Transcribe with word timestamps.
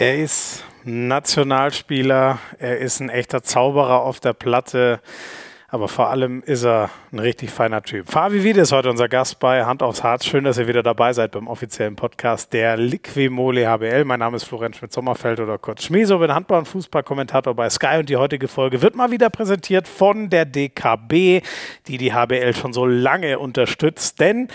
Er 0.00 0.16
ist 0.16 0.64
Nationalspieler, 0.84 2.38
er 2.58 2.78
ist 2.78 3.00
ein 3.00 3.10
echter 3.10 3.42
Zauberer 3.42 4.00
auf 4.00 4.18
der 4.18 4.32
Platte, 4.32 5.00
aber 5.68 5.88
vor 5.88 6.08
allem 6.08 6.42
ist 6.42 6.64
er 6.64 6.88
ein 7.12 7.18
richtig 7.18 7.50
feiner 7.50 7.82
Typ. 7.82 8.10
Fabi 8.10 8.42
Wiede 8.42 8.62
ist 8.62 8.72
heute 8.72 8.88
unser 8.88 9.10
Gast 9.10 9.40
bei 9.40 9.66
Hand 9.66 9.82
aufs 9.82 10.02
Harz. 10.02 10.24
Schön, 10.24 10.44
dass 10.44 10.56
ihr 10.56 10.66
wieder 10.66 10.82
dabei 10.82 11.12
seid 11.12 11.32
beim 11.32 11.48
offiziellen 11.48 11.96
Podcast 11.96 12.54
der 12.54 12.78
Liquimole 12.78 13.68
HBL. 13.68 14.06
Mein 14.06 14.20
Name 14.20 14.36
ist 14.36 14.44
Florenz 14.44 14.78
Schmidt-Sommerfeld 14.78 15.38
oder 15.38 15.58
kurz 15.58 15.84
Schmieso, 15.84 16.18
bin 16.18 16.34
Handball- 16.34 16.60
und 16.60 16.68
Fußballkommentator 16.68 17.54
bei 17.54 17.68
Sky 17.68 17.98
und 17.98 18.08
die 18.08 18.16
heutige 18.16 18.48
Folge 18.48 18.80
wird 18.80 18.96
mal 18.96 19.10
wieder 19.10 19.28
präsentiert 19.28 19.86
von 19.86 20.30
der 20.30 20.46
DKB, 20.46 21.42
die 21.88 21.98
die 21.98 22.14
HBL 22.14 22.56
schon 22.56 22.72
so 22.72 22.86
lange 22.86 23.38
unterstützt, 23.38 24.18
denn 24.18 24.48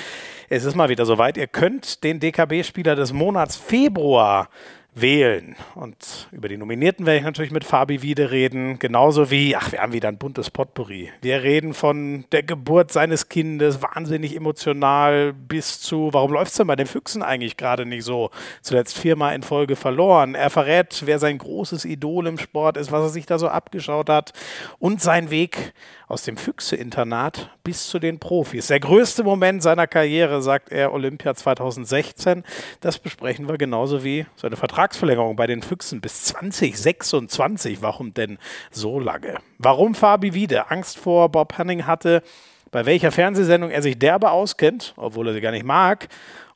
es 0.49 0.63
ist 0.63 0.75
mal 0.75 0.89
wieder 0.89 1.05
soweit. 1.05 1.37
Ihr 1.37 1.47
könnt 1.47 2.03
den 2.03 2.19
DKB-Spieler 2.19 2.95
des 2.95 3.13
Monats 3.13 3.55
Februar 3.55 4.49
wählen. 4.95 5.55
Und 5.75 6.29
über 6.31 6.47
die 6.47 6.57
Nominierten 6.57 7.05
werde 7.05 7.19
ich 7.19 7.23
natürlich 7.25 7.51
mit 7.51 7.65
Fabi 7.65 8.01
Wiede 8.01 8.31
reden, 8.31 8.79
genauso 8.79 9.29
wie, 9.29 9.55
ach, 9.55 9.71
wir 9.71 9.81
haben 9.81 9.93
wieder 9.93 10.07
ein 10.07 10.17
buntes 10.17 10.49
Potpourri. 10.49 11.11
Wir 11.21 11.43
reden 11.43 11.73
von 11.73 12.25
der 12.31 12.43
Geburt 12.43 12.91
seines 12.91 13.27
Kindes, 13.27 13.81
wahnsinnig 13.81 14.35
emotional, 14.35 15.33
bis 15.33 15.81
zu, 15.81 16.09
warum 16.13 16.31
läuft 16.31 16.51
es 16.51 16.57
denn 16.57 16.67
bei 16.67 16.77
den 16.77 16.87
Füchsen 16.87 17.21
eigentlich 17.21 17.57
gerade 17.57 17.85
nicht 17.85 18.05
so? 18.05 18.31
Zuletzt 18.61 18.97
viermal 18.97 19.35
in 19.35 19.43
Folge 19.43 19.75
verloren. 19.75 20.33
Er 20.33 20.49
verrät, 20.49 21.03
wer 21.05 21.19
sein 21.19 21.37
großes 21.37 21.83
Idol 21.83 22.27
im 22.27 22.37
Sport 22.37 22.77
ist, 22.77 22.91
was 22.91 23.03
er 23.03 23.09
sich 23.09 23.25
da 23.25 23.37
so 23.37 23.49
abgeschaut 23.49 24.09
hat 24.09 24.31
und 24.79 25.01
sein 25.01 25.29
Weg 25.29 25.73
aus 26.07 26.23
dem 26.23 26.37
Füchse-Internat 26.37 27.49
bis 27.63 27.87
zu 27.87 27.99
den 27.99 28.19
Profis. 28.19 28.67
Der 28.67 28.79
größte 28.79 29.23
Moment 29.23 29.63
seiner 29.63 29.87
Karriere, 29.87 30.41
sagt 30.41 30.71
er, 30.71 30.93
Olympia 30.93 31.33
2016. 31.33 32.43
Das 32.79 32.99
besprechen 32.99 33.49
wir 33.49 33.57
genauso 33.57 34.03
wie 34.03 34.25
seine 34.35 34.55
Vertragsverlängerung 34.85 35.35
bei 35.35 35.47
den 35.47 35.63
Füchsen 35.63 35.99
bis 35.99 36.25
2026. 36.25 37.81
Warum 37.81 38.13
denn 38.13 38.37
so 38.69 38.99
lange? 38.99 39.37
Warum 39.57 39.95
Fabi 39.95 40.35
Wiede 40.35 40.69
Angst 40.69 40.99
vor 40.99 41.29
Bob 41.29 41.57
Hanning 41.57 41.87
hatte, 41.87 42.21
bei 42.69 42.85
welcher 42.85 43.11
Fernsehsendung 43.11 43.71
er 43.71 43.81
sich 43.81 43.97
derbe 43.97 44.29
auskennt, 44.29 44.93
obwohl 44.95 45.29
er 45.29 45.33
sie 45.33 45.41
gar 45.41 45.51
nicht 45.51 45.65
mag, 45.65 46.07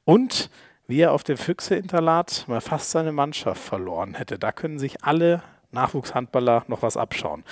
und 0.05 0.51
wie 0.87 1.01
er 1.01 1.11
auf 1.11 1.23
dem 1.23 1.37
Füchse-Internat 1.37 2.45
mal 2.47 2.61
fast 2.61 2.91
seine 2.91 3.11
Mannschaft 3.11 3.61
verloren 3.63 4.13
hätte. 4.13 4.37
Da 4.37 4.51
können 4.51 4.77
sich 4.77 5.03
alle 5.03 5.41
Nachwuchshandballer 5.71 6.65
noch 6.67 6.83
was 6.83 6.97
abschauen. 6.97 7.43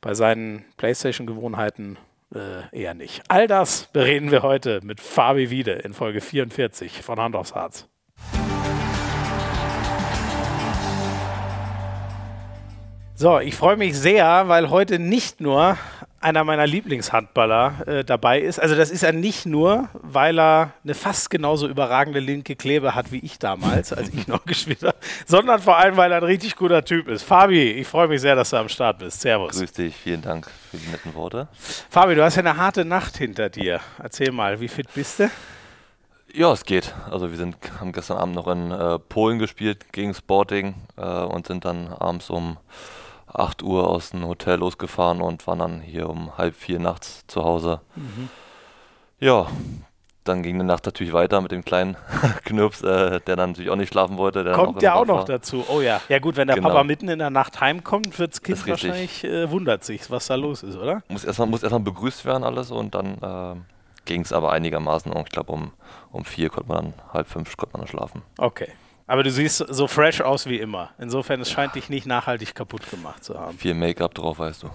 Bei 0.00 0.14
seinen 0.14 0.64
Playstation-Gewohnheiten 0.78 1.96
äh, 2.34 2.76
eher 2.76 2.94
nicht. 2.94 3.22
All 3.28 3.46
das 3.46 3.84
bereden 3.92 4.32
wir 4.32 4.42
heute 4.42 4.80
mit 4.82 5.00
Fabi 5.00 5.50
Wiede 5.50 5.72
in 5.72 5.94
Folge 5.94 6.20
44 6.20 7.02
von 7.02 7.20
Hand 7.20 7.36
aufs 7.36 7.54
Harz. 7.54 7.88
So, 13.24 13.38
ich 13.40 13.56
freue 13.56 13.78
mich 13.78 13.98
sehr, 13.98 14.48
weil 14.48 14.68
heute 14.68 14.98
nicht 14.98 15.40
nur 15.40 15.78
einer 16.20 16.44
meiner 16.44 16.66
Lieblingshandballer 16.66 17.88
äh, 17.88 18.04
dabei 18.04 18.38
ist. 18.38 18.60
Also 18.60 18.74
das 18.74 18.90
ist 18.90 19.02
er 19.02 19.14
nicht 19.14 19.46
nur, 19.46 19.88
weil 19.94 20.38
er 20.38 20.74
eine 20.84 20.92
fast 20.92 21.30
genauso 21.30 21.66
überragende 21.66 22.20
linke 22.20 22.54
Klebe 22.54 22.94
hat 22.94 23.12
wie 23.12 23.20
ich 23.20 23.38
damals, 23.38 23.94
als 23.94 24.10
ich 24.10 24.26
noch 24.28 24.44
gespielt 24.44 24.82
habe, 24.82 24.98
sondern 25.24 25.62
vor 25.62 25.78
allem, 25.78 25.96
weil 25.96 26.12
er 26.12 26.18
ein 26.18 26.24
richtig 26.24 26.54
guter 26.54 26.84
Typ 26.84 27.08
ist. 27.08 27.22
Fabi, 27.22 27.70
ich 27.70 27.86
freue 27.86 28.08
mich 28.08 28.20
sehr, 28.20 28.36
dass 28.36 28.50
du 28.50 28.58
am 28.58 28.68
Start 28.68 28.98
bist. 28.98 29.22
Servus. 29.22 29.56
Grüß 29.56 29.72
dich, 29.72 29.96
vielen 29.96 30.20
Dank 30.20 30.50
für 30.70 30.76
die 30.76 30.88
netten 30.88 31.14
Worte. 31.14 31.48
Fabi, 31.88 32.16
du 32.16 32.22
hast 32.22 32.36
ja 32.36 32.40
eine 32.40 32.58
harte 32.58 32.84
Nacht 32.84 33.16
hinter 33.16 33.48
dir. 33.48 33.80
Erzähl 34.02 34.32
mal, 34.32 34.60
wie 34.60 34.68
fit 34.68 34.92
bist 34.92 35.20
du? 35.20 35.30
Ja, 36.34 36.52
es 36.52 36.66
geht. 36.66 36.94
Also 37.10 37.30
wir 37.30 37.38
sind, 37.38 37.56
haben 37.80 37.92
gestern 37.92 38.18
Abend 38.18 38.34
noch 38.34 38.48
in 38.48 38.70
äh, 38.70 38.98
Polen 38.98 39.38
gespielt 39.38 39.92
gegen 39.92 40.12
Sporting 40.12 40.74
äh, 40.98 41.00
und 41.02 41.46
sind 41.46 41.64
dann 41.64 41.88
abends 41.88 42.28
um 42.28 42.58
8 43.34 43.62
Uhr 43.62 43.88
aus 43.88 44.10
dem 44.10 44.26
Hotel 44.26 44.58
losgefahren 44.58 45.20
und 45.20 45.46
waren 45.46 45.58
dann 45.58 45.80
hier 45.80 46.08
um 46.08 46.36
halb 46.38 46.54
vier 46.54 46.78
nachts 46.78 47.26
zu 47.26 47.44
Hause. 47.44 47.80
Mhm. 47.96 48.28
Ja, 49.18 49.48
dann 50.24 50.42
ging 50.42 50.58
die 50.58 50.64
Nacht 50.64 50.86
natürlich 50.86 51.12
weiter 51.12 51.40
mit 51.40 51.52
dem 51.52 51.64
kleinen 51.64 51.96
Knirps, 52.44 52.82
äh, 52.82 53.20
der 53.20 53.36
dann 53.36 53.50
natürlich 53.50 53.70
auch 53.70 53.76
nicht 53.76 53.90
schlafen 53.90 54.16
wollte. 54.16 54.50
kommt 54.52 54.82
ja 54.82 54.94
auch 54.94 55.06
noch 55.06 55.18
war. 55.18 55.24
dazu. 55.24 55.64
Oh 55.68 55.80
ja. 55.80 56.00
Ja 56.08 56.18
gut, 56.18 56.36
wenn 56.36 56.46
der 56.48 56.56
genau. 56.56 56.70
Papa 56.70 56.84
mitten 56.84 57.08
in 57.08 57.18
der 57.18 57.30
Nacht 57.30 57.60
heimkommt, 57.60 58.18
wird 58.18 58.32
das 58.32 58.42
Kind 58.42 58.66
wahrscheinlich 58.66 59.24
äh, 59.24 59.50
wundert 59.50 59.84
sich, 59.84 60.10
was 60.10 60.26
da 60.26 60.34
los 60.34 60.62
ist, 60.62 60.76
oder? 60.76 61.02
Muss 61.08 61.24
erstmal 61.24 61.48
muss 61.48 61.62
erst 61.62 61.84
begrüßt 61.84 62.24
werden 62.24 62.44
alles 62.44 62.70
und 62.70 62.94
dann 62.94 63.18
äh, 63.20 63.56
ging 64.06 64.22
es 64.22 64.32
aber 64.32 64.52
einigermaßen. 64.52 65.12
Und 65.12 65.22
ich 65.26 65.32
glaube 65.32 65.52
um, 65.52 65.72
um 66.10 66.24
vier 66.24 66.48
konnte 66.48 66.68
man 66.68 66.84
dann, 66.84 67.12
halb 67.12 67.28
fünf 67.28 67.56
konnte 67.56 67.74
man 67.74 67.82
dann 67.82 67.88
schlafen. 67.88 68.22
Okay. 68.38 68.68
Aber 69.06 69.22
du 69.22 69.30
siehst 69.30 69.58
so 69.58 69.86
fresh 69.86 70.22
aus 70.22 70.46
wie 70.46 70.58
immer. 70.58 70.92
Insofern, 70.98 71.40
es 71.40 71.50
scheint 71.50 71.74
dich 71.74 71.90
nicht 71.90 72.06
nachhaltig 72.06 72.54
kaputt 72.54 72.90
gemacht 72.90 73.22
zu 73.22 73.38
haben. 73.38 73.58
Viel 73.58 73.74
Make-up 73.74 74.14
drauf, 74.14 74.38
weißt 74.38 74.62
du. 74.62 74.70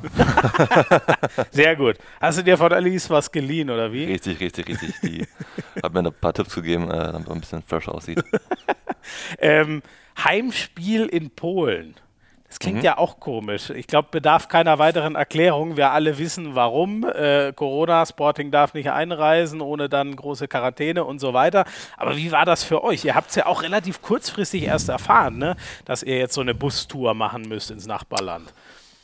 Sehr 1.52 1.76
gut. 1.76 1.98
Hast 2.22 2.38
du 2.38 2.44
dir 2.44 2.58
von 2.58 2.72
Alice 2.72 3.10
was 3.10 3.32
geliehen, 3.32 3.72
oder 3.72 3.92
wie? 3.92 4.04
Richtig, 4.04 4.40
richtig, 4.40 4.68
richtig. 4.68 4.94
Die 5.02 5.28
hat 5.84 5.94
mir 5.94 6.04
ein 6.04 6.14
paar 6.14 6.34
Tipps 6.34 6.54
gegeben, 6.54 6.92
äh, 6.92 7.12
damit 7.12 7.28
man 7.28 7.38
ein 7.38 7.42
bisschen 7.42 7.64
fresh 7.64 7.88
aussieht. 7.88 8.24
ähm, 9.40 9.82
Heimspiel 10.24 11.08
in 11.08 11.32
Polen. 11.32 11.96
Das 12.50 12.58
klingt 12.58 12.80
mhm. 12.80 12.84
ja 12.84 12.98
auch 12.98 13.20
komisch. 13.20 13.70
Ich 13.70 13.86
glaube, 13.86 14.08
bedarf 14.10 14.48
keiner 14.48 14.80
weiteren 14.80 15.16
Erklärung. 15.16 15.78
Wir 15.78 15.92
alle 15.92 16.18
wissen, 16.18 16.56
warum. 16.56 17.04
Äh, 17.06 17.54
Corona, 17.56 18.06
Sporting 18.06 18.50
darf 18.50 18.74
nicht 18.74 18.90
einreisen, 18.90 19.62
ohne 19.62 19.88
dann 19.88 20.16
große 20.16 20.48
Quarantäne 20.48 21.06
und 21.06 21.20
so 21.20 21.34
weiter. 21.34 21.66
Aber 21.96 22.18
wie 22.18 22.32
war 22.32 22.46
das 22.46 22.64
für 22.64 22.84
euch? 22.84 23.06
Ihr 23.06 23.14
habt 23.14 23.30
es 23.30 23.36
ja 23.36 23.46
auch 23.46 23.62
relativ 23.62 24.02
kurzfristig 24.02 24.64
erst 24.64 24.90
erfahren, 24.90 25.38
ne? 25.38 25.56
dass 25.86 26.02
ihr 26.02 26.18
jetzt 26.18 26.34
so 26.34 26.42
eine 26.42 26.56
Bustour 26.56 27.14
machen 27.14 27.44
müsst 27.44 27.70
ins 27.70 27.86
Nachbarland. 27.86 28.52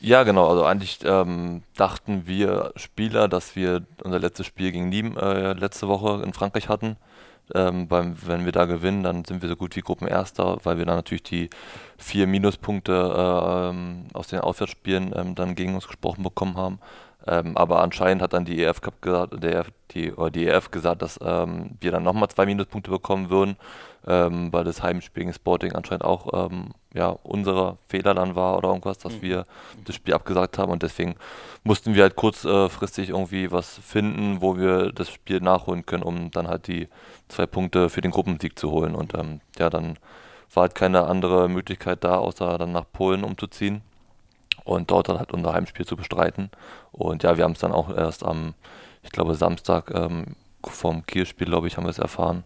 Ja, 0.02 0.24
genau. 0.24 0.50
Also 0.50 0.66
eigentlich 0.66 1.00
ähm, 1.06 1.62
dachten 1.76 2.24
wir 2.26 2.74
Spieler, 2.76 3.28
dass 3.28 3.56
wir 3.56 3.84
unser 4.04 4.20
letztes 4.20 4.48
Spiel 4.48 4.72
gegen 4.72 4.90
Nîmes 4.90 5.20
äh, 5.20 5.54
letzte 5.54 5.88
Woche 5.88 6.24
in 6.24 6.34
Frankreich 6.34 6.68
hatten. 6.68 6.98
Ähm, 7.54 7.88
beim, 7.88 8.16
wenn 8.26 8.46
wir 8.46 8.52
da 8.52 8.66
gewinnen, 8.66 9.04
dann 9.04 9.24
sind 9.24 9.42
wir 9.42 9.50
so 9.50 9.56
gut 9.56 9.76
wie 9.76 9.82
Gruppenerster, 9.82 10.58
weil 10.64 10.78
wir 10.78 10.86
dann 10.86 10.96
natürlich 10.96 11.24
die 11.24 11.50
vier 11.98 12.26
Minuspunkte 12.28 12.92
äh, 12.94 13.70
ähm, 13.70 14.06
aus 14.14 14.28
den 14.28 14.40
Auswärtsspielen 14.40 15.14
ähm, 15.16 15.36
dann 15.36 15.56
gegen 15.56 15.76
uns 15.76 15.88
gesprochen 15.88 16.24
bekommen 16.24 16.58
haben. 16.58 16.80
Ähm, 17.28 17.58
aber 17.58 17.82
anscheinend 17.82 18.22
hat 18.22 18.34
dann 18.34 18.46
die 18.46 18.64
EF 18.64 18.82
Cup 18.82 19.02
gesagt, 19.02 19.44
der, 19.44 19.66
die, 19.92 20.14
oder 20.14 20.30
die 20.30 20.46
EF 20.46 20.70
gesagt, 20.70 21.02
dass 21.02 21.20
ähm, 21.24 21.72
wir 21.82 21.92
dann 21.92 22.04
nochmal 22.04 22.30
zwei 22.30 22.46
Minuspunkte 22.46 22.92
bekommen 22.92 23.30
würden, 23.30 23.58
ähm, 24.08 24.54
weil 24.54 24.64
das 24.64 24.84
Heimspiel 24.84 25.24
gegen 25.24 25.34
Sporting 25.34 25.74
anscheinend 25.74 26.04
auch 26.04 26.50
ähm, 26.52 26.70
ja, 26.94 27.10
unser 27.24 27.78
Fehler 27.88 28.14
dann 28.14 28.36
war 28.36 28.58
oder 28.58 28.70
irgendwas, 28.70 29.00
dass 29.00 29.14
mhm. 29.14 29.22
wir 29.24 29.46
das 29.86 29.96
Spiel 29.96 30.14
abgesagt 30.14 30.60
haben. 30.60 30.72
Und 30.72 30.84
deswegen 30.84 31.16
mussten 31.64 31.96
wir 31.96 32.04
halt 32.04 32.16
kurzfristig 32.16 33.10
irgendwie 33.10 33.52
was 33.52 33.80
finden, 33.80 34.42
wo 34.42 34.58
wir 34.58 34.92
das 34.92 35.10
Spiel 35.10 35.42
nachholen 35.42 35.86
können, 35.86 36.04
um 36.04 36.30
dann 36.30 36.48
halt 36.48 36.68
die 36.68 36.88
zwei 37.28 37.48
Punkte 37.48 37.90
für 37.90 38.02
den 38.02 38.12
Gruppensieg 38.12 38.60
zu 38.60 38.70
holen. 38.70 38.94
Und 38.94 39.16
ähm, 39.16 39.42
ja, 39.58 39.72
dann 39.72 39.98
war 40.54 40.62
halt 40.62 40.76
keine 40.76 41.06
andere 41.06 41.50
Möglichkeit 41.50 42.04
da, 42.04 42.18
außer 42.18 42.60
dann 42.60 42.72
nach 42.72 42.86
Polen 42.94 43.24
umzuziehen 43.24 43.82
und 44.66 44.92
dort 44.92 45.08
dann 45.08 45.20
halt 45.20 45.32
unser 45.32 45.54
Heimspiel 45.54 45.86
zu 45.86 45.96
bestreiten. 45.96 46.50
Und 46.92 47.24
ja, 47.24 47.38
wir 47.38 47.46
haben 47.46 47.54
es 47.54 47.60
dann 47.60 47.72
auch 47.72 47.96
erst 47.96 48.26
am, 48.26 48.56
ich 49.04 49.12
glaube, 49.12 49.36
Samstag 49.36 49.92
ähm, 49.92 50.36
vom 50.64 51.06
Kielspiel, 51.06 51.48
glaube 51.48 51.68
ich, 51.68 51.78
haben 51.78 51.86
wir 51.86 51.92
es 51.92 52.00
erfahren. 52.00 52.44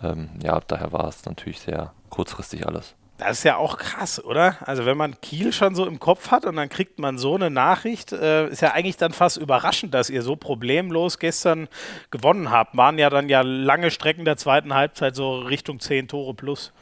Ähm, 0.00 0.28
ja, 0.42 0.60
daher 0.60 0.92
war 0.92 1.08
es 1.08 1.24
natürlich 1.24 1.60
sehr 1.60 1.92
kurzfristig 2.10 2.66
alles. 2.66 2.94
Das 3.16 3.38
ist 3.38 3.44
ja 3.44 3.56
auch 3.56 3.78
krass, 3.78 4.22
oder? 4.22 4.56
Also 4.62 4.86
wenn 4.86 4.96
man 4.96 5.20
Kiel 5.20 5.52
schon 5.52 5.76
so 5.76 5.86
im 5.86 6.00
Kopf 6.00 6.32
hat 6.32 6.44
und 6.44 6.56
dann 6.56 6.68
kriegt 6.68 6.98
man 6.98 7.16
so 7.16 7.36
eine 7.36 7.48
Nachricht, 7.48 8.12
äh, 8.12 8.48
ist 8.48 8.60
ja 8.60 8.72
eigentlich 8.72 8.96
dann 8.96 9.12
fast 9.12 9.36
überraschend, 9.36 9.94
dass 9.94 10.10
ihr 10.10 10.22
so 10.22 10.34
problemlos 10.34 11.20
gestern 11.20 11.68
gewonnen 12.10 12.50
habt. 12.50 12.76
Waren 12.76 12.98
ja 12.98 13.10
dann 13.10 13.28
ja 13.28 13.42
lange 13.42 13.92
Strecken 13.92 14.24
der 14.24 14.36
zweiten 14.36 14.74
Halbzeit 14.74 15.14
so 15.14 15.38
Richtung 15.38 15.78
10 15.78 16.08
Tore 16.08 16.34
plus. 16.34 16.72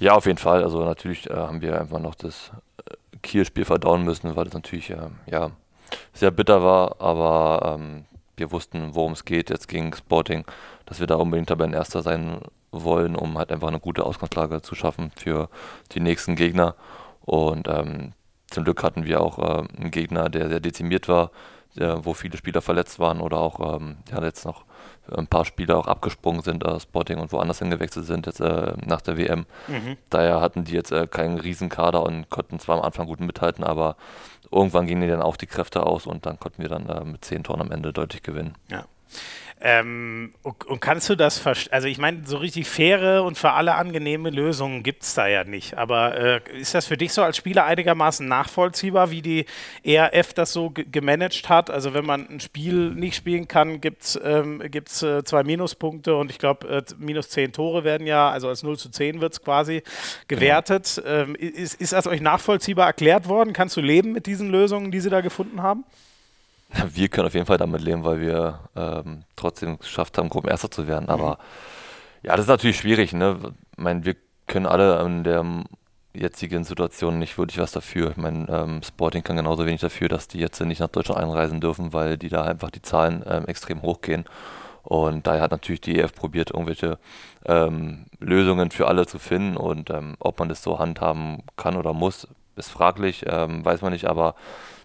Ja, 0.00 0.14
auf 0.14 0.26
jeden 0.26 0.38
Fall. 0.38 0.64
Also 0.64 0.84
natürlich 0.84 1.30
äh, 1.30 1.34
haben 1.34 1.62
wir 1.62 1.80
einfach 1.80 2.00
noch 2.00 2.16
das 2.16 2.50
Kiel-Spiel 3.24 3.64
verdauen 3.64 4.04
müssen, 4.04 4.36
weil 4.36 4.44
das 4.44 4.54
natürlich 4.54 4.90
äh, 4.90 5.08
ja, 5.26 5.50
sehr 6.12 6.30
bitter 6.30 6.62
war, 6.62 7.00
aber 7.00 7.76
ähm, 7.76 8.04
wir 8.36 8.52
wussten, 8.52 8.94
worum 8.94 9.12
es 9.12 9.24
geht 9.24 9.50
jetzt 9.50 9.68
gegen 9.68 9.92
Sporting, 9.94 10.44
dass 10.86 11.00
wir 11.00 11.06
da 11.06 11.16
unbedingt 11.16 11.48
Tabellenerster 11.48 12.02
sein 12.02 12.40
wollen, 12.70 13.16
um 13.16 13.38
halt 13.38 13.52
einfach 13.52 13.68
eine 13.68 13.80
gute 13.80 14.04
Ausgangslage 14.04 14.62
zu 14.62 14.74
schaffen 14.74 15.12
für 15.16 15.48
die 15.92 16.00
nächsten 16.00 16.36
Gegner. 16.36 16.74
Und 17.20 17.68
ähm, 17.68 18.12
zum 18.50 18.64
Glück 18.64 18.82
hatten 18.82 19.04
wir 19.04 19.20
auch 19.20 19.38
äh, 19.38 19.66
einen 19.76 19.90
Gegner, 19.90 20.28
der 20.28 20.48
sehr 20.48 20.60
dezimiert 20.60 21.08
war, 21.08 21.30
der, 21.76 22.04
wo 22.04 22.14
viele 22.14 22.36
Spieler 22.36 22.62
verletzt 22.62 22.98
waren 22.98 23.20
oder 23.20 23.38
auch 23.38 23.76
ähm, 23.76 23.96
ja, 24.10 24.22
jetzt 24.22 24.44
noch 24.44 24.64
ein 25.10 25.26
paar 25.26 25.44
Spieler 25.44 25.76
auch 25.76 25.86
abgesprungen 25.86 26.42
sind, 26.42 26.64
äh, 26.64 26.80
Sporting 26.80 27.18
und 27.18 27.32
woanders 27.32 27.58
hingewechselt 27.58 28.06
sind 28.06 28.26
jetzt 28.26 28.40
äh, 28.40 28.74
nach 28.84 29.00
der 29.00 29.16
WM. 29.16 29.46
Mhm. 29.68 29.96
Daher 30.10 30.40
hatten 30.40 30.64
die 30.64 30.72
jetzt 30.72 30.92
äh, 30.92 31.06
keinen 31.06 31.38
Riesenkader 31.38 32.02
und 32.02 32.30
konnten 32.30 32.58
zwar 32.58 32.78
am 32.78 32.84
Anfang 32.84 33.06
gut 33.06 33.20
mithalten, 33.20 33.64
aber 33.64 33.96
irgendwann 34.50 34.86
gingen 34.86 35.08
dann 35.08 35.22
auch 35.22 35.36
die 35.36 35.46
Kräfte 35.46 35.84
aus 35.84 36.06
und 36.06 36.26
dann 36.26 36.38
konnten 36.38 36.62
wir 36.62 36.68
dann 36.68 36.88
äh, 36.88 37.04
mit 37.04 37.24
zehn 37.24 37.44
Toren 37.44 37.60
am 37.60 37.72
Ende 37.72 37.92
deutlich 37.92 38.22
gewinnen. 38.22 38.54
Ja. 38.70 38.84
Ähm, 39.66 40.34
und, 40.42 40.66
und, 40.66 40.80
kannst 40.82 41.08
du 41.08 41.14
das 41.14 41.38
verstehen? 41.38 41.72
Also 41.72 41.88
ich 41.88 41.96
meine, 41.96 42.26
so 42.26 42.36
richtig 42.36 42.68
faire 42.68 43.24
und 43.24 43.38
für 43.38 43.52
alle 43.52 43.76
angenehme 43.76 44.28
Lösungen 44.28 44.82
gibt 44.82 45.04
es 45.04 45.14
da 45.14 45.26
ja 45.26 45.44
nicht. 45.44 45.78
Aber 45.78 46.14
äh, 46.18 46.40
ist 46.58 46.74
das 46.74 46.84
für 46.84 46.98
dich 46.98 47.14
so 47.14 47.22
als 47.22 47.38
Spieler 47.38 47.64
einigermaßen 47.64 48.28
nachvollziehbar, 48.28 49.10
wie 49.10 49.22
die 49.22 49.46
ERF 49.82 50.34
das 50.34 50.52
so 50.52 50.70
gemanagt 50.70 51.48
hat? 51.48 51.70
Also 51.70 51.94
wenn 51.94 52.04
man 52.04 52.28
ein 52.28 52.40
Spiel 52.40 52.90
nicht 52.90 53.16
spielen 53.16 53.48
kann, 53.48 53.80
gibt 53.80 54.02
es 54.02 54.20
ähm, 54.22 54.62
gibt's, 54.70 55.02
äh, 55.02 55.24
zwei 55.24 55.44
Minuspunkte 55.44 56.14
und 56.14 56.30
ich 56.30 56.38
glaube, 56.38 56.68
äh, 56.68 56.82
minus 56.98 57.30
zehn 57.30 57.50
Tore 57.54 57.84
werden 57.84 58.06
ja, 58.06 58.28
also 58.28 58.48
als 58.48 58.62
0 58.64 58.76
zu 58.76 58.90
10 58.90 59.22
wird 59.22 59.32
es 59.32 59.42
quasi 59.42 59.82
gewertet. 60.28 61.00
Genau. 61.02 61.08
Ähm, 61.08 61.34
ist, 61.36 61.80
ist 61.80 61.94
das 61.94 62.06
euch 62.06 62.20
nachvollziehbar 62.20 62.88
erklärt 62.88 63.28
worden? 63.28 63.54
Kannst 63.54 63.78
du 63.78 63.80
leben 63.80 64.12
mit 64.12 64.26
diesen 64.26 64.50
Lösungen, 64.50 64.90
die 64.90 65.00
sie 65.00 65.08
da 65.08 65.22
gefunden 65.22 65.62
haben? 65.62 65.84
Wir 66.94 67.08
können 67.08 67.26
auf 67.26 67.34
jeden 67.34 67.46
Fall 67.46 67.58
damit 67.58 67.80
leben, 67.82 68.04
weil 68.04 68.20
wir 68.20 68.60
ähm, 68.76 69.24
trotzdem 69.36 69.78
geschafft 69.78 70.18
haben, 70.18 70.28
Gruppenerster 70.28 70.70
zu 70.70 70.86
werden. 70.86 71.08
Aber 71.08 71.32
mhm. 71.32 72.26
ja, 72.26 72.32
das 72.32 72.46
ist 72.46 72.48
natürlich 72.48 72.78
schwierig. 72.78 73.12
Ne? 73.12 73.38
Ich 73.72 73.78
meine, 73.78 74.04
wir 74.04 74.16
können 74.46 74.66
alle 74.66 75.00
in 75.04 75.24
der 75.24 75.44
jetzigen 76.14 76.64
Situation 76.64 77.18
nicht 77.18 77.36
wirklich 77.38 77.58
was 77.58 77.72
dafür. 77.72 78.12
Ich 78.12 78.16
meine, 78.16 78.46
ähm, 78.48 78.82
Sporting 78.82 79.22
kann 79.22 79.36
genauso 79.36 79.66
wenig 79.66 79.80
dafür, 79.80 80.08
dass 80.08 80.28
die 80.28 80.38
jetzt 80.38 80.60
nicht 80.60 80.80
nach 80.80 80.88
Deutschland 80.88 81.20
einreisen 81.20 81.60
dürfen, 81.60 81.92
weil 81.92 82.16
die 82.16 82.28
da 82.28 82.44
einfach 82.44 82.70
die 82.70 82.82
Zahlen 82.82 83.24
ähm, 83.26 83.46
extrem 83.46 83.82
hochgehen. 83.82 84.24
Und 84.84 85.26
daher 85.26 85.40
hat 85.40 85.50
natürlich 85.50 85.80
die 85.80 85.98
EF 85.98 86.14
probiert, 86.14 86.50
irgendwelche 86.50 86.98
ähm, 87.46 88.06
Lösungen 88.20 88.70
für 88.70 88.86
alle 88.86 89.06
zu 89.06 89.18
finden. 89.18 89.56
Und 89.56 89.90
ähm, 89.90 90.14
ob 90.20 90.38
man 90.38 90.48
das 90.48 90.62
so 90.62 90.78
handhaben 90.78 91.42
kann 91.56 91.76
oder 91.76 91.92
muss, 91.92 92.28
ist 92.56 92.70
fraglich, 92.70 93.24
ähm, 93.26 93.64
weiß 93.64 93.82
man 93.82 93.92
nicht. 93.92 94.06
Aber 94.06 94.34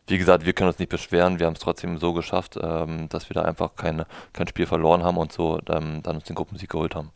wie 0.09 0.17
gesagt, 0.17 0.45
wir 0.45 0.53
können 0.53 0.69
uns 0.69 0.79
nicht 0.79 0.89
beschweren. 0.89 1.39
Wir 1.39 1.45
haben 1.45 1.53
es 1.53 1.59
trotzdem 1.59 1.97
so 1.97 2.13
geschafft, 2.13 2.57
ähm, 2.61 3.09
dass 3.09 3.29
wir 3.29 3.35
da 3.35 3.43
einfach 3.43 3.75
keine, 3.75 4.05
kein 4.33 4.47
Spiel 4.47 4.65
verloren 4.65 5.03
haben 5.03 5.17
und 5.17 5.31
so 5.31 5.59
ähm, 5.69 6.01
dann 6.03 6.15
uns 6.15 6.25
den 6.25 6.35
Gruppensieg 6.35 6.69
geholt 6.69 6.95
haben. 6.95 7.11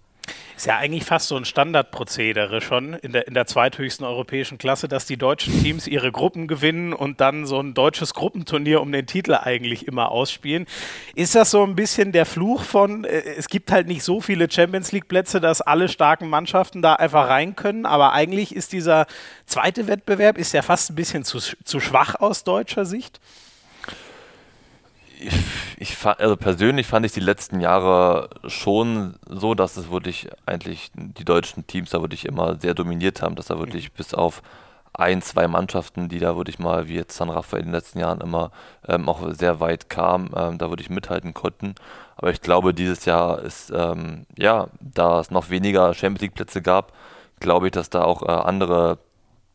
Ist 0.56 0.68
ja 0.68 0.78
eigentlich 0.78 1.04
fast 1.04 1.28
so 1.28 1.36
ein 1.36 1.46
Standardprozedere 1.46 2.62
schon 2.62 2.94
in 2.94 3.12
der, 3.12 3.28
in 3.28 3.34
der 3.34 3.46
zweithöchsten 3.46 4.06
europäischen 4.06 4.58
Klasse, 4.58 4.88
dass 4.88 5.06
die 5.06 5.18
deutschen 5.18 5.62
Teams 5.62 5.88
ihre 5.88 6.12
Gruppen 6.12 6.48
gewinnen 6.48 6.94
und 6.94 7.20
dann 7.22 7.46
so 7.46 7.60
ein 7.60 7.74
deutsches 7.74 8.14
Gruppenturnier 8.14 8.82
um 8.82 8.92
den 8.92 9.06
Titel 9.06 9.34
eigentlich 9.34 9.88
immer 9.88 10.12
ausspielen. 10.12 10.66
Ist 11.16 11.36
das 11.36 11.52
so 11.52 11.64
ein 11.64 11.76
bisschen 11.76 12.12
der 12.12 12.26
Fluch 12.26 12.64
von, 12.64 13.04
äh, 13.04 13.22
es 13.38 13.48
gibt 13.48 13.72
halt 13.72 13.88
nicht 13.88 14.04
so 14.04 14.22
viele 14.22 14.50
Champions 14.50 14.92
League-Plätze, 14.92 15.42
dass 15.42 15.62
alle 15.62 15.90
starken 15.90 16.30
Mannschaften 16.30 16.82
da 16.82 16.94
einfach 16.94 17.28
rein 17.30 17.56
können, 17.56 17.86
aber 17.86 18.14
eigentlich 18.14 18.56
ist 18.56 18.74
dieser 18.74 19.08
zweite 19.46 19.88
Wettbewerb 19.88 20.38
ist 20.38 20.54
ja 20.54 20.62
fast 20.62 20.92
ein 20.92 20.96
bisschen 20.96 21.24
zu, 21.24 21.40
zu 21.40 21.80
schwach 21.80 22.16
aus 22.16 22.44
deutscher 22.44 22.86
Sicht? 22.86 23.20
Ich, 25.24 25.36
ich 25.78 26.06
also 26.06 26.36
persönlich 26.38 26.88
fand 26.88 27.06
ich 27.06 27.12
die 27.12 27.20
letzten 27.20 27.60
Jahre 27.60 28.30
schon 28.48 29.16
so, 29.28 29.56
dass 29.56 29.78
es 29.78 29.90
wirklich 29.90 30.30
eigentlich 30.46 30.92
die 30.96 31.26
deutschen 31.26 31.68
Teams 31.68 31.92
da 31.92 32.02
wirklich 32.02 32.26
immer 32.26 32.60
sehr 32.60 32.74
dominiert 32.74 33.22
haben, 33.22 33.36
dass 33.36 33.48
da 33.48 33.60
wirklich 33.60 33.90
mhm. 33.90 33.94
bis 33.98 34.14
auf 34.14 34.42
ein, 34.94 35.22
zwei 35.24 35.48
Mannschaften, 35.48 36.08
die 36.08 36.20
da 36.20 36.38
wirklich 36.38 36.60
mal, 36.60 36.88
wie 36.88 36.96
jetzt 36.96 37.18
San 37.18 37.30
Rafael 37.30 37.62
in 37.64 37.70
den 37.70 37.76
letzten 37.76 38.00
Jahren 38.00 38.22
immer 38.22 38.52
ähm, 38.88 39.10
auch 39.10 39.34
sehr 39.34 39.60
weit 39.60 39.90
kam, 39.90 40.30
ähm, 40.36 40.60
da 40.60 40.70
wirklich 40.70 40.90
mithalten 40.90 41.34
konnten. 41.34 41.74
Aber 42.16 42.30
ich 42.30 42.42
glaube, 42.42 42.74
dieses 42.76 43.06
Jahr 43.06 43.40
ist, 43.40 43.72
ähm, 43.76 44.28
ja, 44.38 44.68
da 44.80 45.20
es 45.20 45.32
noch 45.32 45.50
weniger 45.50 45.94
Champions 45.96 46.22
League 46.22 46.36
Plätze 46.36 46.62
gab, 46.62 46.94
glaube 47.40 47.68
ich, 47.68 47.72
dass 47.72 47.90
da 47.90 48.04
auch 48.04 48.22
äh, 48.22 48.28
andere 48.28 49.00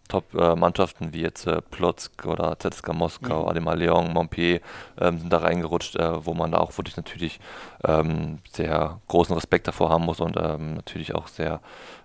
Top-Mannschaften 0.08 1.12
wie 1.12 1.20
jetzt 1.20 1.46
äh, 1.46 1.60
Plotzk 1.60 2.26
oder 2.26 2.58
ZSK 2.58 2.94
Moskau, 2.94 3.42
mhm. 3.42 3.48
Ademar 3.48 3.76
Leon, 3.76 4.12
Montpellier 4.12 4.60
ähm, 5.00 5.18
sind 5.18 5.32
da 5.32 5.38
reingerutscht, 5.38 5.96
äh, 5.96 6.24
wo 6.24 6.34
man 6.34 6.52
da 6.52 6.58
auch 6.58 6.76
wirklich 6.76 6.96
natürlich 6.96 7.40
ähm, 7.84 8.38
sehr 8.50 9.00
großen 9.08 9.34
Respekt 9.34 9.68
davor 9.68 9.90
haben 9.90 10.04
muss 10.04 10.20
und 10.20 10.36
ähm, 10.36 10.74
natürlich 10.74 11.14
auch 11.14 11.28
sehr 11.28 11.60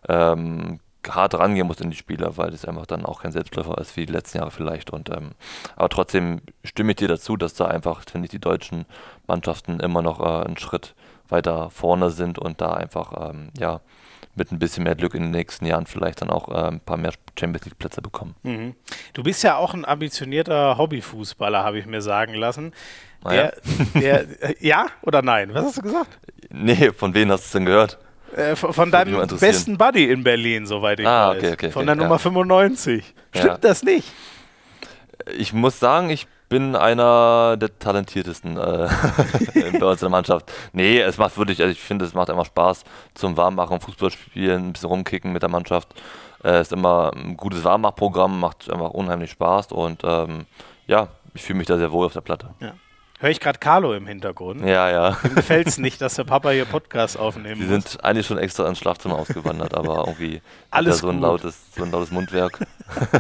ähm, 0.08 0.80
hart 1.10 1.34
rangehen 1.34 1.68
muss 1.68 1.82
in 1.82 1.90
die 1.90 1.98
Spieler, 1.98 2.38
weil 2.38 2.54
es 2.54 2.66
einfach 2.66 2.86
dann 2.86 3.06
auch 3.06 3.22
kein 3.22 3.32
Selbstläufer 3.32 3.78
ist 3.78 3.96
wie 3.98 4.06
die 4.06 4.14
letzten 4.14 4.38
Jahre 4.38 4.52
vielleicht. 4.52 4.92
Und 4.92 5.10
ähm, 5.10 5.32
aber 5.76 5.90
trotzdem 5.90 6.42
stimme 6.64 6.92
ich 6.92 6.98
dir 6.98 7.08
dazu, 7.08 7.38
dass 7.38 7.54
da 7.54 7.66
einfach, 7.66 8.04
finde 8.10 8.28
ich, 8.28 8.32
die 8.32 8.40
deutschen 8.40 8.86
Mannschaften 9.28 9.80
immer 9.80 10.02
noch 10.02 10.20
äh, 10.20 10.46
einen 10.46 10.58
Schritt 10.58 10.96
weiter 11.30 11.70
vorne 11.70 12.10
sind 12.10 12.40
und 12.40 12.62
da 12.62 12.74
einfach 12.74 13.30
ähm, 13.30 13.50
ja 13.58 13.82
mit 14.36 14.52
ein 14.52 14.60
bisschen 14.60 14.84
mehr 14.84 14.96
Glück 14.96 15.14
in 15.14 15.24
den 15.24 15.32
nächsten 15.32 15.66
Jahren 15.66 15.86
vielleicht 15.86 16.22
dann 16.22 16.30
auch 16.30 16.50
äh, 16.50 16.68
ein 16.70 16.80
paar 16.80 16.98
mehr 16.98 17.14
Champions 17.40 17.66
League 17.66 17.78
Plätze 17.78 18.02
bekommen. 18.02 18.36
Mhm. 18.44 18.76
Du 19.14 19.24
bist 19.24 19.44
ja 19.44 19.58
auch 19.58 19.74
ein 19.74 19.86
ambitionierter 19.86 20.78
Hobbyfußballer, 20.78 21.64
habe 21.64 21.80
ich 21.80 21.86
mir 21.86 22.02
sagen 22.02 22.34
lassen. 22.34 22.74
Ah, 23.24 23.32
der, 23.32 23.54
ja. 23.94 24.02
Der, 24.02 24.50
äh, 24.50 24.56
ja 24.60 24.88
oder 25.02 25.22
nein? 25.22 25.54
Was 25.54 25.66
hast 25.66 25.78
du 25.78 25.82
gesagt? 25.82 26.20
Nee, 26.50 26.92
von 26.92 27.14
wem 27.14 27.32
hast 27.32 27.44
du 27.44 27.46
es 27.46 27.52
denn 27.52 27.66
gehört? 27.66 27.98
Äh, 28.36 28.56
von, 28.56 28.74
von 28.74 28.92
deinem 28.92 29.28
besten 29.40 29.78
Buddy 29.78 30.10
in 30.10 30.24
Berlin, 30.24 30.66
soweit 30.66 31.00
ich 31.00 31.08
ah, 31.08 31.30
weiß. 31.30 31.38
Okay, 31.38 31.54
okay, 31.54 31.72
von 31.72 31.86
der 31.86 31.96
okay, 31.96 32.04
Nummer 32.04 32.16
ja. 32.16 32.20
95. 32.20 33.14
Stimmt 33.32 33.46
ja. 33.46 33.58
das 33.58 33.84
nicht? 33.84 34.12
Ich 35.38 35.54
muss 35.54 35.80
sagen, 35.80 36.10
ich 36.10 36.28
bin 36.54 36.76
einer 36.76 37.58
der 37.58 37.80
talentiertesten 37.80 38.58
äh, 38.58 38.88
bei 39.80 39.86
uns 39.88 40.04
in 40.04 40.06
der 40.06 40.10
Mannschaft. 40.10 40.52
Nee, 40.72 41.00
es 41.00 41.18
macht 41.18 41.36
wirklich, 41.36 41.60
also 41.60 41.72
ich 41.72 41.80
finde, 41.80 42.06
es 42.06 42.14
macht 42.14 42.30
immer 42.30 42.46
Spaß 42.46 42.84
zum 43.16 43.36
Warmmachen, 43.38 43.82
Fußball 43.82 44.12
spielen, 44.12 44.68
ein 44.68 44.74
bisschen 44.74 44.90
rumkicken 44.90 45.34
mit 45.34 45.42
der 45.42 45.50
Mannschaft. 45.50 45.96
Es 46.44 46.52
äh, 46.52 46.62
ist 46.62 46.72
immer 46.72 47.12
ein 47.16 47.38
gutes 47.38 47.64
Warmmachprogramm, 47.64 48.40
macht 48.40 48.70
einfach 48.70 48.92
unheimlich 48.92 49.32
Spaß 49.32 49.72
und 49.72 50.04
ähm, 50.04 50.46
ja, 50.86 51.08
ich 51.34 51.42
fühle 51.42 51.58
mich 51.58 51.66
da 51.66 51.80
sehr 51.80 51.92
wohl 51.92 52.06
auf 52.06 52.14
der 52.14 52.22
Platte. 52.22 52.52
Ja. 52.60 52.74
Höre 53.24 53.30
ich 53.30 53.40
gerade 53.40 53.58
Carlo 53.58 53.94
im 53.94 54.06
Hintergrund? 54.06 54.66
Ja, 54.66 54.90
ja. 54.90 55.18
Ihm 55.24 55.36
gefällt 55.36 55.68
es 55.68 55.78
nicht, 55.78 56.02
dass 56.02 56.16
der 56.16 56.26
Papa 56.26 56.50
hier 56.50 56.66
Podcast 56.66 57.18
aufnehmen 57.18 57.62
Sie 57.62 57.68
muss. 57.68 57.92
sind 57.92 58.04
eigentlich 58.04 58.28
schon 58.28 58.38
extra 58.38 58.68
ins 58.68 58.80
Schlafzimmer 58.80 59.18
ausgewandert, 59.18 59.74
aber 59.76 60.04
irgendwie 60.06 60.42
Alles 60.70 60.98
so 60.98 61.08
ein, 61.08 61.22
lautes, 61.22 61.58
so 61.74 61.86
ein 61.86 61.92
lautes 61.92 62.12
Mundwerk. 62.12 62.60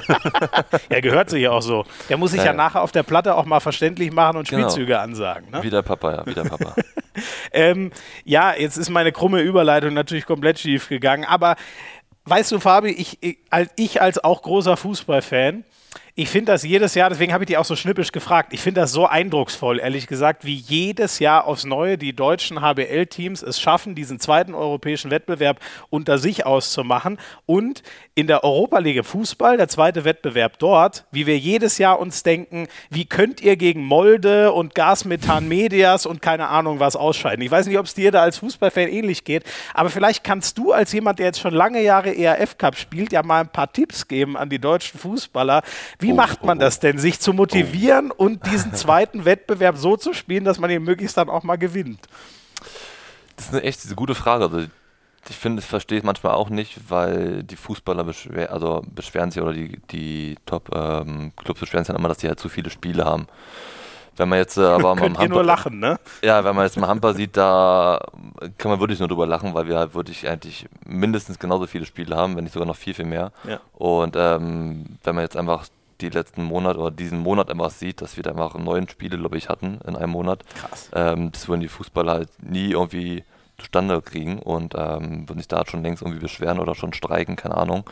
er 0.89 1.01
gehört 1.01 1.29
sich 1.29 1.43
ja 1.43 1.51
auch 1.51 1.61
so. 1.61 1.85
Der 2.09 2.17
muss 2.17 2.31
sich 2.31 2.41
ja, 2.41 2.47
ja, 2.47 2.53
nachher 2.53 2.81
auf 2.81 2.91
der 2.91 3.03
Platte 3.03 3.33
auch 3.33 3.45
mal 3.45 3.61
verständlich 3.61 4.11
machen 4.11 4.39
und 4.39 4.49
genau. 4.49 4.69
Spielzüge 4.69 4.99
ansagen. 4.99 5.49
Ne? 5.51 5.63
Wie 5.63 5.69
der 5.69 5.83
Papa, 5.83 6.15
ja, 6.15 6.25
wie 6.25 6.33
der 6.33 6.43
Papa. 6.43 6.75
ähm, 7.53 7.91
ja, 8.25 8.53
jetzt 8.57 8.75
ist 8.75 8.89
meine 8.89 9.13
krumme 9.13 9.39
Überleitung 9.39 9.93
natürlich 9.93 10.25
komplett 10.25 10.59
schief 10.59 10.89
gegangen, 10.89 11.23
aber 11.23 11.55
weißt 12.25 12.51
du, 12.51 12.59
Fabi, 12.59 12.89
ich, 12.89 13.19
ich 13.77 14.01
als 14.01 14.21
auch 14.21 14.41
großer 14.41 14.75
Fußballfan, 14.75 15.63
ich 16.15 16.29
finde 16.29 16.51
das 16.51 16.61
jedes 16.61 16.93
Jahr, 16.93 17.09
deswegen 17.09 17.33
habe 17.33 17.43
ich 17.43 17.47
dich 17.47 17.57
auch 17.57 17.65
so 17.65 17.75
schnippisch 17.75 18.11
gefragt, 18.11 18.53
ich 18.53 18.61
finde 18.61 18.81
das 18.81 18.91
so 18.91 19.07
eindrucksvoll, 19.07 19.79
ehrlich 19.79 20.05
gesagt, 20.05 20.45
wie 20.45 20.53
jedes 20.53 21.17
Jahr 21.17 21.47
aufs 21.47 21.65
Neue 21.65 21.97
die 21.97 22.15
deutschen 22.15 22.61
HBL-Teams 22.61 23.41
es 23.41 23.59
schaffen, 23.59 23.95
diesen 23.95 24.19
zweiten 24.19 24.53
europäischen 24.53 25.09
Wettbewerb 25.09 25.59
unter 25.89 26.19
sich 26.19 26.45
auszumachen 26.45 27.17
und 27.47 27.81
in 28.13 28.27
der 28.27 28.43
Europa 28.43 28.77
League 28.77 29.03
Fußball, 29.03 29.57
der 29.57 29.69
zweite 29.69 30.05
Wettbewerb 30.05 30.59
dort, 30.59 31.05
wie 31.09 31.25
wir 31.25 31.39
jedes 31.39 31.79
Jahr 31.79 31.99
uns 31.99 32.21
denken, 32.21 32.67
wie 32.91 33.05
könnt 33.05 33.41
ihr 33.41 33.55
gegen 33.55 33.83
Molde 33.83 34.51
und 34.51 34.75
Gasmethan 34.75 35.47
Medias 35.47 36.05
und 36.05 36.21
keine 36.21 36.49
Ahnung 36.49 36.79
was 36.79 36.95
ausscheiden. 36.95 37.43
Ich 37.43 37.49
weiß 37.49 37.65
nicht, 37.65 37.79
ob 37.79 37.87
es 37.87 37.95
dir 37.95 38.11
da 38.11 38.21
als 38.21 38.37
Fußballfan 38.37 38.87
ähnlich 38.87 39.23
geht, 39.23 39.45
aber 39.73 39.89
vielleicht 39.89 40.23
kannst 40.23 40.59
du 40.59 40.73
als 40.73 40.91
jemand, 40.93 41.17
der 41.17 41.25
jetzt 41.25 41.39
schon 41.39 41.55
lange 41.55 41.81
Jahre 41.81 42.15
ERF 42.15 42.59
Cup 42.59 42.77
spielt, 42.77 43.11
ja 43.11 43.23
mal 43.23 43.41
ein 43.41 43.49
paar 43.49 43.73
Tipps 43.73 44.07
geben 44.07 44.37
an 44.37 44.49
die 44.49 44.59
deutschen 44.59 44.99
Fußballer, 44.99 45.63
wie 46.03 46.11
oh, 46.11 46.15
macht 46.15 46.43
man 46.43 46.57
oh, 46.57 46.61
das 46.61 46.79
denn, 46.79 46.99
sich 46.99 47.19
zu 47.19 47.33
motivieren 47.33 48.11
oh. 48.11 48.25
und 48.25 48.45
diesen 48.51 48.73
zweiten 48.73 49.25
Wettbewerb 49.25 49.77
so 49.77 49.97
zu 49.97 50.13
spielen, 50.13 50.43
dass 50.43 50.59
man 50.59 50.69
ihn 50.69 50.83
möglichst 50.83 51.17
dann 51.17 51.29
auch 51.29 51.43
mal 51.43 51.57
gewinnt? 51.57 51.99
Das 53.35 53.47
ist 53.47 53.53
eine 53.53 53.63
echt 53.63 53.83
eine 53.85 53.95
gute 53.95 54.13
Frage. 54.13 54.45
Also 54.45 54.65
ich 55.29 55.35
finde, 55.35 55.61
das 55.61 55.69
verstehe 55.69 55.97
ich 55.97 56.03
manchmal 56.03 56.33
auch 56.33 56.49
nicht, 56.49 56.89
weil 56.89 57.43
die 57.43 57.55
Fußballer 57.55 58.03
beschwer, 58.03 58.51
also 58.51 58.83
beschweren 58.93 59.31
sich 59.31 59.41
oder 59.41 59.53
die, 59.53 59.79
die 59.91 60.35
Top-Clubs 60.45 61.07
ähm, 61.07 61.31
beschweren 61.59 61.83
sich 61.83 61.87
dann 61.87 61.95
immer, 61.95 62.09
dass 62.09 62.19
sie 62.19 62.27
halt 62.27 62.39
zu 62.39 62.49
viele 62.49 62.69
Spiele 62.69 63.05
haben. 63.05 63.27
Wenn 64.15 64.29
man 64.29 64.39
jetzt 64.39 64.57
äh, 64.57 64.61
aber 64.61 64.95
mal 64.95 65.03
Hamper, 65.03 65.27
nur 65.27 65.43
lachen, 65.43 65.79
ne? 65.79 65.97
Ja, 66.21 66.43
wenn 66.43 66.55
man 66.55 66.65
jetzt 66.65 66.77
mal 66.77 66.87
Hamper 66.87 67.13
sieht, 67.13 67.35
da 67.35 67.99
kann 68.57 68.71
man 68.71 68.79
wirklich 68.79 68.99
nur 68.99 69.07
drüber 69.07 69.25
lachen, 69.25 69.53
weil 69.53 69.67
wir 69.67 69.77
halt 69.77 69.95
wirklich 69.95 70.27
eigentlich 70.27 70.67
mindestens 70.85 71.39
genauso 71.39 71.67
viele 71.67 71.85
Spiele 71.85 72.15
haben, 72.15 72.35
wenn 72.35 72.43
nicht 72.43 72.53
sogar 72.53 72.67
noch 72.67 72.75
viel, 72.75 72.93
viel 72.93 73.05
mehr. 73.05 73.31
Ja. 73.47 73.59
Und 73.73 74.15
ähm, 74.17 74.85
wenn 75.03 75.15
man 75.15 75.23
jetzt 75.23 75.37
einfach 75.37 75.65
die 76.03 76.17
letzten 76.17 76.43
Monate 76.43 76.79
oder 76.79 76.91
diesen 76.91 77.19
Monat 77.19 77.49
einfach 77.49 77.71
sieht, 77.71 78.01
dass 78.01 78.17
wir 78.17 78.23
da 78.23 78.31
einfach 78.31 78.55
neun 78.55 78.87
Spiele, 78.87 79.17
glaube 79.17 79.37
ich, 79.37 79.49
hatten 79.49 79.79
in 79.87 79.95
einem 79.95 80.11
Monat. 80.11 80.43
Krass. 80.55 80.89
Ähm, 80.93 81.31
das 81.31 81.47
würden 81.47 81.61
die 81.61 81.67
Fußballer 81.67 82.13
halt 82.13 82.29
nie 82.41 82.71
irgendwie 82.71 83.23
zustande 83.57 84.01
kriegen 84.01 84.39
und 84.39 84.73
ähm, 84.75 85.27
würden 85.27 85.39
sich 85.39 85.47
da 85.47 85.63
schon 85.65 85.83
längst 85.83 86.01
irgendwie 86.01 86.19
beschweren 86.19 86.59
oder 86.59 86.75
schon 86.75 86.93
streiken, 86.93 87.35
keine 87.35 87.57
Ahnung. 87.57 87.83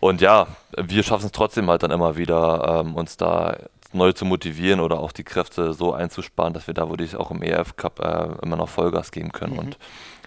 Und 0.00 0.20
ja, 0.20 0.46
wir 0.76 1.02
schaffen 1.02 1.26
es 1.26 1.32
trotzdem 1.32 1.68
halt 1.68 1.82
dann 1.82 1.90
immer 1.90 2.16
wieder, 2.16 2.82
ähm, 2.84 2.94
uns 2.94 3.16
da 3.16 3.56
neu 3.92 4.12
zu 4.12 4.24
motivieren 4.24 4.80
oder 4.80 5.00
auch 5.00 5.12
die 5.12 5.24
Kräfte 5.24 5.74
so 5.74 5.92
einzusparen, 5.92 6.54
dass 6.54 6.66
wir 6.66 6.74
da 6.74 6.88
wirklich 6.88 7.16
auch 7.16 7.30
im 7.30 7.42
EF 7.42 7.76
Cup 7.76 8.00
äh, 8.00 8.28
immer 8.42 8.56
noch 8.56 8.68
Vollgas 8.68 9.10
geben 9.10 9.32
können. 9.32 9.54
Mhm. 9.54 9.58
Und 9.58 9.78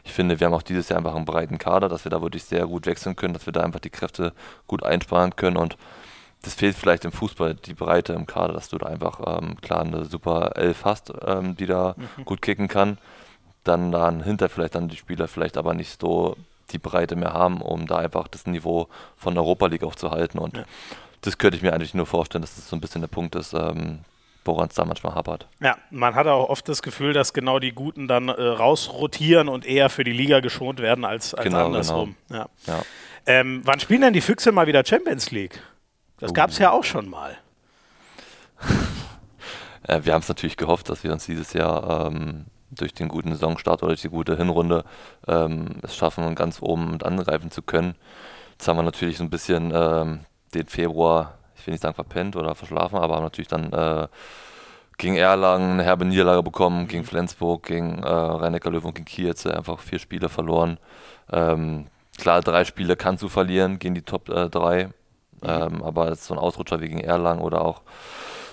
ich 0.03 0.11
finde, 0.11 0.39
wir 0.39 0.47
haben 0.47 0.53
auch 0.53 0.63
dieses 0.63 0.89
Jahr 0.89 0.97
einfach 0.97 1.15
einen 1.15 1.25
breiten 1.25 1.57
Kader, 1.57 1.89
dass 1.89 2.05
wir 2.05 2.09
da 2.09 2.21
wirklich 2.21 2.43
sehr 2.43 2.67
gut 2.67 2.85
wechseln 2.85 3.15
können, 3.15 3.33
dass 3.33 3.45
wir 3.45 3.53
da 3.53 3.61
einfach 3.61 3.79
die 3.79 3.89
Kräfte 3.89 4.33
gut 4.67 4.83
einsparen 4.83 5.35
können 5.35 5.57
und 5.57 5.77
das 6.43 6.53
fehlt 6.53 6.75
vielleicht 6.75 7.05
im 7.05 7.11
Fußball, 7.11 7.55
die 7.55 7.73
Breite 7.73 8.13
im 8.13 8.25
Kader, 8.25 8.53
dass 8.53 8.69
du 8.69 8.77
da 8.77 8.87
einfach 8.87 9.41
ähm, 9.41 9.59
klar 9.61 9.81
eine 9.81 10.05
super 10.05 10.51
Elf 10.55 10.85
hast, 10.85 11.11
ähm, 11.25 11.55
die 11.55 11.65
da 11.65 11.95
mhm. 11.97 12.25
gut 12.25 12.41
kicken 12.41 12.67
kann. 12.67 12.97
Dann 13.63 13.93
dann 13.93 14.21
hinter 14.21 14.49
vielleicht 14.49 14.75
dann 14.75 14.89
die 14.89 14.97
Spieler 14.97 15.29
vielleicht 15.29 15.57
aber 15.57 15.73
nicht 15.73 16.01
so 16.01 16.35
die 16.71 16.79
Breite 16.79 17.15
mehr 17.15 17.33
haben, 17.33 17.61
um 17.61 17.87
da 17.87 17.97
einfach 17.97 18.27
das 18.27 18.45
Niveau 18.45 18.89
von 19.15 19.37
Europa 19.37 19.67
League 19.67 19.83
auch 19.83 19.95
zu 19.95 20.11
halten. 20.11 20.37
Und 20.37 20.57
ja. 20.57 20.63
das 21.21 21.37
könnte 21.37 21.55
ich 21.55 21.63
mir 21.63 21.73
eigentlich 21.73 21.93
nur 21.93 22.05
vorstellen, 22.05 22.41
dass 22.41 22.55
das 22.55 22.67
so 22.67 22.75
ein 22.75 22.81
bisschen 22.81 23.01
der 23.01 23.07
Punkt 23.07 23.35
ist, 23.35 23.53
ähm, 23.53 23.99
woran 24.43 24.67
es 24.67 24.75
da 24.75 24.83
manchmal 24.83 25.15
hapert. 25.15 25.47
Ja, 25.61 25.77
man 25.91 26.13
hat 26.13 26.27
auch 26.27 26.49
oft 26.49 26.67
das 26.67 26.81
Gefühl, 26.81 27.13
dass 27.13 27.31
genau 27.31 27.59
die 27.59 27.71
Guten 27.71 28.09
dann 28.09 28.27
äh, 28.27 28.33
rausrotieren 28.33 29.47
und 29.47 29.65
eher 29.65 29.89
für 29.89 30.03
die 30.03 30.11
Liga 30.11 30.41
geschont 30.41 30.81
werden 30.81 31.05
als, 31.05 31.33
als 31.33 31.45
genau, 31.45 31.67
andersrum. 31.67 32.17
Genau. 32.27 32.49
Ja. 32.67 32.73
Ja. 32.73 32.83
Ähm, 33.25 33.61
wann 33.63 33.79
spielen 33.79 34.01
denn 34.01 34.13
die 34.13 34.19
Füchse 34.19 34.51
mal 34.51 34.67
wieder 34.67 34.83
Champions 34.85 35.31
League? 35.31 35.61
Das 36.19 36.31
uh. 36.31 36.33
gab 36.33 36.49
es 36.49 36.57
ja 36.57 36.71
auch 36.71 36.83
schon 36.83 37.09
mal. 37.09 37.37
äh, 39.87 40.01
wir 40.03 40.13
haben 40.13 40.21
es 40.21 40.29
natürlich 40.29 40.57
gehofft, 40.57 40.89
dass 40.89 41.03
wir 41.03 41.11
uns 41.11 41.25
dieses 41.25 41.53
Jahr 41.53 42.07
ähm, 42.07 42.45
durch 42.71 42.93
den 42.93 43.07
guten 43.07 43.31
Saisonstart 43.31 43.83
oder 43.83 43.91
durch 43.91 44.01
die 44.01 44.09
gute 44.09 44.35
Hinrunde 44.37 44.83
ähm, 45.27 45.79
es 45.81 45.95
schaffen, 45.95 46.35
ganz 46.35 46.61
oben 46.61 46.91
mit 46.91 47.03
angreifen 47.03 47.51
zu 47.51 47.61
können. 47.61 47.95
Jetzt 48.51 48.67
haben 48.67 48.77
wir 48.77 48.83
natürlich 48.83 49.17
so 49.17 49.23
ein 49.23 49.29
bisschen 49.29 49.71
ähm, 49.75 50.21
den 50.53 50.67
Februar 50.67 51.37
ich 51.63 51.67
will 51.67 51.71
nicht 51.71 51.81
sagen 51.81 51.95
verpennt 51.95 52.35
oder 52.35 52.55
verschlafen, 52.55 52.97
aber 52.97 53.21
natürlich 53.21 53.47
dann 53.47 53.71
äh, 53.71 54.07
gegen 54.97 55.15
Erlangen 55.15 55.71
eine 55.71 55.83
herbe 55.83 56.03
Niederlage 56.03 56.43
bekommen, 56.43 56.87
gegen 56.87 57.03
mhm. 57.03 57.07
Flensburg, 57.07 57.63
gegen 57.63 58.03
äh, 58.03 58.05
Rhein-Neckar-Löwen 58.05 58.87
und 58.87 58.95
gegen 58.95 59.05
Kiel 59.05 59.33
einfach 59.49 59.79
vier 59.79 59.99
Spiele 59.99 60.27
verloren. 60.27 60.77
Ähm, 61.31 61.87
klar, 62.17 62.41
drei 62.41 62.65
Spiele 62.65 62.97
kannst 62.97 63.23
du 63.23 63.29
verlieren 63.29 63.79
gegen 63.79 63.95
die 63.95 64.01
Top 64.01 64.25
3, 64.25 64.79
äh, 64.81 64.89
mhm. 65.43 65.49
ähm, 65.49 65.83
aber 65.83 66.15
so 66.15 66.33
ein 66.33 66.39
Ausrutscher 66.39 66.81
wie 66.81 66.87
gegen 66.87 66.99
Erlangen 66.99 67.41
oder 67.41 67.63
auch 67.63 67.81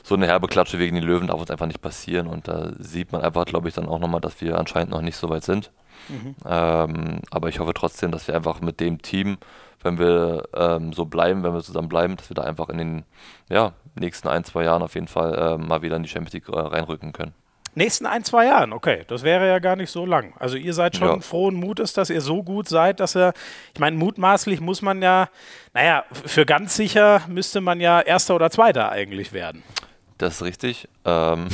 so 0.03 0.15
eine 0.15 0.27
herbe 0.27 0.49
Klatsche 0.49 0.79
wegen 0.79 0.97
den 0.97 1.05
Löwen 1.05 1.29
darf 1.29 1.41
uns 1.41 1.51
einfach 1.51 1.67
nicht 1.67 1.83
passieren 1.83 2.27
und 2.27 2.49
da 2.49 2.73
sieht 2.79 3.13
man 3.13 3.23
einfach, 3.23 3.45
glaube 3.45 3.69
ich, 3.69 3.75
dann 3.75 3.89
auch 3.89 3.99
nochmal, 3.99 4.21
dass 4.21 4.41
wir 4.41 4.59
anscheinend 4.59 4.91
noch 4.91 5.03
nicht 5.03 5.17
so 5.17 5.29
weit 5.29 5.45
sind. 5.45 5.71
Mhm. 6.09 6.35
Ähm, 6.47 7.21
aber 7.31 7.49
ich 7.49 7.61
hoffe 7.61 7.75
trotzdem, 7.75 8.11
dass 8.11 8.27
wir 8.27 8.35
einfach 8.35 8.61
mit 8.61 8.81
dem 8.81 9.03
Team 9.03 9.37
wenn 9.83 9.99
wir 9.99 10.49
ähm, 10.55 10.93
so 10.93 11.07
bleiben, 11.07 11.43
wenn 11.43 11.55
wir 11.55 11.63
zusammen 11.63 11.89
bleiben, 11.89 12.17
dass 12.17 12.31
wir 12.31 12.35
da 12.35 12.43
einfach 12.43 12.69
in 12.69 12.79
den 12.79 13.05
ja, 13.49 13.73
nächsten 13.95 14.29
ein, 14.29 14.45
zwei 14.45 14.65
Jahren 14.65 14.83
auf 14.83 14.95
jeden 14.95 15.09
Fall 15.09 15.35
äh, 15.35 15.59
mal 15.59 15.83
wieder 15.83 15.97
in 15.97 16.03
die 16.03 16.09
Champions 16.09 16.35
League 16.35 16.49
äh, 16.49 16.59
reinrücken 16.59 17.13
können. 17.13 17.35
Nächsten 17.75 18.07
ein, 18.07 18.25
zwei 18.25 18.47
Jahren, 18.47 18.73
okay. 18.73 19.05
Das 19.07 19.23
wäre 19.23 19.47
ja 19.47 19.61
gar 19.61 19.77
nicht 19.77 19.91
so 19.91 20.05
lang. 20.05 20.33
Also 20.39 20.57
ihr 20.57 20.75
seid 20.75 20.97
schon 20.97 21.09
ja. 21.09 21.21
frohen 21.21 21.55
Mutes, 21.55 21.93
dass 21.93 22.11
ihr 22.11 22.21
so 22.21 22.43
gut 22.43 22.69
seid, 22.69 22.99
dass 22.99 23.17
ihr, 23.17 23.33
ich 23.73 23.81
meine, 23.81 23.97
mutmaßlich 23.97 24.61
muss 24.61 24.83
man 24.83 25.01
ja, 25.03 25.29
naja, 25.73 26.05
für 26.27 26.45
ganz 26.45 26.75
sicher 26.75 27.23
müsste 27.29 27.61
man 27.61 27.81
ja 27.81 28.01
Erster 28.01 28.35
oder 28.35 28.51
Zweiter 28.51 28.91
eigentlich 28.91 29.33
werden. 29.33 29.63
Das 30.19 30.35
ist 30.37 30.43
richtig. 30.43 30.89
Ähm, 31.05 31.47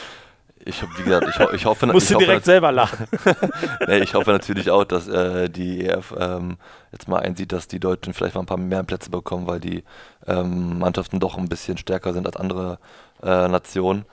ich, 0.64 0.82
wie 0.82 1.02
gesagt, 1.04 1.28
ich, 1.28 1.54
ich 1.54 1.64
hoffe, 1.64 1.86
Musst 1.86 2.10
du 2.10 2.18
direkt 2.18 2.44
selber 2.44 2.72
lachen. 2.72 3.06
nee, 3.86 3.98
ich 3.98 4.14
hoffe 4.14 4.32
natürlich 4.32 4.68
auch, 4.68 4.84
dass 4.84 5.06
äh, 5.06 5.48
die 5.48 5.86
EF 5.86 6.12
ähm, 6.18 6.58
jetzt 6.90 7.06
mal 7.06 7.20
einsieht, 7.20 7.52
dass 7.52 7.68
die 7.68 7.78
Deutschen 7.80 8.14
vielleicht 8.14 8.34
mal 8.34 8.42
ein 8.42 8.46
paar 8.46 8.58
mehr 8.58 8.82
Plätze 8.82 9.10
bekommen, 9.10 9.46
weil 9.46 9.60
die 9.60 9.84
ähm, 10.26 10.80
Mannschaften 10.80 11.20
doch 11.20 11.38
ein 11.38 11.48
bisschen 11.48 11.78
stärker 11.78 12.12
sind 12.12 12.26
als 12.26 12.36
andere 12.36 12.78
äh, 13.22 13.46
Nationen. 13.48 14.04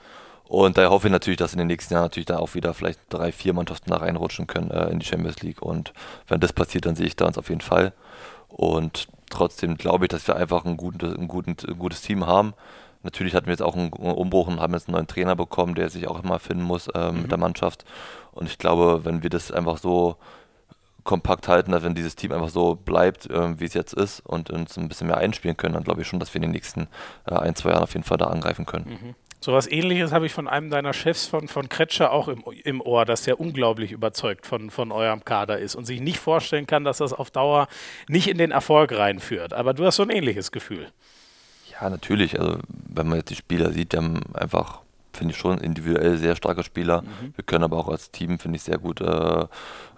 Und 0.50 0.76
daher 0.76 0.90
hoffe 0.90 1.06
ich 1.06 1.12
natürlich, 1.12 1.38
dass 1.38 1.52
in 1.52 1.58
den 1.58 1.68
nächsten 1.68 1.94
Jahren 1.94 2.04
natürlich 2.04 2.26
da 2.26 2.38
auch 2.38 2.54
wieder 2.54 2.74
vielleicht 2.74 3.00
drei, 3.08 3.30
vier 3.30 3.52
Mannschaften 3.52 3.90
da 3.90 3.98
reinrutschen 3.98 4.46
können 4.46 4.70
äh, 4.70 4.88
in 4.88 4.98
die 4.98 5.06
Champions 5.06 5.40
League. 5.42 5.62
Und 5.62 5.92
wenn 6.26 6.40
das 6.40 6.52
passiert, 6.52 6.86
dann 6.86 6.96
sehe 6.96 7.06
ich 7.06 7.16
da 7.16 7.26
uns 7.26 7.38
auf 7.38 7.48
jeden 7.48 7.60
Fall. 7.60 7.92
Und 8.48 9.08
trotzdem 9.30 9.76
glaube 9.76 10.06
ich, 10.06 10.08
dass 10.08 10.26
wir 10.26 10.36
einfach 10.36 10.64
ein, 10.64 10.76
gutes, 10.76 11.16
ein, 11.16 11.28
guten, 11.28 11.56
ein 11.68 11.78
gutes 11.78 12.02
Team 12.02 12.26
haben 12.26 12.54
Natürlich 13.02 13.34
hatten 13.34 13.46
wir 13.46 13.52
jetzt 13.52 13.62
auch 13.62 13.76
einen 13.76 13.90
Umbruch 13.92 14.46
und 14.46 14.60
haben 14.60 14.74
jetzt 14.74 14.88
einen 14.88 14.94
neuen 14.94 15.06
Trainer 15.06 15.34
bekommen, 15.34 15.74
der 15.74 15.88
sich 15.88 16.06
auch 16.06 16.22
immer 16.22 16.38
finden 16.38 16.62
muss 16.62 16.88
äh, 16.88 17.10
mhm. 17.10 17.22
mit 17.22 17.30
der 17.30 17.38
Mannschaft. 17.38 17.84
Und 18.32 18.46
ich 18.46 18.58
glaube, 18.58 19.04
wenn 19.04 19.22
wir 19.22 19.30
das 19.30 19.50
einfach 19.50 19.78
so 19.78 20.16
kompakt 21.02 21.48
halten, 21.48 21.72
dass 21.72 21.82
wenn 21.82 21.94
dieses 21.94 22.14
Team 22.14 22.32
einfach 22.32 22.50
so 22.50 22.74
bleibt, 22.74 23.28
äh, 23.30 23.58
wie 23.58 23.64
es 23.64 23.72
jetzt 23.72 23.94
ist 23.94 24.20
und 24.20 24.50
uns 24.50 24.76
ein 24.76 24.88
bisschen 24.88 25.06
mehr 25.06 25.16
einspielen 25.16 25.56
können, 25.56 25.74
dann 25.74 25.84
glaube 25.84 26.02
ich 26.02 26.08
schon, 26.08 26.20
dass 26.20 26.34
wir 26.34 26.36
in 26.36 26.42
den 26.42 26.50
nächsten 26.50 26.88
äh, 27.26 27.34
ein, 27.34 27.54
zwei 27.54 27.70
Jahren 27.70 27.82
auf 27.82 27.94
jeden 27.94 28.04
Fall 28.04 28.18
da 28.18 28.26
angreifen 28.26 28.66
können. 28.66 28.98
Mhm. 29.02 29.14
So 29.42 29.54
was 29.54 29.66
ähnliches 29.66 30.12
habe 30.12 30.26
ich 30.26 30.34
von 30.34 30.48
einem 30.48 30.68
deiner 30.68 30.92
Chefs 30.92 31.26
von, 31.26 31.48
von 31.48 31.70
Kretscher 31.70 32.12
auch 32.12 32.28
im, 32.28 32.44
im 32.62 32.82
Ohr, 32.82 33.06
dass 33.06 33.22
der 33.22 33.40
unglaublich 33.40 33.90
überzeugt 33.90 34.46
von, 34.46 34.68
von 34.68 34.92
eurem 34.92 35.24
Kader 35.24 35.58
ist 35.58 35.74
und 35.74 35.86
sich 35.86 36.02
nicht 36.02 36.18
vorstellen 36.18 36.66
kann, 36.66 36.84
dass 36.84 36.98
das 36.98 37.14
auf 37.14 37.30
Dauer 37.30 37.66
nicht 38.06 38.28
in 38.28 38.36
den 38.36 38.50
Erfolg 38.50 38.92
reinführt. 38.92 39.54
Aber 39.54 39.72
du 39.72 39.86
hast 39.86 39.96
so 39.96 40.02
ein 40.02 40.10
ähnliches 40.10 40.52
Gefühl. 40.52 40.88
Ja, 41.70 41.88
natürlich. 41.88 42.38
Also, 42.38 42.58
wenn 42.68 43.08
man 43.08 43.16
jetzt 43.16 43.30
die 43.30 43.36
Spieler 43.36 43.72
sieht, 43.72 43.94
die 43.94 43.96
haben 43.96 44.20
einfach, 44.34 44.82
finde 45.14 45.32
ich 45.32 45.40
schon, 45.40 45.56
individuell 45.56 46.18
sehr 46.18 46.36
starke 46.36 46.62
Spieler. 46.62 47.00
Mhm. 47.00 47.32
Wir 47.34 47.44
können 47.44 47.64
aber 47.64 47.78
auch 47.78 47.88
als 47.88 48.10
Team, 48.10 48.38
finde 48.38 48.56
ich, 48.56 48.62
sehr 48.62 48.76
gut 48.76 49.00
äh, 49.00 49.46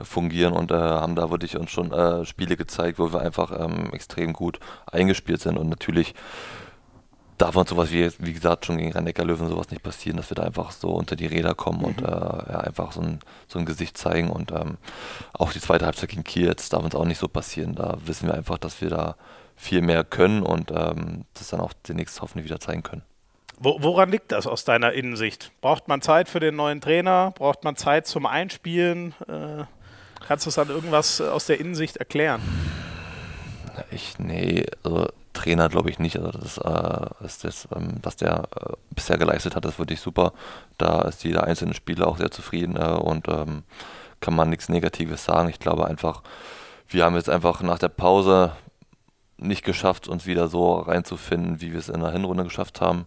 fungieren 0.01 0.53
und 0.53 0.71
äh, 0.71 0.75
haben 0.75 1.17
da 1.17 1.31
wirklich 1.31 1.57
uns 1.57 1.73
schon 1.73 1.91
äh, 1.91 2.25
Spiele 2.25 2.57
gezeigt, 2.57 3.01
wo 3.01 3.13
wir 3.13 3.21
einfach 3.21 3.51
ähm, 3.59 3.93
extrem 3.93 4.33
gut 4.35 4.61
eingespielt 4.87 5.41
sind. 5.41 5.59
Und 5.59 5.69
natürlich 5.69 6.15
darf 7.39 7.57
uns 7.57 7.71
sowas 7.71 7.91
wie, 7.91 8.11
wie 8.19 8.33
gesagt, 8.33 8.67
schon 8.67 8.79
gegen 8.79 8.93
rhein 8.93 9.07
löwen 9.07 9.49
sowas 9.49 9.71
nicht 9.71 9.83
passieren, 9.83 10.17
dass 10.17 10.31
wir 10.31 10.35
da 10.35 10.43
einfach 10.45 10.73
so 10.73 10.91
unter 10.91 11.17
die 11.17 11.27
Räder 11.27 11.55
kommen 11.55 11.81
mhm. 11.81 11.85
und 11.85 12.03
äh, 12.03 12.05
ja, 12.05 12.61
einfach 12.61 12.93
so 12.93 13.01
ein, 13.01 13.21
so 13.49 13.59
ein 13.59 13.67
Gesicht 13.67 13.99
zeigen. 13.99 14.31
Und 14.31 14.53
ähm, 14.53 14.79
auch 15.33 15.53
die 15.53 15.61
zweite 15.61 15.87
Halbzeit 15.87 16.11
gegen 16.11 16.25
Kiel, 16.25 16.47
jetzt 16.47 16.73
darf 16.73 16.85
uns 16.85 16.95
auch 16.95 17.05
nicht 17.05 17.19
so 17.19 17.29
passieren. 17.29 17.75
Da 17.75 17.99
wissen 18.05 18.29
wir 18.29 18.35
einfach, 18.35 18.59
dass 18.59 18.81
wir 18.81 18.91
da 18.91 19.17
viel 19.57 19.83
mehr 19.83 20.05
können 20.05 20.43
und 20.43 20.71
ähm, 20.71 21.25
das 21.35 21.49
dann 21.49 21.61
auch 21.61 21.73
demnächst 21.89 22.21
hoffentlich 22.21 22.47
wieder 22.47 22.61
zeigen 22.61 22.83
können. 22.83 23.03
Wo, 23.59 23.77
woran 23.81 24.11
liegt 24.11 24.33
das 24.33 24.47
aus 24.47 24.65
deiner 24.65 24.93
Innensicht? 24.93 25.53
Braucht 25.61 25.87
man 25.87 26.03
Zeit 26.03 26.29
für 26.29 26.41
den 26.41 26.57
neuen 26.57 26.81
Trainer? 26.81 27.33
Braucht 27.37 27.65
man 27.65 27.77
Zeit 27.77 28.07
zum 28.07 28.27
Einspielen? 28.27 29.15
Äh, 29.29 29.65
kannst 30.27 30.47
du 30.47 30.49
es 30.49 30.57
dann 30.57 30.69
irgendwas 30.69 31.21
aus 31.21 31.47
der 31.47 31.61
Innensicht 31.61 31.97
erklären? 31.97 32.41
Ich, 33.91 34.19
nee, 34.19 34.67
also 34.83 35.09
Trainer 35.33 35.69
glaube 35.69 35.91
ich 35.91 35.99
nicht. 35.99 36.19
Also 36.19 36.39
das 36.39 36.59
äh, 36.59 37.25
ist 37.25 37.45
das, 37.45 37.69
ähm, 37.75 37.99
was 38.03 38.17
der 38.17 38.45
äh, 38.57 38.73
bisher 38.91 39.19
geleistet 39.19 39.57
hat, 39.57 39.65
das 39.65 39.79
wirklich 39.79 40.01
super. 40.01 40.33
Da 40.79 41.03
ist 41.03 41.25
jeder 41.25 41.45
einzelne 41.45 41.75
Spieler 41.75 42.07
auch 42.09 42.19
sehr 42.19 42.31
zufrieden 42.31 42.77
äh, 42.77 42.85
und 42.85 43.29
ähm, 43.29 43.62
kann 44.21 44.35
man 44.35 44.51
nichts 44.51 44.69
Negatives 44.69 45.25
sagen. 45.25 45.49
Ich 45.49 45.59
glaube 45.59 45.87
einfach, 45.87 46.23
wir 46.89 47.05
haben 47.05 47.17
jetzt 47.17 47.31
einfach 47.31 47.62
nach 47.62 47.79
der 47.79 47.89
Pause 47.89 48.53
nicht 49.37 49.65
geschafft, 49.65 50.09
uns 50.09 50.27
wieder 50.27 50.49
so 50.49 50.75
reinzufinden, 50.75 51.61
wie 51.61 51.73
wir 51.73 51.79
es 51.79 51.89
in 51.89 52.01
der 52.01 52.12
Hinrunde 52.12 52.45
geschafft 52.45 52.81
haben. 52.81 53.07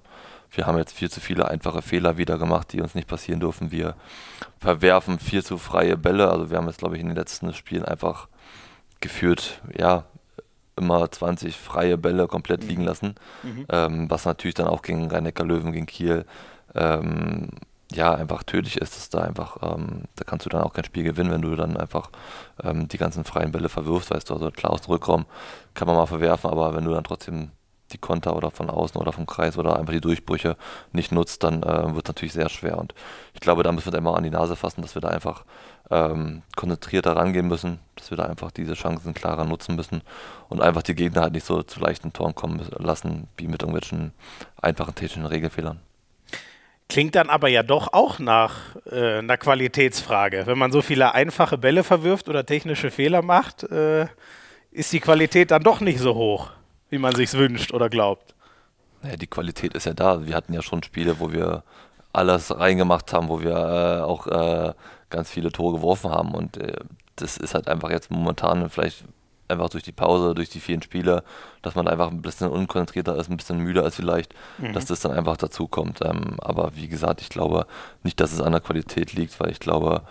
Wir 0.52 0.68
haben 0.68 0.78
jetzt 0.78 0.94
viel 0.94 1.10
zu 1.10 1.20
viele 1.20 1.48
einfache 1.48 1.82
Fehler 1.82 2.18
wieder 2.18 2.38
gemacht, 2.38 2.72
die 2.74 2.82
uns 2.82 2.96
nicht 2.96 3.08
passieren 3.08 3.40
dürfen. 3.40 3.72
Wir 3.72 3.96
verwerfen 4.60 5.20
viel 5.20 5.44
zu 5.44 5.58
freie 5.58 5.98
Bälle. 5.98 6.30
Also 6.30 6.50
wir 6.50 6.58
haben 6.58 6.68
jetzt, 6.68 6.80
glaube 6.80 6.96
ich, 6.96 7.02
in 7.02 7.08
den 7.08 7.18
letzten 7.18 7.54
Spielen 7.54 7.86
einfach 7.86 8.28
geführt, 9.02 9.62
ja, 9.78 10.06
immer 10.78 11.10
20 11.10 11.58
freie 11.58 11.98
Bälle 11.98 12.28
komplett 12.28 12.64
liegen 12.64 12.82
mhm. 12.82 12.88
lassen. 12.88 13.16
Mhm. 13.44 13.66
Ähm, 13.70 14.10
was 14.10 14.26
natürlich 14.26 14.56
dann 14.56 14.68
auch 14.68 14.82
gegen 14.82 15.10
Rhein-Neckar-Löwen, 15.10 15.72
gegen 15.72 15.86
Kiel 15.86 16.26
ähm, 16.74 17.50
ja, 17.92 18.14
einfach 18.14 18.44
tödlich 18.44 18.78
ist, 18.78 18.96
dass 18.96 19.10
da 19.10 19.22
einfach, 19.22 19.58
ähm, 19.62 20.04
da 20.16 20.24
kannst 20.24 20.46
du 20.46 20.50
dann 20.50 20.64
auch 20.64 20.74
kein 20.74 20.86
Spiel 20.86 21.04
gewinnen, 21.04 21.32
wenn 21.32 21.42
du 21.42 21.56
dann 21.56 21.78
einfach 21.78 22.10
ähm, 22.64 22.88
die 22.88 22.98
ganzen 22.98 23.24
freien 23.24 23.52
Bälle 23.52 23.70
verwirfst, 23.70 24.12
weißt 24.12 24.30
du, 24.30 24.34
also 24.34 24.52
klar 24.52 24.74
aus 24.74 24.82
dem 24.82 24.92
Rückraum 24.92 25.26
kann 25.74 25.88
man 25.88 25.96
mal 25.96 26.08
verwerfen, 26.08 26.50
aber 26.50 26.76
wenn 26.76 26.84
du 26.84 26.92
dann 26.92 27.04
trotzdem 27.04 27.52
die 27.92 27.98
Konter 27.98 28.36
oder 28.36 28.52
von 28.52 28.70
außen 28.70 29.00
oder 29.00 29.12
vom 29.12 29.26
Kreis 29.26 29.58
oder 29.58 29.78
einfach 29.78 29.94
die 29.94 30.02
Durchbrüche 30.02 30.58
nicht 30.92 31.12
nutzt, 31.12 31.44
dann 31.44 31.64
äh, 31.64 31.96
wird 31.96 32.06
es 32.06 32.10
natürlich 32.10 32.34
sehr 32.34 32.50
schwer. 32.50 32.78
Und 32.78 32.94
ich 33.34 33.40
glaube, 33.40 33.64
da 33.64 33.72
müssen 33.72 33.92
wir 33.92 33.98
immer 33.98 34.18
an 34.18 34.24
die 34.24 34.30
Nase 34.30 34.56
fassen, 34.56 34.82
dass 34.82 34.96
wir 34.96 35.02
da 35.02 35.10
einfach 35.10 35.46
ähm, 35.92 36.42
konzentrierter 36.56 37.16
rangehen 37.16 37.48
müssen, 37.48 37.80
dass 37.96 38.10
wir 38.10 38.18
da 38.18 38.24
einfach 38.24 38.52
diese 38.52 38.74
Chancen 38.74 39.14
klarer 39.14 39.46
nutzen 39.46 39.76
müssen 39.76 40.02
und 40.50 40.62
einfach 40.62 40.82
die 40.82 40.96
Gegner 40.96 41.22
halt 41.22 41.34
nicht 41.34 41.46
so 41.46 41.62
zu 41.64 41.80
leichten 41.80 42.12
Toren 42.14 42.34
kommen 42.34 42.66
lassen, 42.78 43.28
wie 43.38 43.48
mit 43.48 43.62
irgendwelchen 43.62 44.14
einfachen 44.62 44.96
technischen 44.96 45.26
Regelfehlern. 45.26 45.80
Klingt 46.88 47.16
dann 47.16 47.30
aber 47.30 47.48
ja 47.48 47.64
doch 47.64 47.94
auch 47.94 48.20
nach 48.20 48.76
äh, 48.92 49.18
einer 49.18 49.38
Qualitätsfrage. 49.38 50.44
Wenn 50.46 50.58
man 50.58 50.72
so 50.72 50.82
viele 50.82 51.14
einfache 51.14 51.58
Bälle 51.58 51.84
verwirft 51.84 52.30
oder 52.30 52.46
technische 52.46 52.92
Fehler 52.92 53.24
macht, 53.24 53.64
äh, 53.64 54.06
ist 54.72 54.94
die 54.94 55.00
Qualität 55.00 55.52
dann 55.52 55.64
doch 55.64 55.80
nicht 55.80 56.00
so 56.00 56.14
hoch, 56.14 56.52
wie 56.90 56.98
man 56.98 57.16
sich 57.16 57.34
wünscht 57.34 57.74
oder 57.74 57.90
glaubt. 57.90 58.36
Naja, 59.02 59.18
die 59.18 59.28
Qualität 59.28 59.74
ist 59.74 59.86
ja 59.86 59.94
da. 59.94 60.26
Wir 60.26 60.36
hatten 60.36 60.54
ja 60.54 60.62
schon 60.62 60.84
Spiele, 60.84 61.20
wo 61.20 61.32
wir 61.32 61.64
alles 62.14 62.58
reingemacht 62.58 63.12
haben, 63.14 63.30
wo 63.30 63.42
wir 63.42 63.52
äh, 63.52 64.02
auch 64.02 64.28
äh, 64.28 64.74
ganz 65.10 65.30
viele 65.30 65.52
Tore 65.52 65.78
geworfen 65.78 66.12
haben. 66.12 66.34
Und 66.34 66.58
äh, 66.58 66.78
das 67.16 67.38
ist 67.38 67.54
halt 67.54 67.68
einfach 67.68 67.90
jetzt 67.90 68.10
momentan 68.10 68.70
vielleicht 68.70 69.04
einfach 69.48 69.70
durch 69.70 69.84
die 69.84 69.92
Pause, 69.92 70.34
durch 70.34 70.50
die 70.50 70.60
vielen 70.60 70.82
Spiele, 70.82 71.24
dass 71.62 71.76
man 71.76 71.88
einfach 71.88 72.10
ein 72.10 72.22
bisschen 72.22 72.50
unkonzentrierter 72.50 73.16
ist, 73.18 73.30
ein 73.30 73.38
bisschen 73.38 73.60
müder 73.60 73.86
ist 73.86 73.96
vielleicht, 73.96 74.34
mhm. 74.58 74.74
dass 74.74 74.86
das 74.86 75.02
dann 75.02 75.12
einfach 75.12 75.38
dazu 75.38 75.68
kommt. 75.68 76.00
Ähm, 76.04 76.38
aber 76.40 76.76
wie 76.76 76.88
gesagt, 76.88 77.22
ich 77.22 77.30
glaube 77.30 77.68
nicht, 78.04 78.20
dass 78.20 78.32
es 78.32 78.42
an 78.42 78.54
der 78.54 78.62
Qualität 78.62 79.14
liegt, 79.14 79.40
weil 79.40 79.52
ich 79.52 79.60
glaube, 79.60 80.02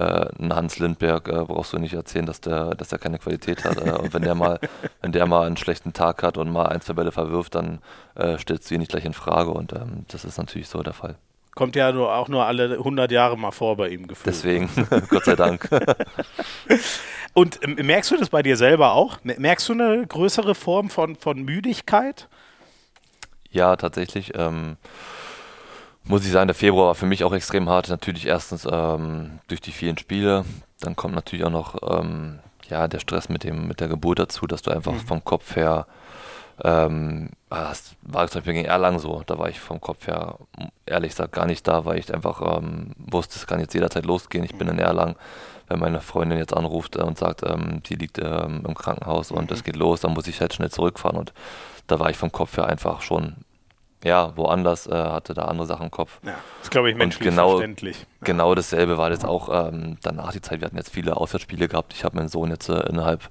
äh, 0.00 0.42
ein 0.42 0.54
Hans 0.54 0.78
Lindberg 0.78 1.28
äh, 1.28 1.44
brauchst 1.44 1.72
du 1.72 1.78
nicht 1.78 1.92
erzählen, 1.92 2.24
dass 2.24 2.40
der, 2.40 2.74
dass 2.74 2.88
der 2.88 2.98
keine 2.98 3.18
Qualität 3.18 3.64
hat. 3.64 3.76
Äh, 3.76 3.92
und 3.92 4.14
wenn 4.14 4.22
der 4.22 4.34
mal, 4.34 4.58
wenn 5.02 5.12
der 5.12 5.26
mal 5.26 5.46
einen 5.46 5.56
schlechten 5.56 5.92
Tag 5.92 6.22
hat 6.22 6.38
und 6.38 6.50
mal 6.50 6.66
ein, 6.66 6.80
zwei 6.80 6.94
Bälle 6.94 7.12
verwirft, 7.12 7.54
dann 7.54 7.80
äh, 8.14 8.38
stellst 8.38 8.70
du 8.70 8.74
ihn 8.74 8.80
nicht 8.80 8.90
gleich 8.90 9.04
in 9.04 9.12
Frage. 9.12 9.50
Und 9.50 9.72
ähm, 9.72 10.06
das 10.08 10.24
ist 10.24 10.38
natürlich 10.38 10.68
so 10.68 10.82
der 10.82 10.94
Fall. 10.94 11.16
Kommt 11.54 11.76
ja 11.76 11.92
nur, 11.92 12.14
auch 12.14 12.28
nur 12.28 12.46
alle 12.46 12.72
100 12.72 13.10
Jahre 13.10 13.36
mal 13.36 13.50
vor 13.50 13.76
bei 13.76 13.88
ihm 13.88 14.06
gefühlt. 14.06 14.34
Deswegen, 14.34 14.70
Gott 15.08 15.24
sei 15.24 15.36
Dank. 15.36 15.68
Und 17.34 17.60
ähm, 17.62 17.74
merkst 17.86 18.10
du 18.10 18.16
das 18.16 18.30
bei 18.30 18.42
dir 18.42 18.56
selber 18.56 18.92
auch? 18.92 19.18
Merkst 19.22 19.68
du 19.68 19.74
eine 19.74 20.06
größere 20.06 20.54
Form 20.54 20.88
von, 20.88 21.16
von 21.16 21.42
Müdigkeit? 21.42 22.28
Ja, 23.50 23.76
tatsächlich. 23.76 24.32
Ähm, 24.34 24.76
muss 26.04 26.24
ich 26.24 26.32
sagen, 26.32 26.48
der 26.48 26.54
Februar 26.54 26.88
war 26.88 26.94
für 26.94 27.06
mich 27.06 27.24
auch 27.24 27.32
extrem 27.32 27.68
hart. 27.68 27.88
Natürlich 27.88 28.26
erstens 28.26 28.66
ähm, 28.70 29.38
durch 29.48 29.60
die 29.60 29.72
vielen 29.72 29.98
Spiele. 29.98 30.44
Dann 30.80 30.96
kommt 30.96 31.14
natürlich 31.14 31.44
auch 31.44 31.50
noch 31.50 31.76
ähm, 32.00 32.38
ja, 32.68 32.88
der 32.88 33.00
Stress 33.00 33.28
mit, 33.28 33.44
dem, 33.44 33.68
mit 33.68 33.80
der 33.80 33.88
Geburt 33.88 34.18
dazu, 34.18 34.46
dass 34.46 34.62
du 34.62 34.70
einfach 34.70 34.92
mhm. 34.92 35.00
vom 35.00 35.24
Kopf 35.24 35.56
her 35.56 35.86
ähm, 36.62 37.30
das 37.48 37.96
war 38.02 38.28
zum 38.28 38.40
Beispiel 38.40 38.54
gegen 38.54 38.66
Erlangen 38.66 38.98
so. 38.98 39.22
Da 39.26 39.38
war 39.38 39.48
ich 39.48 39.60
vom 39.60 39.80
Kopf 39.80 40.06
her 40.06 40.36
ehrlich 40.86 41.10
gesagt 41.12 41.32
gar 41.32 41.46
nicht 41.46 41.66
da, 41.66 41.84
weil 41.84 41.98
ich 41.98 42.12
einfach 42.12 42.58
ähm, 42.58 42.92
wusste, 42.98 43.36
es 43.36 43.46
kann 43.46 43.60
jetzt 43.60 43.74
jederzeit 43.74 44.04
losgehen. 44.04 44.44
Ich 44.44 44.56
bin 44.56 44.68
in 44.68 44.78
Erlangen. 44.78 45.16
Wenn 45.68 45.78
meine 45.78 46.00
Freundin 46.00 46.38
jetzt 46.38 46.56
anruft 46.56 46.96
und 46.96 47.16
sagt, 47.16 47.42
ähm, 47.44 47.82
die 47.86 47.94
liegt 47.94 48.18
ähm, 48.18 48.64
im 48.66 48.74
Krankenhaus 48.74 49.30
und 49.30 49.50
es 49.52 49.60
mhm. 49.60 49.64
geht 49.64 49.76
los, 49.76 50.00
dann 50.00 50.12
muss 50.12 50.26
ich 50.26 50.40
halt 50.40 50.52
schnell 50.52 50.70
zurückfahren. 50.70 51.18
Und 51.18 51.32
da 51.86 51.98
war 51.98 52.10
ich 52.10 52.16
vom 52.16 52.32
Kopf 52.32 52.56
her 52.56 52.66
einfach 52.66 53.02
schon 53.02 53.36
ja, 54.02 54.36
woanders, 54.36 54.86
äh, 54.86 54.92
hatte 54.94 55.34
da 55.34 55.44
andere 55.44 55.66
Sachen 55.66 55.84
im 55.84 55.90
Kopf. 55.90 56.20
Ja, 56.24 56.34
das 56.60 56.70
glaube 56.70 56.90
ich 56.90 56.96
menschlich 56.96 57.28
genau, 57.28 57.50
verständlich. 57.50 58.06
Genau 58.22 58.54
dasselbe 58.54 58.96
war 58.98 59.10
jetzt 59.10 59.24
auch 59.24 59.68
ähm, 59.68 59.98
danach 60.02 60.32
die 60.32 60.40
Zeit. 60.40 60.60
Wir 60.60 60.66
hatten 60.66 60.76
jetzt 60.76 60.90
viele 60.90 61.16
Auswärtsspiele 61.16 61.68
gehabt. 61.68 61.92
Ich 61.92 62.04
habe 62.04 62.16
meinen 62.16 62.28
Sohn 62.28 62.50
jetzt 62.50 62.68
äh, 62.68 62.80
innerhalb, 62.88 63.28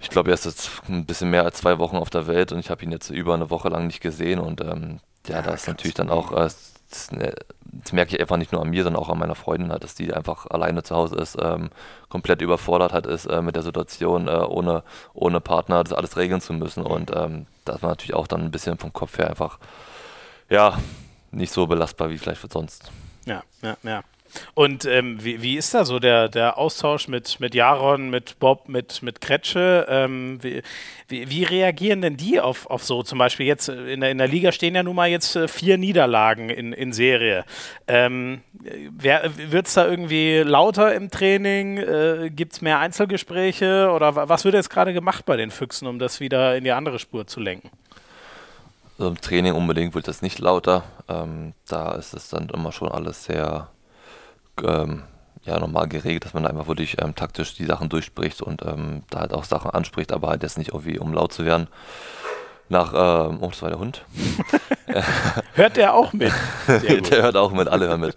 ich 0.00 0.10
glaube, 0.10 0.30
er 0.30 0.34
ist 0.34 0.44
jetzt 0.44 0.70
ein 0.88 1.06
bisschen 1.06 1.30
mehr 1.30 1.44
als 1.44 1.58
zwei 1.58 1.78
Wochen 1.78 1.96
auf 1.96 2.10
der 2.10 2.26
Welt 2.26 2.52
und 2.52 2.58
ich 2.58 2.70
habe 2.70 2.82
ihn 2.84 2.90
jetzt 2.90 3.10
über 3.10 3.34
eine 3.34 3.50
Woche 3.50 3.68
lang 3.68 3.86
nicht 3.86 4.00
gesehen 4.00 4.40
und 4.40 4.60
ähm, 4.60 5.00
ja, 5.26 5.36
ja, 5.36 5.42
da 5.42 5.54
ist 5.54 5.68
natürlich 5.68 5.94
dann 5.94 6.10
auch, 6.10 6.32
äh, 6.32 6.48
das, 6.94 7.12
ne, 7.12 7.34
das, 7.62 7.92
merke 7.92 8.14
ich 8.14 8.20
einfach 8.20 8.36
nicht 8.36 8.52
nur 8.52 8.62
an 8.62 8.70
mir, 8.70 8.82
sondern 8.84 9.02
auch 9.02 9.08
an 9.08 9.18
meiner 9.18 9.34
Freundin, 9.34 9.70
halt, 9.70 9.84
dass 9.84 9.94
die 9.94 10.12
einfach 10.12 10.46
alleine 10.46 10.82
zu 10.82 10.94
Hause 10.94 11.16
ist, 11.16 11.36
ähm, 11.40 11.70
komplett 12.08 12.40
überfordert 12.40 12.92
hat 12.92 13.06
ist 13.06 13.26
äh, 13.26 13.42
mit 13.42 13.56
der 13.56 13.62
Situation, 13.62 14.28
äh, 14.28 14.32
ohne, 14.32 14.82
ohne 15.12 15.40
Partner 15.40 15.82
das 15.84 15.92
alles 15.92 16.16
regeln 16.16 16.40
zu 16.40 16.52
müssen 16.52 16.84
und 16.84 17.10
ähm, 17.14 17.46
das 17.64 17.82
war 17.82 17.90
natürlich 17.90 18.14
auch 18.14 18.26
dann 18.26 18.42
ein 18.42 18.50
bisschen 18.50 18.78
vom 18.78 18.92
Kopf 18.92 19.18
her 19.18 19.28
einfach, 19.28 19.58
ja, 20.48 20.78
nicht 21.30 21.52
so 21.52 21.66
belastbar 21.66 22.10
wie 22.10 22.18
vielleicht 22.18 22.40
sonst. 22.52 22.90
Ja, 23.26 23.42
ja, 23.62 23.76
ja. 23.82 24.02
Und 24.54 24.84
ähm, 24.84 25.22
wie, 25.22 25.42
wie 25.42 25.56
ist 25.56 25.74
da 25.74 25.84
so 25.84 25.98
der, 25.98 26.28
der 26.28 26.58
Austausch 26.58 27.08
mit, 27.08 27.40
mit 27.40 27.54
Jaron, 27.54 28.10
mit 28.10 28.38
Bob, 28.38 28.68
mit, 28.68 29.02
mit 29.02 29.20
Kretsche? 29.20 29.86
Ähm, 29.88 30.38
wie, 30.42 30.62
wie, 31.08 31.30
wie, 31.30 31.44
reagieren 31.44 32.02
denn 32.02 32.16
die 32.16 32.40
auf, 32.40 32.66
auf 32.70 32.84
so 32.84 33.02
zum 33.02 33.18
Beispiel 33.18 33.46
jetzt 33.46 33.68
in 33.68 34.00
der, 34.00 34.10
in 34.10 34.18
der 34.18 34.28
Liga 34.28 34.52
stehen 34.52 34.74
ja 34.74 34.82
nun 34.82 34.96
mal 34.96 35.08
jetzt 35.08 35.36
äh, 35.36 35.48
vier 35.48 35.78
Niederlagen 35.78 36.50
in, 36.50 36.72
in 36.72 36.92
Serie. 36.92 37.44
Ähm, 37.86 38.42
Wird 38.60 39.66
es 39.66 39.74
da 39.74 39.86
irgendwie 39.86 40.38
lauter 40.38 40.94
im 40.94 41.10
Training? 41.10 41.78
Äh, 41.78 42.30
Gibt 42.30 42.54
es 42.54 42.62
mehr 42.62 42.78
Einzelgespräche? 42.78 43.90
Oder 43.94 44.28
was 44.28 44.44
wird 44.44 44.54
jetzt 44.54 44.70
gerade 44.70 44.92
gemacht 44.92 45.26
bei 45.26 45.36
den 45.36 45.50
Füchsen, 45.50 45.86
um 45.86 45.98
das 45.98 46.20
wieder 46.20 46.56
in 46.56 46.64
die 46.64 46.72
andere 46.72 46.98
Spur 46.98 47.26
zu 47.26 47.40
lenken? 47.40 47.70
Also 48.98 49.10
im 49.10 49.20
Training 49.20 49.54
unbedingt 49.54 49.94
wird 49.94 50.06
das 50.06 50.22
nicht 50.22 50.38
lauter. 50.38 50.84
Ähm, 51.08 51.52
da 51.68 51.92
ist 51.92 52.14
es 52.14 52.28
dann 52.28 52.48
immer 52.48 52.70
schon 52.70 52.88
alles 52.88 53.24
sehr 53.24 53.68
ähm, 54.62 55.02
ja, 55.44 55.58
normal 55.58 55.88
geregelt, 55.88 56.24
dass 56.24 56.34
man 56.34 56.44
da 56.44 56.48
einfach 56.48 56.68
wirklich 56.68 57.00
ähm, 57.02 57.14
taktisch 57.14 57.54
die 57.54 57.66
Sachen 57.66 57.88
durchspricht 57.88 58.40
und 58.40 58.62
ähm, 58.62 59.02
da 59.10 59.20
halt 59.20 59.32
auch 59.32 59.44
Sachen 59.44 59.70
anspricht, 59.70 60.12
aber 60.12 60.28
halt 60.28 60.42
jetzt 60.42 60.58
nicht 60.58 60.72
irgendwie, 60.72 60.98
um 60.98 61.12
laut 61.12 61.32
zu 61.32 61.44
werden. 61.44 61.68
Nach, 62.70 62.92
ähm, 62.94 63.38
oh, 63.42 63.48
das 63.48 63.60
war 63.60 63.68
der 63.68 63.78
Hund. 63.78 64.04
hört 65.54 65.76
der 65.76 65.92
auch 65.92 66.14
mit? 66.14 66.32
der 66.66 67.22
hört 67.22 67.36
auch 67.36 67.52
mit, 67.52 67.68
alle 67.68 67.88
hören 67.88 68.00
mit. 68.00 68.16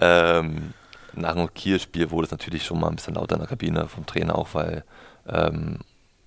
ähm, 0.00 0.74
nach 1.14 1.34
dem 1.34 1.52
Kiel-Spiel 1.52 2.10
wurde 2.10 2.26
es 2.26 2.30
natürlich 2.30 2.64
schon 2.64 2.80
mal 2.80 2.88
ein 2.88 2.96
bisschen 2.96 3.14
lauter 3.14 3.36
in 3.36 3.40
der 3.40 3.48
Kabine 3.48 3.88
vom 3.88 4.04
Trainer 4.04 4.36
auch, 4.36 4.48
weil 4.52 4.84
ähm, 5.26 5.78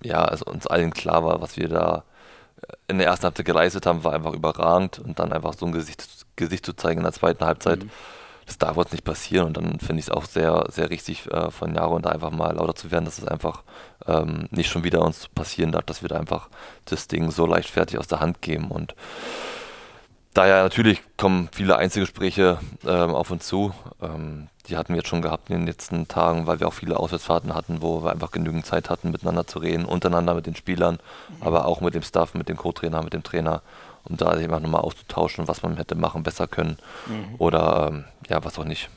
ja, 0.02 0.24
also 0.24 0.44
uns 0.46 0.66
allen 0.66 0.92
klar 0.92 1.24
war, 1.24 1.40
was 1.40 1.56
wir 1.56 1.68
da 1.68 2.04
in 2.88 2.98
der 2.98 3.06
ersten 3.06 3.26
Halbzeit 3.26 3.46
geleistet 3.46 3.86
haben, 3.86 4.02
war 4.02 4.12
einfach 4.12 4.32
überragend 4.32 4.98
und 4.98 5.18
dann 5.20 5.32
einfach 5.32 5.54
so 5.54 5.66
ein 5.66 5.72
Gesicht, 5.72 6.04
Gesicht 6.34 6.66
zu 6.66 6.72
zeigen 6.72 6.98
in 6.98 7.04
der 7.04 7.12
zweiten 7.12 7.44
Halbzeit. 7.44 7.84
Mhm 7.84 7.90
das 8.46 8.58
darf 8.58 8.76
uns 8.76 8.92
nicht 8.92 9.04
passieren 9.04 9.48
und 9.48 9.56
dann 9.56 9.80
finde 9.80 10.00
ich 10.00 10.06
es 10.06 10.10
auch 10.10 10.24
sehr, 10.24 10.66
sehr 10.70 10.88
richtig 10.90 11.30
äh, 11.30 11.50
von 11.50 11.74
Jaro 11.74 11.96
und 11.96 12.06
da 12.06 12.10
einfach 12.10 12.30
mal 12.30 12.54
lauter 12.54 12.76
zu 12.76 12.90
werden, 12.90 13.04
dass 13.04 13.18
es 13.18 13.26
einfach 13.26 13.64
ähm, 14.06 14.46
nicht 14.50 14.70
schon 14.70 14.84
wieder 14.84 15.02
uns 15.02 15.28
passieren 15.28 15.72
darf, 15.72 15.84
dass 15.84 16.02
wir 16.02 16.08
da 16.08 16.16
einfach 16.16 16.48
das 16.84 17.08
Ding 17.08 17.30
so 17.30 17.44
leichtfertig 17.44 17.98
aus 17.98 18.06
der 18.06 18.20
Hand 18.20 18.42
geben 18.42 18.70
und 18.70 18.94
daher 20.32 20.62
natürlich 20.62 21.02
kommen 21.16 21.48
viele 21.52 21.76
Einzelgespräche 21.76 22.58
ähm, 22.86 23.14
auf 23.14 23.30
uns 23.30 23.46
zu. 23.46 23.72
Ähm, 24.02 24.48
die 24.68 24.76
hatten 24.76 24.92
wir 24.92 24.98
jetzt 24.98 25.08
schon 25.08 25.22
gehabt 25.22 25.48
in 25.48 25.58
den 25.58 25.66
letzten 25.66 26.08
Tagen, 26.08 26.46
weil 26.46 26.60
wir 26.60 26.68
auch 26.68 26.74
viele 26.74 26.98
Auswärtsfahrten 26.98 27.54
hatten, 27.54 27.82
wo 27.82 28.02
wir 28.04 28.10
einfach 28.10 28.32
genügend 28.32 28.66
Zeit 28.66 28.90
hatten, 28.90 29.10
miteinander 29.10 29.46
zu 29.46 29.58
reden, 29.58 29.84
untereinander 29.84 30.34
mit 30.34 30.46
den 30.46 30.56
Spielern, 30.56 30.98
mhm. 31.28 31.46
aber 31.46 31.66
auch 31.66 31.80
mit 31.80 31.94
dem 31.94 32.02
Staff, 32.02 32.34
mit 32.34 32.48
dem 32.48 32.56
Co-Trainer, 32.56 33.02
mit 33.02 33.12
dem 33.12 33.22
Trainer 33.22 33.62
um 34.08 34.16
da 34.16 34.34
sich 34.34 34.44
einfach 34.44 34.60
nochmal 34.60 34.82
auszutauschen, 34.82 35.48
was 35.48 35.62
man 35.62 35.76
hätte 35.76 35.94
machen, 35.94 36.22
besser 36.22 36.46
können 36.46 36.78
mhm. 37.06 37.34
oder 37.38 37.88
ähm, 37.90 38.04
ja, 38.28 38.44
was 38.44 38.58
auch 38.58 38.64
nicht. 38.64 38.88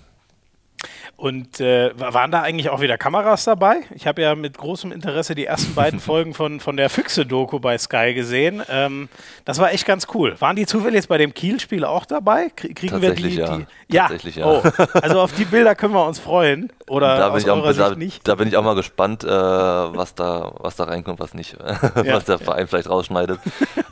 Und 1.19 1.60
äh, 1.60 1.91
waren 1.99 2.32
da 2.32 2.43
eigentlich 2.43 2.69
auch 2.69 2.79
wieder 2.79 2.97
Kameras 2.97 3.43
dabei? 3.43 3.82
Ich 3.93 4.08
habe 4.08 4.21
ja 4.21 4.36
mit 4.36 4.58
großem 4.58 4.93
Interesse 4.93 5.36
die 5.36 5.45
ersten 5.45 5.75
beiden 5.75 5.99
Folgen 5.99 6.34
von, 6.34 6.62
von 6.62 6.77
der 6.77 6.89
Füchse-Doku 6.89 7.60
bei 7.60 7.77
Sky 7.77 8.13
gesehen. 8.13 8.63
Ähm, 8.69 9.10
das 9.43 9.60
war 9.60 9.73
echt 9.73 9.86
ganz 9.86 10.08
cool. 10.13 10.39
Waren 10.39 10.55
die 10.55 10.65
zufällig 10.65 10.95
jetzt 10.95 11.10
bei 11.10 11.17
dem 11.17 11.34
Kiel-Spiel 11.34 11.84
auch 11.84 12.05
dabei? 12.05 12.47
Kriegen 12.55 13.01
wir 13.01 13.15
die, 13.15 13.36
ja. 13.36 13.58
die? 13.58 13.65
Ja. 13.93 14.03
Tatsächlich, 14.03 14.38
ja. 14.38 14.45
Oh, 14.45 14.63
also 14.93 15.19
auf 15.19 15.34
die 15.34 15.43
Bilder 15.43 15.75
können 15.75 15.93
wir 15.93 16.05
uns 16.05 16.19
freuen. 16.19 16.71
Oder 16.88 17.17
da 17.17 17.29
bin, 17.32 17.39
ich 17.39 17.49
auch, 17.49 17.73
da, 17.73 17.95
da 18.23 18.36
bin 18.36 18.47
ich 18.47 18.55
auch 18.55 18.63
mal 18.63 18.75
gespannt, 18.75 19.25
äh, 19.25 19.27
was, 19.27 20.15
da, 20.15 20.53
was 20.60 20.77
da 20.77 20.86
reinkommt, 20.86 21.19
was 21.19 21.34
nicht. 21.34 21.58
Ja, 21.99 22.15
was 22.15 22.25
der 22.25 22.39
Verein 22.39 22.67
vielleicht 22.67 22.89
rausschneidet. 22.89 23.41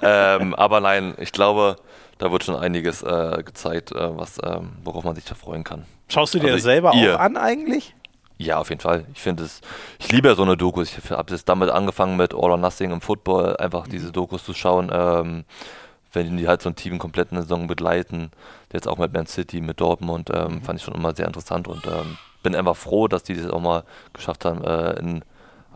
ähm, 0.01 0.55
aber 0.55 0.79
nein, 0.79 1.13
ich 1.17 1.33
glaube, 1.33 1.75
da 2.19 2.31
wird 2.31 2.45
schon 2.45 2.55
einiges 2.55 3.03
äh, 3.03 3.43
gezeigt, 3.43 3.91
äh, 3.91 4.17
was, 4.17 4.37
ähm, 4.43 4.69
worauf 4.83 5.03
man 5.03 5.15
sich 5.15 5.25
da 5.25 5.35
freuen 5.35 5.65
kann. 5.65 5.85
Schaust 6.09 6.33
du 6.33 6.39
dir 6.39 6.53
also 6.53 6.63
selber 6.63 6.93
ihr, 6.93 7.16
an 7.19 7.37
eigentlich? 7.37 7.93
Ja, 8.37 8.59
auf 8.59 8.69
jeden 8.69 8.81
Fall. 8.81 9.05
Ich 9.13 9.21
finde 9.21 9.43
es, 9.43 9.61
ich 9.99 10.11
liebe 10.11 10.27
ja 10.27 10.35
so 10.35 10.43
eine 10.43 10.57
Dokus. 10.57 10.95
Ich 10.95 11.09
habe 11.09 11.31
jetzt 11.31 11.49
damit 11.49 11.69
angefangen 11.69 12.17
mit 12.17 12.33
All 12.33 12.51
or 12.51 12.57
Nothing 12.57 12.91
im 12.91 13.01
Football, 13.01 13.57
einfach 13.57 13.87
mhm. 13.87 13.91
diese 13.91 14.11
Dokus 14.11 14.45
zu 14.45 14.53
schauen, 14.53 14.91
ähm, 14.93 15.43
wenn 16.13 16.37
die 16.37 16.47
halt 16.47 16.61
so 16.61 16.69
ein 16.69 16.75
Team 16.75 16.99
komplett 16.99 17.31
eine 17.31 17.41
Saison 17.41 17.67
begleiten. 17.67 18.31
Jetzt 18.71 18.87
auch 18.87 18.97
mit 18.97 19.13
Man 19.13 19.25
City, 19.25 19.59
mit 19.59 19.81
Dortmund, 19.81 20.29
ähm, 20.33 20.55
mhm. 20.55 20.61
fand 20.61 20.79
ich 20.79 20.85
schon 20.85 20.93
immer 20.93 21.15
sehr 21.15 21.25
interessant 21.25 21.67
und 21.67 21.85
ähm, 21.87 22.17
bin 22.43 22.55
einfach 22.55 22.75
froh, 22.75 23.07
dass 23.07 23.23
die 23.23 23.35
das 23.35 23.49
auch 23.49 23.59
mal 23.59 23.83
geschafft 24.13 24.45
haben, 24.45 24.63
äh, 24.63 24.99
in 24.99 25.23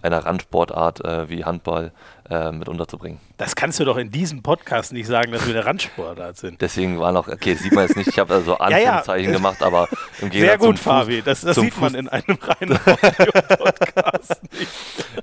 einer 0.02 0.26
Randsportart 0.26 1.04
äh, 1.04 1.30
wie 1.30 1.46
Handball 1.46 1.92
äh, 2.30 2.52
mit 2.52 2.70
unterzubringen. 2.70 3.20
Das 3.38 3.56
kannst 3.56 3.80
du 3.80 3.86
doch 3.86 3.98
in 3.98 4.10
diesem 4.10 4.42
Podcast 4.42 4.94
nicht 4.94 5.08
sagen, 5.08 5.32
dass 5.32 5.46
wir 5.46 5.54
eine 5.54 5.66
Randsportart 5.66 6.38
sind. 6.38 6.62
Deswegen 6.62 7.00
war 7.00 7.12
noch, 7.12 7.28
okay, 7.28 7.56
sieht 7.56 7.74
man 7.74 7.88
jetzt 7.88 7.98
nicht, 7.98 8.08
ich 8.08 8.20
habe 8.20 8.34
also 8.34 8.58
Anführungszeichen 8.58 9.26
ja, 9.26 9.32
ja. 9.32 9.38
gemacht, 9.38 9.62
aber 9.62 9.90
im 10.22 10.30
Gegensatz 10.30 10.62
Sehr 10.62 10.70
gut, 10.70 10.78
zum 10.78 10.78
Fabi, 10.78 11.22
das, 11.22 11.42
das 11.42 11.58
sieht 11.58 11.80
man 11.80 11.96
in 11.96 12.08
einem 12.08 12.38
reinen 12.42 12.80
Podcast 12.80 14.42
nicht. 14.54 14.72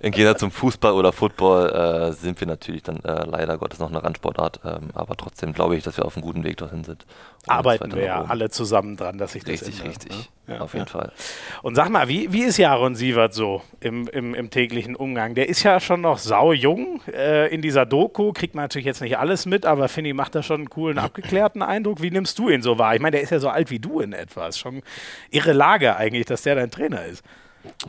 Im 0.00 0.12
Gegensatz 0.12 0.40
zum 0.40 0.50
Fußball 0.50 0.92
oder 0.92 1.12
Football 1.12 1.70
äh, 1.70 2.12
sind 2.12 2.40
wir 2.40 2.46
natürlich 2.46 2.82
dann 2.82 2.98
äh, 3.04 3.24
leider 3.24 3.56
Gottes 3.58 3.78
noch 3.78 3.88
eine 3.88 4.02
Randsportart, 4.02 4.60
ähm, 4.64 4.90
aber 4.94 5.16
trotzdem 5.16 5.52
glaube 5.52 5.76
ich, 5.76 5.84
dass 5.84 5.96
wir 5.96 6.04
auf 6.04 6.16
einem 6.16 6.24
guten 6.24 6.44
Weg 6.44 6.58
dorthin 6.58 6.84
sind. 6.84 7.06
Arbeiten 7.46 7.94
wir 7.94 8.04
ja 8.04 8.24
alle 8.24 8.50
zusammen 8.50 8.96
dran, 8.96 9.18
dass 9.18 9.32
sich 9.32 9.44
das 9.44 9.52
Richtig, 9.52 9.80
ändert, 9.80 10.04
richtig, 10.04 10.18
ne? 10.18 10.24
Ja, 10.48 10.61
auf 10.61 10.74
jeden 10.74 10.87
Fall. 10.87 11.12
Und 11.62 11.74
sag 11.74 11.90
mal, 11.90 12.08
wie, 12.08 12.32
wie 12.32 12.42
ist 12.42 12.56
Jaron 12.56 12.94
Sievert 12.94 13.34
so 13.34 13.62
im, 13.80 14.08
im, 14.08 14.34
im 14.34 14.50
täglichen 14.50 14.96
Umgang? 14.96 15.34
Der 15.34 15.48
ist 15.48 15.62
ja 15.62 15.78
schon 15.78 16.00
noch 16.00 16.18
sau 16.18 16.52
jung, 16.52 17.02
äh, 17.12 17.52
in 17.52 17.61
dieser 17.61 17.84
Doku, 17.87 18.32
kriegt 18.32 18.54
man 18.54 18.64
natürlich 18.64 18.87
jetzt 18.87 19.02
nicht 19.02 19.18
alles 19.18 19.46
mit, 19.46 19.66
aber 19.66 19.88
finde 19.88 20.11
ich, 20.11 20.16
macht 20.16 20.34
da 20.34 20.42
schon 20.42 20.61
einen 20.61 20.70
coolen, 20.70 20.98
abgeklärten 20.98 21.62
Eindruck. 21.62 22.02
Wie 22.02 22.11
nimmst 22.11 22.38
du 22.38 22.48
ihn 22.48 22.62
so 22.62 22.78
wahr? 22.78 22.94
Ich 22.94 23.00
meine, 23.00 23.12
der 23.12 23.22
ist 23.22 23.30
ja 23.30 23.38
so 23.38 23.48
alt 23.48 23.70
wie 23.70 23.78
du 23.78 24.00
in 24.00 24.12
etwas. 24.12 24.58
Schon 24.58 24.82
irre 25.30 25.52
Lage 25.52 25.96
eigentlich, 25.96 26.26
dass 26.26 26.42
der 26.42 26.54
dein 26.54 26.70
Trainer 26.70 27.04
ist. 27.04 27.22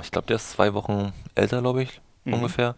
Ich 0.01 0.11
glaube, 0.11 0.27
der 0.27 0.35
ist 0.35 0.51
zwei 0.51 0.73
Wochen 0.73 1.13
älter, 1.35 1.61
glaube 1.61 1.83
ich, 1.83 2.01
mhm. 2.25 2.33
ungefähr. 2.33 2.75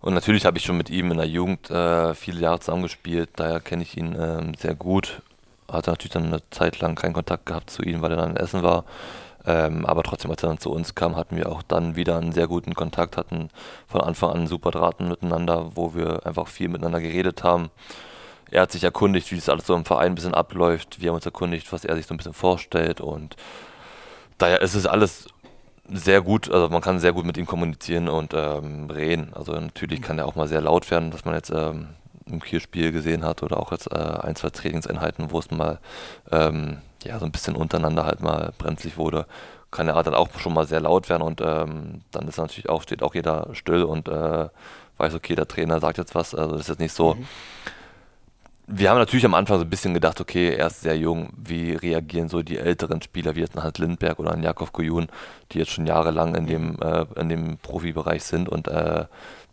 Und 0.00 0.14
natürlich 0.14 0.44
habe 0.44 0.58
ich 0.58 0.64
schon 0.64 0.76
mit 0.76 0.90
ihm 0.90 1.10
in 1.10 1.16
der 1.16 1.26
Jugend 1.26 1.70
äh, 1.70 2.14
viele 2.14 2.40
Jahre 2.40 2.60
zusammengespielt, 2.60 3.30
daher 3.34 3.58
kenne 3.58 3.82
ich 3.82 3.96
ihn 3.96 4.14
äh, 4.14 4.52
sehr 4.56 4.74
gut. 4.74 5.22
Hatte 5.70 5.90
natürlich 5.90 6.12
dann 6.12 6.26
eine 6.26 6.42
Zeit 6.50 6.80
lang 6.80 6.94
keinen 6.94 7.12
Kontakt 7.14 7.46
gehabt 7.46 7.70
zu 7.70 7.82
ihm, 7.82 8.00
weil 8.02 8.12
er 8.12 8.16
dann 8.16 8.30
in 8.30 8.36
Essen 8.36 8.62
war. 8.62 8.84
Ähm, 9.46 9.86
aber 9.86 10.02
trotzdem, 10.02 10.30
als 10.30 10.42
er 10.42 10.48
dann 10.48 10.58
zu 10.58 10.70
uns 10.70 10.94
kam, 10.94 11.16
hatten 11.16 11.36
wir 11.36 11.50
auch 11.50 11.62
dann 11.62 11.96
wieder 11.96 12.18
einen 12.18 12.32
sehr 12.32 12.48
guten 12.48 12.74
Kontakt, 12.74 13.16
hatten 13.16 13.50
von 13.86 14.00
Anfang 14.00 14.30
an 14.30 14.46
super 14.46 14.70
Drahten 14.70 15.08
miteinander, 15.08 15.70
wo 15.74 15.94
wir 15.94 16.26
einfach 16.26 16.48
viel 16.48 16.68
miteinander 16.68 17.00
geredet 17.00 17.44
haben. 17.44 17.70
Er 18.50 18.62
hat 18.62 18.72
sich 18.72 18.84
erkundigt, 18.84 19.30
wie 19.30 19.36
das 19.36 19.48
alles 19.48 19.66
so 19.66 19.74
im 19.74 19.84
Verein 19.84 20.12
ein 20.12 20.14
bisschen 20.14 20.34
abläuft. 20.34 21.00
Wir 21.00 21.10
haben 21.10 21.16
uns 21.16 21.26
erkundigt, 21.26 21.72
was 21.72 21.84
er 21.84 21.96
sich 21.96 22.06
so 22.06 22.14
ein 22.14 22.16
bisschen 22.16 22.34
vorstellt 22.34 23.00
und 23.00 23.36
daher 24.38 24.60
ist 24.62 24.74
es 24.74 24.86
alles 24.86 25.28
sehr 25.90 26.20
gut, 26.20 26.50
also 26.50 26.68
man 26.68 26.82
kann 26.82 26.98
sehr 26.98 27.12
gut 27.12 27.24
mit 27.24 27.38
ihm 27.38 27.46
kommunizieren 27.46 28.08
und 28.08 28.34
ähm, 28.34 28.90
reden. 28.90 29.32
Also 29.34 29.52
natürlich 29.52 30.02
kann 30.02 30.18
er 30.18 30.26
auch 30.26 30.34
mal 30.34 30.48
sehr 30.48 30.60
laut 30.60 30.90
werden, 30.90 31.10
dass 31.10 31.24
man 31.24 31.34
jetzt 31.34 31.50
ähm, 31.50 31.88
im 32.30 32.40
Kielspiel 32.40 32.92
gesehen 32.92 33.24
hat 33.24 33.42
oder 33.42 33.58
auch 33.58 33.72
jetzt 33.72 33.90
äh, 33.90 33.96
ein, 33.96 34.36
zwei 34.36 34.50
Trainingseinheiten, 34.50 35.30
wo 35.30 35.38
es 35.38 35.50
mal 35.50 35.78
ähm, 36.30 36.78
ja, 37.04 37.18
so 37.18 37.24
ein 37.24 37.32
bisschen 37.32 37.56
untereinander 37.56 38.04
halt 38.04 38.20
mal 38.20 38.52
brenzlig 38.58 38.96
wurde, 38.96 39.26
kann 39.70 39.88
er 39.88 40.02
dann 40.02 40.14
auch 40.14 40.28
schon 40.38 40.54
mal 40.54 40.66
sehr 40.66 40.80
laut 40.80 41.08
werden 41.08 41.22
und 41.22 41.40
ähm, 41.40 42.00
dann 42.10 42.26
ist 42.28 42.38
natürlich 42.38 42.68
auch, 42.68 42.82
steht 42.82 43.02
auch 43.02 43.14
jeder 43.14 43.48
still 43.52 43.82
und 43.82 44.08
äh, 44.08 44.48
weiß, 44.96 45.14
okay, 45.14 45.34
der 45.34 45.48
Trainer 45.48 45.80
sagt 45.80 45.98
jetzt 45.98 46.14
was. 46.14 46.34
Also 46.34 46.52
das 46.52 46.62
ist 46.62 46.68
jetzt 46.68 46.80
nicht 46.80 46.94
so. 46.94 47.14
Mhm. 47.14 47.26
Wir 48.70 48.90
haben 48.90 48.98
natürlich 48.98 49.24
am 49.24 49.34
Anfang 49.34 49.58
so 49.58 49.64
ein 49.64 49.70
bisschen 49.70 49.94
gedacht, 49.94 50.20
okay, 50.20 50.54
er 50.54 50.66
ist 50.66 50.82
sehr 50.82 50.96
jung, 50.96 51.30
wie 51.36 51.72
reagieren 51.72 52.28
so 52.28 52.42
die 52.42 52.58
älteren 52.58 53.00
Spieler 53.00 53.34
wie 53.34 53.40
jetzt 53.40 53.56
ein 53.56 53.62
Hans 53.62 53.78
Lindberg 53.78 54.18
oder 54.18 54.32
ein 54.32 54.42
Jakob 54.42 54.72
Kujun, 54.72 55.08
die 55.52 55.58
jetzt 55.58 55.70
schon 55.70 55.86
jahrelang 55.86 56.34
in 56.34 56.46
dem, 56.46 56.82
äh, 56.82 57.06
in 57.16 57.30
dem 57.30 57.56
Profibereich 57.58 58.24
sind 58.24 58.46
und 58.46 58.68
äh, 58.68 59.06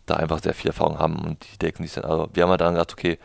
da 0.05 0.15
einfach 0.15 0.41
sehr 0.41 0.53
viel 0.53 0.69
Erfahrung 0.69 0.99
haben 0.99 1.17
und 1.19 1.45
die 1.51 1.57
denken 1.57 1.83
sich 1.83 1.93
dann, 1.93 2.05
also 2.05 2.29
wir 2.33 2.43
haben 2.43 2.49
halt 2.49 2.61
dann 2.61 2.73
gedacht, 2.73 2.93
okay, 2.93 3.17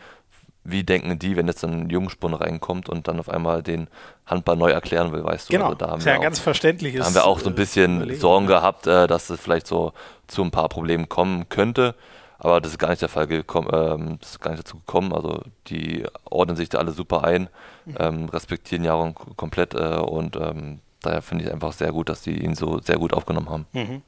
wie 0.63 0.83
denken 0.83 1.17
die, 1.17 1.35
wenn 1.35 1.47
jetzt 1.47 1.63
ein 1.63 1.89
Jungspund 1.89 2.39
reinkommt 2.39 2.87
und 2.87 3.07
dann 3.07 3.19
auf 3.19 3.29
einmal 3.29 3.63
den 3.63 3.87
Handball 4.25 4.55
neu 4.55 4.69
erklären 4.69 5.11
will, 5.11 5.23
weißt 5.23 5.49
du? 5.49 5.53
Genau, 5.53 5.65
also 5.65 5.75
da 5.75 5.89
haben 5.89 5.99
ist 5.99 6.05
ja 6.05 6.13
ein 6.13 6.21
ganz 6.21 6.39
verständliches. 6.39 6.99
Da 6.99 7.05
haben 7.05 7.15
wir 7.15 7.25
auch 7.25 7.39
so 7.39 7.49
ein 7.49 7.55
bisschen 7.55 8.09
äh, 8.09 8.15
Sorgen 8.15 8.45
gehabt, 8.45 8.85
äh, 8.85 9.07
dass 9.07 9.29
es 9.29 9.39
vielleicht 9.39 9.65
so 9.65 9.93
zu 10.27 10.43
ein 10.43 10.51
paar 10.51 10.69
Problemen 10.69 11.09
kommen 11.09 11.49
könnte. 11.49 11.95
Aber 12.37 12.59
das 12.59 12.71
ist 12.71 12.77
gar 12.79 12.89
nicht 12.89 13.01
der 13.01 13.09
Fall 13.09 13.27
gekommen, 13.27 13.69
ähm, 13.71 14.17
das 14.19 14.31
ist 14.31 14.39
gar 14.39 14.51
nicht 14.51 14.63
dazu 14.63 14.77
gekommen. 14.77 15.13
Also 15.13 15.41
die 15.67 16.05
ordnen 16.25 16.55
sich 16.55 16.69
da 16.69 16.77
alle 16.79 16.91
super 16.91 17.23
ein, 17.23 17.49
mhm. 17.85 17.95
ähm, 17.99 18.29
respektieren 18.29 18.83
Jaron 18.83 19.15
komplett 19.15 19.73
äh, 19.73 19.97
und 19.97 20.35
ähm, 20.35 20.79
daher 21.01 21.21
finde 21.21 21.45
ich 21.45 21.51
einfach 21.51 21.73
sehr 21.73 21.91
gut, 21.91 22.09
dass 22.09 22.21
die 22.21 22.43
ihn 22.43 22.55
so 22.55 22.79
sehr 22.79 22.97
gut 22.97 23.13
aufgenommen 23.13 23.49
haben. 23.49 23.65
Mhm. 23.73 24.01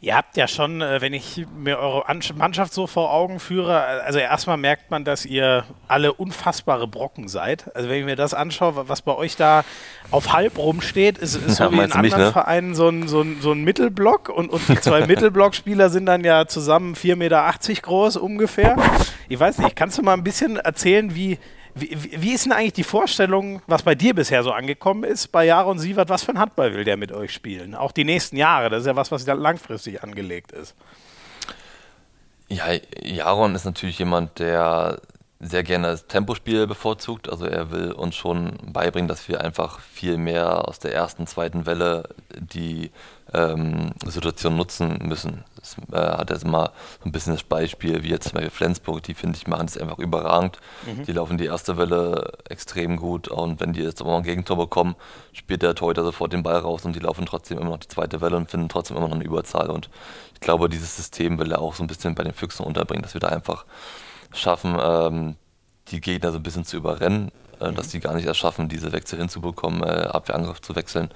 Ihr 0.00 0.16
habt 0.16 0.36
ja 0.36 0.48
schon, 0.48 0.80
äh, 0.80 1.00
wenn 1.00 1.12
ich 1.12 1.46
mir 1.56 1.78
eure 1.78 2.04
Mannschaft 2.34 2.74
so 2.74 2.86
vor 2.86 3.12
Augen 3.12 3.38
führe, 3.38 3.82
also 3.82 4.18
erstmal 4.18 4.56
merkt 4.56 4.90
man, 4.90 5.04
dass 5.04 5.24
ihr 5.24 5.64
alle 5.86 6.12
unfassbare 6.12 6.88
Brocken 6.88 7.28
seid. 7.28 7.74
Also 7.76 7.88
wenn 7.88 8.00
ich 8.00 8.04
mir 8.04 8.16
das 8.16 8.34
anschaue, 8.34 8.88
was 8.88 9.02
bei 9.02 9.14
euch 9.14 9.36
da 9.36 9.64
auf 10.10 10.32
halb 10.32 10.58
rumsteht, 10.58 11.18
ist, 11.18 11.36
ist 11.36 11.56
so 11.56 11.64
ja, 11.64 11.72
wie 11.72 11.76
in 11.76 11.82
anderen 11.82 12.02
mich, 12.02 12.16
ne? 12.16 12.32
Vereinen 12.32 12.74
so 12.74 12.88
ein, 12.88 13.06
so, 13.06 13.20
ein, 13.20 13.40
so 13.40 13.52
ein 13.52 13.62
Mittelblock 13.62 14.28
und, 14.28 14.50
und 14.50 14.68
die 14.68 14.80
zwei 14.80 15.06
Mittelblockspieler 15.06 15.88
sind 15.90 16.06
dann 16.06 16.24
ja 16.24 16.46
zusammen 16.46 16.94
4,80 16.94 17.16
Meter 17.16 17.54
groß 17.82 18.16
ungefähr. 18.16 18.76
Ich 19.28 19.38
weiß 19.38 19.58
nicht, 19.58 19.76
kannst 19.76 19.98
du 19.98 20.02
mal 20.02 20.14
ein 20.14 20.24
bisschen 20.24 20.56
erzählen, 20.56 21.14
wie, 21.14 21.38
wie, 21.74 22.22
wie, 22.22 22.32
ist 22.32 22.44
denn 22.44 22.52
eigentlich 22.52 22.74
die 22.74 22.84
Vorstellung, 22.84 23.62
was 23.66 23.82
bei 23.82 23.94
dir 23.94 24.14
bisher 24.14 24.42
so 24.42 24.52
angekommen 24.52 25.04
ist, 25.04 25.28
bei 25.28 25.46
Jaron 25.46 25.78
Sievert, 25.78 26.08
was 26.08 26.22
für 26.22 26.32
ein 26.32 26.38
Handball 26.38 26.74
will 26.74 26.84
der 26.84 26.96
mit 26.96 27.12
euch 27.12 27.32
spielen? 27.32 27.74
Auch 27.74 27.92
die 27.92 28.04
nächsten 28.04 28.36
Jahre, 28.36 28.68
das 28.68 28.80
ist 28.80 28.86
ja 28.86 28.96
was, 28.96 29.10
was 29.10 29.26
langfristig 29.26 30.02
angelegt 30.02 30.52
ist. 30.52 30.74
Ja, 32.48 32.64
Jaron 33.02 33.54
ist 33.54 33.64
natürlich 33.64 33.98
jemand, 33.98 34.38
der 34.38 35.00
sehr 35.40 35.64
gerne 35.64 35.88
das 35.88 36.06
Tempospiel 36.06 36.66
bevorzugt. 36.66 37.28
Also 37.28 37.46
er 37.46 37.70
will 37.70 37.92
uns 37.92 38.14
schon 38.14 38.58
beibringen, 38.72 39.08
dass 39.08 39.28
wir 39.28 39.40
einfach 39.40 39.80
viel 39.80 40.16
mehr 40.16 40.68
aus 40.68 40.78
der 40.78 40.94
ersten, 40.94 41.26
zweiten 41.26 41.66
Welle 41.66 42.08
die 42.38 42.90
ähm, 43.34 43.92
Situation 44.04 44.56
nutzen 44.56 44.98
müssen. 45.02 45.44
Das 45.56 45.76
äh, 45.92 45.96
hat 45.96 46.30
jetzt 46.30 46.46
mal 46.46 46.70
so 47.00 47.08
ein 47.08 47.12
bisschen 47.12 47.32
das 47.32 47.42
Beispiel, 47.42 48.02
wie 48.02 48.08
jetzt 48.08 48.24
zum 48.28 48.34
Beispiel 48.34 48.50
Flensburg, 48.50 49.02
die 49.02 49.14
finde 49.14 49.38
ich 49.38 49.46
machen 49.46 49.66
das 49.66 49.78
einfach 49.78 49.98
überragend. 49.98 50.58
Mhm. 50.86 51.04
Die 51.04 51.12
laufen 51.12 51.38
die 51.38 51.46
erste 51.46 51.76
Welle 51.76 52.32
extrem 52.48 52.96
gut 52.96 53.28
und 53.28 53.60
wenn 53.60 53.72
die 53.72 53.80
jetzt 53.80 54.00
aber 54.00 54.10
mal 54.10 54.18
ein 54.18 54.22
Gegentor 54.22 54.56
bekommen, 54.56 54.96
spielt 55.32 55.62
der 55.62 55.74
Torhüter 55.74 56.04
sofort 56.04 56.32
den 56.32 56.42
Ball 56.42 56.58
raus 56.58 56.84
und 56.84 56.94
die 56.94 57.00
laufen 57.00 57.26
trotzdem 57.26 57.58
immer 57.58 57.70
noch 57.70 57.78
die 57.78 57.88
zweite 57.88 58.20
Welle 58.20 58.36
und 58.36 58.50
finden 58.50 58.68
trotzdem 58.68 58.96
immer 58.96 59.08
noch 59.08 59.16
eine 59.16 59.24
Überzahl. 59.24 59.70
Und 59.70 59.88
ich 60.34 60.40
glaube, 60.40 60.68
dieses 60.68 60.96
System 60.96 61.38
will 61.38 61.52
er 61.52 61.60
auch 61.60 61.74
so 61.74 61.82
ein 61.82 61.88
bisschen 61.88 62.14
bei 62.14 62.24
den 62.24 62.34
Füchsen 62.34 62.64
unterbringen, 62.64 63.02
dass 63.02 63.14
wir 63.14 63.20
da 63.20 63.28
einfach 63.28 63.64
schaffen, 64.32 64.76
ähm, 64.80 65.36
die 65.88 66.00
Gegner 66.00 66.32
so 66.32 66.38
ein 66.38 66.42
bisschen 66.42 66.64
zu 66.64 66.76
überrennen 66.76 67.30
äh, 67.62 67.72
dass 67.72 67.88
die 67.88 68.00
gar 68.00 68.14
nicht 68.14 68.26
erst 68.26 68.40
schaffen, 68.40 68.68
diese 68.68 68.92
Wechsel 68.92 69.18
hinzubekommen, 69.18 69.82
äh, 69.82 70.06
Abwehrangriff 70.06 70.60
zu 70.60 70.74
wechseln, 70.76 71.10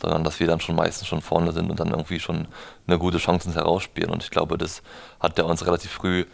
sondern 0.00 0.24
dass 0.24 0.40
wir 0.40 0.46
dann 0.46 0.60
schon 0.60 0.76
meistens 0.76 1.08
schon 1.08 1.22
vorne 1.22 1.52
sind 1.52 1.70
und 1.70 1.80
dann 1.80 1.90
irgendwie 1.90 2.20
schon 2.20 2.48
eine 2.86 2.98
gute 2.98 3.18
Chance 3.18 3.54
herausspielen. 3.54 4.10
Und 4.10 4.22
ich 4.22 4.30
glaube, 4.30 4.58
das 4.58 4.82
hat 5.20 5.38
er 5.38 5.46
uns 5.46 5.64
relativ 5.66 5.90
früh 5.90 6.24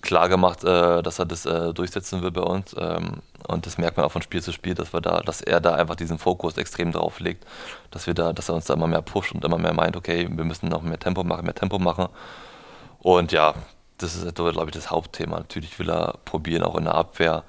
klar 0.00 0.28
gemacht, 0.28 0.64
äh, 0.64 1.02
dass 1.02 1.18
er 1.18 1.26
das 1.26 1.46
äh, 1.46 1.72
durchsetzen 1.74 2.22
will 2.22 2.30
bei 2.30 2.42
uns. 2.42 2.74
Ähm, 2.78 3.22
und 3.46 3.66
das 3.66 3.78
merkt 3.78 3.96
man 3.96 4.06
auch 4.06 4.12
von 4.12 4.22
Spiel 4.22 4.42
zu 4.42 4.52
Spiel, 4.52 4.74
dass 4.74 4.92
wir 4.92 5.00
da, 5.00 5.20
dass 5.20 5.40
er 5.40 5.60
da 5.60 5.74
einfach 5.74 5.96
diesen 5.96 6.18
Fokus 6.18 6.56
extrem 6.56 6.92
drauf 6.92 7.20
legt, 7.20 7.44
dass 7.90 8.06
wir 8.06 8.14
da, 8.14 8.32
dass 8.32 8.48
er 8.48 8.54
uns 8.54 8.66
da 8.66 8.74
immer 8.74 8.86
mehr 8.86 9.02
pusht 9.02 9.34
und 9.34 9.44
immer 9.44 9.58
mehr 9.58 9.74
meint, 9.74 9.96
okay, 9.96 10.28
wir 10.30 10.44
müssen 10.44 10.68
noch 10.68 10.82
mehr 10.82 10.98
Tempo 10.98 11.24
machen, 11.24 11.44
mehr 11.44 11.54
Tempo 11.54 11.78
machen. 11.78 12.08
Und 13.00 13.32
ja, 13.32 13.54
das 13.98 14.14
ist, 14.14 14.34
glaube 14.34 14.66
ich, 14.66 14.72
das 14.72 14.90
Hauptthema. 14.90 15.38
Natürlich 15.38 15.78
will 15.78 15.90
er 15.90 16.18
probieren, 16.24 16.62
auch 16.62 16.76
in 16.76 16.84
der 16.84 16.94
Abwehr 16.94 17.42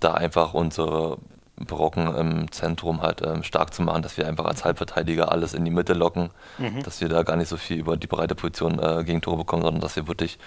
da 0.00 0.14
einfach 0.14 0.54
unsere 0.54 1.18
Brocken 1.58 2.14
im 2.14 2.52
Zentrum 2.52 3.00
halt 3.00 3.22
ähm, 3.22 3.42
stark 3.42 3.72
zu 3.72 3.82
machen, 3.82 4.02
dass 4.02 4.18
wir 4.18 4.28
einfach 4.28 4.44
als 4.44 4.64
Halbverteidiger 4.64 5.32
alles 5.32 5.54
in 5.54 5.64
die 5.64 5.70
Mitte 5.70 5.94
locken, 5.94 6.30
mhm. 6.58 6.82
dass 6.82 7.00
wir 7.00 7.08
da 7.08 7.22
gar 7.22 7.36
nicht 7.36 7.48
so 7.48 7.56
viel 7.56 7.78
über 7.78 7.96
die 7.96 8.06
breite 8.06 8.34
Position 8.34 8.78
äh, 8.78 9.04
gegen 9.04 9.22
Tore 9.22 9.38
bekommen, 9.38 9.62
sondern 9.62 9.80
dass 9.80 9.96
wir 9.96 10.06
wirklich 10.06 10.38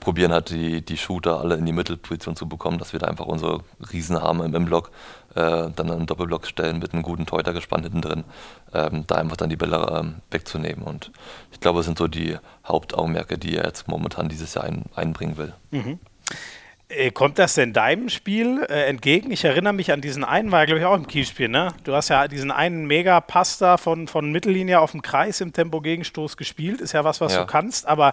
probieren 0.00 0.32
halt 0.32 0.50
die, 0.50 0.82
die 0.82 0.96
Shooter 0.96 1.40
alle 1.40 1.56
in 1.56 1.66
die 1.66 1.72
Mittelposition 1.72 2.36
zu 2.36 2.48
bekommen, 2.48 2.78
dass 2.78 2.92
wir 2.92 3.00
da 3.00 3.06
einfach 3.06 3.26
unsere 3.26 3.60
Riesen 3.92 4.20
haben 4.20 4.42
im, 4.42 4.54
im 4.54 4.64
Block, 4.64 4.90
äh, 5.34 5.68
dann 5.74 5.90
einen 5.90 6.06
Doppelblock 6.06 6.46
stellen 6.46 6.78
mit 6.78 6.94
einem 6.94 7.02
guten 7.02 7.26
Teuter 7.26 7.52
gespannt 7.52 7.84
hinten 7.84 8.00
drin, 8.00 8.24
ähm, 8.72 9.04
da 9.06 9.16
einfach 9.16 9.36
dann 9.36 9.50
die 9.50 9.56
Bälle 9.56 9.86
ähm, 9.98 10.16
wegzunehmen. 10.30 10.84
Und 10.84 11.12
ich 11.52 11.60
glaube, 11.60 11.80
das 11.80 11.86
sind 11.86 11.98
so 11.98 12.08
die 12.08 12.38
Hauptaugenmerke, 12.66 13.36
die 13.36 13.56
er 13.56 13.64
jetzt 13.64 13.88
momentan 13.88 14.28
dieses 14.28 14.54
Jahr 14.54 14.64
ein, 14.64 14.84
einbringen 14.94 15.36
will. 15.36 15.52
Mhm. 15.70 15.98
Äh, 16.88 17.10
kommt 17.10 17.38
das 17.38 17.54
denn 17.54 17.72
deinem 17.72 18.08
Spiel 18.08 18.64
äh, 18.68 18.88
entgegen? 18.88 19.32
Ich 19.32 19.44
erinnere 19.44 19.72
mich 19.72 19.92
an 19.92 20.00
diesen 20.00 20.22
einen, 20.22 20.52
war 20.52 20.66
glaube 20.66 20.80
ich 20.80 20.86
auch 20.86 20.94
im 20.94 21.08
Kielspiel, 21.08 21.48
ne? 21.48 21.74
Du 21.82 21.94
hast 21.94 22.10
ja 22.10 22.28
diesen 22.28 22.52
einen 22.52 22.86
Mega-Pass 22.86 23.58
da 23.58 23.76
von, 23.76 24.06
von 24.06 24.30
Mittellinie 24.30 24.80
auf 24.80 24.92
dem 24.92 25.02
Kreis 25.02 25.40
im 25.40 25.52
Tempo-Gegenstoß 25.52 26.36
gespielt. 26.36 26.80
Ist 26.80 26.92
ja 26.92 27.02
was, 27.02 27.20
was 27.20 27.34
ja. 27.34 27.40
du 27.40 27.46
kannst. 27.46 27.88
Aber 27.88 28.12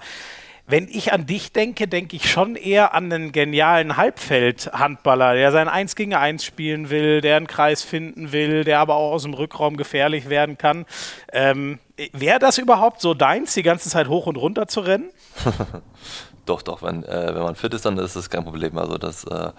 wenn 0.66 0.88
ich 0.88 1.12
an 1.14 1.26
dich 1.26 1.52
denke, 1.52 1.88
denke 1.88 2.16
ich 2.16 2.32
schon 2.32 2.56
eher 2.56 2.94
an 2.94 3.12
einen 3.12 3.32
genialen 3.32 3.98
Halbfeld-Handballer, 3.98 5.36
der 5.36 5.52
sein 5.52 5.68
1 5.68 5.96
gegen 5.96 6.16
1 6.16 6.44
spielen 6.44 6.90
will, 6.90 7.22
der 7.22 7.38
einen 7.38 7.48
Kreis 7.48 7.84
finden 7.84 8.32
will, 8.32 8.64
der 8.64 8.80
aber 8.80 8.96
auch 8.96 9.12
aus 9.12 9.24
dem 9.24 9.34
Rückraum 9.34 9.78
gefährlich 9.78 10.30
werden 10.30 10.58
kann. 10.58 10.86
Ähm, 11.32 11.80
Wäre 12.12 12.40
das 12.40 12.58
überhaupt 12.58 13.02
so 13.02 13.14
deins, 13.14 13.54
die 13.54 13.62
ganze 13.62 13.90
Zeit 13.90 14.08
hoch 14.08 14.26
und 14.26 14.38
runter 14.38 14.68
zu 14.68 14.80
rennen? 14.80 15.12
Doch, 16.46 16.62
doch, 16.62 16.82
wenn, 16.82 17.04
äh, 17.06 17.34
wenn 17.34 17.44
man 17.44 17.56
fit 17.56 17.74
ist, 17.74 17.86
dann 17.86 17.98
ist 17.98 18.18
das 18.18 18.30
kein 18.30 18.44
Problem. 18.44 18.78
Also 18.78 18.98
das 18.98 19.24
äh, 19.24 19.52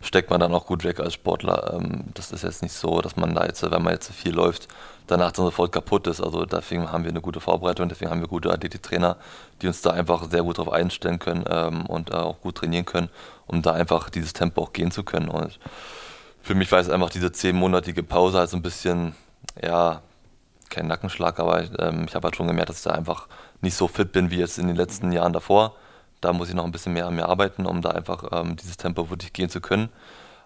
steckt 0.00 0.28
man 0.30 0.40
dann 0.40 0.52
auch 0.52 0.66
gut 0.66 0.82
weg 0.82 0.98
als 0.98 1.14
Sportler. 1.14 1.74
Ähm, 1.74 2.04
das 2.14 2.32
ist 2.32 2.42
jetzt 2.42 2.62
nicht 2.62 2.72
so, 2.72 3.00
dass 3.00 3.16
man 3.16 3.34
da 3.34 3.46
jetzt, 3.46 3.62
wenn 3.62 3.82
man 3.82 3.92
jetzt 3.92 4.10
viel 4.12 4.34
läuft, 4.34 4.66
danach 5.06 5.30
dann 5.30 5.44
sofort 5.44 5.70
kaputt 5.70 6.08
ist. 6.08 6.20
Also 6.20 6.44
deswegen 6.44 6.90
haben 6.90 7.04
wir 7.04 7.10
eine 7.10 7.20
gute 7.20 7.40
Vorbereitung, 7.40 7.88
deswegen 7.88 8.10
haben 8.10 8.20
wir 8.20 8.26
gute 8.26 8.50
Athletiktrainer, 8.50 9.18
die 9.60 9.68
uns 9.68 9.82
da 9.82 9.90
einfach 9.90 10.28
sehr 10.30 10.42
gut 10.42 10.58
darauf 10.58 10.72
einstellen 10.72 11.20
können 11.20 11.44
ähm, 11.48 11.86
und 11.86 12.10
äh, 12.10 12.14
auch 12.14 12.40
gut 12.40 12.56
trainieren 12.56 12.86
können, 12.86 13.08
um 13.46 13.62
da 13.62 13.72
einfach 13.72 14.10
dieses 14.10 14.32
Tempo 14.32 14.62
auch 14.62 14.72
gehen 14.72 14.90
zu 14.90 15.04
können. 15.04 15.28
Und 15.28 15.60
für 16.42 16.56
mich 16.56 16.72
war 16.72 16.80
es 16.80 16.90
einfach 16.90 17.10
diese 17.10 17.30
zehnmonatige 17.30 18.02
Pause 18.02 18.38
halt 18.38 18.50
so 18.50 18.56
ein 18.56 18.62
bisschen, 18.62 19.14
ja, 19.62 20.02
kein 20.70 20.88
Nackenschlag, 20.88 21.38
aber 21.38 21.62
ähm, 21.78 22.06
ich 22.08 22.16
habe 22.16 22.24
halt 22.26 22.34
schon 22.34 22.48
gemerkt, 22.48 22.70
dass 22.70 22.78
ich 22.78 22.84
da 22.84 22.90
einfach 22.90 23.28
nicht 23.60 23.76
so 23.76 23.86
fit 23.86 24.10
bin 24.10 24.30
wie 24.30 24.38
jetzt 24.38 24.58
in 24.58 24.66
den 24.66 24.74
letzten 24.74 25.12
Jahren 25.12 25.32
davor 25.32 25.76
da 26.22 26.32
muss 26.32 26.48
ich 26.48 26.54
noch 26.54 26.64
ein 26.64 26.72
bisschen 26.72 26.94
mehr 26.94 27.06
an 27.06 27.14
mir 27.14 27.28
arbeiten, 27.28 27.66
um 27.66 27.82
da 27.82 27.90
einfach 27.90 28.24
ähm, 28.32 28.56
dieses 28.56 28.78
Tempo 28.78 29.10
wirklich 29.10 29.32
gehen 29.34 29.50
zu 29.50 29.60
können. 29.60 29.90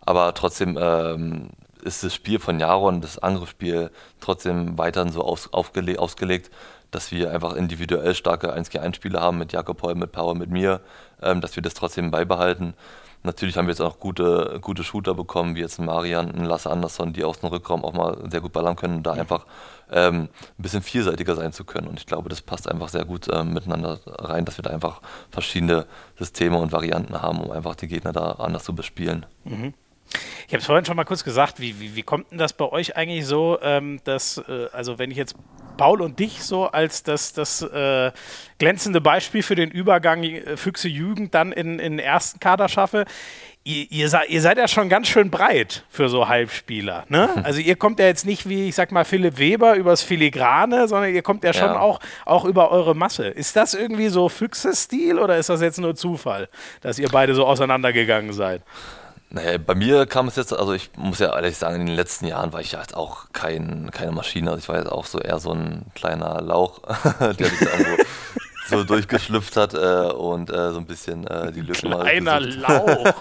Aber 0.01 0.35
trotzdem 0.35 0.77
ähm, 0.81 1.51
ist 1.83 2.03
das 2.03 2.15
Spiel 2.15 2.41
von 2.41 2.59
Jaron, 2.59 3.01
das 3.01 3.19
Angriffsspiel, 3.19 3.91
trotzdem 4.21 4.79
weiterhin 4.79 5.13
so 5.13 5.23
aus, 5.23 5.53
aufgele 5.53 5.99
ausgelegt, 5.99 6.51
dass 6.91 7.13
wir 7.13 7.31
einfach 7.31 7.55
individuell 7.55 8.15
starke 8.15 8.53
1 8.53 8.71
gegen 8.71 8.85
1 8.85 8.97
Spiele 8.97 9.21
haben 9.21 9.39
mit 9.39 9.53
Jakob 9.53 9.83
Heul, 9.83 9.95
mit 9.95 10.13
Power, 10.13 10.35
mit 10.35 10.51
mir, 10.51 10.81
ähm, 11.23 11.41
dass 11.41 11.55
wir 11.57 11.63
das 11.63 11.75
trotzdem 11.75 12.11
beibehalten. 12.11 12.75
Natürlich 13.23 13.57
haben 13.57 13.67
wir 13.67 13.73
jetzt 13.73 13.81
auch 13.81 13.99
gute, 13.99 14.59
gute 14.61 14.85
Shooter 14.85 15.15
bekommen, 15.15 15.57
wie 15.57 15.61
jetzt 15.61 15.79
ein 15.79 15.87
Marian, 15.87 16.31
ein 16.31 16.45
Lasse 16.45 16.71
Andersson, 16.71 17.13
die 17.13 17.25
aus 17.25 17.41
dem 17.41 17.49
Rückraum 17.49 17.85
auch 17.85 17.93
mal 17.93 18.19
sehr 18.31 18.41
gut 18.41 18.53
ballern 18.53 18.77
können, 18.77 19.03
da 19.03 19.13
einfach 19.13 19.47
ähm, 19.91 20.29
ein 20.59 20.63
bisschen 20.63 20.83
vielseitiger 20.83 21.37
sein 21.37 21.53
zu 21.53 21.65
können. 21.65 21.89
Und 21.89 21.99
ich 21.99 22.07
glaube, 22.07 22.29
das 22.29 22.43
passt 22.43 22.69
einfach 22.69 22.89
sehr 22.89 23.05
gut 23.05 23.29
ähm, 23.33 23.53
miteinander 23.53 24.01
rein, 24.07 24.45
dass 24.45 24.59
wir 24.59 24.63
da 24.63 24.71
einfach 24.71 25.01
verschiedene 25.31 25.87
Systeme 26.19 26.59
und 26.59 26.73
Varianten 26.73 27.21
haben, 27.21 27.41
um 27.41 27.51
einfach 27.51 27.75
die 27.75 27.89
Gegner 27.89 28.13
da 28.13 28.33
anders 28.33 28.65
zu 28.65 28.75
bespielen. 28.75 29.27
Mhm. 29.45 29.75
Ich 30.47 30.53
habe 30.53 30.59
es 30.59 30.67
vorhin 30.67 30.85
schon 30.85 30.97
mal 30.97 31.05
kurz 31.05 31.25
gesagt, 31.25 31.61
wie, 31.61 31.81
wie, 31.81 31.97
wie, 31.97 32.03
kommt 32.03 32.31
denn 32.31 32.39
das 32.39 32.53
bei 32.53 32.65
euch 32.67 32.97
eigentlich 32.97 33.27
so, 33.27 33.59
ähm, 33.61 34.01
dass, 34.05 34.39
äh, 34.49 34.69
also 34.73 34.99
wenn 34.99 35.11
ich 35.11 35.17
jetzt 35.17 35.35
Paul 35.77 36.01
und 36.01 36.19
dich 36.19 36.43
so 36.43 36.67
als 36.67 37.03
das, 37.03 37.33
das 37.33 37.63
äh, 37.63 38.13
glänzende 38.59 39.01
Beispiel 39.01 39.43
für 39.43 39.57
den 39.57 39.71
Übergang 39.71 40.23
äh, 40.23 40.57
Füchse 40.57 40.89
Jugend 40.89 41.35
dann 41.35 41.53
in, 41.53 41.79
in 41.79 41.97
den 41.97 41.99
ersten 41.99 42.41
Kader 42.41 42.69
schaffe, 42.69 43.05
ihr, 43.67 43.91
ihr, 43.91 44.09
seid, 44.09 44.31
ihr, 44.31 44.41
seid 44.41 44.59
ja 44.59 44.69
schon 44.69 44.89
ganz 44.89 45.09
schön 45.09 45.31
breit 45.31 45.83
für 45.91 46.09
so 46.09 46.29
Halbspieler. 46.29 47.05
Ne? 47.09 47.29
Also 47.43 47.61
ihr 47.61 47.77
kommt 47.77 47.99
ja 47.99 48.07
jetzt 48.07 48.25
nicht 48.25 48.49
wie, 48.49 48.69
ich 48.69 48.75
sag 48.77 48.93
mal, 48.93 49.05
Philipp 49.05 49.39
Weber 49.39 49.75
übers 49.75 50.03
Filigrane, 50.03 50.87
sondern 50.87 51.13
ihr 51.13 51.23
kommt 51.23 51.43
ja 51.43 51.53
schon 51.53 51.69
ja. 51.69 51.81
Auch, 51.81 51.99
auch 52.25 52.45
über 52.45 52.71
eure 52.71 52.95
Masse. 52.95 53.27
Ist 53.27 53.57
das 53.57 53.75
irgendwie 53.75 54.09
so 54.09 54.29
Füchse-Stil 54.29 55.19
oder 55.19 55.37
ist 55.37 55.49
das 55.49 55.61
jetzt 55.61 55.81
nur 55.81 55.97
Zufall, 55.97 56.49
dass 56.81 56.99
ihr 56.99 57.09
beide 57.09 57.35
so 57.35 57.45
auseinandergegangen 57.45 58.33
seid? 58.33 58.63
Naja, 59.31 59.59
bei 59.59 59.75
mir 59.75 60.07
kam 60.07 60.29
es 60.29 60.37
jetzt, 60.37 60.53
also 60.53 60.73
ich 60.73 60.91
muss 60.97 61.19
ja 61.19 61.35
ehrlich 61.35 61.57
sagen, 61.57 61.81
in 61.81 61.87
den 61.87 61.97
letzten 61.97 62.27
Jahren 62.27 62.53
war 62.53 62.61
ich 62.61 62.73
ja 62.73 62.81
jetzt 62.81 62.97
auch 62.97 63.33
kein, 63.33 63.91
keine 63.91 64.13
Maschine. 64.13 64.51
Also 64.51 64.61
ich 64.63 64.69
war 64.69 64.77
jetzt 64.77 64.93
auch 64.93 65.07
so 65.07 65.19
eher 65.19 65.41
so 65.41 65.51
ein 65.51 65.87
kleiner 65.97 66.41
Lauch, 66.41 66.83
der 67.21 67.35
sich 67.35 67.61
irgendwo 67.61 68.03
so 68.69 68.85
durchgeschlüpft 68.85 69.57
hat 69.57 69.75
äh, 69.75 70.13
und 70.13 70.51
äh, 70.51 70.73
so 70.73 70.79
ein 70.79 70.87
bisschen 70.87 71.27
äh, 71.27 71.53
die 71.53 71.61
Lücken 71.61 71.91
Kleiner 71.91 72.41
Lauch. 72.41 73.15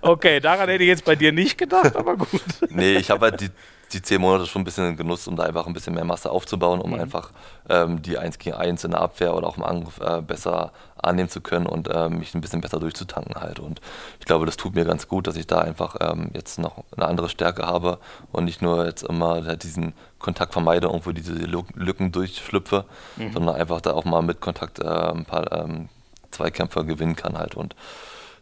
Okay, 0.00 0.40
daran 0.40 0.68
hätte 0.68 0.82
ich 0.82 0.88
jetzt 0.88 1.04
bei 1.04 1.16
dir 1.16 1.32
nicht 1.32 1.58
gedacht, 1.58 1.96
aber 1.96 2.16
gut. 2.16 2.40
Nee, 2.70 2.96
ich 2.96 3.10
habe 3.10 3.26
halt 3.26 3.40
die, 3.40 3.50
die 3.92 4.02
zehn 4.02 4.20
Monate 4.20 4.46
schon 4.46 4.62
ein 4.62 4.64
bisschen 4.64 4.96
genutzt, 4.96 5.28
um 5.28 5.36
da 5.36 5.44
einfach 5.44 5.66
ein 5.66 5.72
bisschen 5.72 5.94
mehr 5.94 6.04
Masse 6.04 6.30
aufzubauen, 6.30 6.80
um 6.80 6.90
mhm. 6.90 7.00
einfach 7.00 7.30
ähm, 7.68 8.02
die 8.02 8.18
1 8.18 8.38
gegen 8.38 8.56
1 8.56 8.84
in 8.84 8.90
der 8.90 9.00
Abwehr 9.00 9.34
oder 9.34 9.46
auch 9.46 9.56
im 9.56 9.64
Angriff 9.64 10.00
äh, 10.00 10.20
besser 10.20 10.72
annehmen 10.96 11.28
zu 11.28 11.40
können 11.40 11.66
und 11.66 11.88
äh, 11.88 12.08
mich 12.08 12.34
ein 12.34 12.40
bisschen 12.40 12.60
besser 12.60 12.80
durchzutanken 12.80 13.36
halt. 13.36 13.60
Und 13.60 13.80
ich 14.20 14.26
glaube, 14.26 14.46
das 14.46 14.56
tut 14.56 14.74
mir 14.74 14.84
ganz 14.84 15.08
gut, 15.08 15.26
dass 15.26 15.36
ich 15.36 15.46
da 15.46 15.60
einfach 15.60 15.96
ähm, 16.00 16.30
jetzt 16.34 16.58
noch 16.58 16.84
eine 16.96 17.06
andere 17.06 17.28
Stärke 17.28 17.66
habe 17.66 17.98
und 18.32 18.44
nicht 18.44 18.62
nur 18.62 18.84
jetzt 18.84 19.04
immer 19.04 19.56
diesen 19.56 19.94
Kontakt 20.18 20.52
vermeide, 20.52 20.88
irgendwo 20.88 21.12
diese 21.12 21.32
Lücken 21.32 22.12
durchschlüpfe, 22.12 22.84
mhm. 23.16 23.32
sondern 23.32 23.54
einfach 23.56 23.80
da 23.80 23.92
auch 23.92 24.04
mal 24.04 24.22
mit 24.22 24.40
Kontakt 24.40 24.80
äh, 24.80 24.86
ein 24.86 25.24
paar 25.24 25.52
ähm, 25.52 25.88
Zweikämpfer 26.30 26.84
gewinnen 26.84 27.16
kann 27.16 27.38
halt. 27.38 27.54
Und 27.54 27.74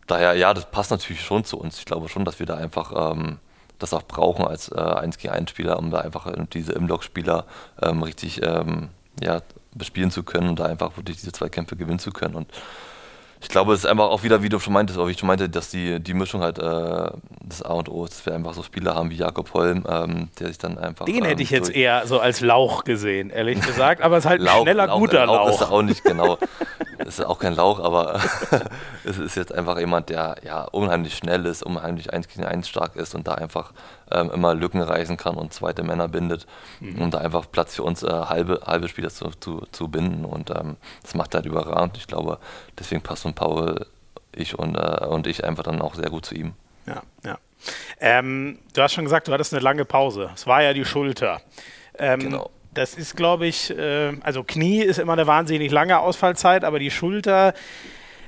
daher, 0.06 0.34
ja, 0.34 0.54
das 0.54 0.70
passt 0.70 0.90
natürlich 0.90 1.22
schon 1.22 1.44
zu 1.44 1.58
uns. 1.58 1.78
Ich 1.78 1.84
glaube 1.84 2.08
schon, 2.08 2.24
dass 2.24 2.38
wir 2.38 2.46
da 2.46 2.56
einfach 2.56 3.12
ähm, 3.12 3.38
das 3.78 3.92
auch 3.94 4.02
brauchen 4.02 4.46
als 4.46 4.70
äh, 4.70 4.76
1 4.76 5.18
gegen 5.18 5.34
1 5.34 5.50
Spieler, 5.50 5.78
um 5.78 5.90
da 5.90 5.98
einfach 5.98 6.32
diese 6.52 6.72
Im-Block-Spieler 6.72 7.46
ähm, 7.82 8.02
richtig 8.02 8.40
ähm, 8.42 8.88
ja, 9.22 9.42
bespielen 9.74 10.10
zu 10.10 10.22
können 10.22 10.48
und 10.48 10.58
da 10.58 10.66
einfach 10.66 10.96
wirklich 10.96 11.18
diese 11.18 11.32
zwei 11.32 11.48
Kämpfe 11.48 11.76
gewinnen 11.76 11.98
zu 11.98 12.10
können. 12.10 12.34
Und 12.34 12.48
ich 13.46 13.50
glaube, 13.50 13.74
es 13.74 13.84
ist 13.84 13.86
einfach 13.86 14.08
auch 14.08 14.24
wieder, 14.24 14.42
wie 14.42 14.48
du 14.48 14.58
schon 14.58 14.72
meintest, 14.72 14.98
wie 14.98 15.08
ich 15.08 15.20
schon 15.20 15.28
meinte, 15.28 15.48
dass 15.48 15.70
die, 15.70 16.00
die 16.00 16.14
Mischung 16.14 16.42
halt 16.42 16.58
äh, 16.58 17.10
das 17.44 17.62
A 17.62 17.74
und 17.74 17.88
O 17.88 18.04
ist, 18.04 18.14
dass 18.14 18.26
wir 18.26 18.34
einfach 18.34 18.54
so 18.54 18.64
Spieler 18.64 18.96
haben 18.96 19.08
wie 19.10 19.14
Jakob 19.14 19.54
Holm, 19.54 19.86
ähm, 19.88 20.30
der 20.40 20.48
sich 20.48 20.58
dann 20.58 20.78
einfach. 20.78 21.04
Den 21.04 21.18
ähm, 21.18 21.24
hätte 21.26 21.44
ich 21.44 21.50
jetzt 21.50 21.70
eher 21.70 22.08
so 22.08 22.18
als 22.18 22.40
Lauch 22.40 22.82
gesehen, 22.82 23.30
ehrlich 23.30 23.60
gesagt, 23.60 24.02
aber 24.02 24.16
es 24.16 24.24
ist 24.24 24.30
halt 24.30 24.40
ein 24.40 24.62
schneller, 24.62 24.88
Lauch, 24.88 24.98
guter 24.98 25.26
Lauch. 25.26 25.46
Lauch 25.46 25.60
ist 25.60 25.70
auch 25.70 25.82
nicht 25.82 26.02
genau. 26.02 26.38
ist 27.06 27.24
auch 27.24 27.38
kein 27.38 27.54
Lauch, 27.54 27.78
aber 27.78 28.20
es 29.04 29.16
ist 29.16 29.36
jetzt 29.36 29.54
einfach 29.54 29.78
jemand, 29.78 30.08
der 30.08 30.38
ja 30.42 30.64
unheimlich 30.64 31.16
schnell 31.16 31.46
ist, 31.46 31.62
unheimlich 31.62 32.12
1 32.12 32.26
gegen 32.26 32.44
1 32.44 32.68
stark 32.68 32.96
ist 32.96 33.14
und 33.14 33.28
da 33.28 33.34
einfach 33.34 33.70
ähm, 34.10 34.30
immer 34.30 34.54
Lücken 34.54 34.80
reißen 34.80 35.16
kann 35.16 35.36
und 35.36 35.52
zweite 35.52 35.82
Männer 35.82 36.08
bindet, 36.08 36.46
mhm. 36.80 37.02
um 37.02 37.10
da 37.10 37.18
einfach 37.18 37.50
Platz 37.50 37.74
für 37.74 37.82
uns 37.82 38.02
äh, 38.02 38.08
halbe, 38.08 38.60
halbe 38.64 38.88
Spieler 38.88 39.10
zu, 39.10 39.30
zu, 39.40 39.66
zu 39.72 39.88
binden. 39.88 40.24
Und 40.24 40.50
ähm, 40.50 40.76
das 41.02 41.14
macht 41.14 41.34
halt 41.34 41.46
überragend. 41.46 41.96
Ich 41.96 42.06
glaube, 42.06 42.38
deswegen 42.78 43.02
passt 43.02 43.26
und 43.26 43.34
Paul, 43.34 43.86
ich 44.34 44.58
und, 44.58 44.76
äh, 44.76 45.06
und 45.06 45.26
ich 45.26 45.44
einfach 45.44 45.64
dann 45.64 45.82
auch 45.82 45.94
sehr 45.94 46.10
gut 46.10 46.24
zu 46.24 46.34
ihm. 46.34 46.54
Ja, 46.86 47.02
ja. 47.24 47.38
Ähm, 48.00 48.58
du 48.74 48.82
hast 48.82 48.92
schon 48.92 49.04
gesagt, 49.04 49.28
du 49.28 49.32
hattest 49.32 49.52
eine 49.52 49.62
lange 49.62 49.84
Pause. 49.84 50.30
Es 50.34 50.46
war 50.46 50.62
ja 50.62 50.72
die 50.72 50.84
Schulter. 50.84 51.40
Ähm, 51.98 52.20
genau. 52.20 52.50
Das 52.74 52.94
ist, 52.94 53.16
glaube 53.16 53.46
ich, 53.46 53.70
äh, 53.76 54.12
also 54.20 54.44
Knie 54.44 54.82
ist 54.82 54.98
immer 54.98 55.14
eine 55.14 55.26
wahnsinnig 55.26 55.72
lange 55.72 55.98
Ausfallzeit, 55.98 56.62
aber 56.62 56.78
die 56.78 56.90
Schulter, 56.90 57.54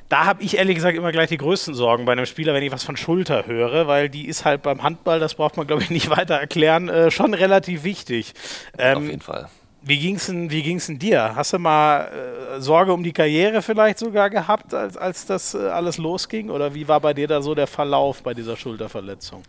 da 0.08 0.24
habe 0.24 0.42
ich 0.42 0.56
ehrlich 0.56 0.76
gesagt 0.76 0.96
immer 0.96 1.12
gleich 1.12 1.28
die 1.28 1.36
größten 1.36 1.74
Sorgen 1.74 2.04
bei 2.04 2.12
einem 2.12 2.26
Spieler, 2.26 2.54
wenn 2.54 2.62
ich 2.62 2.72
was 2.72 2.84
von 2.84 2.96
Schulter 2.96 3.46
höre, 3.46 3.86
weil 3.86 4.08
die 4.08 4.26
ist 4.26 4.44
halt 4.44 4.62
beim 4.62 4.82
Handball, 4.82 5.20
das 5.20 5.34
braucht 5.34 5.56
man, 5.56 5.66
glaube 5.66 5.82
ich, 5.82 5.90
nicht 5.98 6.10
weiter 6.10 6.36
erklären, 6.36 6.88
äh, 6.88 7.10
schon 7.10 7.34
relativ 7.34 7.84
wichtig. 7.84 8.34
Ähm, 8.78 8.98
Auf 8.98 9.04
jeden 9.04 9.20
Fall. 9.20 9.48
Wie 9.80 9.98
ging 9.98 10.16
es 10.16 10.26
denn, 10.26 10.48
denn 10.48 10.98
dir? 10.98 11.34
Hast 11.36 11.52
du 11.52 11.58
mal 11.58 12.56
äh, 12.56 12.60
Sorge 12.60 12.92
um 12.92 13.02
die 13.02 13.12
Karriere 13.12 13.62
vielleicht 13.62 13.98
sogar 13.98 14.28
gehabt, 14.28 14.74
als, 14.74 14.96
als 14.96 15.26
das 15.26 15.54
äh, 15.54 15.68
alles 15.68 15.98
losging? 15.98 16.50
Oder 16.50 16.74
wie 16.74 16.88
war 16.88 17.00
bei 17.00 17.14
dir 17.14 17.28
da 17.28 17.40
so 17.40 17.54
der 17.54 17.66
Verlauf 17.66 18.22
bei 18.22 18.34
dieser 18.34 18.56
Schulterverletzung? 18.56 19.42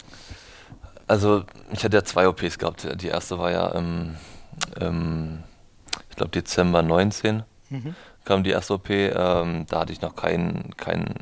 Also, 1.08 1.44
ich 1.72 1.84
hatte 1.84 1.98
ja 1.98 2.04
zwei 2.04 2.28
OPs 2.28 2.60
gehabt. 2.60 2.88
Die 3.02 3.08
erste 3.08 3.40
war 3.40 3.52
ja 3.52 3.70
im, 3.70 4.16
im 4.80 5.44
ich 6.10 6.16
glaube, 6.16 6.32
Dezember 6.32 6.84
19. 6.84 7.44
Mhm 7.70 7.96
kam 8.30 8.44
die 8.44 8.52
erste 8.52 8.76
OP, 8.76 8.92
ähm, 8.92 9.66
da 9.68 9.80
hatte 9.80 9.92
ich 9.92 10.02
noch 10.02 10.16
kein, 10.16 10.70
kein, 10.78 11.16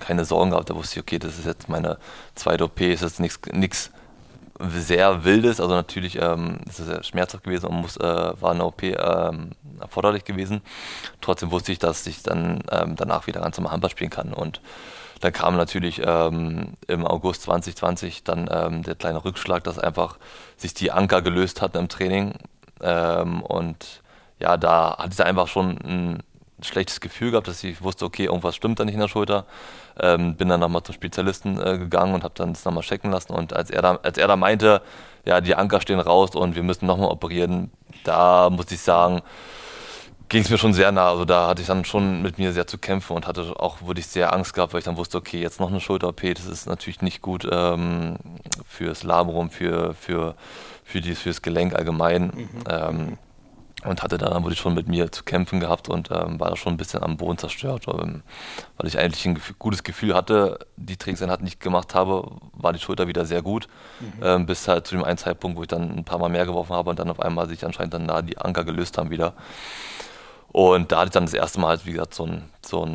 keine 0.00 0.24
Sorgen 0.24 0.50
gehabt. 0.50 0.68
Da 0.68 0.74
wusste 0.74 0.98
ich, 0.98 1.02
okay, 1.04 1.20
das 1.20 1.38
ist 1.38 1.46
jetzt 1.46 1.68
meine 1.68 1.96
zweite 2.34 2.64
OP, 2.64 2.80
ist 2.80 3.02
jetzt 3.02 3.20
nichts 3.20 3.92
sehr 4.58 5.24
Wildes. 5.24 5.60
Also 5.60 5.72
natürlich 5.72 6.20
ähm, 6.20 6.58
ist 6.68 6.80
es 6.80 6.86
sehr 6.86 7.04
schmerzhaft 7.04 7.44
gewesen 7.44 7.66
und 7.66 7.76
muss, 7.76 7.96
äh, 7.98 8.02
war 8.02 8.50
eine 8.50 8.64
OP 8.64 8.82
ähm, 8.82 9.52
erforderlich 9.78 10.24
gewesen. 10.24 10.60
Trotzdem 11.20 11.52
wusste 11.52 11.70
ich, 11.70 11.78
dass 11.78 12.04
ich 12.08 12.24
dann 12.24 12.64
ähm, 12.72 12.96
danach 12.96 13.28
wieder 13.28 13.40
ganz 13.40 13.56
normal 13.56 13.74
Handball 13.74 13.90
spielen 13.90 14.10
kann. 14.10 14.32
Und 14.32 14.60
dann 15.20 15.32
kam 15.32 15.56
natürlich 15.56 16.02
ähm, 16.04 16.74
im 16.88 17.06
August 17.06 17.42
2020 17.42 18.24
dann 18.24 18.50
ähm, 18.50 18.82
der 18.82 18.96
kleine 18.96 19.24
Rückschlag, 19.24 19.62
dass 19.62 19.78
einfach 19.78 20.18
sich 20.56 20.74
die 20.74 20.90
Anker 20.90 21.22
gelöst 21.22 21.62
hatten 21.62 21.78
im 21.78 21.88
Training. 21.88 22.34
Ähm, 22.82 23.40
und 23.42 24.02
ja, 24.40 24.56
da 24.56 24.96
hatte 24.98 25.12
ich 25.12 25.24
einfach 25.24 25.46
schon 25.46 25.78
ein 25.78 26.22
schlechtes 26.62 27.00
Gefühl 27.00 27.30
gehabt, 27.32 27.48
dass 27.48 27.62
ich 27.64 27.82
wusste, 27.82 28.04
okay, 28.04 28.26
irgendwas 28.26 28.56
stimmt 28.56 28.80
da 28.80 28.84
nicht 28.84 28.94
in 28.94 29.00
der 29.00 29.08
Schulter. 29.08 29.46
Ähm, 30.00 30.36
bin 30.36 30.48
dann 30.48 30.60
nochmal 30.60 30.82
zum 30.82 30.94
Spezialisten 30.94 31.60
äh, 31.60 31.78
gegangen 31.78 32.14
und 32.14 32.24
habe 32.24 32.34
dann 32.36 32.52
das 32.52 32.64
nochmal 32.64 32.82
checken 32.82 33.10
lassen. 33.10 33.32
Und 33.32 33.52
als 33.52 33.70
er, 33.70 33.82
da, 33.82 33.98
als 34.02 34.18
er 34.18 34.28
da 34.28 34.36
meinte, 34.36 34.82
ja, 35.24 35.40
die 35.40 35.54
Anker 35.54 35.80
stehen 35.80 36.00
raus 36.00 36.34
und 36.34 36.54
wir 36.54 36.62
müssen 36.62 36.86
nochmal 36.86 37.10
operieren, 37.10 37.70
da 38.04 38.50
muss 38.50 38.70
ich 38.72 38.80
sagen, 38.80 39.22
ging 40.30 40.42
es 40.42 40.48
mir 40.48 40.58
schon 40.58 40.72
sehr 40.72 40.90
nah. 40.92 41.10
Also 41.10 41.26
da 41.26 41.48
hatte 41.48 41.60
ich 41.60 41.68
dann 41.68 41.84
schon 41.84 42.22
mit 42.22 42.38
mir 42.38 42.52
sehr 42.52 42.66
zu 42.66 42.78
kämpfen 42.78 43.14
und 43.14 43.26
hatte 43.26 43.54
auch 43.58 43.82
wirklich 43.82 44.06
sehr 44.06 44.32
Angst 44.32 44.54
gehabt, 44.54 44.72
weil 44.72 44.78
ich 44.78 44.84
dann 44.84 44.96
wusste, 44.96 45.18
okay, 45.18 45.40
jetzt 45.40 45.60
noch 45.60 45.68
eine 45.68 45.80
Schulter-OP, 45.80 46.22
das 46.34 46.46
ist 46.46 46.66
natürlich 46.66 47.02
nicht 47.02 47.20
gut 47.20 47.46
ähm, 47.50 48.16
fürs 48.66 49.02
Labrum, 49.02 49.50
für, 49.50 49.92
für, 49.94 50.34
für, 50.84 51.00
die, 51.00 51.14
fürs 51.14 51.42
Gelenk 51.42 51.74
allgemein. 51.74 52.26
Mhm. 52.26 52.48
Ähm, 52.68 53.18
und 53.84 54.02
hatte 54.02 54.18
dann 54.18 54.42
wirklich 54.44 54.58
schon 54.58 54.74
mit 54.74 54.88
mir 54.88 55.10
zu 55.10 55.24
kämpfen 55.24 55.60
gehabt 55.60 55.88
und 55.88 56.10
ähm, 56.10 56.38
war 56.38 56.50
da 56.50 56.56
schon 56.56 56.74
ein 56.74 56.76
bisschen 56.76 57.02
am 57.02 57.16
Boden 57.16 57.38
zerstört, 57.38 57.86
ähm, 57.88 58.22
weil 58.76 58.88
ich 58.88 58.98
eigentlich 58.98 59.24
ein 59.26 59.34
Gefühl, 59.34 59.56
gutes 59.58 59.82
Gefühl 59.82 60.14
hatte, 60.14 60.58
die 60.76 60.96
Trainingseinheit 60.96 61.42
nicht 61.42 61.60
gemacht 61.60 61.94
habe, 61.94 62.30
war 62.52 62.72
die 62.72 62.78
Schulter 62.78 63.06
wieder 63.06 63.24
sehr 63.24 63.42
gut, 63.42 63.68
mhm. 64.00 64.12
ähm, 64.22 64.46
bis 64.46 64.68
halt 64.68 64.86
zu 64.86 64.94
dem 64.94 65.04
einen 65.04 65.18
Zeitpunkt, 65.18 65.56
wo 65.56 65.62
ich 65.62 65.68
dann 65.68 65.98
ein 65.98 66.04
paar 66.04 66.18
Mal 66.18 66.28
mehr 66.28 66.46
geworfen 66.46 66.74
habe 66.74 66.90
und 66.90 66.98
dann 66.98 67.10
auf 67.10 67.20
einmal 67.20 67.48
sich 67.48 67.64
anscheinend 67.64 67.94
dann 67.94 68.08
da 68.08 68.22
die 68.22 68.38
Anker 68.38 68.64
gelöst 68.64 68.98
haben 68.98 69.10
wieder. 69.10 69.34
Und 70.52 70.90
da 70.90 70.98
hatte 70.98 71.06
ich 71.06 71.12
dann 71.12 71.24
das 71.24 71.34
erste 71.34 71.60
Mal 71.60 71.68
halt, 71.68 71.86
wie 71.86 71.92
gesagt, 71.92 72.14
so 72.14 72.24
einen 72.24 72.50
so 72.64 72.86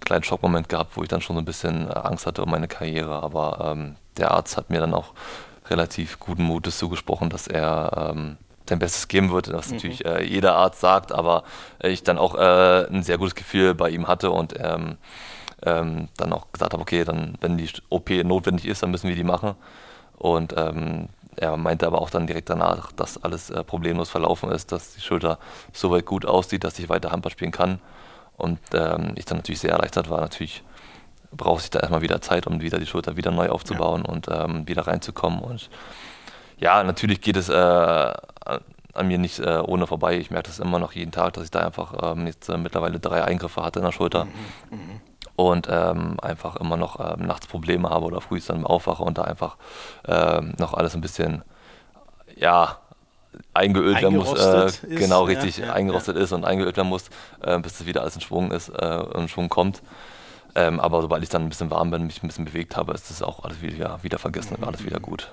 kleinen 0.00 0.24
Schockmoment 0.24 0.68
gehabt, 0.68 0.96
wo 0.96 1.02
ich 1.02 1.08
dann 1.08 1.20
schon 1.20 1.36
so 1.36 1.42
ein 1.42 1.46
bisschen 1.46 1.88
äh, 1.88 1.94
Angst 1.94 2.26
hatte 2.26 2.42
um 2.42 2.50
meine 2.50 2.68
Karriere, 2.68 3.22
aber 3.22 3.72
ähm, 3.72 3.96
der 4.18 4.32
Arzt 4.32 4.56
hat 4.56 4.68
mir 4.68 4.80
dann 4.80 4.94
auch 4.94 5.14
relativ 5.70 6.18
guten 6.18 6.42
Mutes 6.42 6.76
zugesprochen, 6.78 7.30
dass 7.30 7.46
er 7.46 8.12
sein 8.72 8.78
Bestes 8.78 9.08
geben 9.08 9.30
wird, 9.30 9.52
was 9.52 9.68
mhm. 9.68 9.76
natürlich 9.76 10.04
äh, 10.04 10.24
jeder 10.24 10.56
Arzt 10.56 10.80
sagt, 10.80 11.12
aber 11.12 11.44
ich 11.82 12.02
dann 12.02 12.18
auch 12.18 12.34
äh, 12.34 12.86
ein 12.86 13.02
sehr 13.02 13.18
gutes 13.18 13.34
Gefühl 13.34 13.74
bei 13.74 13.90
ihm 13.90 14.08
hatte 14.08 14.30
und 14.30 14.54
ähm, 14.58 14.96
ähm, 15.64 16.08
dann 16.16 16.32
auch 16.32 16.50
gesagt 16.52 16.72
habe, 16.72 16.82
okay, 16.82 17.04
dann 17.04 17.36
wenn 17.40 17.56
die 17.56 17.68
OP 17.88 18.10
notwendig 18.10 18.66
ist, 18.66 18.82
dann 18.82 18.90
müssen 18.90 19.08
wir 19.08 19.16
die 19.16 19.24
machen. 19.24 19.54
Und 20.18 20.54
ähm, 20.56 21.08
er 21.36 21.56
meinte 21.56 21.86
aber 21.86 22.00
auch 22.00 22.10
dann 22.10 22.26
direkt 22.26 22.50
danach, 22.50 22.92
dass 22.92 23.22
alles 23.22 23.50
äh, 23.50 23.64
problemlos 23.64 24.10
verlaufen 24.10 24.50
ist, 24.50 24.72
dass 24.72 24.94
die 24.94 25.00
Schulter 25.00 25.38
soweit 25.72 26.04
gut 26.04 26.26
aussieht, 26.26 26.64
dass 26.64 26.78
ich 26.78 26.88
weiter 26.88 27.10
Handball 27.10 27.32
spielen 27.32 27.52
kann. 27.52 27.80
Und 28.36 28.58
ähm, 28.74 29.12
ich 29.16 29.24
dann 29.24 29.38
natürlich 29.38 29.60
sehr 29.60 29.72
erleichtert 29.72 30.10
war. 30.10 30.20
Natürlich 30.20 30.62
braucht 31.30 31.62
sich 31.62 31.70
da 31.70 31.80
erstmal 31.80 32.02
wieder 32.02 32.20
Zeit, 32.20 32.46
um 32.46 32.60
wieder 32.60 32.78
die 32.78 32.86
Schulter 32.86 33.16
wieder 33.16 33.30
neu 33.30 33.48
aufzubauen 33.48 34.04
ja. 34.06 34.12
und 34.12 34.28
ähm, 34.30 34.68
wieder 34.68 34.86
reinzukommen. 34.86 35.40
Und 35.40 35.70
ja, 36.62 36.82
natürlich 36.84 37.20
geht 37.20 37.36
es 37.36 37.48
äh, 37.48 37.52
an 38.94 39.08
mir 39.08 39.18
nicht 39.18 39.40
äh, 39.40 39.58
ohne 39.66 39.86
vorbei. 39.86 40.18
Ich 40.18 40.30
merke 40.30 40.48
das 40.48 40.60
immer 40.60 40.78
noch 40.78 40.92
jeden 40.92 41.10
Tag, 41.10 41.32
dass 41.34 41.44
ich 41.44 41.50
da 41.50 41.60
einfach 41.60 41.94
ähm, 42.02 42.26
jetzt 42.26 42.48
äh, 42.48 42.56
mittlerweile 42.56 43.00
drei 43.00 43.24
Eingriffe 43.24 43.62
hatte 43.62 43.80
in 43.80 43.84
der 43.84 43.92
Schulter. 43.92 44.26
Mhm, 44.26 44.30
mhm. 44.70 45.00
Und 45.34 45.66
ähm, 45.70 46.20
einfach 46.20 46.56
immer 46.56 46.76
noch 46.76 47.00
ähm, 47.00 47.26
nachts 47.26 47.46
Probleme 47.46 47.90
habe 47.90 48.04
oder 48.04 48.20
früh 48.20 48.40
dann 48.46 48.64
aufwache 48.64 49.02
und 49.02 49.18
da 49.18 49.22
einfach 49.22 49.56
ähm, 50.06 50.54
noch 50.58 50.74
alles 50.74 50.94
ein 50.94 51.00
bisschen, 51.00 51.42
ja, 52.36 52.78
eingeölt 53.54 54.02
werden 54.02 54.18
muss, 54.18 54.38
äh, 54.38 54.66
ist, 54.66 54.82
genau 54.82 55.24
richtig 55.24 55.56
ja, 55.56 55.66
ja, 55.66 55.72
eingerostet 55.72 56.16
ja. 56.16 56.22
ist 56.22 56.32
und 56.32 56.44
eingeölt 56.44 56.76
werden 56.76 56.88
muss, 56.88 57.06
äh, 57.40 57.58
bis 57.58 57.80
es 57.80 57.86
wieder 57.86 58.02
alles 58.02 58.14
in 58.14 58.20
Schwung 58.20 58.52
ist, 58.52 58.68
äh, 58.68 59.00
in 59.18 59.28
Schwung 59.28 59.48
kommt. 59.48 59.82
Ähm, 60.54 60.80
aber 60.80 61.00
sobald 61.00 61.22
ich 61.22 61.30
dann 61.30 61.42
ein 61.42 61.48
bisschen 61.48 61.70
warm 61.70 61.90
bin, 61.90 62.06
mich 62.06 62.22
ein 62.22 62.26
bisschen 62.26 62.44
bewegt 62.44 62.76
habe, 62.76 62.92
ist 62.92 63.10
das 63.10 63.22
auch 63.22 63.42
alles 63.42 63.62
wieder, 63.62 63.98
wieder 64.02 64.18
vergessen 64.18 64.54
und 64.54 64.64
alles 64.64 64.84
wieder 64.84 65.00
gut. 65.00 65.32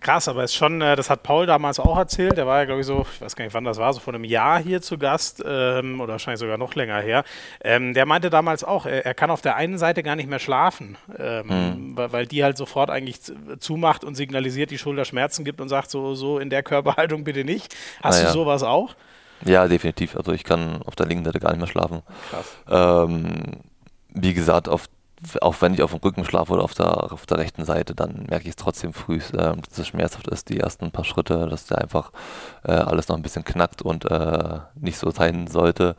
Krass, 0.00 0.28
aber 0.28 0.44
es 0.44 0.52
ist 0.52 0.56
schon, 0.56 0.80
äh, 0.80 0.96
das 0.96 1.10
hat 1.10 1.22
Paul 1.22 1.46
damals 1.46 1.78
auch 1.80 1.96
erzählt, 1.96 2.36
der 2.36 2.46
war 2.46 2.58
ja, 2.58 2.64
glaube 2.64 2.80
ich, 2.80 2.86
so, 2.86 3.06
ich 3.12 3.20
weiß 3.20 3.36
gar 3.36 3.44
nicht, 3.44 3.54
wann 3.54 3.64
das 3.64 3.78
war, 3.78 3.92
so 3.92 4.00
vor 4.00 4.14
einem 4.14 4.24
Jahr 4.24 4.60
hier 4.60 4.80
zu 4.82 4.98
Gast 4.98 5.42
ähm, 5.46 6.00
oder 6.00 6.12
wahrscheinlich 6.12 6.40
sogar 6.40 6.58
noch 6.58 6.74
länger 6.74 7.00
her. 7.00 7.24
Ähm, 7.62 7.94
der 7.94 8.06
meinte 8.06 8.30
damals 8.30 8.64
auch, 8.64 8.86
er, 8.86 9.14
kann 9.14 9.30
auf 9.30 9.40
der 9.40 9.56
einen 9.56 9.78
Seite 9.78 10.02
gar 10.02 10.16
nicht 10.16 10.28
mehr 10.28 10.38
schlafen, 10.38 10.96
ähm, 11.18 11.46
mhm. 11.46 11.96
weil, 11.96 12.26
die 12.26 12.44
halt 12.44 12.56
sofort 12.56 12.90
eigentlich 12.90 13.20
zumacht 13.58 14.04
und 14.04 14.14
signalisiert, 14.14 14.70
die 14.70 14.78
Schulter 14.78 15.04
Schmerzen 15.04 15.44
gibt 15.44 15.60
und 15.60 15.68
sagt, 15.68 15.90
so, 15.90 16.14
so 16.14 16.38
in 16.38 16.50
der 16.50 16.62
Körperhaltung 16.62 17.24
bitte 17.24 17.44
nicht. 17.44 17.74
Hast 18.02 18.18
naja. 18.18 18.32
du 18.32 18.38
sowas 18.38 18.62
auch? 18.62 18.94
Ja, 19.44 19.68
definitiv. 19.68 20.16
Also 20.16 20.32
ich 20.32 20.44
kann 20.44 20.82
auf 20.82 20.96
der 20.96 21.06
linken 21.06 21.24
Seite 21.24 21.40
gar 21.40 21.50
nicht 21.50 21.60
mehr 21.60 21.68
schlafen. 21.68 22.02
Krass. 22.30 22.56
Ähm, 22.68 23.60
wie 24.08 24.34
gesagt, 24.34 24.68
auf 24.68 24.88
auch 25.40 25.56
wenn 25.60 25.74
ich 25.74 25.82
auf 25.82 25.90
dem 25.90 26.00
Rücken 26.00 26.24
schlafe 26.24 26.52
oder 26.52 26.62
auf 26.62 26.74
der, 26.74 27.12
auf 27.12 27.26
der 27.26 27.38
rechten 27.38 27.64
Seite, 27.64 27.94
dann 27.94 28.26
merke 28.28 28.44
ich 28.44 28.50
es 28.50 28.56
trotzdem 28.56 28.92
früh, 28.92 29.16
äh, 29.16 29.20
dass 29.32 29.78
es 29.78 29.88
schmerzhaft 29.88 30.28
ist, 30.28 30.48
die 30.48 30.60
ersten 30.60 30.90
paar 30.90 31.04
Schritte, 31.04 31.46
dass 31.48 31.66
der 31.66 31.78
einfach 31.78 32.12
äh, 32.64 32.72
alles 32.72 33.08
noch 33.08 33.16
ein 33.16 33.22
bisschen 33.22 33.44
knackt 33.44 33.82
und 33.82 34.10
äh, 34.10 34.58
nicht 34.74 34.98
so 34.98 35.10
sein 35.10 35.46
sollte. 35.46 35.96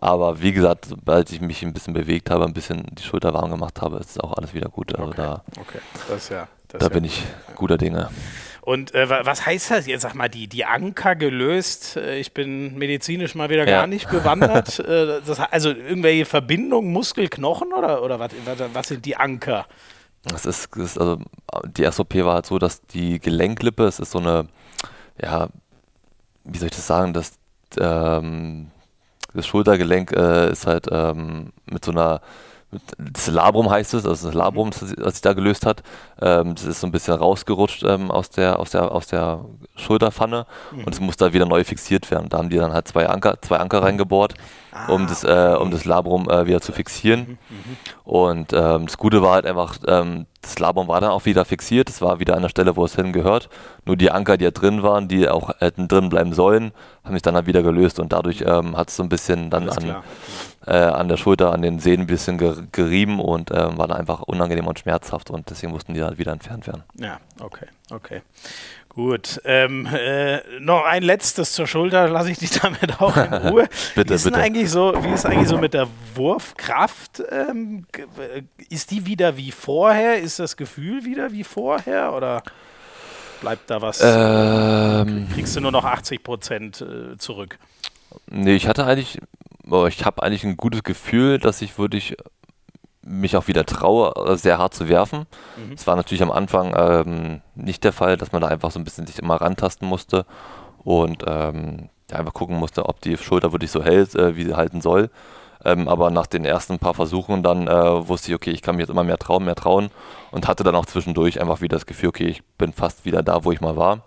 Aber 0.00 0.40
wie 0.42 0.52
gesagt, 0.52 0.86
sobald 0.86 1.30
ich 1.32 1.40
mich 1.40 1.62
ein 1.62 1.72
bisschen 1.72 1.94
bewegt 1.94 2.30
habe, 2.30 2.44
ein 2.44 2.54
bisschen 2.54 2.84
die 2.92 3.02
Schulter 3.02 3.32
warm 3.34 3.50
gemacht 3.50 3.80
habe, 3.80 3.98
ist 3.98 4.22
auch 4.22 4.34
alles 4.34 4.54
wieder 4.54 4.68
gut. 4.68 4.94
Also 4.94 5.10
okay. 5.10 5.16
da, 5.16 5.42
okay. 5.60 5.78
das 6.08 6.28
ja, 6.28 6.48
das 6.68 6.80
da 6.80 6.86
ja 6.86 6.92
bin 6.92 7.04
ich 7.04 7.24
guter 7.54 7.78
Dinge. 7.78 8.10
Und 8.66 8.96
äh, 8.96 9.08
was 9.08 9.46
heißt 9.46 9.70
das 9.70 9.86
jetzt? 9.86 10.02
Sag 10.02 10.16
mal, 10.16 10.28
die, 10.28 10.48
die 10.48 10.64
Anker 10.64 11.14
gelöst. 11.14 11.96
Äh, 11.96 12.18
ich 12.18 12.34
bin 12.34 12.76
medizinisch 12.76 13.36
mal 13.36 13.48
wieder 13.48 13.64
ja. 13.64 13.78
gar 13.78 13.86
nicht 13.86 14.10
bewandert. 14.10 14.80
äh, 14.80 15.20
das, 15.24 15.38
also 15.38 15.68
irgendwelche 15.68 16.24
Verbindungen, 16.24 16.92
Muskel, 16.92 17.28
Knochen 17.28 17.72
oder, 17.72 18.02
oder 18.02 18.18
was, 18.18 18.32
was 18.72 18.88
sind 18.88 19.04
die 19.06 19.14
Anker? 19.14 19.66
Das 20.24 20.46
ist, 20.46 20.68
das 20.74 20.82
ist, 20.82 20.98
also 20.98 21.18
die 21.64 21.84
SOP 21.88 22.16
war 22.16 22.34
halt 22.34 22.46
so, 22.46 22.58
dass 22.58 22.84
die 22.86 23.20
Gelenklippe, 23.20 23.84
es 23.84 24.00
ist 24.00 24.10
so 24.10 24.18
eine, 24.18 24.48
ja, 25.22 25.46
wie 26.42 26.58
soll 26.58 26.66
ich 26.66 26.74
das 26.74 26.88
sagen, 26.88 27.12
das, 27.12 27.34
ähm, 27.78 28.72
das 29.32 29.46
Schultergelenk 29.46 30.10
äh, 30.10 30.50
ist 30.50 30.66
halt 30.66 30.88
ähm, 30.90 31.52
mit 31.66 31.84
so 31.84 31.92
einer 31.92 32.20
Labrum 33.26 33.70
heißt 33.70 33.94
es, 33.94 34.06
also 34.06 34.26
das 34.26 34.34
Labrum, 34.34 34.70
das, 34.70 34.94
das 34.96 35.14
sich 35.14 35.22
da 35.22 35.32
gelöst 35.32 35.66
hat, 35.66 35.82
ähm, 36.20 36.54
das 36.54 36.64
ist 36.64 36.80
so 36.80 36.86
ein 36.86 36.92
bisschen 36.92 37.14
rausgerutscht 37.14 37.82
ähm, 37.84 38.10
aus, 38.10 38.30
der, 38.30 38.58
aus, 38.58 38.70
der, 38.70 38.92
aus 38.92 39.06
der 39.06 39.44
Schulterpfanne 39.76 40.46
mhm. 40.72 40.84
und 40.84 40.94
es 40.94 41.00
muss 41.00 41.16
da 41.16 41.32
wieder 41.32 41.46
neu 41.46 41.64
fixiert 41.64 42.10
werden. 42.10 42.28
Da 42.28 42.38
haben 42.38 42.50
die 42.50 42.56
dann 42.56 42.72
halt 42.72 42.88
zwei 42.88 43.08
Anker, 43.08 43.40
zwei 43.42 43.58
Anker 43.58 43.82
reingebohrt, 43.82 44.34
ah, 44.72 44.92
um, 44.92 45.06
das, 45.06 45.24
äh, 45.24 45.56
um 45.60 45.70
das 45.70 45.84
Labrum 45.84 46.28
äh, 46.30 46.46
wieder 46.46 46.60
zu 46.60 46.72
fixieren. 46.72 47.20
Mhm. 47.20 47.56
Mhm. 47.56 47.76
Und 48.04 48.52
ähm, 48.52 48.86
das 48.86 48.98
Gute 48.98 49.22
war 49.22 49.34
halt 49.34 49.46
einfach, 49.46 49.78
ähm, 49.86 50.26
das 50.42 50.58
Labrum 50.58 50.86
war 50.86 51.00
dann 51.00 51.10
auch 51.10 51.24
wieder 51.24 51.44
fixiert, 51.44 51.88
es 51.88 52.00
war 52.00 52.20
wieder 52.20 52.36
an 52.36 52.42
der 52.42 52.48
Stelle, 52.48 52.76
wo 52.76 52.84
es 52.84 52.94
hingehört. 52.94 53.48
Nur 53.84 53.96
die 53.96 54.10
Anker, 54.10 54.36
die 54.36 54.44
da 54.44 54.52
drin 54.52 54.82
waren, 54.82 55.08
die 55.08 55.28
auch 55.28 55.50
hätten 55.58 55.88
drin 55.88 56.08
bleiben 56.08 56.32
sollen, 56.32 56.72
haben 57.04 57.14
sich 57.14 57.22
dann 57.22 57.34
halt 57.34 57.46
wieder 57.46 57.62
gelöst 57.62 57.98
und 57.98 58.12
dadurch 58.12 58.44
ähm, 58.46 58.76
hat 58.76 58.88
es 58.88 58.96
so 58.96 59.02
ein 59.02 59.08
bisschen 59.08 59.50
dann 59.50 59.68
an, 59.68 59.96
äh, 60.66 60.72
an 60.72 61.08
der 61.08 61.16
Schulter, 61.16 61.52
an 61.52 61.62
den 61.62 61.78
Sehnen 61.78 62.02
ein 62.02 62.06
bisschen 62.06 62.38
gerieben 62.72 63.20
und 63.20 63.50
ähm, 63.50 63.78
war 63.78 63.88
dann 63.88 63.96
einfach 63.98 64.22
unangenehm 64.22 64.66
und 64.66 64.78
schmerzhaft 64.78 65.30
und 65.30 65.48
deswegen 65.50 65.72
mussten 65.72 65.94
die 65.94 66.02
halt 66.02 66.18
wieder 66.18 66.32
entfernt 66.32 66.66
werden. 66.66 66.82
Ja, 66.94 67.18
okay, 67.40 67.66
okay. 67.90 68.22
Gut, 68.88 69.42
ähm, 69.44 69.86
äh, 69.86 70.40
noch 70.58 70.84
ein 70.86 71.02
letztes 71.02 71.52
zur 71.52 71.66
Schulter, 71.66 72.08
lasse 72.08 72.30
ich 72.30 72.38
dich 72.38 72.50
damit 72.50 72.98
auch 72.98 73.14
in 73.14 73.32
Ruhe. 73.50 73.68
bitte, 73.94 74.10
wie 74.10 74.14
ist 74.14 74.24
bitte. 74.24 74.38
Eigentlich 74.38 74.70
so, 74.70 74.94
wie 75.02 75.10
ist 75.10 75.26
eigentlich 75.26 75.48
so 75.48 75.58
mit 75.58 75.74
der 75.74 75.86
Wurfkraft? 76.14 77.22
Ähm, 77.30 77.84
äh, 77.94 78.42
ist 78.70 78.90
die 78.90 79.04
wieder 79.04 79.36
wie 79.36 79.52
vorher? 79.52 80.18
Ist 80.18 80.38
das 80.38 80.56
Gefühl 80.56 81.04
wieder 81.04 81.30
wie 81.30 81.44
vorher 81.44 82.14
oder 82.14 82.42
bleibt 83.42 83.70
da 83.70 83.82
was? 83.82 84.00
Ähm, 84.02 85.28
kriegst 85.34 85.54
du 85.54 85.60
nur 85.60 85.72
noch 85.72 85.84
80 85.84 86.24
Prozent 86.24 86.80
äh, 86.80 87.18
zurück? 87.18 87.58
Nee, 88.28 88.56
ich 88.56 88.66
hatte 88.66 88.86
eigentlich, 88.86 89.18
ich 89.88 90.04
habe 90.04 90.22
eigentlich 90.22 90.44
ein 90.44 90.56
gutes 90.56 90.82
Gefühl, 90.84 91.38
dass 91.38 91.62
ich 91.62 91.78
wirklich 91.78 92.16
mich 93.06 93.36
auch 93.36 93.46
wieder 93.46 93.64
traue, 93.64 94.12
äh, 94.26 94.36
sehr 94.36 94.58
hart 94.58 94.74
zu 94.74 94.88
werfen. 94.88 95.26
Es 95.74 95.82
mhm. 95.82 95.86
war 95.86 95.96
natürlich 95.96 96.22
am 96.22 96.32
Anfang 96.32 96.74
ähm, 96.76 97.40
nicht 97.54 97.84
der 97.84 97.92
Fall, 97.92 98.16
dass 98.16 98.32
man 98.32 98.42
da 98.42 98.48
einfach 98.48 98.70
so 98.70 98.80
ein 98.80 98.84
bisschen 98.84 99.06
sich 99.06 99.18
immer 99.18 99.40
rantasten 99.40 99.88
musste 99.88 100.26
und 100.82 101.22
ähm, 101.26 101.88
ja, 102.10 102.18
einfach 102.18 102.34
gucken 102.34 102.56
musste, 102.56 102.86
ob 102.86 103.00
die 103.00 103.16
Schulter 103.16 103.52
wirklich 103.52 103.70
so 103.70 103.82
hält, 103.82 104.14
äh, 104.14 104.36
wie 104.36 104.44
sie 104.44 104.54
halten 104.54 104.80
soll. 104.80 105.10
Ähm, 105.64 105.88
aber 105.88 106.10
nach 106.10 106.26
den 106.26 106.44
ersten 106.44 106.78
paar 106.78 106.94
Versuchen 106.94 107.42
dann 107.42 107.66
äh, 107.66 108.08
wusste 108.08 108.30
ich, 108.30 108.34
okay, 108.34 108.50
ich 108.50 108.62
kann 108.62 108.76
mir 108.76 108.82
jetzt 108.82 108.90
immer 108.90 109.04
mehr 109.04 109.18
trauen, 109.18 109.44
mehr 109.44 109.54
trauen 109.54 109.90
und 110.30 110.46
hatte 110.46 110.64
dann 110.64 110.76
auch 110.76 110.86
zwischendurch 110.86 111.40
einfach 111.40 111.60
wieder 111.60 111.76
das 111.76 111.86
Gefühl, 111.86 112.10
okay, 112.10 112.26
ich 112.26 112.44
bin 112.58 112.72
fast 112.72 113.04
wieder 113.04 113.22
da, 113.22 113.44
wo 113.44 113.52
ich 113.52 113.60
mal 113.60 113.76
war. 113.76 114.02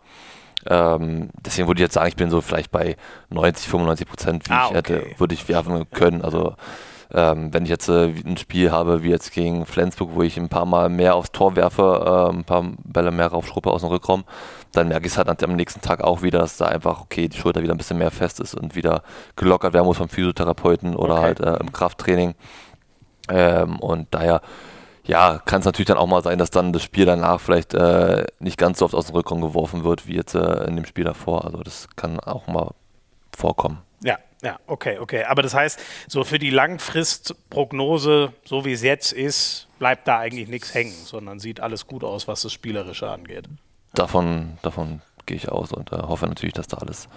Ähm, 0.68 1.30
deswegen 1.46 1.68
würde 1.68 1.80
ich 1.80 1.86
jetzt 1.86 1.94
sagen, 1.94 2.10
ich 2.10 2.16
bin 2.16 2.30
so 2.30 2.42
vielleicht 2.42 2.72
bei 2.72 2.98
90, 3.30 3.68
95 3.68 4.08
Prozent, 4.08 4.50
wie 4.50 4.54
ah, 4.54 4.66
okay. 4.66 4.70
ich 4.70 4.78
hätte, 4.78 5.20
würde 5.20 5.34
ich 5.34 5.48
werfen 5.48 5.90
können. 5.92 6.22
Also 6.22 6.56
ähm, 7.12 7.52
wenn 7.54 7.64
ich 7.64 7.70
jetzt 7.70 7.90
äh, 7.90 8.14
ein 8.26 8.38
Spiel 8.38 8.72
habe, 8.72 9.02
wie 9.04 9.10
jetzt 9.10 9.32
gegen 9.32 9.66
Flensburg, 9.66 10.12
wo 10.14 10.22
ich 10.22 10.38
ein 10.38 10.50
paar 10.50 10.66
Mal 10.66 10.90
mehr 10.90 11.16
aufs 11.16 11.32
Tor 11.32 11.56
werfe, 11.56 12.30
äh, 12.32 12.36
ein 12.36 12.44
paar 12.44 12.64
Bälle 12.84 13.12
mehr 13.12 13.28
raufschruppe 13.28 13.72
aus 13.72 13.82
dem 13.82 13.90
Rückraum, 13.90 14.26
dann 14.74 14.90
merke 14.90 15.08
ich 15.08 15.14
es 15.14 15.18
halt 15.18 15.44
am 15.44 15.56
nächsten 15.56 15.82
Tag 15.82 16.02
auch 16.02 16.22
wieder, 16.22 16.40
dass 16.40 16.58
da 16.58 16.66
einfach, 16.66 17.02
okay, 17.02 17.28
die 17.28 17.38
Schulter 17.38 17.64
wieder 17.64 17.74
ein 17.74 17.78
bisschen 17.78 17.98
mehr 17.98 18.12
fest 18.12 18.40
ist 18.40 18.54
und 18.54 18.76
wieder 18.76 19.02
gelockert 19.36 19.74
werden 19.74 19.86
muss 19.86 19.98
vom 19.98 20.10
Physiotherapeuten 20.10 20.96
oder 20.96 21.16
okay. 21.16 21.24
halt 21.24 21.40
äh, 21.40 21.58
im 21.58 21.72
Krafttraining. 21.72 22.36
Ähm, 23.30 23.80
und 23.80 24.08
daher, 24.12 24.42
ja, 25.06 25.40
kann 25.40 25.60
es 25.60 25.66
natürlich 25.66 25.88
dann 25.88 25.98
auch 25.98 26.08
mal 26.08 26.24
sein, 26.24 26.38
dass 26.38 26.52
dann 26.52 26.74
das 26.74 26.84
Spiel 26.84 27.06
danach 27.06 27.40
vielleicht 27.42 27.74
äh, 27.74 28.26
nicht 28.40 28.58
ganz 28.58 28.80
so 28.80 28.86
oft 28.86 28.94
aus 28.94 29.08
dem 29.08 29.16
Rückraum 29.16 29.42
geworfen 29.42 29.84
wird, 29.84 30.08
wie 30.08 30.16
jetzt 30.16 30.36
äh, 30.36 30.66
in 30.66 30.76
dem 30.76 30.86
Spiel 30.86 31.06
davor. 31.06 31.46
Also 31.46 31.58
das 31.64 31.88
kann 31.96 32.20
auch 32.20 32.48
mal 32.48 32.74
vorkommen. 33.36 33.80
Ja, 34.04 34.18
ja, 34.42 34.60
okay, 34.68 35.00
okay. 35.00 35.24
Aber 35.24 35.42
das 35.42 35.54
heißt, 35.54 35.80
so 36.08 36.24
für 36.24 36.40
die 36.40 36.50
Langfristprognose, 36.50 38.34
so 38.46 38.66
wie 38.66 38.74
es 38.74 38.84
jetzt 38.84 39.12
ist, 39.12 39.68
bleibt 39.80 40.08
da 40.08 40.20
eigentlich 40.20 40.48
nichts 40.48 40.74
hängen, 40.74 40.94
sondern 40.94 41.40
sieht 41.40 41.60
alles 41.60 41.88
gut 41.88 42.04
aus, 42.04 42.28
was 42.28 42.42
das 42.42 42.54
Spielerische 42.54 43.10
angeht. 43.10 43.50
Davon, 43.94 44.58
davon 44.62 45.02
gehe 45.26 45.38
ich 45.38 45.50
aus 45.50 45.72
und 45.72 45.92
äh, 45.92 45.98
hoffe 45.98 46.28
natürlich, 46.28 46.54
dass 46.54 46.68
da 46.68 46.78
alles 46.78 47.08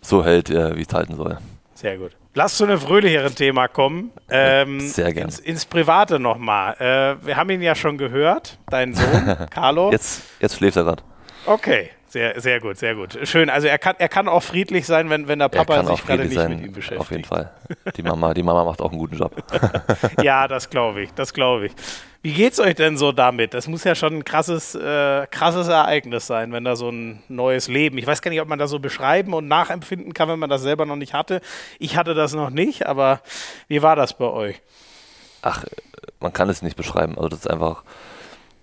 so 0.00 0.24
hält, 0.24 0.50
äh, 0.50 0.76
wie 0.76 0.82
es 0.82 0.94
halten 0.94 1.16
soll. 1.16 1.38
Sehr 1.74 1.98
gut. 1.98 2.12
Lass 2.34 2.56
zu 2.56 2.64
einem 2.64 2.78
fröhlicheren 2.78 3.34
Thema 3.34 3.66
kommen. 3.66 4.12
Ähm, 4.28 4.78
Sehr 4.80 5.12
gerne. 5.12 5.26
Ins, 5.26 5.40
ins 5.40 5.64
Private 5.66 6.20
nochmal. 6.20 6.74
Äh, 6.78 7.26
wir 7.26 7.36
haben 7.36 7.50
ihn 7.50 7.60
ja 7.60 7.74
schon 7.74 7.98
gehört, 7.98 8.58
deinen 8.70 8.94
Sohn, 8.94 9.36
Carlo. 9.50 9.90
Jetzt, 9.90 10.22
jetzt 10.38 10.56
schläft 10.56 10.76
er 10.76 10.84
gerade. 10.84 11.02
Okay, 11.46 11.90
sehr, 12.06 12.40
sehr 12.40 12.60
gut, 12.60 12.76
sehr 12.76 12.94
gut. 12.94 13.18
Schön. 13.24 13.50
Also 13.50 13.66
er 13.66 13.78
kann, 13.78 13.96
er 13.98 14.08
kann 14.08 14.28
auch 14.28 14.42
friedlich 14.44 14.86
sein, 14.86 15.10
wenn, 15.10 15.26
wenn 15.26 15.40
der 15.40 15.48
Papa 15.48 15.82
sich 15.84 16.06
gerade 16.06 16.24
nicht 16.24 16.34
sein, 16.34 16.50
mit 16.50 16.66
ihm 16.66 16.72
beschäftigt. 16.72 17.00
Auf 17.00 17.10
jeden 17.10 17.24
Fall. 17.24 17.50
Die 17.96 18.02
Mama, 18.02 18.32
die 18.32 18.42
Mama 18.44 18.64
macht 18.64 18.80
auch 18.80 18.90
einen 18.90 18.98
guten 18.98 19.16
Job. 19.16 19.34
ja, 20.22 20.46
das 20.46 20.70
glaube 20.70 21.02
ich, 21.02 21.12
das 21.14 21.34
glaube 21.34 21.66
ich. 21.66 21.72
Wie 22.22 22.32
geht's 22.32 22.60
euch 22.60 22.74
denn 22.74 22.98
so 22.98 23.12
damit? 23.12 23.54
Das 23.54 23.66
muss 23.66 23.84
ja 23.84 23.94
schon 23.94 24.16
ein 24.16 24.24
krasses, 24.24 24.74
äh, 24.74 25.26
krasses 25.28 25.68
Ereignis 25.68 26.26
sein, 26.26 26.52
wenn 26.52 26.64
da 26.64 26.76
so 26.76 26.90
ein 26.90 27.22
neues 27.28 27.68
Leben. 27.68 27.96
Ich 27.96 28.06
weiß 28.06 28.20
gar 28.20 28.30
nicht, 28.30 28.42
ob 28.42 28.48
man 28.48 28.58
das 28.58 28.70
so 28.70 28.78
beschreiben 28.78 29.32
und 29.32 29.48
nachempfinden 29.48 30.12
kann, 30.12 30.28
wenn 30.28 30.38
man 30.38 30.50
das 30.50 30.60
selber 30.60 30.84
noch 30.84 30.96
nicht 30.96 31.14
hatte. 31.14 31.40
Ich 31.78 31.96
hatte 31.96 32.14
das 32.14 32.34
noch 32.34 32.50
nicht, 32.50 32.86
aber 32.86 33.20
wie 33.68 33.82
war 33.82 33.96
das 33.96 34.18
bei 34.18 34.26
euch? 34.26 34.60
Ach, 35.40 35.64
man 36.20 36.34
kann 36.34 36.50
es 36.50 36.60
nicht 36.60 36.76
beschreiben. 36.76 37.16
Also 37.16 37.30
das 37.30 37.40
ist 37.40 37.50
einfach 37.50 37.84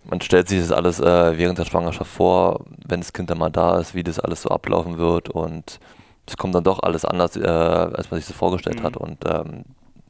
man 0.10 0.22
stellt 0.22 0.48
sich 0.48 0.60
das 0.60 0.72
alles 0.72 1.00
äh, 1.00 1.38
während 1.38 1.60
der 1.60 1.66
Schwangerschaft 1.66 2.10
vor, 2.10 2.66
wenn 2.86 3.02
das 3.02 3.14
Kind 3.14 3.30
dann 3.30 3.38
mal 3.38 3.50
da 3.50 3.80
ist, 3.80 3.94
wie 3.94 4.04
das 4.04 4.20
alles 4.20 4.42
so 4.42 4.50
ablaufen 4.50 4.98
wird 4.98 5.30
und 5.30 5.80
es 6.26 6.38
kommt 6.38 6.56
dann 6.56 6.64
doch 6.64 6.82
alles 6.82 7.06
anders, 7.06 7.36
äh, 7.36 7.46
als 7.46 8.12
man 8.12 8.20
sich 8.20 8.28
das 8.28 8.38
vorgestellt 8.38 8.80
mhm. 8.80 8.84
hat 8.84 8.98
und 8.98 9.18
ähm, 9.26 9.64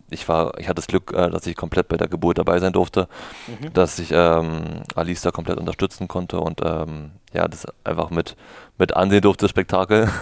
ich 0.09 0.27
war, 0.29 0.57
ich 0.57 0.67
hatte 0.67 0.75
das 0.75 0.87
Glück, 0.87 1.13
äh, 1.13 1.29
dass 1.29 1.45
ich 1.47 1.55
komplett 1.55 1.87
bei 1.87 1.97
der 1.97 2.07
Geburt 2.07 2.37
dabei 2.37 2.59
sein 2.59 2.73
durfte, 2.73 3.07
mhm. 3.47 3.73
dass 3.73 3.99
ich 3.99 4.11
ähm, 4.11 4.83
Alice 4.95 5.21
da 5.21 5.31
komplett 5.31 5.57
unterstützen 5.57 6.07
konnte 6.07 6.39
und 6.39 6.61
ähm, 6.63 7.11
ja, 7.33 7.47
das 7.47 7.65
einfach 7.83 8.09
mit, 8.09 8.35
mit 8.77 8.95
ansehen 8.95 9.21
durfte, 9.21 9.45
das 9.45 9.51
Spektakel. 9.51 10.09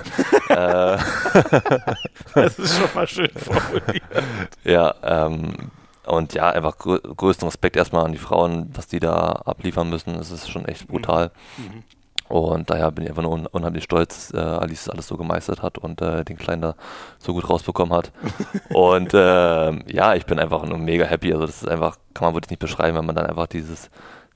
Äh, 0.47 0.99
das 2.35 2.59
ist 2.59 2.77
schon 2.77 2.89
mal 2.93 3.07
schön 3.07 3.31
formuliert. 3.35 4.03
ja, 4.63 4.93
ähm, 5.01 5.71
und 6.05 6.33
ja, 6.33 6.51
einfach 6.51 6.77
grö 6.77 6.99
größten 6.99 7.47
Respekt 7.47 7.75
erstmal 7.75 8.05
an 8.05 8.11
die 8.11 8.19
Frauen, 8.19 8.69
was 8.73 8.87
die 8.87 8.99
da 8.99 9.31
abliefern 9.45 9.89
müssen. 9.89 10.13
Das 10.13 10.29
ist 10.29 10.49
schon 10.49 10.65
echt 10.65 10.87
brutal. 10.87 11.31
Mhm. 11.57 11.83
Und 12.27 12.69
daher 12.69 12.91
bin 12.91 13.03
ich 13.03 13.09
einfach 13.09 13.21
nur 13.21 13.33
un 13.33 13.45
unheimlich 13.45 13.83
stolz, 13.83 14.29
dass 14.29 14.41
äh, 14.41 14.43
Alice 14.43 14.89
alles 14.89 15.07
so 15.07 15.15
gemeistert 15.15 15.61
hat 15.61 15.77
und 15.77 16.01
äh, 16.01 16.23
den 16.23 16.37
Kleinen 16.37 16.61
da 16.63 16.75
so 17.19 17.33
gut 17.33 17.49
rausbekommen 17.49 17.95
hat. 17.95 18.11
und 18.73 19.13
äh, 19.13 19.71
ja, 19.93 20.15
ich 20.15 20.25
bin 20.25 20.39
einfach 20.39 20.65
nur 20.65 20.77
mega 20.77 21.05
happy. 21.05 21.33
Also 21.33 21.45
das 21.45 21.61
ist 21.61 21.67
einfach, 21.67 21.97
kann 22.13 22.27
man 22.27 22.35
wirklich 22.35 22.51
nicht 22.51 22.59
beschreiben, 22.59 22.97
wenn 22.97 23.05
man 23.05 23.15
dann 23.15 23.27
einfach 23.27 23.47
dieses, 23.47 23.91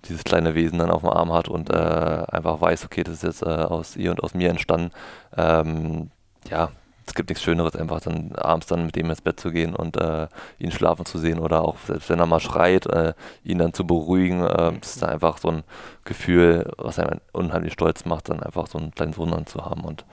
dieses 0.06 0.24
kleine 0.24 0.54
Wesen 0.54 0.80
dann 0.80 0.92
auf 0.92 1.02
dem 1.02 1.10
Arm 1.10 1.34
hat 1.34 1.48
und 1.48 1.72
äh, 1.72 1.74
einfach 1.74 2.62
weiß, 2.62 2.86
okay, 2.86 3.04
das 3.04 3.16
ist 3.16 3.24
jetzt 3.24 3.42
äh, 3.42 3.64
aus 3.64 3.96
ihr 3.96 4.12
und 4.12 4.24
aus 4.24 4.36
mir 4.36 4.50
entstanden. 4.50 4.92
Ähm, 5.36 6.12
ja, 6.50 6.70
es 7.10 7.16
gibt 7.16 7.30
nichts 7.30 7.44
Schöneres, 7.44 7.76
einfach 7.76 8.02
dann 8.02 8.34
abends 8.36 8.68
dann 8.68 8.86
mit 8.86 8.96
ihm 8.96 9.10
ins 9.10 9.22
Bett 9.22 9.40
zu 9.40 9.52
gehen 9.52 9.76
und 9.76 9.98
äh, 9.98 10.28
ihn 10.60 10.72
schlafen 10.72 11.06
zu 11.06 11.18
sehen 11.18 11.40
oder 11.40 11.64
auch 11.64 11.78
selbst 11.88 12.08
wenn 12.10 12.20
er 12.20 12.28
mal 12.28 12.40
schreit, 12.40 12.86
äh, 12.86 13.14
ihn 13.44 13.58
dann 13.58 13.74
zu 13.74 13.86
beruhigen. 13.86 14.44
Äh, 14.44 14.74
das 14.80 14.96
ist 14.96 15.02
dann 15.02 15.10
einfach 15.10 15.40
so 15.40 15.50
ein 15.50 15.64
Gefühl, 16.06 16.72
was 16.78 17.00
einen 17.00 17.20
unheimlich 17.34 17.74
stolz 17.74 18.06
macht, 18.06 18.30
dann 18.30 18.44
einfach 18.44 18.68
so 18.68 18.78
einen 18.78 18.92
kleinen 18.92 19.14
Sohn 19.14 19.32
dann 19.32 19.48
zu 19.48 19.66
haben 19.66 19.84
und 19.84 20.06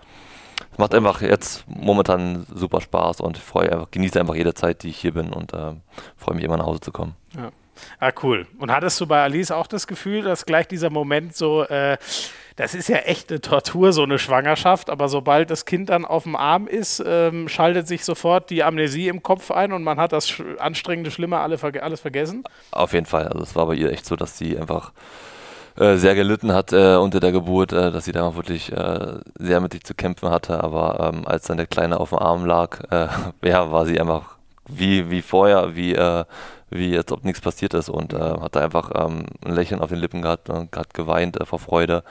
es 0.73 0.79
macht 0.79 0.95
einfach 0.95 1.21
jetzt 1.21 1.67
momentan 1.69 2.47
super 2.55 2.81
Spaß 2.81 3.21
und 3.21 3.37
ich 3.37 3.43
freue 3.43 3.71
einfach, 3.71 3.91
genieße 3.91 4.19
einfach 4.19 4.35
jede 4.35 4.55
Zeit, 4.55 4.83
die 4.83 4.89
ich 4.89 4.97
hier 4.97 5.13
bin 5.13 5.35
und 5.35 5.53
äh, 5.53 5.75
freue 6.17 6.35
mich 6.35 6.45
immer 6.45 6.57
nach 6.57 6.67
Hause 6.67 6.81
zu 6.81 6.93
kommen. 6.93 7.15
Ja. 7.37 7.51
Ah, 8.01 8.13
cool. 8.23 8.47
Und 8.59 8.71
hattest 8.71 8.99
du 9.03 9.07
bei 9.07 9.23
Alice 9.23 9.51
auch 9.51 9.67
das 9.67 9.87
Gefühl, 9.87 10.23
dass 10.23 10.47
gleich 10.47 10.67
dieser 10.67 10.89
Moment 10.89 11.37
so, 11.37 11.63
äh, 11.65 11.99
das 12.57 12.75
ist 12.75 12.89
ja 12.89 12.99
echt 12.99 13.31
eine 13.31 13.41
Tortur, 13.41 13.93
so 13.93 14.03
eine 14.03 14.19
Schwangerschaft, 14.19 14.89
aber 14.89 15.09
sobald 15.09 15.51
das 15.51 15.67
Kind 15.67 15.91
dann 15.91 16.05
auf 16.05 16.23
dem 16.23 16.37
Arm 16.37 16.67
ist, 16.67 17.03
ähm, 17.07 17.49
schaltet 17.49 17.87
sich 17.87 18.05
sofort 18.05 18.49
die 18.49 18.65
Amnesie 18.65 19.09
im 19.09 19.23
Kopf 19.23 19.51
ein 19.51 19.73
und 19.73 19.85
man 19.85 19.99
hat 19.99 20.13
das 20.13 20.43
anstrengende, 20.59 21.11
Schlimme 21.11 21.39
alle, 21.39 21.59
alles 21.83 22.01
vergessen? 22.01 22.45
Auf 22.71 22.95
jeden 22.95 23.07
Fall. 23.07 23.29
Also 23.29 23.43
es 23.43 23.55
war 23.55 23.67
bei 23.67 23.75
ihr 23.75 23.93
echt 23.93 24.07
so, 24.07 24.17
dass 24.17 24.39
sie 24.39 24.59
einfach 24.59 24.93
äh, 25.77 25.97
sehr 25.97 26.15
gelitten 26.15 26.55
hat 26.55 26.73
äh, 26.73 26.97
unter 26.97 27.21
der 27.21 27.33
Geburt, 27.33 27.73
äh, 27.73 27.93
dass 27.93 28.07
sie 28.07 28.13
da 28.13 28.35
wirklich 28.35 28.73
äh, 28.73 29.19
sehr 29.39 29.61
mit 29.61 29.73
sich 29.73 29.85
zu 29.85 29.95
kämpfen 29.95 30.31
hatte. 30.31 30.65
Aber 30.65 31.13
ähm, 31.13 31.27
als 31.27 31.47
dann 31.47 31.59
der 31.59 31.67
Kleine 31.67 32.01
auf 32.01 32.09
dem 32.09 32.19
Arm 32.19 32.47
lag, 32.47 32.81
äh, 32.91 33.09
ja, 33.47 33.71
war 33.71 33.85
sie 33.85 34.01
einfach 34.01 34.37
wie, 34.67 35.11
wie 35.11 35.21
vorher, 35.21 35.77
wie 35.77 35.95
äh, 35.95 36.25
wie 36.71 36.97
als 36.97 37.13
ob 37.13 37.25
nichts 37.25 37.41
passiert 37.41 37.75
ist 37.75 37.89
und 37.89 38.13
äh, 38.13 38.19
hat 38.19 38.57
da 38.57 38.61
einfach 38.61 38.91
ähm, 38.95 39.27
ein 39.45 39.55
Lächeln 39.55 39.81
auf 39.81 39.91
den 39.91 39.99
Lippen 39.99 40.23
gehabt, 40.23 40.51
und 40.51 40.77
hat 40.77 40.95
geweint 40.95 41.41
äh, 41.41 41.45
vor 41.45 41.59
Freude, 41.59 42.03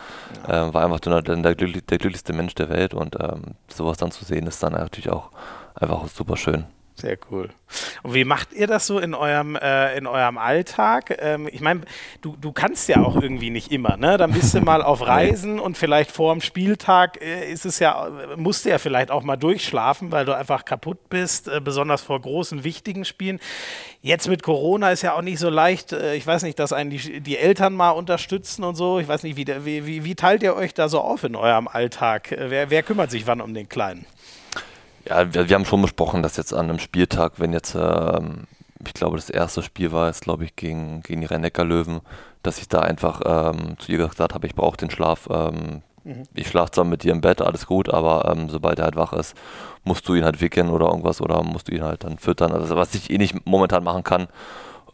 ja. 0.47 0.69
äh, 0.69 0.73
war 0.73 0.83
einfach 0.83 0.99
der, 0.99 1.21
der, 1.21 1.35
der, 1.35 1.55
glücklichste 1.55 2.33
Mensch 2.33 2.55
der 2.55 2.69
Welt 2.69 2.93
und 2.93 3.17
ähm, 3.19 3.55
sowas 3.67 3.97
dann 3.97 4.11
zu 4.11 4.23
sehen 4.23 4.47
ist 4.47 4.63
dann 4.63 4.73
natürlich 4.73 5.09
auch 5.09 5.31
einfach 5.75 6.07
super 6.07 6.37
schön. 6.37 6.65
Sehr 6.97 7.17
cool. 7.29 7.49
Und 8.03 8.13
wie 8.13 8.23
macht 8.23 8.53
ihr 8.53 8.67
das 8.67 8.87
so 8.87 8.99
in 8.99 9.13
eurem, 9.13 9.57
äh, 9.57 9.97
in 9.97 10.07
eurem 10.07 10.37
Alltag? 10.37 11.17
Ähm, 11.19 11.49
ich 11.51 11.59
meine, 11.59 11.81
du, 12.21 12.37
du 12.39 12.53
kannst 12.53 12.87
ja 12.87 13.03
auch 13.03 13.21
irgendwie 13.21 13.49
nicht 13.49 13.69
immer, 13.69 13.97
ne? 13.97 14.15
Dann 14.17 14.31
bist 14.31 14.53
du 14.53 14.61
mal 14.61 14.81
auf 14.81 15.01
Reisen 15.07 15.59
und 15.59 15.77
vielleicht 15.77 16.09
vor 16.09 16.33
dem 16.33 16.39
Spieltag 16.39 17.21
äh, 17.21 17.51
ist 17.51 17.65
es 17.65 17.79
ja, 17.79 18.09
musst 18.37 18.63
du 18.63 18.69
ja 18.69 18.77
vielleicht 18.77 19.11
auch 19.11 19.23
mal 19.23 19.35
durchschlafen, 19.35 20.13
weil 20.13 20.23
du 20.23 20.33
einfach 20.33 20.63
kaputt 20.63 21.09
bist, 21.09 21.49
äh, 21.49 21.59
besonders 21.59 22.01
vor 22.01 22.21
großen, 22.21 22.63
wichtigen 22.63 23.03
Spielen. 23.03 23.41
Jetzt 24.01 24.29
mit 24.29 24.41
Corona 24.41 24.91
ist 24.91 25.01
ja 25.01 25.15
auch 25.15 25.21
nicht 25.21 25.39
so 25.39 25.49
leicht, 25.49 25.91
äh, 25.91 26.15
ich 26.15 26.25
weiß 26.25 26.43
nicht, 26.43 26.59
dass 26.59 26.71
einen 26.71 26.91
die, 26.91 27.19
die 27.19 27.37
Eltern 27.37 27.73
mal 27.73 27.89
unterstützen 27.89 28.63
und 28.63 28.75
so. 28.75 28.99
Ich 28.99 29.07
weiß 29.09 29.23
nicht, 29.23 29.35
wie, 29.35 29.45
wie, 29.65 30.05
wie 30.05 30.15
teilt 30.15 30.43
ihr 30.43 30.55
euch 30.55 30.73
da 30.73 30.87
so 30.87 31.01
auf 31.01 31.25
in 31.25 31.35
eurem 31.35 31.67
Alltag? 31.67 32.31
Äh, 32.31 32.49
wer, 32.49 32.69
wer 32.69 32.83
kümmert 32.83 33.11
sich 33.11 33.27
wann 33.27 33.41
um 33.41 33.53
den 33.53 33.67
Kleinen? 33.67 34.05
Ja, 35.07 35.33
wir, 35.33 35.49
wir, 35.49 35.55
haben 35.55 35.65
schon 35.65 35.81
besprochen, 35.81 36.23
dass 36.23 36.37
jetzt 36.37 36.53
an 36.53 36.69
einem 36.69 36.79
Spieltag, 36.79 37.33
wenn 37.37 37.53
jetzt, 37.53 37.75
ähm, 37.75 38.47
ich 38.85 38.93
glaube, 38.93 39.17
das 39.17 39.29
erste 39.29 39.61
Spiel 39.61 39.91
war 39.91 40.07
jetzt, 40.07 40.21
glaube 40.21 40.45
ich, 40.45 40.55
gegen, 40.55 41.01
gegen 41.01 41.21
die 41.21 41.27
rhein 41.27 41.43
löwen 41.43 42.01
dass 42.45 42.59
ich 42.59 42.67
da 42.67 42.79
einfach 42.81 43.21
ähm, 43.25 43.75
zu 43.79 43.91
ihr 43.91 44.07
gesagt 44.07 44.33
habe, 44.33 44.45
ich 44.45 44.55
brauche 44.55 44.77
den 44.77 44.91
Schlaf. 44.91 45.27
Ähm, 45.31 45.81
mhm. 46.03 46.23
Ich 46.33 46.47
schlafe 46.47 46.71
zwar 46.71 46.85
mit 46.85 47.03
dir 47.03 47.11
im 47.11 47.21
Bett, 47.21 47.41
alles 47.41 47.65
gut, 47.65 47.89
aber 47.89 48.31
ähm, 48.31 48.49
sobald 48.49 48.79
er 48.79 48.85
halt 48.85 48.95
wach 48.95 49.13
ist, 49.13 49.35
musst 49.83 50.07
du 50.07 50.13
ihn 50.13 50.23
halt 50.23 50.41
wickeln 50.41 50.69
oder 50.69 50.87
irgendwas 50.87 51.21
oder 51.21 51.41
musst 51.43 51.67
du 51.67 51.73
ihn 51.73 51.83
halt 51.83 52.03
dann 52.03 52.19
füttern. 52.19 52.51
Also 52.51 52.75
was 52.75 52.93
ich 52.93 53.09
eh 53.09 53.17
nicht 53.17 53.45
momentan 53.45 53.83
machen 53.83 54.03
kann. 54.03 54.27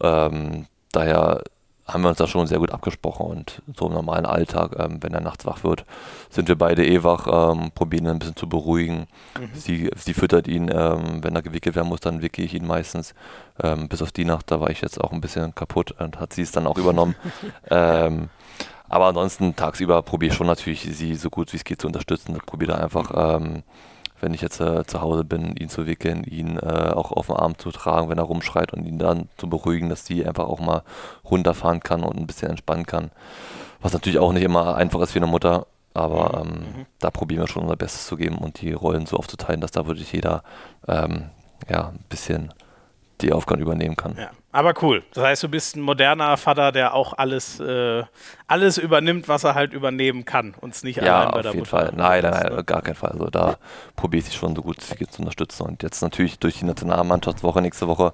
Ähm, 0.00 0.66
daher 0.92 1.42
haben 1.86 2.02
wir 2.02 2.10
uns 2.10 2.18
da 2.18 2.26
schon 2.26 2.46
sehr 2.46 2.58
gut 2.58 2.70
abgesprochen 2.70 3.26
und 3.26 3.62
so 3.76 3.86
im 3.86 3.92
normalen 3.92 4.24
Alltag, 4.24 4.76
ähm, 4.78 5.02
wenn 5.02 5.14
er 5.14 5.20
nachts 5.20 5.44
wach 5.44 5.64
wird, 5.64 5.84
sind 6.30 6.48
wir 6.48 6.56
beide 6.56 6.86
eh 6.86 7.02
wach, 7.02 7.26
ähm, 7.26 7.72
probieren 7.74 8.04
ihn 8.04 8.10
ein 8.10 8.18
bisschen 8.18 8.36
zu 8.36 8.48
beruhigen. 8.48 9.06
Mhm. 9.38 9.50
Sie, 9.54 9.90
sie 9.96 10.14
füttert 10.14 10.46
ihn, 10.46 10.70
ähm, 10.72 11.22
wenn 11.22 11.34
er 11.34 11.42
gewickelt 11.42 11.74
werden 11.74 11.88
muss, 11.88 12.00
dann 12.00 12.22
wicke 12.22 12.42
ich 12.42 12.54
ihn 12.54 12.66
meistens. 12.66 13.14
Ähm, 13.62 13.88
bis 13.88 14.00
auf 14.00 14.12
die 14.12 14.24
Nacht, 14.24 14.50
da 14.50 14.60
war 14.60 14.70
ich 14.70 14.80
jetzt 14.80 15.00
auch 15.00 15.12
ein 15.12 15.20
bisschen 15.20 15.54
kaputt 15.54 15.92
und 15.92 16.20
hat 16.20 16.32
sie 16.32 16.42
es 16.42 16.52
dann 16.52 16.66
auch 16.66 16.78
übernommen. 16.78 17.14
Ähm, 17.70 18.28
aber 18.88 19.06
ansonsten 19.06 19.56
tagsüber 19.56 20.02
probiere 20.02 20.32
ich 20.32 20.36
schon 20.36 20.46
natürlich, 20.46 20.82
sie 20.82 21.14
so 21.14 21.30
gut 21.30 21.52
wie 21.52 21.56
es 21.56 21.64
geht 21.64 21.80
zu 21.80 21.86
unterstützen. 21.86 22.36
Probiere 22.44 22.72
da 22.72 22.78
einfach 22.78 23.10
ähm, 23.14 23.62
wenn 24.22 24.32
ich 24.32 24.40
jetzt 24.40 24.60
äh, 24.60 24.86
zu 24.86 25.02
Hause 25.02 25.24
bin, 25.24 25.56
ihn 25.56 25.68
zu 25.68 25.86
wickeln, 25.86 26.24
ihn 26.24 26.56
äh, 26.56 26.92
auch 26.94 27.10
auf 27.10 27.26
den 27.26 27.36
Arm 27.36 27.58
zu 27.58 27.72
tragen, 27.72 28.08
wenn 28.08 28.18
er 28.18 28.24
rumschreit 28.24 28.72
und 28.72 28.86
ihn 28.86 28.98
dann 28.98 29.28
zu 29.36 29.50
beruhigen, 29.50 29.88
dass 29.88 30.04
die 30.04 30.24
einfach 30.24 30.46
auch 30.46 30.60
mal 30.60 30.82
runterfahren 31.24 31.80
kann 31.80 32.04
und 32.04 32.16
ein 32.16 32.26
bisschen 32.26 32.50
entspannen 32.50 32.86
kann. 32.86 33.10
Was 33.80 33.92
natürlich 33.92 34.20
auch 34.20 34.32
nicht 34.32 34.44
immer 34.44 34.76
einfach 34.76 35.00
ist 35.00 35.10
für 35.10 35.18
eine 35.18 35.26
Mutter, 35.26 35.66
aber 35.92 36.44
mhm. 36.44 36.50
ähm, 36.50 36.58
mhm. 36.58 36.86
da 37.00 37.10
probieren 37.10 37.42
wir 37.42 37.48
schon 37.48 37.64
unser 37.64 37.76
Bestes 37.76 38.06
zu 38.06 38.16
geben 38.16 38.38
und 38.38 38.60
die 38.60 38.72
Rollen 38.72 39.06
so 39.06 39.16
aufzuteilen, 39.16 39.60
dass 39.60 39.72
da 39.72 39.86
wirklich 39.86 40.12
jeder 40.12 40.44
ähm, 40.86 41.30
ja, 41.68 41.88
ein 41.88 42.04
bisschen 42.08 42.54
die 43.20 43.32
Aufgaben 43.32 43.60
übernehmen 43.60 43.96
kann. 43.96 44.16
Ja. 44.16 44.30
Aber 44.54 44.74
cool. 44.82 45.02
Das 45.14 45.24
heißt, 45.24 45.42
du 45.42 45.48
bist 45.48 45.76
ein 45.76 45.80
moderner 45.80 46.36
Vater, 46.36 46.72
der 46.72 46.92
auch 46.94 47.14
alles, 47.14 47.58
äh, 47.58 48.04
alles 48.46 48.76
übernimmt, 48.76 49.26
was 49.26 49.44
er 49.44 49.54
halt 49.54 49.72
übernehmen 49.72 50.26
kann 50.26 50.54
und 50.60 50.74
es 50.74 50.84
nicht 50.84 50.96
ja, 50.96 51.20
allein 51.20 51.32
bei 51.32 51.42
der 51.42 51.54
Mutter. 51.54 51.70
Fall. 51.70 51.92
Nein, 51.96 52.22
nein, 52.22 52.32
nein, 52.32 52.56
ne? 52.56 52.64
gar 52.64 52.82
keinen 52.82 52.94
Fall. 52.94 53.12
Also 53.12 53.30
da 53.30 53.56
probiere 53.96 54.26
ich 54.28 54.34
schon 54.34 54.54
so 54.54 54.60
gut 54.60 54.76
es 54.78 54.94
geht 54.94 55.10
zu 55.10 55.22
unterstützen. 55.22 55.62
Und 55.62 55.82
jetzt 55.82 56.02
natürlich 56.02 56.38
durch 56.38 56.58
die 56.58 56.66
Nationalmannschaftswoche 56.66 57.62
nächste 57.62 57.88
Woche 57.88 58.12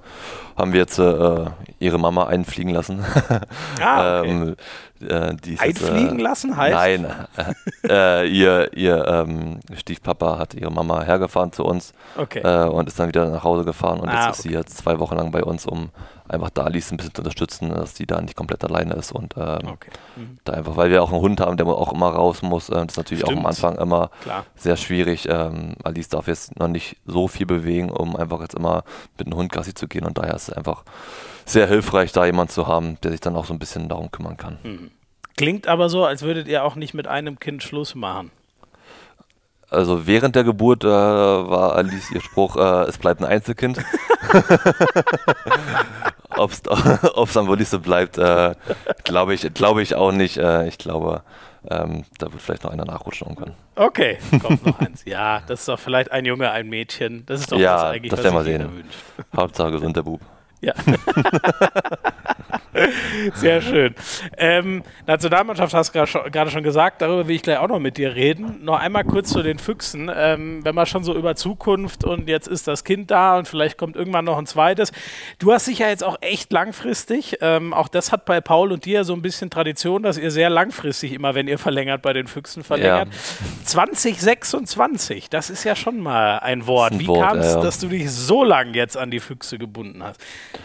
haben 0.57 0.73
wir 0.73 0.79
jetzt 0.81 1.01
äh, 1.01 1.47
ihre 1.81 1.99
Mama 1.99 2.27
einfliegen 2.27 2.73
lassen. 2.73 3.05
Ah, 3.81 4.21
okay. 4.21 4.31
ähm, 4.31 4.57
äh, 5.03 5.37
Einfliegen 5.59 6.19
äh, 6.19 6.23
lassen 6.23 6.57
heißt? 6.57 6.75
Nein, 6.75 7.07
äh, 7.89 8.27
ihr, 8.29 8.73
ihr 8.77 9.07
ähm, 9.07 9.61
Stiefpapa 9.75 10.39
hat 10.39 10.55
ihre 10.55 10.71
Mama 10.71 11.03
hergefahren 11.03 11.53
zu 11.53 11.65
uns 11.65 11.93
okay. 12.17 12.41
Äh, 12.41 12.69
und 12.69 12.89
ist 12.89 12.99
dann 12.99 13.09
wieder 13.09 13.29
nach 13.29 13.45
Hause 13.45 13.65
gefahren 13.65 14.01
und 14.01 14.09
ah, 14.09 14.27
jetzt 14.27 14.39
ist 14.39 14.41
okay. 14.41 14.49
sie 14.49 14.55
jetzt 14.55 14.79
zwei 14.79 14.99
Wochen 14.99 15.17
lang 15.17 15.31
bei 15.31 15.43
uns, 15.43 15.67
um 15.67 15.91
einfach 16.29 16.51
da 16.51 16.65
Alice 16.65 16.91
ein 16.93 16.99
bisschen 16.99 17.15
zu 17.15 17.23
unterstützen, 17.23 17.71
dass 17.71 17.97
sie 17.97 18.07
da 18.07 18.21
nicht 18.21 18.37
komplett 18.37 18.63
alleine 18.65 18.95
ist 18.95 19.13
und 19.13 19.35
ähm, 19.37 19.59
okay. 19.65 19.91
mhm. 20.17 20.39
da 20.45 20.53
einfach, 20.53 20.77
weil 20.77 20.91
wir 20.91 21.03
auch 21.03 21.11
einen 21.11 21.21
Hund 21.21 21.41
haben, 21.41 21.57
der 21.57 21.67
auch 21.67 21.93
immer 21.93 22.11
raus 22.11 22.43
muss, 22.43 22.69
äh, 22.69 22.75
das 22.75 22.93
ist 22.93 22.97
natürlich 22.97 23.25
Stimmt. 23.25 23.39
auch 23.39 23.43
am 23.43 23.47
Anfang 23.47 23.77
immer 23.79 24.11
Klar. 24.23 24.45
sehr 24.57 24.77
schwierig. 24.77 25.29
Ähm, 25.29 25.75
Alice 25.85 26.09
darf 26.09 26.29
jetzt 26.29 26.59
noch 26.59 26.69
nicht 26.69 26.97
so 27.07 27.29
viel 27.29 27.47
bewegen, 27.47 27.91
um 27.91 28.17
einfach 28.17 28.41
jetzt 28.41 28.55
immer 28.55 28.85
mit 29.17 29.27
dem 29.27 29.35
Hund 29.35 29.53
Gassi 29.53 29.75
zu 29.75 29.89
gehen 29.89 30.05
und 30.05 30.19
daher 30.19 30.35
ist 30.35 30.49
es 30.49 30.55
einfach 30.55 30.85
sehr 31.51 31.67
hilfreich, 31.67 32.13
da 32.13 32.27
jemand 32.27 32.51
zu 32.51 32.67
haben, 32.67 32.99
der 33.03 33.11
sich 33.13 33.21
dann 33.21 33.37
auch 33.37 33.45
so 33.45 33.53
ein 33.53 33.59
bisschen 33.59 33.89
darum 33.89 34.11
kümmern 34.11 34.37
kann. 34.37 34.59
Mhm. 34.63 34.91
Klingt 35.37 35.69
aber 35.69 35.89
so, 35.89 36.05
als 36.05 36.23
würdet 36.23 36.49
ihr 36.49 36.65
auch 36.65 36.75
nicht 36.75 36.95
mit 36.95 37.07
einem 37.07 37.39
Kind 37.39 37.63
Schluss 37.63 37.95
machen. 37.95 38.33
Also 39.71 40.07
während 40.07 40.35
der 40.35 40.45
Geburt 40.45 40.83
äh, 40.83 40.89
war 40.89 41.77
Alice 41.77 42.11
ihr 42.11 42.21
Spruch, 42.23 42.57
äh, 42.57 42.89
es 42.89 42.97
bleibt 42.99 43.21
ein 43.21 43.27
Einzelkind. 43.27 43.79
Ob 46.37 46.51
es 46.51 46.63
dann 46.63 47.49
wirklich 47.49 47.69
so 47.69 47.79
bleibt, 47.79 48.17
äh, 48.17 48.55
glaube 49.05 49.35
ich, 49.35 49.53
glaub 49.55 49.79
ich 49.79 49.95
auch 49.95 50.13
nicht. 50.13 50.39
Äh, 50.39 50.69
ich 50.69 50.79
glaube, 50.79 51.23
ähm, 51.71 52.05
da 52.19 52.33
wird 52.33 52.41
vielleicht 52.41 52.65
noch 52.65 52.71
einer 52.71 52.87
nachrutschen 52.87 53.29
irgendwann. 53.29 53.55
Okay, 53.77 54.19
kommt 54.41 54.65
noch 54.65 54.79
eins. 54.81 55.05
Ja, 55.05 55.43
das 55.47 55.61
ist 55.61 55.69
doch 55.69 55.79
vielleicht 55.79 56.13
ein 56.13 56.25
Junge, 56.25 56.51
ein 56.51 56.69
Mädchen. 56.69 57.27
Das 57.27 57.41
ist 57.41 57.53
doch 57.53 57.59
ja, 57.59 57.75
das 57.75 57.85
eigentlich, 57.85 58.11
das 58.11 58.25
was 58.33 58.45
sich 58.45 58.53
jeder 58.53 58.73
wünscht. 58.73 58.99
Hauptsache 59.37 59.73
gesund 59.73 59.97
der 59.97 60.03
Bub. 60.03 60.21
Ja. 60.61 60.75
Sehr 63.35 63.61
schön. 63.61 63.95
Ähm, 64.37 64.83
Nationalmannschaft 65.07 65.75
hast 65.75 65.95
du 65.95 66.05
gerade 66.31 66.51
schon 66.51 66.63
gesagt, 66.63 67.03
darüber 67.03 67.29
will 67.29 67.37
ich 67.37 67.43
gleich 67.43 67.59
auch 67.59 67.69
noch 67.69 67.79
mit 67.79 67.97
dir 67.97 68.15
reden. 68.15 68.65
Noch 68.65 68.79
einmal 68.79 69.05
kurz 69.05 69.31
zu 69.31 69.43
den 69.43 69.59
Füchsen. 69.59 70.11
Ähm, 70.15 70.65
wenn 70.65 70.75
man 70.75 70.87
schon 70.87 71.05
so 71.05 71.15
über 71.15 71.35
Zukunft 71.35 72.05
und 72.05 72.29
jetzt 72.29 72.47
ist 72.47 72.69
das 72.69 72.85
Kind 72.85 73.11
da 73.11 73.39
und 73.39 73.49
vielleicht 73.49 73.79
kommt 73.79 73.97
irgendwann 73.97 74.25
noch 74.25 74.39
ein 74.39 74.47
zweites. 74.47 74.93
Du 75.39 75.53
hast 75.53 75.67
dich 75.67 75.79
ja 75.79 75.89
jetzt 75.89 76.05
auch 76.05 76.17
echt 76.21 76.53
langfristig, 76.53 77.39
ähm, 77.41 77.73
auch 77.73 77.89
das 77.89 78.13
hat 78.13 78.25
bei 78.25 78.41
Paul 78.41 78.73
und 78.73 78.85
dir 78.85 79.05
so 79.05 79.15
ein 79.15 79.23
bisschen 79.23 79.51
Tradition, 79.51 80.03
dass 80.03 80.19
ihr 80.19 80.31
sehr 80.31 80.51
langfristig 80.51 81.13
immer, 81.13 81.35
wenn 81.35 81.49
ihr 81.49 81.59
verlängert, 81.59 82.03
bei 82.03 82.13
den 82.13 82.27
Füchsen 82.27 82.63
verlängert. 82.63 83.09
Ja. 83.09 83.47
2026, 83.65 85.31
das 85.31 85.51
ist 85.51 85.65
ja 85.65 85.75
schon 85.75 86.01
mal 86.01 86.39
ein 86.39 86.67
Wort. 86.67 86.93
Ein 86.93 87.01
Wie 87.01 87.07
kam 87.07 87.39
es, 87.39 87.55
ja. 87.55 87.61
dass 87.61 87.79
du 87.79 87.89
dich 87.89 88.11
so 88.11 88.45
lang 88.45 88.75
jetzt 88.75 88.97
an 88.97 89.11
die 89.11 89.21
Füchse 89.21 89.59
gebunden 89.59 90.03
hast? 90.03 90.21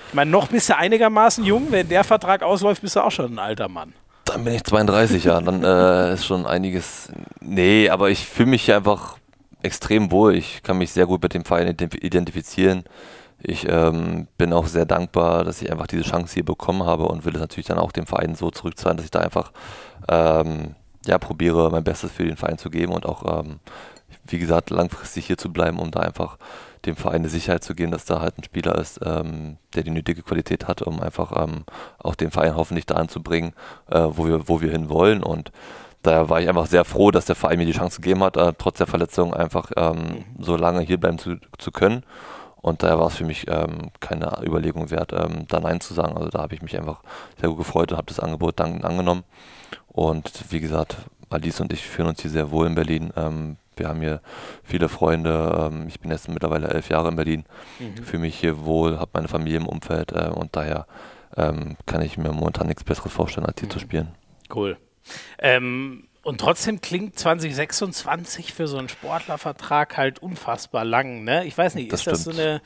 Ich 0.07 0.13
meine, 0.13 0.29
noch 0.29 0.47
bist 0.47 0.69
du 0.69 0.77
einigermaßen 0.77 1.43
jung, 1.43 1.67
wenn 1.71 1.89
der 1.89 2.03
Vertrag 2.03 2.43
ausläuft, 2.43 2.81
bist 2.81 2.95
du 2.95 3.01
auch 3.01 3.11
schon 3.11 3.33
ein 3.33 3.39
alter 3.39 3.67
Mann. 3.67 3.93
Dann 4.25 4.43
bin 4.43 4.53
ich 4.53 4.63
32, 4.63 5.23
ja. 5.23 5.41
Dann 5.41 5.63
äh, 5.63 6.13
ist 6.13 6.25
schon 6.25 6.45
einiges. 6.45 7.11
Nee, 7.41 7.89
aber 7.89 8.09
ich 8.09 8.25
fühle 8.25 8.49
mich 8.49 8.71
einfach 8.71 9.17
extrem 9.61 10.11
wohl. 10.11 10.35
Ich 10.35 10.63
kann 10.63 10.77
mich 10.77 10.91
sehr 10.91 11.05
gut 11.05 11.21
mit 11.21 11.33
dem 11.33 11.45
Verein 11.45 11.67
identifizieren. 11.67 12.83
Ich 13.41 13.67
ähm, 13.67 14.27
bin 14.37 14.53
auch 14.53 14.67
sehr 14.67 14.85
dankbar, 14.85 15.43
dass 15.43 15.61
ich 15.61 15.71
einfach 15.71 15.87
diese 15.87 16.03
Chance 16.03 16.33
hier 16.33 16.45
bekommen 16.45 16.83
habe 16.83 17.05
und 17.05 17.25
will 17.25 17.33
es 17.33 17.41
natürlich 17.41 17.67
dann 17.67 17.77
auch 17.77 17.91
dem 17.91 18.05
Verein 18.05 18.35
so 18.35 18.51
zurückzahlen, 18.51 18.97
dass 18.97 19.05
ich 19.05 19.11
da 19.11 19.19
einfach 19.19 19.51
ähm, 20.07 20.75
ja, 21.05 21.17
probiere, 21.17 21.69
mein 21.69 21.83
Bestes 21.83 22.11
für 22.11 22.23
den 22.23 22.37
Verein 22.37 22.57
zu 22.57 22.69
geben 22.69 22.93
und 22.93 23.05
auch, 23.05 23.39
ähm, 23.39 23.59
wie 24.27 24.39
gesagt, 24.39 24.69
langfristig 24.69 25.27
hier 25.27 25.37
zu 25.37 25.51
bleiben, 25.51 25.79
um 25.79 25.91
da 25.91 25.99
einfach 25.99 26.37
dem 26.85 26.95
Verein 26.95 27.17
eine 27.17 27.29
Sicherheit 27.29 27.63
zu 27.63 27.75
geben, 27.75 27.91
dass 27.91 28.05
da 28.05 28.19
halt 28.19 28.37
ein 28.37 28.43
Spieler 28.43 28.75
ist, 28.75 28.99
ähm, 29.03 29.57
der 29.73 29.83
die 29.83 29.91
nötige 29.91 30.21
Qualität 30.21 30.67
hat, 30.67 30.81
um 30.81 30.99
einfach 31.01 31.31
ähm, 31.35 31.63
auch 31.99 32.15
den 32.15 32.31
Verein 32.31 32.55
hoffentlich 32.55 32.85
dahin 32.85 33.09
zu 33.09 33.21
bringen, 33.21 33.53
äh, 33.89 33.99
wo 33.99 34.27
wir, 34.27 34.47
wo 34.47 34.61
wir 34.61 34.71
hin 34.71 34.89
wollen. 34.89 35.23
Und 35.23 35.51
daher 36.01 36.29
war 36.29 36.41
ich 36.41 36.49
einfach 36.49 36.67
sehr 36.67 36.85
froh, 36.85 37.11
dass 37.11 37.25
der 37.25 37.35
Verein 37.35 37.57
mir 37.57 37.65
die 37.65 37.73
Chance 37.73 38.01
gegeben 38.01 38.23
hat, 38.23 38.37
äh, 38.37 38.53
trotz 38.57 38.77
der 38.77 38.87
Verletzung 38.87 39.33
einfach 39.33 39.71
ähm, 39.75 39.95
mhm. 39.95 40.43
so 40.43 40.57
lange 40.57 40.81
hier 40.81 40.99
bleiben 40.99 41.19
zu, 41.19 41.37
zu 41.57 41.71
können. 41.71 42.03
Und 42.61 42.81
daher 42.81 42.97
war 42.97 43.07
es 43.07 43.17
für 43.17 43.25
mich 43.25 43.45
ähm, 43.49 43.91
keine 43.99 44.41
Überlegung 44.41 44.89
wert, 44.89 45.11
ähm, 45.11 45.45
da 45.49 45.59
Nein 45.59 45.81
zu 45.81 45.93
sagen. 45.93 46.15
Also 46.15 46.29
da 46.29 46.39
habe 46.39 46.55
ich 46.55 46.61
mich 46.61 46.77
einfach 46.77 47.01
sehr 47.39 47.49
gut 47.49 47.57
gefreut 47.57 47.91
und 47.91 47.97
habe 47.97 48.07
das 48.07 48.21
Angebot 48.21 48.59
dann 48.59 48.83
angenommen. 48.83 49.23
Und 49.87 50.31
wie 50.49 50.61
gesagt, 50.61 50.95
Alice 51.29 51.59
und 51.59 51.73
ich 51.73 51.85
fühlen 51.85 52.09
uns 52.09 52.21
hier 52.21 52.31
sehr 52.31 52.51
wohl 52.51 52.67
in 52.67 52.75
Berlin. 52.75 53.11
Ähm, 53.17 53.57
wir 53.77 53.87
haben 53.87 54.01
hier 54.01 54.21
viele 54.63 54.89
Freunde. 54.89 55.69
Ähm, 55.71 55.87
ich 55.87 55.99
bin 55.99 56.11
jetzt 56.11 56.27
mittlerweile 56.29 56.67
elf 56.69 56.89
Jahre 56.89 57.09
in 57.09 57.15
Berlin. 57.15 57.45
Mhm. 57.79 58.03
Fühle 58.03 58.21
mich 58.21 58.39
hier 58.39 58.65
wohl, 58.65 58.99
habe 58.99 59.11
meine 59.13 59.27
Familie 59.27 59.57
im 59.57 59.67
Umfeld 59.67 60.11
äh, 60.11 60.29
und 60.29 60.55
daher 60.55 60.87
ähm, 61.35 61.77
kann 61.85 62.01
ich 62.01 62.17
mir 62.17 62.31
momentan 62.31 62.67
nichts 62.67 62.83
Besseres 62.83 63.11
vorstellen, 63.11 63.45
als 63.45 63.59
hier 63.59 63.67
mhm. 63.67 63.73
zu 63.73 63.79
spielen. 63.79 64.15
Cool. 64.53 64.77
Ähm, 65.39 66.07
und 66.23 66.39
trotzdem 66.39 66.79
klingt 66.79 67.19
2026 67.19 68.53
für 68.53 68.67
so 68.67 68.77
einen 68.77 68.87
Sportlervertrag 68.87 69.97
halt 69.97 70.19
unfassbar 70.19 70.85
lang. 70.85 71.23
Ne? 71.25 71.45
Ich 71.45 71.57
weiß 71.57 71.75
nicht, 71.75 71.91
das 71.91 72.01
ist 72.01 72.07
das 72.07 72.23
so 72.23 72.31
eine. 72.31 72.61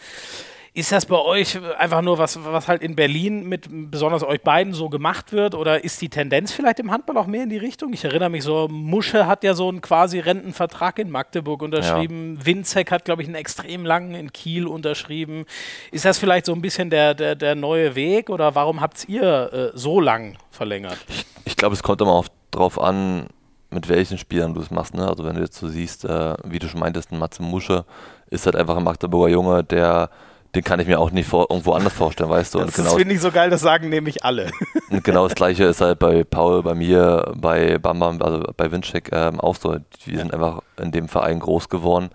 Ist 0.78 0.92
das 0.92 1.08
bei 1.08 1.18
euch 1.18 1.58
einfach 1.80 2.04
nur 2.04 2.20
was, 2.20 2.38
was 2.46 2.68
halt 2.68 2.84
in 2.84 2.96
Berlin 2.96 3.50
mit 3.50 3.68
besonders 3.68 4.22
euch 4.22 4.44
beiden 4.44 4.74
so 4.74 4.90
gemacht 4.90 5.32
wird? 5.32 5.56
Oder 5.56 5.84
ist 5.84 6.00
die 6.04 6.10
Tendenz 6.10 6.52
vielleicht 6.52 6.78
im 6.78 6.92
Handball 6.92 7.18
auch 7.18 7.26
mehr 7.26 7.42
in 7.42 7.50
die 7.50 7.58
Richtung? 7.58 7.94
Ich 7.94 8.06
erinnere 8.06 8.30
mich 8.30 8.44
so, 8.44 8.68
Musche 8.70 9.26
hat 9.26 9.44
ja 9.44 9.56
so 9.56 9.70
einen 9.70 9.82
quasi 9.82 10.20
Rentenvertrag 10.20 11.00
in 11.00 11.10
Magdeburg 11.10 11.64
unterschrieben. 11.64 12.36
Ja. 12.36 12.46
Winzek 12.46 12.92
hat, 12.92 13.06
glaube 13.06 13.24
ich, 13.24 13.28
einen 13.28 13.34
extrem 13.34 13.88
langen 13.88 14.14
in 14.14 14.32
Kiel 14.32 14.68
unterschrieben. 14.68 15.46
Ist 15.92 16.06
das 16.06 16.20
vielleicht 16.20 16.46
so 16.46 16.54
ein 16.54 16.62
bisschen 16.62 16.92
der, 16.92 17.16
der, 17.16 17.34
der 17.34 17.56
neue 17.56 17.96
Weg 17.96 18.30
oder 18.30 18.54
warum 18.54 18.80
habt 18.80 19.10
ihr 19.10 19.72
äh, 19.74 19.76
so 19.76 20.00
lang 20.00 20.38
verlängert? 20.52 21.00
Ich, 21.08 21.26
ich 21.46 21.56
glaube, 21.56 21.74
es 21.74 21.82
kommt 21.82 22.02
immer 22.02 22.14
auch 22.14 22.28
drauf 22.52 22.80
an, 22.80 23.26
mit 23.72 23.90
welchen 23.90 24.20
Spielern 24.20 24.54
du 24.54 24.62
es 24.62 24.70
machst. 24.70 24.94
Ne? 24.94 25.08
Also 25.08 25.26
wenn 25.26 25.38
du 25.38 25.42
jetzt 25.42 25.58
so 25.58 25.68
siehst, 25.68 26.06
äh, 26.06 26.36
wie 26.44 26.60
du 26.60 26.70
schon 26.70 26.82
meintest, 26.82 27.12
ein 27.12 27.18
Matze 27.18 27.42
Musche 27.42 27.84
ist 28.30 28.46
halt 28.46 28.56
einfach 28.56 28.78
ein 28.78 28.84
Magdeburger 28.84 29.30
Junge, 29.30 29.64
der 29.64 30.12
den 30.58 30.64
kann 30.64 30.80
ich 30.80 30.88
mir 30.88 31.00
auch 31.00 31.12
nicht 31.12 31.30
vor, 31.30 31.46
irgendwo 31.52 31.74
anders 31.74 31.94
vorstellen, 31.94 32.32
weißt 32.32 32.56
du. 32.56 32.60
Und 32.60 32.70
das 32.70 32.76
genau, 32.76 32.96
finde 32.96 33.14
ich 33.14 33.22
so 33.22 33.32
geil, 33.32 33.52
das 33.52 33.62
sagen 33.62 33.90
nämlich 33.90 34.26
alle. 34.26 34.50
Und 34.90 35.04
genau 35.04 35.28
das 35.28 35.36
gleiche 35.36 35.66
ist 35.66 35.82
halt 35.82 36.00
bei 36.00 36.24
Paul, 36.24 36.64
bei 36.64 36.74
mir, 36.74 37.32
bei 37.36 37.78
Bambam, 37.78 38.20
also 38.24 38.44
bei 38.58 38.72
Winczek 38.72 39.10
ähm, 39.12 39.40
auch 39.40 39.56
so. 39.56 39.78
Wir 40.06 40.18
sind 40.18 40.34
einfach 40.34 40.62
in 40.82 40.92
dem 40.92 41.10
Verein 41.10 41.40
groß 41.40 41.70
geworden, 41.70 42.10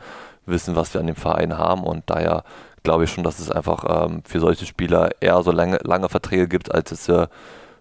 wissen, 0.44 0.74
was 0.74 0.92
wir 0.92 1.00
an 1.00 1.06
dem 1.06 1.14
Verein 1.14 1.56
haben 1.56 1.84
und 1.84 2.02
daher 2.06 2.42
glaube 2.82 3.04
ich 3.04 3.12
schon, 3.12 3.22
dass 3.22 3.38
es 3.38 3.52
einfach 3.52 4.06
ähm, 4.06 4.22
für 4.24 4.40
solche 4.40 4.66
Spieler 4.66 5.10
eher 5.20 5.40
so 5.44 5.52
lange, 5.52 5.78
lange 5.84 6.08
Verträge 6.08 6.48
gibt, 6.48 6.74
als 6.74 6.90
es 6.90 7.08
äh, 7.08 7.28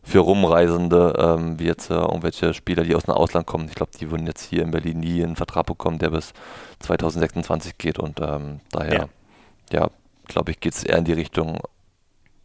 für 0.03 0.20
Rumreisende, 0.20 1.16
ähm, 1.18 1.59
wie 1.59 1.66
jetzt 1.66 1.89
äh, 1.89 1.95
irgendwelche 1.95 2.53
Spieler, 2.53 2.84
die 2.84 2.93
aus 2.93 3.05
dem 3.05 3.16
Ausland 3.16 3.47
kommen. 3.47 3.66
Ich 3.66 3.74
glaube, 3.74 3.93
die 3.99 4.12
würden 4.12 4.28
jetzt 4.28 4.43
hier 4.43 4.62
in 4.62 4.70
Berlin 4.70 4.99
nie 4.99 5.24
einen 5.24 5.36
Vertrag 5.36 5.66
bekommen, 5.66 5.97
der 5.97 6.12
bis 6.12 6.34
2026 6.82 7.80
geht. 7.80 7.97
Und 7.97 8.20
ähm, 8.22 8.59
daher, 8.72 9.09
ja, 9.72 9.80
ja 9.80 9.89
glaube 10.32 10.52
ich, 10.52 10.60
geht 10.60 10.74
es 10.74 10.84
eher 10.84 10.98
in 10.98 11.06
die 11.06 11.14
Richtung, 11.14 11.60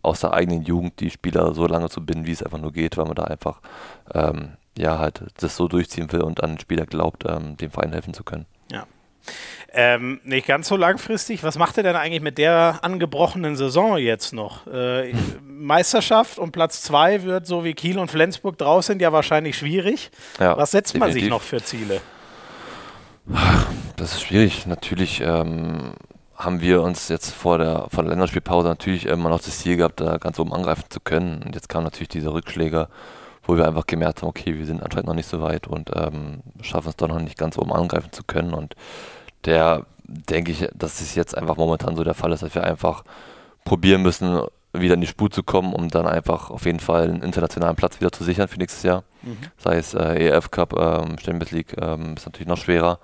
aus 0.02 0.20
der 0.20 0.32
eigenen 0.32 0.62
Jugend 0.62 1.00
die 1.00 1.10
Spieler 1.10 1.52
so 1.52 1.66
lange 1.66 1.88
zu 1.88 2.04
binden, 2.04 2.26
wie 2.26 2.32
es 2.32 2.42
einfach 2.42 2.60
nur 2.60 2.72
geht, 2.72 2.96
weil 2.96 3.06
man 3.06 3.16
da 3.16 3.24
einfach 3.24 3.60
ähm, 4.14 4.50
ja 4.78 4.98
halt 4.98 5.22
das 5.38 5.56
so 5.56 5.66
durchziehen 5.66 6.12
will 6.12 6.20
und 6.20 6.42
an 6.42 6.50
den 6.50 6.60
Spieler 6.60 6.86
glaubt, 6.86 7.24
ähm, 7.26 7.56
dem 7.56 7.70
Verein 7.70 7.92
helfen 7.92 8.14
zu 8.14 8.22
können. 8.22 8.46
Ja. 8.70 8.86
Ähm, 9.72 10.20
nicht 10.22 10.46
ganz 10.46 10.68
so 10.68 10.76
langfristig. 10.76 11.42
Was 11.42 11.58
macht 11.58 11.76
er 11.76 11.82
denn 11.82 11.96
eigentlich 11.96 12.22
mit 12.22 12.38
der 12.38 12.78
angebrochenen 12.82 13.56
Saison 13.56 13.98
jetzt 13.98 14.32
noch? 14.32 14.66
Äh, 14.68 15.12
Meisterschaft 15.42 16.38
und 16.38 16.52
Platz 16.52 16.82
zwei 16.82 17.24
wird, 17.24 17.46
so 17.46 17.64
wie 17.64 17.74
Kiel 17.74 17.98
und 17.98 18.10
Flensburg 18.10 18.56
draus 18.58 18.86
sind, 18.86 19.02
ja 19.02 19.12
wahrscheinlich 19.12 19.58
schwierig. 19.58 20.10
Ja, 20.38 20.56
Was 20.56 20.70
setzt 20.70 20.94
definitiv. 20.94 21.14
man 21.14 21.20
sich 21.20 21.30
noch 21.30 21.42
für 21.42 21.62
Ziele? 21.62 22.00
Das 23.96 24.12
ist 24.12 24.22
schwierig. 24.22 24.66
Natürlich 24.66 25.20
ähm, 25.20 25.94
haben 26.36 26.60
wir 26.60 26.82
uns 26.82 27.08
jetzt 27.08 27.30
vor 27.30 27.58
der, 27.58 27.86
vor 27.90 28.02
der 28.02 28.10
Länderspielpause 28.10 28.68
natürlich 28.68 29.06
immer 29.06 29.30
noch 29.30 29.40
das 29.40 29.58
Ziel 29.58 29.76
gehabt, 29.76 30.00
da 30.00 30.18
ganz 30.18 30.38
oben 30.38 30.52
angreifen 30.52 30.84
zu 30.88 31.00
können. 31.00 31.42
Und 31.42 31.54
jetzt 31.54 31.68
kamen 31.68 31.84
natürlich 31.84 32.08
diese 32.08 32.32
Rückschläge, 32.32 32.88
wo 33.44 33.56
wir 33.56 33.66
einfach 33.66 33.86
gemerkt 33.86 34.22
haben, 34.22 34.28
okay, 34.28 34.58
wir 34.58 34.66
sind 34.66 34.82
anscheinend 34.82 35.06
noch 35.06 35.14
nicht 35.14 35.28
so 35.28 35.40
weit 35.40 35.66
und 35.66 35.90
ähm, 35.94 36.42
schaffen 36.60 36.88
es 36.88 36.96
doch 36.96 37.08
noch 37.08 37.20
nicht 37.20 37.38
ganz 37.38 37.56
oben 37.56 37.72
angreifen 37.72 38.12
zu 38.12 38.22
können. 38.24 38.52
Und 38.52 38.76
der 39.44 39.86
denke 40.04 40.52
ich, 40.52 40.68
dass 40.74 41.00
es 41.00 41.14
jetzt 41.14 41.36
einfach 41.36 41.56
momentan 41.56 41.96
so 41.96 42.04
der 42.04 42.14
Fall 42.14 42.32
ist, 42.32 42.42
dass 42.42 42.54
wir 42.54 42.64
einfach 42.64 43.02
probieren 43.64 44.02
müssen, 44.02 44.40
wieder 44.72 44.94
in 44.94 45.00
die 45.00 45.06
Spur 45.06 45.30
zu 45.30 45.42
kommen, 45.42 45.72
um 45.72 45.88
dann 45.88 46.06
einfach 46.06 46.50
auf 46.50 46.66
jeden 46.66 46.80
Fall 46.80 47.04
einen 47.04 47.22
internationalen 47.22 47.76
Platz 47.76 47.98
wieder 48.00 48.12
zu 48.12 48.24
sichern 48.24 48.48
für 48.48 48.58
nächstes 48.58 48.82
Jahr. 48.82 49.04
Mhm. 49.22 49.38
Sei 49.56 49.76
es 49.76 49.94
äh, 49.94 50.28
EF 50.28 50.50
Cup, 50.50 50.74
ähm, 50.78 51.16
Champions 51.18 51.50
League, 51.52 51.74
ähm, 51.80 52.14
ist 52.16 52.26
natürlich 52.26 52.48
noch 52.48 52.58
schwerer. 52.58 52.98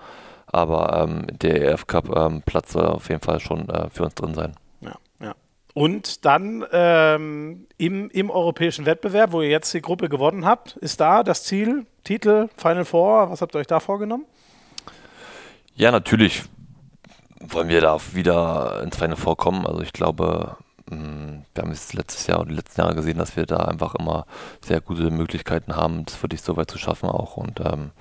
Aber 0.52 1.02
ähm, 1.02 1.26
der 1.30 1.72
EF 1.72 1.86
Cup 1.86 2.14
ähm, 2.14 2.42
soll 2.66 2.86
auf 2.86 3.08
jeden 3.08 3.22
Fall 3.22 3.40
schon 3.40 3.68
äh, 3.70 3.88
für 3.90 4.04
uns 4.04 4.14
drin 4.14 4.34
sein. 4.34 4.54
Ja, 4.82 4.94
ja. 5.20 5.34
Und 5.72 6.26
dann 6.26 6.64
ähm, 6.72 7.66
im, 7.78 8.10
im 8.10 8.30
europäischen 8.30 8.84
Wettbewerb, 8.84 9.32
wo 9.32 9.40
ihr 9.40 9.48
jetzt 9.48 9.72
die 9.72 9.80
Gruppe 9.80 10.10
gewonnen 10.10 10.44
habt, 10.44 10.76
ist 10.76 11.00
da 11.00 11.22
das 11.22 11.44
Ziel, 11.44 11.86
Titel, 12.04 12.48
Final 12.56 12.84
Four. 12.84 13.30
Was 13.30 13.40
habt 13.40 13.56
ihr 13.56 13.60
euch 13.60 13.66
da 13.66 13.80
vorgenommen? 13.80 14.26
Ja, 15.74 15.90
natürlich 15.90 16.42
wollen 17.40 17.68
wir 17.68 17.80
da 17.80 17.98
wieder 18.12 18.82
ins 18.82 18.96
Final 18.96 19.16
Four 19.16 19.38
kommen. 19.38 19.66
Also 19.66 19.80
ich 19.80 19.94
glaube, 19.94 20.56
mm, 20.90 21.44
wir 21.54 21.62
haben 21.62 21.70
es 21.70 21.94
letztes 21.94 22.26
Jahr 22.26 22.40
und 22.40 22.48
die 22.48 22.54
letzten 22.54 22.82
Jahre 22.82 22.94
gesehen, 22.94 23.16
dass 23.16 23.36
wir 23.36 23.46
da 23.46 23.56
einfach 23.56 23.94
immer 23.94 24.26
sehr 24.60 24.82
gute 24.82 25.10
Möglichkeiten 25.10 25.74
haben, 25.74 26.04
das 26.04 26.22
wirklich 26.22 26.42
so 26.42 26.58
weit 26.58 26.70
zu 26.70 26.76
schaffen 26.76 27.08
auch. 27.08 27.38
Und 27.38 27.60
ähm, 27.60 27.92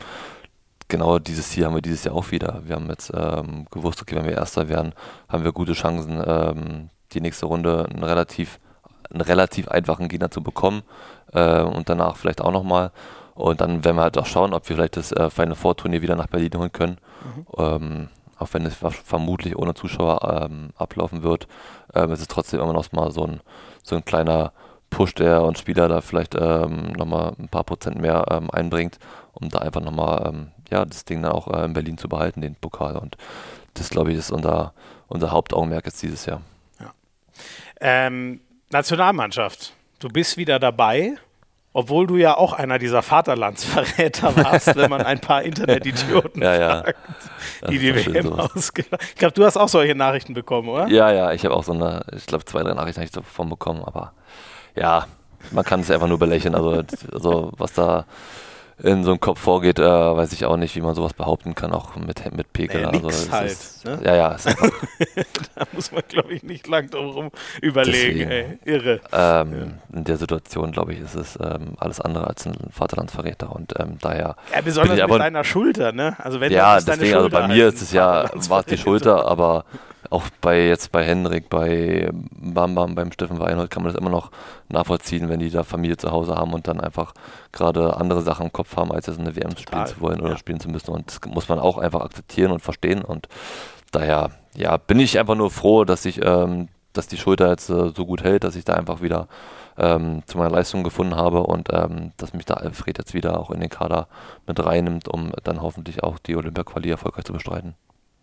genau 0.91 1.17
dieses 1.17 1.49
Ziel 1.49 1.65
haben 1.65 1.73
wir 1.73 1.81
dieses 1.81 2.03
Jahr 2.03 2.13
auch 2.13 2.29
wieder. 2.29 2.61
Wir 2.65 2.75
haben 2.75 2.89
jetzt 2.89 3.11
ähm, 3.15 3.65
gewusst, 3.71 4.01
okay, 4.01 4.15
wenn 4.15 4.25
wir 4.25 4.33
Erster 4.33 4.69
werden, 4.69 4.93
haben 5.29 5.43
wir 5.43 5.53
gute 5.53 5.73
Chancen, 5.73 6.21
ähm, 6.23 6.89
die 7.13 7.21
nächste 7.21 7.47
Runde 7.47 7.87
einen 7.89 8.03
relativ, 8.03 8.59
einen 9.09 9.21
relativ 9.21 9.69
einfachen 9.69 10.09
Gegner 10.09 10.29
zu 10.29 10.43
bekommen 10.43 10.83
äh, 11.33 11.61
und 11.61 11.89
danach 11.89 12.17
vielleicht 12.17 12.41
auch 12.41 12.51
nochmal. 12.51 12.91
Und 13.33 13.61
dann 13.61 13.83
werden 13.83 13.95
wir 13.95 14.03
halt 14.03 14.17
auch 14.17 14.25
schauen, 14.25 14.53
ob 14.53 14.67
wir 14.69 14.75
vielleicht 14.75 14.97
das 14.97 15.11
äh, 15.13 15.29
Final 15.29 15.55
Four 15.55 15.77
Turnier 15.77 16.01
wieder 16.01 16.15
nach 16.15 16.27
Berlin 16.27 16.51
holen 16.57 16.71
können. 16.71 16.97
Mhm. 17.23 17.45
Ähm, 17.57 18.09
auch 18.37 18.49
wenn 18.51 18.65
es 18.65 18.75
vermutlich 18.75 19.57
ohne 19.57 19.73
Zuschauer 19.73 20.49
ähm, 20.49 20.71
ablaufen 20.75 21.23
wird, 21.23 21.47
ähm, 21.93 22.11
ist 22.11 22.21
es 22.21 22.27
trotzdem 22.27 22.59
immer 22.59 22.73
noch 22.73 22.91
mal 22.91 23.11
so 23.11 23.25
ein, 23.25 23.39
so 23.83 23.95
ein 23.95 24.03
kleiner 24.03 24.51
Push, 24.89 25.15
der 25.15 25.43
uns 25.43 25.59
Spieler 25.59 25.87
da 25.87 26.01
vielleicht 26.01 26.35
ähm, 26.35 26.91
nochmal 26.97 27.33
ein 27.39 27.47
paar 27.47 27.63
Prozent 27.63 28.01
mehr 28.01 28.25
ähm, 28.29 28.51
einbringt, 28.51 28.99
um 29.33 29.47
da 29.47 29.59
einfach 29.59 29.81
nochmal 29.81 30.27
ähm, 30.27 30.51
ja, 30.71 30.85
das 30.85 31.05
Ding 31.05 31.21
dann 31.21 31.31
auch 31.31 31.47
äh, 31.47 31.65
in 31.65 31.73
Berlin 31.73 31.97
zu 31.97 32.09
behalten, 32.09 32.41
den 32.41 32.55
Pokal. 32.55 32.97
Und 32.97 33.17
das, 33.73 33.89
glaube 33.89 34.11
ich, 34.11 34.17
ist 34.17 34.31
unser, 34.31 34.73
unser 35.07 35.31
Hauptaugenmerk 35.31 35.85
jetzt 35.85 36.01
dieses 36.01 36.25
Jahr. 36.25 36.41
Ja. 36.79 36.93
Ähm, 37.79 38.41
Nationalmannschaft, 38.71 39.73
du 39.99 40.07
bist 40.09 40.37
wieder 40.37 40.59
dabei, 40.59 41.17
obwohl 41.73 42.07
du 42.07 42.17
ja 42.17 42.35
auch 42.35 42.53
einer 42.53 42.79
dieser 42.79 43.01
Vaterlandsverräter 43.01 44.35
warst, 44.43 44.75
wenn 44.75 44.89
man 44.89 45.01
ein 45.01 45.19
paar 45.19 45.43
Internetidioten 45.43 46.41
ja, 46.41 46.55
ja. 46.55 46.81
fragt, 46.81 46.99
die 47.69 47.79
die 47.79 47.95
WM 47.95 48.33
ausgelassen 48.33 49.07
Ich 49.09 49.15
glaube, 49.15 49.33
du 49.33 49.45
hast 49.45 49.57
auch 49.57 49.69
solche 49.69 49.95
Nachrichten 49.95 50.33
bekommen, 50.33 50.69
oder? 50.69 50.87
Ja, 50.87 51.11
ja, 51.11 51.31
ich 51.31 51.45
habe 51.45 51.55
auch 51.55 51.63
so 51.63 51.73
eine, 51.73 52.01
ich 52.15 52.25
glaube, 52.25 52.45
zwei, 52.45 52.63
drei 52.63 52.73
Nachrichten 52.73 53.01
habe 53.01 53.05
ich 53.05 53.11
davon 53.11 53.49
bekommen, 53.49 53.83
aber 53.83 54.13
ja, 54.75 55.05
man 55.51 55.65
kann 55.65 55.81
es 55.81 55.91
einfach 55.91 56.07
nur 56.07 56.19
belächeln. 56.19 56.55
Also, 56.55 56.83
also 57.11 57.51
was 57.57 57.73
da 57.73 58.05
in 58.83 59.03
so 59.03 59.11
einem 59.11 59.19
Kopf 59.19 59.39
vorgeht, 59.39 59.79
äh, 59.79 59.83
weiß 59.83 60.33
ich 60.33 60.45
auch 60.45 60.57
nicht, 60.57 60.75
wie 60.75 60.81
man 60.81 60.95
sowas 60.95 61.13
behaupten 61.13 61.53
kann, 61.53 61.71
auch 61.71 61.95
mit, 61.95 62.35
mit 62.35 62.51
Pegel. 62.51 62.81
Naja, 62.81 63.03
also, 63.03 63.31
halt, 63.31 63.51
ist, 63.51 63.85
ne? 63.85 63.99
Ja, 64.03 64.15
ja. 64.15 64.37
da 65.55 65.65
muss 65.71 65.91
man, 65.91 66.01
glaube 66.07 66.33
ich, 66.33 66.43
nicht 66.43 66.67
lang 66.67 66.89
drum 66.89 67.29
überlegen. 67.61 68.31
Ey, 68.31 68.59
irre. 68.65 69.01
Ähm, 69.11 69.53
ja. 69.91 69.97
In 69.97 70.03
der 70.03 70.17
Situation, 70.17 70.71
glaube 70.71 70.93
ich, 70.93 70.99
ist 70.99 71.15
es 71.15 71.37
ähm, 71.41 71.73
alles 71.77 72.01
andere 72.01 72.27
als 72.27 72.45
ein 72.47 72.55
Vaterlandsverräter 72.71 73.51
und 73.55 73.73
ähm, 73.79 73.97
daher. 74.01 74.35
Ja, 74.51 74.61
besonders 74.61 74.99
mit 74.99 75.19
deiner 75.19 75.43
Schulter, 75.43 75.91
ne? 75.91 76.15
Also 76.17 76.39
wenn 76.39 76.51
ja, 76.51 76.79
deswegen, 76.79 77.15
also 77.15 77.29
bei 77.29 77.47
mir 77.47 77.67
ist 77.67 77.81
es 77.81 77.91
ja, 77.91 78.29
war 78.49 78.59
es 78.61 78.65
die 78.65 78.77
Schulter, 78.77 79.27
aber 79.27 79.65
auch 80.11 80.25
bei 80.41 80.67
jetzt 80.67 80.91
bei 80.91 81.05
Henrik, 81.05 81.49
bei 81.49 82.09
Bam 82.11 82.75
Bam, 82.75 82.95
beim 82.95 83.11
Steffen 83.13 83.39
Weinhold 83.39 83.71
kann 83.71 83.81
man 83.81 83.93
das 83.93 83.99
immer 83.99 84.09
noch 84.09 84.29
nachvollziehen, 84.67 85.29
wenn 85.29 85.39
die 85.39 85.49
da 85.49 85.63
Familie 85.63 85.95
zu 85.95 86.11
Hause 86.11 86.35
haben 86.35 86.53
und 86.53 86.67
dann 86.67 86.81
einfach 86.81 87.13
gerade 87.53 87.95
andere 87.95 88.21
Sachen 88.21 88.47
im 88.47 88.51
Kopf 88.51 88.75
haben, 88.75 88.91
als 88.91 89.07
jetzt 89.07 89.19
eine 89.19 89.35
WM 89.37 89.55
spielen 89.57 89.87
zu 89.87 90.01
wollen 90.01 90.19
oder 90.19 90.31
ja. 90.31 90.37
spielen 90.37 90.59
zu 90.59 90.69
müssen. 90.69 90.91
Und 90.91 91.07
das 91.07 91.19
muss 91.31 91.47
man 91.47 91.59
auch 91.59 91.77
einfach 91.77 92.01
akzeptieren 92.01 92.51
und 92.51 92.61
verstehen. 92.61 93.03
Und 93.03 93.29
daher, 93.91 94.31
ja, 94.53 94.75
bin 94.75 94.99
ich 94.99 95.17
einfach 95.17 95.35
nur 95.35 95.49
froh, 95.49 95.85
dass 95.85 96.03
ich, 96.03 96.19
ähm, 96.23 96.67
dass 96.91 97.07
die 97.07 97.17
Schulter 97.17 97.49
jetzt 97.49 97.69
äh, 97.69 97.91
so 97.95 98.05
gut 98.05 98.21
hält, 98.21 98.43
dass 98.43 98.57
ich 98.57 98.65
da 98.65 98.73
einfach 98.73 99.01
wieder 99.01 99.29
ähm, 99.77 100.23
zu 100.25 100.37
meiner 100.37 100.51
Leistung 100.51 100.83
gefunden 100.83 101.15
habe 101.15 101.43
und 101.43 101.69
ähm, 101.71 102.11
dass 102.17 102.33
mich 102.33 102.43
da 102.43 102.55
Alfred 102.55 102.97
jetzt 102.97 103.13
wieder 103.13 103.39
auch 103.39 103.49
in 103.49 103.61
den 103.61 103.69
Kader 103.69 104.09
mit 104.45 104.61
reinnimmt, 104.61 105.07
um 105.07 105.31
dann 105.45 105.61
hoffentlich 105.61 106.03
auch 106.03 106.19
die 106.19 106.35
Olympia-Quali 106.35 106.89
erfolgreich 106.89 107.23
zu 107.23 107.31
bestreiten. 107.31 107.75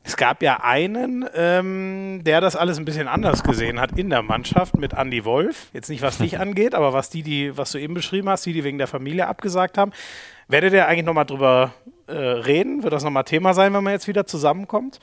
Es 0.04 0.16
gab 0.16 0.42
ja 0.42 0.60
einen, 0.62 1.28
ähm, 1.34 2.22
der 2.24 2.40
das 2.40 2.56
alles 2.56 2.78
ein 2.78 2.86
bisschen 2.86 3.08
anders 3.08 3.42
gesehen 3.42 3.78
hat 3.78 3.98
in 3.98 4.08
der 4.08 4.22
Mannschaft 4.22 4.78
mit 4.78 4.94
Andy 4.94 5.24
Wolf. 5.24 5.68
Jetzt 5.74 5.90
nicht, 5.90 6.00
was 6.02 6.18
dich 6.18 6.38
angeht, 6.40 6.74
aber 6.74 6.92
was 6.92 7.10
die, 7.10 7.22
die, 7.22 7.56
was 7.58 7.72
du 7.72 7.78
eben 7.78 7.94
beschrieben 7.94 8.28
hast, 8.28 8.46
die, 8.46 8.52
die 8.52 8.64
wegen 8.64 8.78
der 8.78 8.86
Familie 8.86 9.26
abgesagt 9.26 9.76
haben. 9.76 9.92
Werdet 10.48 10.72
ihr 10.72 10.86
eigentlich 10.86 11.04
nochmal 11.04 11.26
drüber 11.26 11.74
äh, 12.06 12.14
reden? 12.14 12.82
Wird 12.82 12.94
das 12.94 13.04
nochmal 13.04 13.24
Thema 13.24 13.52
sein, 13.52 13.74
wenn 13.74 13.84
man 13.84 13.92
jetzt 13.92 14.08
wieder 14.08 14.26
zusammenkommt? 14.26 14.98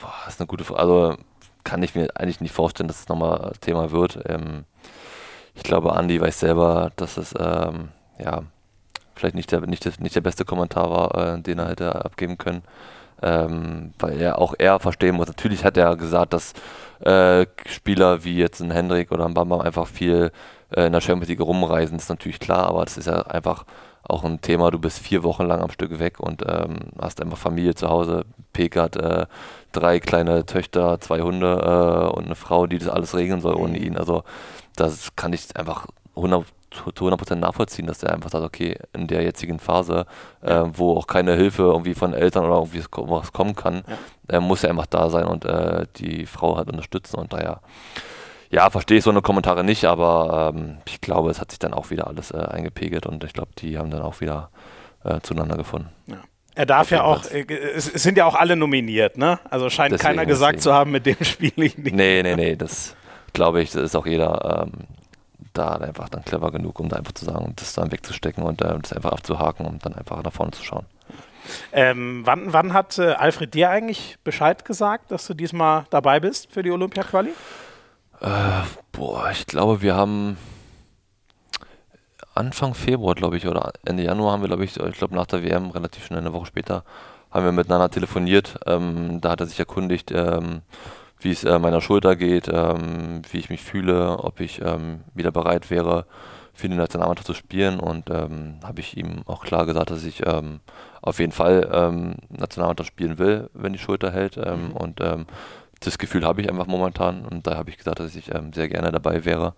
Boah, 0.00 0.12
das 0.24 0.34
ist 0.34 0.40
eine 0.40 0.48
gute 0.48 0.64
Frage. 0.64 0.80
Also 0.80 1.16
kann 1.62 1.82
ich 1.82 1.94
mir 1.94 2.08
eigentlich 2.16 2.40
nicht 2.40 2.52
vorstellen, 2.52 2.88
dass 2.88 3.00
es 3.00 3.08
nochmal 3.08 3.52
Thema 3.60 3.92
wird. 3.92 4.18
Ähm, 4.26 4.64
ich 5.54 5.62
glaube, 5.62 5.94
Andy 5.96 6.20
weiß 6.20 6.40
selber, 6.40 6.90
dass 6.96 7.16
es 7.16 7.32
ähm, 7.38 7.90
ja 8.18 8.42
vielleicht 9.14 9.36
nicht 9.36 9.52
der, 9.52 9.60
nicht, 9.60 9.84
der, 9.84 9.92
nicht 10.00 10.16
der 10.16 10.20
beste 10.20 10.44
Kommentar 10.44 10.90
war, 10.90 11.34
äh, 11.34 11.40
den 11.40 11.60
er 11.60 11.68
hätte 11.68 12.04
abgeben 12.04 12.38
können 12.38 12.64
ähm, 13.24 13.92
weil 13.98 14.20
er 14.20 14.38
auch 14.38 14.54
er 14.58 14.78
verstehen 14.78 15.16
muss. 15.16 15.28
Natürlich 15.28 15.64
hat 15.64 15.76
er 15.76 15.96
gesagt, 15.96 16.32
dass 16.32 16.52
äh, 17.00 17.46
Spieler 17.66 18.24
wie 18.24 18.36
jetzt 18.36 18.60
ein 18.60 18.70
Hendrik 18.70 19.10
oder 19.10 19.24
ein 19.24 19.34
Bambam 19.34 19.60
einfach 19.60 19.86
viel 19.86 20.30
äh, 20.70 20.86
in 20.86 20.92
der 20.92 21.00
Champions 21.00 21.28
League 21.28 21.40
rumreisen, 21.40 21.96
ist 21.96 22.08
natürlich 22.08 22.38
klar, 22.38 22.68
aber 22.68 22.84
das 22.84 22.98
ist 22.98 23.06
ja 23.06 23.22
einfach 23.22 23.64
auch 24.06 24.24
ein 24.24 24.40
Thema. 24.40 24.70
Du 24.70 24.78
bist 24.78 24.98
vier 24.98 25.22
Wochen 25.22 25.44
lang 25.44 25.62
am 25.62 25.70
Stück 25.70 25.98
weg 25.98 26.20
und 26.20 26.42
ähm, 26.46 26.76
hast 27.00 27.22
einfach 27.22 27.38
Familie 27.38 27.74
zu 27.74 27.88
Hause. 27.88 28.24
Pek 28.52 28.76
hat 28.76 28.96
äh, 28.96 29.26
drei 29.72 29.98
kleine 29.98 30.44
Töchter, 30.44 31.00
zwei 31.00 31.22
Hunde 31.22 32.10
äh, 32.12 32.14
und 32.14 32.26
eine 32.26 32.34
Frau, 32.34 32.66
die 32.66 32.78
das 32.78 32.88
alles 32.88 33.16
regeln 33.16 33.40
soll 33.40 33.54
ohne 33.54 33.78
ihn. 33.78 33.96
Also 33.96 34.22
das 34.76 35.16
kann 35.16 35.32
ich 35.32 35.56
einfach 35.56 35.86
100 36.16 36.44
zu 36.74 37.08
100% 37.08 37.36
nachvollziehen, 37.36 37.86
dass 37.86 38.02
er 38.02 38.12
einfach 38.12 38.30
sagt, 38.30 38.44
okay, 38.44 38.76
in 38.92 39.06
der 39.06 39.22
jetzigen 39.22 39.58
Phase, 39.58 40.06
äh, 40.42 40.62
wo 40.72 40.96
auch 40.96 41.06
keine 41.06 41.34
Hilfe 41.34 41.62
irgendwie 41.62 41.94
von 41.94 42.14
Eltern 42.14 42.44
oder 42.44 42.56
irgendwie 42.56 42.82
was 42.92 43.32
kommen 43.32 43.54
kann, 43.54 43.82
ja. 44.28 44.38
äh, 44.38 44.40
muss 44.40 44.64
er 44.64 44.70
einfach 44.70 44.86
da 44.86 45.10
sein 45.10 45.24
und 45.24 45.44
äh, 45.44 45.86
die 45.96 46.26
Frau 46.26 46.56
halt 46.56 46.68
unterstützen 46.68 47.18
und 47.18 47.32
daher, 47.32 47.60
ja, 48.50 48.70
verstehe 48.70 48.98
ich 48.98 49.04
so 49.04 49.10
eine 49.10 49.22
Kommentare 49.22 49.64
nicht, 49.64 49.84
aber 49.84 50.52
ähm, 50.54 50.78
ich 50.86 51.00
glaube, 51.00 51.30
es 51.30 51.40
hat 51.40 51.50
sich 51.50 51.58
dann 51.58 51.74
auch 51.74 51.90
wieder 51.90 52.06
alles 52.06 52.30
äh, 52.30 52.38
eingepegelt 52.38 53.06
und 53.06 53.24
ich 53.24 53.32
glaube, 53.32 53.50
die 53.58 53.78
haben 53.78 53.90
dann 53.90 54.02
auch 54.02 54.20
wieder 54.20 54.50
äh, 55.04 55.20
zueinander 55.20 55.56
gefunden. 55.56 55.88
Ja. 56.06 56.18
Er 56.56 56.66
darf 56.66 56.90
ja 56.90 57.02
auch, 57.02 57.24
äh, 57.32 57.44
es, 57.74 57.86
sind 57.86 58.16
ja 58.16 58.26
auch 58.26 58.36
alle 58.36 58.54
nominiert, 58.54 59.18
ne? 59.18 59.40
Also 59.50 59.70
scheint 59.70 59.92
deswegen, 59.92 60.08
keiner 60.08 60.26
gesagt 60.26 60.56
deswegen. 60.56 60.62
zu 60.62 60.72
haben, 60.72 60.92
mit 60.92 61.04
dem 61.04 61.16
spiele 61.22 61.66
ich 61.66 61.76
nicht. 61.76 61.94
Nee, 61.94 62.22
nee, 62.22 62.36
nee, 62.36 62.56
das 62.56 62.94
glaube 63.32 63.60
ich, 63.60 63.72
das 63.72 63.82
ist 63.82 63.96
auch 63.96 64.06
jeder 64.06 64.62
ähm, 64.66 64.86
da 65.54 65.76
einfach 65.76 66.08
dann 66.08 66.24
clever 66.24 66.50
genug, 66.50 66.80
um 66.80 66.88
da 66.88 66.96
einfach 66.96 67.12
zu 67.12 67.24
sagen, 67.24 67.52
das 67.56 67.74
dann 67.74 67.92
wegzustecken 67.92 68.42
und 68.42 68.60
äh, 68.62 68.78
das 68.80 68.92
einfach 68.92 69.12
abzuhaken 69.12 69.66
und 69.66 69.84
dann 69.84 69.94
einfach 69.94 70.22
nach 70.22 70.32
vorne 70.32 70.52
zu 70.52 70.62
schauen. 70.62 70.86
Ähm, 71.72 72.22
wann, 72.24 72.52
wann 72.52 72.72
hat 72.72 72.98
äh, 72.98 73.12
Alfred 73.12 73.54
dir 73.54 73.70
eigentlich 73.70 74.16
Bescheid 74.24 74.64
gesagt, 74.64 75.10
dass 75.10 75.26
du 75.26 75.34
diesmal 75.34 75.86
dabei 75.90 76.20
bist 76.20 76.52
für 76.52 76.62
die 76.62 76.70
Olympia-Quali? 76.70 77.30
Äh, 78.20 78.62
boah, 78.92 79.30
ich 79.30 79.46
glaube, 79.46 79.82
wir 79.82 79.94
haben 79.94 80.38
Anfang 82.34 82.74
Februar, 82.74 83.14
glaube 83.14 83.36
ich, 83.36 83.46
oder 83.46 83.72
Ende 83.84 84.02
Januar 84.02 84.32
haben 84.32 84.42
wir, 84.42 84.48
glaube 84.48 84.64
ich, 84.64 84.76
ich 84.76 84.98
glaube 84.98 85.14
nach 85.14 85.26
der 85.26 85.44
WM, 85.44 85.70
relativ 85.70 86.06
schnell 86.06 86.20
eine 86.20 86.32
Woche 86.32 86.46
später, 86.46 86.84
haben 87.30 87.44
wir 87.44 87.52
miteinander 87.52 87.90
telefoniert. 87.90 88.58
Ähm, 88.66 89.20
da 89.20 89.30
hat 89.30 89.40
er 89.40 89.46
sich 89.46 89.58
erkundigt, 89.58 90.10
ähm, 90.12 90.62
wie 91.24 91.32
es 91.32 91.44
äh, 91.44 91.58
meiner 91.58 91.80
Schulter 91.80 92.16
geht, 92.16 92.48
ähm, 92.52 93.22
wie 93.30 93.38
ich 93.38 93.50
mich 93.50 93.62
fühle, 93.62 94.18
ob 94.18 94.40
ich 94.40 94.60
ähm, 94.60 95.00
wieder 95.14 95.32
bereit 95.32 95.70
wäre, 95.70 96.06
für 96.52 96.68
die 96.68 96.76
Nationalmannschaft 96.76 97.26
zu 97.26 97.34
spielen. 97.34 97.80
Und 97.80 98.10
ähm, 98.10 98.60
habe 98.62 98.80
ich 98.80 98.96
ihm 98.96 99.22
auch 99.26 99.44
klar 99.44 99.66
gesagt, 99.66 99.90
dass 99.90 100.04
ich 100.04 100.24
ähm, 100.26 100.60
auf 101.02 101.18
jeden 101.18 101.32
Fall 101.32 101.68
ähm, 101.72 102.16
Nationalmannschaft 102.28 102.88
spielen 102.88 103.18
will, 103.18 103.50
wenn 103.54 103.72
die 103.72 103.78
Schulter 103.78 104.12
hält. 104.12 104.36
Ähm, 104.36 104.68
mhm. 104.68 104.72
Und 104.72 105.00
das 105.80 105.98
Gefühl 105.98 106.24
habe 106.24 106.40
ich 106.40 106.48
einfach 106.48 106.66
momentan. 106.66 107.24
Und 107.26 107.46
da 107.46 107.56
habe 107.56 107.70
ich 107.70 107.78
gesagt, 107.78 107.98
dass 107.98 108.14
ich 108.14 108.30
sehr 108.52 108.68
gerne 108.68 108.92
dabei 108.92 109.24
wäre, 109.24 109.54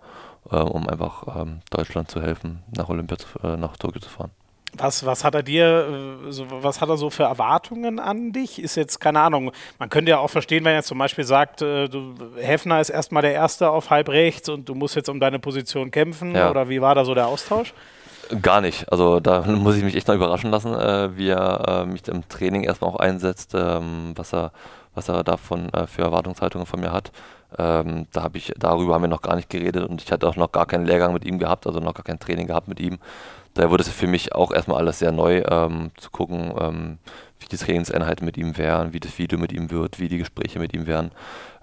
äh, 0.49 0.57
um 0.57 0.87
einfach 0.89 1.45
Deutschland 1.69 2.09
zu 2.09 2.21
helfen, 2.21 2.63
nach 2.75 2.89
Olympia, 2.89 3.17
zu, 3.17 3.27
äh, 3.43 3.57
nach 3.57 3.77
Tokio 3.77 4.01
zu 4.01 4.09
fahren. 4.09 4.31
Was, 4.75 5.05
was 5.05 5.23
hat 5.23 5.33
er 5.33 5.43
dir, 5.43 6.23
äh, 6.27 6.31
so, 6.31 6.45
was 6.49 6.81
hat 6.81 6.89
er 6.89 6.97
so 6.97 7.09
für 7.09 7.23
Erwartungen 7.23 7.99
an 7.99 8.31
dich? 8.31 8.61
Ist 8.61 8.75
jetzt, 8.75 8.99
keine 8.99 9.21
Ahnung, 9.21 9.51
man 9.79 9.89
könnte 9.89 10.11
ja 10.11 10.19
auch 10.19 10.29
verstehen, 10.29 10.65
wenn 10.65 10.75
er 10.75 10.83
zum 10.83 10.97
Beispiel 10.97 11.23
sagt, 11.23 11.61
äh, 11.61 11.87
du, 11.87 12.13
Hefner 12.37 12.81
ist 12.81 12.89
erstmal 12.89 13.21
der 13.21 13.33
Erste 13.33 13.69
auf 13.69 13.89
halb 13.89 14.09
rechts 14.09 14.49
und 14.49 14.67
du 14.67 14.75
musst 14.75 14.95
jetzt 14.95 15.09
um 15.09 15.19
deine 15.19 15.39
Position 15.39 15.89
kämpfen 15.89 16.35
ja. 16.35 16.49
oder 16.49 16.69
wie 16.69 16.81
war 16.81 16.95
da 16.95 17.05
so 17.05 17.15
der 17.15 17.27
Austausch? 17.27 17.73
Gar 18.41 18.61
nicht. 18.61 18.91
Also 18.91 19.19
da 19.19 19.41
muss 19.47 19.77
ich 19.77 19.83
mich 19.83 19.95
echt 19.95 20.07
noch 20.07 20.15
überraschen 20.15 20.51
lassen, 20.51 20.73
äh, 20.73 21.17
wie 21.17 21.29
er 21.29 21.85
mich 21.85 22.07
im 22.07 22.27
Training 22.27 22.63
erstmal 22.63 22.91
auch 22.91 22.99
einsetzt, 22.99 23.53
ähm, 23.55 24.11
was 24.15 24.33
er, 24.33 24.51
was 24.93 25.07
er 25.07 25.23
davon 25.23 25.69
äh, 25.73 25.87
für 25.87 26.01
Erwartungshaltungen 26.01 26.67
von 26.67 26.81
mir 26.81 26.91
hat. 26.91 27.11
Ähm, 27.57 28.07
da 28.11 28.23
habe 28.23 28.37
ich, 28.37 28.53
darüber 28.57 28.95
haben 28.95 29.03
wir 29.03 29.07
noch 29.07 29.21
gar 29.21 29.37
nicht 29.37 29.49
geredet 29.49 29.87
und 29.87 30.01
ich 30.01 30.11
hatte 30.11 30.27
auch 30.27 30.35
noch 30.35 30.51
gar 30.51 30.65
keinen 30.65 30.85
Lehrgang 30.85 31.13
mit 31.13 31.23
ihm 31.23 31.39
gehabt, 31.39 31.65
also 31.65 31.79
noch 31.79 31.93
gar 31.93 32.03
kein 32.03 32.19
Training 32.19 32.47
gehabt 32.47 32.67
mit 32.67 32.79
ihm. 32.79 32.97
Daher 33.57 33.71
wurde 33.71 33.81
es 33.81 33.89
für 33.89 34.05
mich 34.05 34.35
auch 34.35 34.51
erstmal 34.51 34.77
alles 34.77 34.99
sehr 34.99 35.11
neu, 35.11 35.41
ähm, 35.49 35.89
zu 35.97 36.11
gucken, 36.11 36.53
ähm, 36.59 36.99
wie 37.39 37.47
die 37.47 37.57
Trainingseinheiten 37.57 38.23
mit 38.23 38.37
ihm 38.37 38.55
wären, 38.55 38.93
wie 38.93 38.99
das 38.99 39.17
Video 39.17 39.39
mit 39.39 39.51
ihm 39.51 39.71
wird, 39.71 39.99
wie 39.99 40.09
die 40.09 40.19
Gespräche 40.19 40.59
mit 40.59 40.75
ihm 40.75 40.85
wären. 40.85 41.09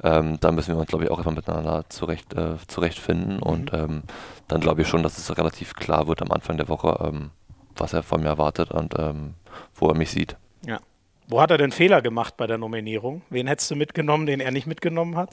Ähm, 0.03 0.39
da 0.41 0.51
müssen 0.51 0.75
wir 0.75 0.81
uns, 0.81 0.89
glaube 0.89 1.05
ich, 1.05 1.11
auch 1.13 1.19
erstmal 1.19 1.37
miteinander 1.37 1.85
zurecht, 1.89 2.35
äh, 2.35 2.57
zurechtfinden. 2.67 3.37
Mhm. 3.37 3.43
Und 3.45 3.73
ähm, 3.73 4.03
dann 4.49 4.61
glaube 4.61 4.83
ich 4.83 4.89
schon, 4.89 5.05
dass 5.05 5.19
es 5.19 5.39
relativ 5.39 5.77
klar 5.77 6.09
wird 6.09 6.21
am 6.21 6.33
Anfang 6.33 6.57
der 6.57 6.69
Woche, 6.69 6.99
ähm, 7.01 7.31
was 7.77 7.93
er 7.93 8.03
von 8.03 8.23
mir 8.23 8.29
erwartet 8.29 8.73
und 8.73 8.99
ähm, 8.99 9.35
wo 9.77 9.87
er 9.87 9.95
mich 9.95 10.11
sieht. 10.11 10.37
Ja. 10.67 10.81
Wo 11.29 11.41
hat 11.41 11.53
er 11.53 11.59
denn 11.59 11.71
Fehler 11.71 12.03
gemacht 12.03 12.37
bei 12.37 12.49
der 12.49 12.59
Nominierung? 12.59 13.23
Wen 13.31 13.47
hättest 13.47 13.71
du 13.71 13.77
mitgenommen, 13.77 14.27
den 14.27 14.41
er 14.41 14.51
nicht 14.51 14.67
mitgenommen 14.67 15.15
hat? 15.17 15.31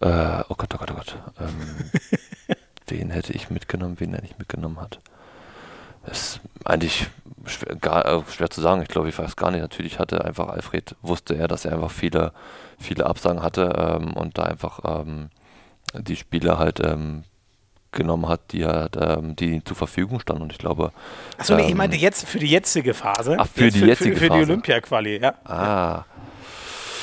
Äh, 0.00 0.42
oh 0.48 0.56
Gott, 0.56 0.74
oh 0.74 0.78
Gott, 0.78 0.90
oh 0.90 0.94
Gott. 0.94 1.16
wen 2.88 3.10
hätte 3.10 3.32
ich 3.34 3.50
mitgenommen, 3.50 4.00
wen 4.00 4.14
er 4.14 4.22
nicht 4.22 4.40
mitgenommen 4.40 4.80
hat? 4.80 4.98
Ist 6.10 6.40
eigentlich 6.64 7.06
schwer, 7.46 7.76
gar, 7.76 8.04
äh, 8.06 8.22
schwer 8.30 8.50
zu 8.50 8.60
sagen. 8.60 8.82
Ich 8.82 8.88
glaube, 8.88 9.08
ich 9.08 9.18
weiß 9.18 9.36
gar 9.36 9.50
nicht. 9.50 9.60
Natürlich 9.60 9.98
hatte 9.98 10.24
einfach 10.24 10.48
Alfred, 10.48 10.94
wusste 11.02 11.36
er, 11.36 11.48
dass 11.48 11.64
er 11.64 11.72
einfach 11.72 11.90
viele, 11.90 12.32
viele 12.78 13.06
Absagen 13.06 13.42
hatte 13.42 13.72
ähm, 13.76 14.12
und 14.14 14.38
da 14.38 14.44
einfach 14.44 14.80
ähm, 14.84 15.30
die 15.94 16.16
Spieler 16.16 16.58
halt 16.58 16.80
ähm, 16.80 17.24
genommen 17.92 18.28
hat, 18.28 18.52
die 18.52 18.64
halt, 18.64 18.96
ähm, 19.00 19.36
die 19.36 19.62
zur 19.64 19.76
Verfügung 19.76 20.20
standen. 20.20 20.42
Und 20.42 20.52
ich 20.52 20.58
glaube. 20.58 20.92
Achso, 21.38 21.56
nee, 21.56 21.68
ich 21.68 21.74
meinte 21.74 21.96
ähm, 21.96 22.02
jetzt 22.02 22.28
für 22.28 22.38
die 22.38 22.48
jetzige 22.48 22.94
Phase. 22.94 23.36
Ach, 23.38 23.46
für 23.46 23.70
die 23.70 23.80
jetzige 23.80 24.14
für, 24.14 24.20
für, 24.20 24.26
für 24.26 24.38
die 24.38 24.42
Olympia-Quali, 24.42 25.20
ja. 25.20 25.34
Ah. 25.44 26.04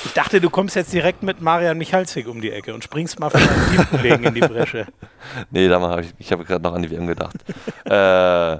Ich 0.05 0.13
dachte, 0.13 0.39
du 0.39 0.51
kommst 0.51 0.75
jetzt 0.75 0.93
direkt 0.93 1.23
mit 1.23 1.41
Marian 1.41 1.79
Michalzig 1.79 2.27
um 2.27 2.39
die 2.39 2.51
Ecke 2.51 2.75
und 2.75 2.83
springst 2.83 3.19
mal 3.19 3.31
von 3.31 3.41
deinem 3.41 3.69
Teamkollegen 3.71 4.23
in 4.25 4.33
die 4.35 4.41
Bresche. 4.41 4.85
Nee, 5.49 5.67
da 5.67 5.81
habe 5.81 6.01
ich, 6.01 6.13
ich 6.19 6.31
habe 6.31 6.45
gerade 6.45 6.63
noch 6.63 6.75
an 6.75 6.83
die 6.83 6.91
WM 6.91 7.07
gedacht. 7.07 7.35
äh, 7.85 8.59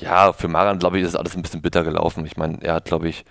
ja, 0.00 0.32
für 0.32 0.48
Marian, 0.48 0.78
glaube 0.78 0.98
ich, 0.98 1.04
ist 1.04 1.16
alles 1.16 1.36
ein 1.36 1.42
bisschen 1.42 1.62
bitter 1.62 1.84
gelaufen. 1.84 2.24
Ich 2.26 2.36
meine, 2.36 2.58
er 2.62 2.74
hat, 2.74 2.86
glaube 2.86 3.08
ich, 3.08 3.24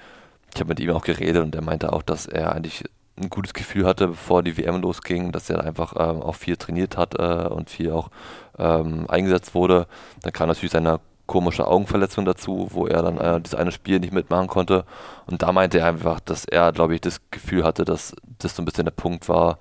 ich 0.53 0.59
habe 0.59 0.69
mit 0.69 0.79
ihm 0.79 0.91
auch 0.91 1.03
geredet 1.03 1.43
und 1.43 1.55
er 1.55 1.61
meinte 1.61 1.93
auch, 1.93 2.01
dass 2.01 2.25
er 2.25 2.53
eigentlich 2.53 2.83
ein 3.19 3.29
gutes 3.29 3.53
Gefühl 3.53 3.85
hatte, 3.85 4.07
bevor 4.07 4.43
die 4.43 4.57
WM 4.57 4.81
losging, 4.81 5.31
dass 5.31 5.49
er 5.49 5.63
einfach 5.63 5.93
ähm, 5.97 6.21
auch 6.21 6.35
viel 6.35 6.57
trainiert 6.57 6.97
hat 6.97 7.19
äh, 7.19 7.47
und 7.47 7.69
viel 7.69 7.91
auch 7.91 8.09
ähm, 8.57 9.05
eingesetzt 9.09 9.53
wurde. 9.53 9.87
Dann 10.21 10.31
kam 10.31 10.47
natürlich 10.47 10.71
seine 10.71 10.99
komische 11.27 11.67
Augenverletzung 11.67 12.25
dazu, 12.25 12.69
wo 12.71 12.87
er 12.87 13.03
dann 13.03 13.17
äh, 13.17 13.41
das 13.41 13.55
eine 13.55 13.71
Spiel 13.71 13.99
nicht 13.99 14.13
mitmachen 14.13 14.47
konnte. 14.47 14.85
Und 15.27 15.41
da 15.41 15.51
meinte 15.51 15.79
er 15.79 15.87
einfach, 15.87 16.19
dass 16.19 16.45
er, 16.45 16.71
glaube 16.71 16.95
ich, 16.95 17.01
das 17.01 17.21
Gefühl 17.29 17.63
hatte, 17.63 17.85
dass 17.85 18.15
das 18.39 18.55
so 18.55 18.61
ein 18.61 18.65
bisschen 18.65 18.85
der 18.85 18.91
Punkt 18.91 19.29
war, 19.29 19.59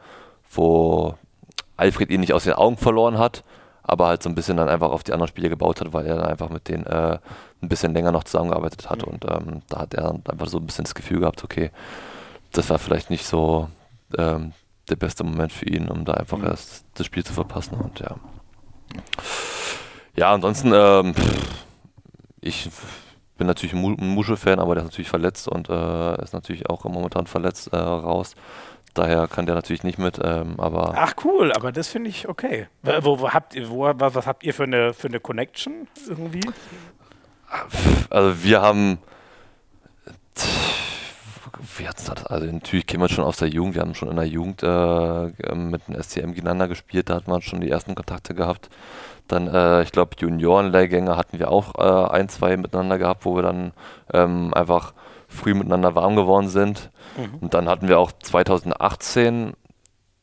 wo 0.50 1.14
Alfred 1.76 2.10
ihn 2.10 2.20
nicht 2.20 2.32
aus 2.32 2.44
den 2.44 2.54
Augen 2.54 2.76
verloren 2.76 3.18
hat, 3.18 3.44
aber 3.88 4.06
halt 4.06 4.22
so 4.22 4.28
ein 4.28 4.34
bisschen 4.34 4.58
dann 4.58 4.68
einfach 4.68 4.90
auf 4.90 5.02
die 5.02 5.12
anderen 5.12 5.28
Spiele 5.28 5.48
gebaut 5.48 5.80
hat, 5.80 5.92
weil 5.94 6.06
er 6.06 6.16
dann 6.16 6.26
einfach 6.26 6.50
mit 6.50 6.68
denen 6.68 6.84
äh, 6.84 7.18
ein 7.62 7.68
bisschen 7.68 7.94
länger 7.94 8.12
noch 8.12 8.24
zusammengearbeitet 8.24 8.88
hat 8.90 9.04
mhm. 9.04 9.12
und 9.12 9.24
ähm, 9.24 9.62
da 9.68 9.80
hat 9.80 9.94
er 9.94 10.04
dann 10.04 10.22
einfach 10.28 10.46
so 10.46 10.58
ein 10.58 10.66
bisschen 10.66 10.84
das 10.84 10.94
Gefühl 10.94 11.20
gehabt, 11.20 11.42
okay, 11.42 11.70
das 12.52 12.68
war 12.68 12.78
vielleicht 12.78 13.08
nicht 13.08 13.26
so 13.26 13.68
ähm, 14.16 14.52
der 14.90 14.96
beste 14.96 15.24
Moment 15.24 15.52
für 15.52 15.66
ihn, 15.66 15.88
um 15.88 16.04
da 16.04 16.14
einfach 16.14 16.36
mhm. 16.36 16.46
erst 16.46 16.84
das 16.94 17.06
Spiel 17.06 17.24
zu 17.24 17.32
verpassen 17.32 17.74
und 17.80 17.98
ja. 18.00 18.16
Ja, 20.16 20.34
ansonsten, 20.34 20.72
ähm, 20.74 21.14
ich 22.40 22.68
bin 23.38 23.46
natürlich 23.46 23.72
ein 23.72 24.14
Muschel-Fan, 24.14 24.58
aber 24.58 24.74
der 24.74 24.84
ist 24.84 24.90
natürlich 24.90 25.08
verletzt 25.08 25.48
und 25.48 25.70
äh, 25.70 26.22
ist 26.22 26.34
natürlich 26.34 26.68
auch 26.68 26.84
momentan 26.84 27.26
verletzt 27.26 27.72
äh, 27.72 27.76
raus. 27.76 28.34
Daher 28.94 29.28
kann 29.28 29.46
der 29.46 29.54
natürlich 29.54 29.84
nicht 29.84 29.98
mit, 29.98 30.18
ähm, 30.22 30.58
aber. 30.58 30.94
Ach 30.96 31.14
cool, 31.24 31.52
aber 31.52 31.72
das 31.72 31.88
finde 31.88 32.10
ich 32.10 32.28
okay. 32.28 32.66
Wo, 32.82 33.20
wo, 33.20 33.30
habt 33.30 33.54
ihr, 33.54 33.68
wo, 33.68 33.82
was, 33.82 34.14
was 34.14 34.26
habt 34.26 34.44
ihr 34.44 34.54
für 34.54 34.64
eine, 34.64 34.92
für 34.92 35.08
eine 35.08 35.20
Connection 35.20 35.86
irgendwie? 36.08 36.40
Also 38.10 38.42
wir 38.42 38.60
haben. 38.62 38.98
Wie 41.76 41.88
hat's 41.88 42.04
das? 42.04 42.26
Also 42.26 42.46
natürlich 42.46 42.86
kennen 42.86 43.02
wir 43.02 43.08
schon 43.08 43.24
aus 43.24 43.38
der 43.38 43.48
Jugend. 43.48 43.74
Wir 43.74 43.82
haben 43.82 43.94
schon 43.94 44.10
in 44.10 44.16
der 44.16 44.26
Jugend 44.26 44.62
äh, 44.62 45.54
mit 45.54 45.88
dem 45.88 46.00
SCM 46.00 46.32
gegeneinander 46.32 46.68
gespielt. 46.68 47.10
Da 47.10 47.16
hat 47.16 47.26
man 47.26 47.42
schon 47.42 47.60
die 47.60 47.70
ersten 47.70 47.94
Kontakte 47.94 48.34
gehabt. 48.34 48.68
Dann, 49.28 49.46
äh, 49.48 49.82
ich 49.82 49.92
glaube, 49.92 50.16
Juniorenlehrgänge 50.18 51.16
hatten 51.16 51.38
wir 51.38 51.50
auch 51.50 51.74
äh, 51.76 52.10
ein, 52.12 52.28
zwei 52.28 52.56
miteinander 52.56 52.98
gehabt, 52.98 53.24
wo 53.24 53.34
wir 53.36 53.42
dann 53.42 53.72
ähm, 54.12 54.54
einfach 54.54 54.94
früh 55.28 55.54
miteinander 55.54 55.94
warm 55.94 56.16
geworden 56.16 56.48
sind. 56.48 56.90
Mhm. 57.16 57.38
Und 57.40 57.54
dann 57.54 57.68
hatten 57.68 57.86
wir 57.86 57.98
auch 57.98 58.10
2018 58.12 59.52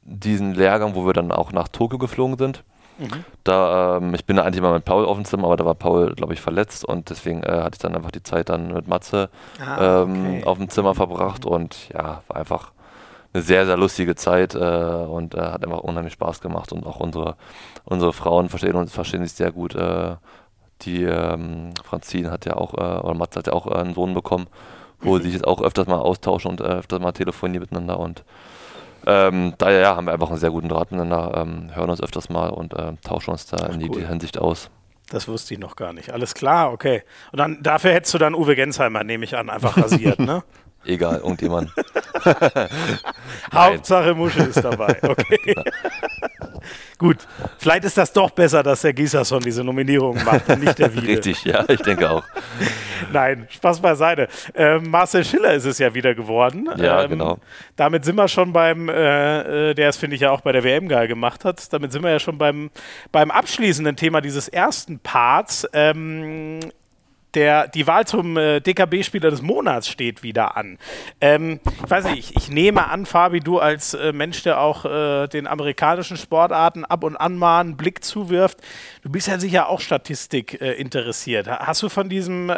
diesen 0.02 0.54
Lehrgang, 0.54 0.96
wo 0.96 1.06
wir 1.06 1.14
dann 1.14 1.32
auch 1.32 1.52
nach 1.52 1.68
Tokio 1.68 1.98
geflogen 1.98 2.38
sind. 2.38 2.64
Mhm. 2.98 3.26
Da, 3.44 3.98
ähm, 3.98 4.14
ich 4.14 4.26
bin 4.26 4.38
da 4.38 4.44
eigentlich 4.44 4.62
mal 4.62 4.74
mit 4.74 4.86
Paul 4.86 5.06
auf 5.06 5.18
dem 5.18 5.26
Zimmer, 5.26 5.46
aber 5.46 5.58
da 5.58 5.66
war 5.66 5.76
Paul, 5.76 6.14
glaube 6.16 6.34
ich, 6.34 6.42
verletzt 6.42 6.86
und 6.86 7.10
deswegen 7.10 7.44
äh, 7.44 7.52
hatte 7.52 7.76
ich 7.76 7.80
dann 7.80 7.96
einfach 7.96 8.12
die 8.12 8.24
Zeit 8.24 8.50
dann 8.50 8.74
mit 8.74 8.88
Matze 8.88 9.30
ah, 9.60 10.04
ähm, 10.04 10.38
okay. 10.38 10.44
auf 10.46 10.58
dem 10.58 10.70
Zimmer 10.70 10.96
verbracht 10.96 11.46
und 11.46 11.90
ja, 11.94 12.24
war 12.28 12.38
einfach 12.38 12.72
eine 13.34 13.44
sehr, 13.44 13.66
sehr 13.66 13.76
lustige 13.76 14.16
Zeit 14.16 14.56
äh, 14.56 14.58
und 14.58 15.36
äh, 15.36 15.42
hat 15.42 15.66
einfach 15.66 15.80
unheimlich 15.80 16.14
Spaß 16.14 16.40
gemacht 16.40 16.72
und 16.72 16.86
auch 16.86 17.02
unsere, 17.02 17.36
unsere 17.84 18.14
Frauen 18.14 18.48
verstehen 18.48 18.76
uns 18.76 18.94
verstehen 18.94 19.24
sich 19.24 19.34
sehr 19.34 19.52
gut. 19.52 19.76
Äh, 19.76 20.16
die 20.82 21.04
ähm, 21.04 21.72
Franzine 21.84 22.32
hat 22.32 22.46
ja 22.46 22.56
auch, 22.56 22.74
äh, 22.74 23.00
oder 23.02 23.14
Matze 23.14 23.40
hat 23.40 23.48
ja 23.48 23.54
auch 23.54 23.68
einen 23.68 23.94
Sohn 23.94 24.14
bekommen, 24.14 24.48
wo 25.06 25.14
mhm. 25.14 25.18
sie 25.18 25.24
sich 25.26 25.34
jetzt 25.34 25.48
auch 25.48 25.62
öfters 25.62 25.88
mal 25.88 26.00
austauschen 26.00 26.52
und 26.52 26.62
äh, 26.62 26.66
öfters 26.66 27.00
mal 27.00 27.12
telefonieren 27.12 27.62
miteinander 27.62 28.00
und 28.00 28.24
ähm, 29.08 29.54
daher 29.58 29.82
ja, 29.82 29.96
haben 29.96 30.08
wir 30.08 30.14
einfach 30.14 30.30
einen 30.30 30.40
sehr 30.40 30.50
guten 30.50 30.68
Draht 30.68 30.92
miteinander, 30.92 31.34
ähm, 31.38 31.76
hören 31.76 31.90
uns 31.90 32.02
öfters 32.02 32.30
mal 32.30 32.50
und 32.50 32.74
äh, 32.74 32.94
tauschen 33.04 33.32
uns 33.32 33.46
da 33.46 33.58
Ach, 33.70 33.74
in 33.74 33.80
die, 33.80 33.90
cool. 33.90 34.00
die, 34.00 34.08
Hinsicht 34.08 34.40
aus. 34.40 34.72
Das 35.10 35.28
wusste 35.28 35.54
ich 35.54 35.60
noch 35.60 35.76
gar 35.76 35.94
nicht. 35.94 36.12
Alles 36.12 36.34
klar, 36.34 36.72
okay. 36.72 37.04
Und 37.32 37.38
dann 37.38 37.62
dafür 37.62 37.94
hättest 37.94 38.14
du 38.16 38.18
dann 38.18 38.34
Uwe 38.34 38.56
Gensheimer, 38.56 39.04
nehme 39.04 39.24
ich 39.26 39.38
an, 39.38 39.52
einfach 39.52 39.78
rasiert, 39.78 40.20
ne? 40.20 40.44
Egal, 40.86 41.18
irgendjemand. 41.18 41.72
Hauptsache 43.54 44.14
Muschel 44.14 44.48
ist 44.48 44.64
dabei. 44.64 44.98
Okay. 45.06 45.56
Gut, 46.98 47.18
vielleicht 47.58 47.84
ist 47.86 47.98
das 47.98 48.12
doch 48.12 48.32
besser, 48.32 48.64
dass 48.64 48.82
der 48.82 48.94
Gieserson 48.94 49.42
diese 49.42 49.64
Nominierung 49.64 50.24
macht 50.24 50.50
und 50.50 50.64
nicht 50.64 50.80
der 50.80 50.94
Wiede. 50.94 51.08
Richtig, 51.08 51.44
ja, 51.44 51.64
ich 51.68 51.82
denke 51.82 52.10
auch. 52.10 52.24
Nein, 53.14 53.48
Spaß 53.50 53.82
beiseite. 53.82 54.28
Ähm, 54.56 54.90
Marcel 54.90 55.24
Schiller 55.24 55.54
ist 55.54 55.66
es 55.66 55.78
ja 55.78 55.94
wieder 55.94 56.16
geworden. 56.16 56.70
Ja, 56.78 57.04
ähm, 57.04 57.12
genau. 57.12 57.38
Damit 57.76 58.06
sind 58.06 58.16
wir 58.16 58.28
schon 58.28 58.54
beim, 58.54 58.90
äh, 58.90 59.72
äh 59.72 59.74
der 59.74 59.90
es, 59.90 59.98
finde 59.98 60.16
ich, 60.16 60.22
ja 60.22 60.32
auch 60.32 60.42
bei 60.42 60.52
der 60.52 60.64
WM 60.64 60.88
geil 60.88 61.08
gemacht 61.08 61.46
hat, 61.46 61.72
damit 61.72 61.92
sind 61.92 62.04
wir 62.04 62.12
ja 62.12 62.20
schon 62.20 62.38
beim, 62.38 62.72
beim 63.12 63.30
abschließenden 63.32 63.96
Thema 63.96 64.22
dieses 64.22 64.48
ersten 64.48 65.00
Parts. 65.00 65.68
Ähm, 65.74 66.60
der, 67.36 67.68
die 67.68 67.86
Wahl 67.88 68.08
zum 68.08 68.38
äh, 68.38 68.60
DKB-Spieler 68.62 69.30
des 69.30 69.42
Monats 69.42 69.88
steht 69.88 70.24
wieder 70.24 70.58
an. 70.58 70.78
Ähm, 71.22 71.60
ich 71.84 71.90
weiß 71.90 72.06
nicht, 72.06 72.36
ich, 72.38 72.50
nehme 72.50 72.88
an, 72.90 73.06
Fabi, 73.06 73.40
du 73.40 73.60
als 73.60 73.94
äh, 73.94 74.14
Mensch, 74.14 74.44
der 74.44 74.60
auch 74.60 74.86
äh, 74.86 75.28
den 75.28 75.48
amerikanischen 75.48 76.18
Sportarten 76.18 76.86
ab 76.86 77.04
und 77.04 77.18
an 77.18 77.38
mal 77.38 77.60
einen 77.60 77.78
Blick 77.78 78.04
zuwirft, 78.04 78.60
du 79.04 79.10
bist 79.10 79.28
ja 79.28 79.40
sicher 79.40 79.70
auch 79.70 79.82
Statistik 79.82 80.62
äh, 80.62 80.74
interessiert. 80.74 81.48
Hast 81.48 81.84
du 81.84 81.90
von 81.90 82.10
diesem 82.10 82.52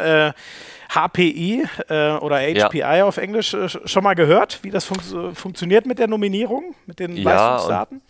HPI 0.90 1.66
äh, 1.90 1.98
äh, 1.98 2.18
oder 2.18 2.38
HPI 2.40 2.78
ja. 2.80 3.06
auf 3.06 3.18
Englisch 3.18 3.56
schon 3.86 4.04
mal 4.04 4.14
gehört, 4.14 4.60
wie 4.64 4.72
das 4.72 4.86
fun 4.86 5.36
funktioniert 5.36 5.86
mit 5.86 6.00
der 6.00 6.08
Nominierung, 6.08 6.76
mit 6.86 7.00
den 7.00 7.16
ja, 7.18 7.24
Leistungsdaten? 7.24 8.02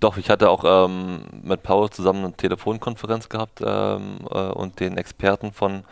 Doch, 0.00 0.16
ich 0.16 0.30
hatte 0.30 0.48
auch 0.48 0.64
ähm, 0.64 1.22
mit 1.42 1.62
Paul 1.62 1.90
zusammen 1.90 2.24
eine 2.24 2.32
Telefonkonferenz 2.34 3.28
gehabt 3.28 3.60
ähm, 3.64 4.18
äh, 4.30 4.38
und 4.38 4.78
den 4.78 4.96
Experten 4.96 5.52
von 5.52 5.82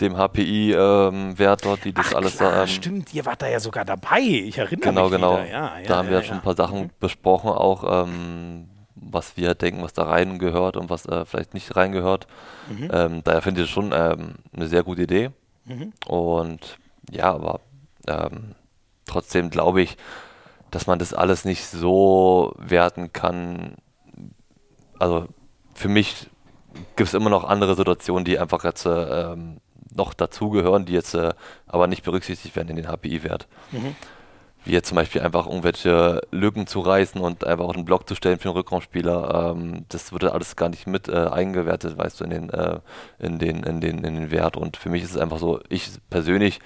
dem 0.00 0.16
HPI-Wert 0.16 1.62
ähm, 1.62 1.68
dort, 1.68 1.84
die 1.84 1.92
das 1.92 2.06
Ach, 2.10 2.14
alles 2.16 2.36
klar, 2.36 2.62
ähm, 2.62 2.68
Stimmt, 2.68 3.12
ihr 3.12 3.26
wart 3.26 3.42
da 3.42 3.48
ja 3.48 3.60
sogar 3.60 3.84
dabei. 3.84 4.20
Ich 4.20 4.56
erinnere 4.58 4.88
genau, 4.88 5.02
mich. 5.04 5.12
Genau, 5.12 5.36
genau. 5.36 5.48
Ja, 5.50 5.78
ja, 5.78 5.86
da 5.86 5.96
haben 5.96 6.08
wir 6.08 6.18
ja, 6.18 6.22
schon 6.22 6.36
ein 6.36 6.42
paar 6.42 6.56
Sachen 6.56 6.84
mhm. 6.84 6.90
besprochen, 7.00 7.50
auch 7.50 8.04
ähm, 8.04 8.68
was 8.94 9.36
wir 9.36 9.54
denken, 9.54 9.82
was 9.82 9.92
da 9.92 10.04
rein 10.04 10.38
gehört 10.38 10.76
und 10.76 10.88
was 10.88 11.06
äh, 11.06 11.24
vielleicht 11.24 11.52
nicht 11.52 11.74
reingehört. 11.76 12.28
Mhm. 12.68 12.88
Ähm, 12.92 13.20
daher 13.24 13.42
finde 13.42 13.62
ich 13.62 13.70
schon 13.70 13.92
eine 13.92 14.34
sehr 14.68 14.84
gute 14.84 15.02
Idee. 15.02 15.30
Mhm. 15.64 15.92
Und 16.06 16.78
ja, 17.10 17.32
aber 17.34 17.60
trotzdem 19.06 19.50
glaube 19.50 19.82
ich, 19.82 19.96
dass 20.70 20.86
man 20.86 20.98
das 20.98 21.14
alles 21.14 21.44
nicht 21.44 21.66
so 21.66 22.54
werten 22.58 23.12
kann. 23.12 23.76
Also 24.98 25.26
für 25.74 25.88
mich 25.88 26.28
gibt 26.96 27.08
es 27.08 27.14
immer 27.14 27.30
noch 27.30 27.44
andere 27.44 27.74
Situationen, 27.74 28.24
die 28.24 28.38
einfach 28.38 28.64
jetzt 28.64 28.86
äh, 28.86 29.36
noch 29.94 30.14
dazugehören, 30.14 30.84
die 30.84 30.92
jetzt 30.92 31.14
äh, 31.14 31.32
aber 31.66 31.86
nicht 31.86 32.04
berücksichtigt 32.04 32.54
werden 32.56 32.68
in 32.68 32.76
den 32.76 32.86
HPI-Wert. 32.86 33.48
Mhm. 33.72 33.96
Wie 34.64 34.72
jetzt 34.72 34.88
zum 34.88 34.96
Beispiel 34.96 35.22
einfach 35.22 35.46
irgendwelche 35.46 36.20
Lücken 36.30 36.66
zu 36.66 36.80
reißen 36.80 37.18
und 37.20 37.44
einfach 37.44 37.64
auch 37.64 37.74
einen 37.74 37.86
Block 37.86 38.06
zu 38.06 38.14
stellen 38.14 38.38
für 38.38 38.50
einen 38.50 38.58
Rückraumspieler. 38.58 39.52
Ähm, 39.52 39.86
das 39.88 40.12
wird 40.12 40.24
alles 40.24 40.54
gar 40.54 40.68
nicht 40.68 40.86
mit 40.86 41.08
äh, 41.08 41.28
eingewertet, 41.28 41.96
weißt 41.96 42.20
du, 42.20 42.24
in 42.24 42.30
den, 42.30 42.50
äh, 42.50 42.80
in, 43.18 43.38
den, 43.38 43.62
in, 43.62 43.80
den, 43.80 44.04
in 44.04 44.14
den 44.14 44.30
Wert. 44.30 44.58
Und 44.58 44.76
für 44.76 44.90
mich 44.90 45.02
ist 45.02 45.12
es 45.12 45.16
einfach 45.16 45.38
so, 45.38 45.60
ich 45.70 45.90
persönlich 46.10 46.60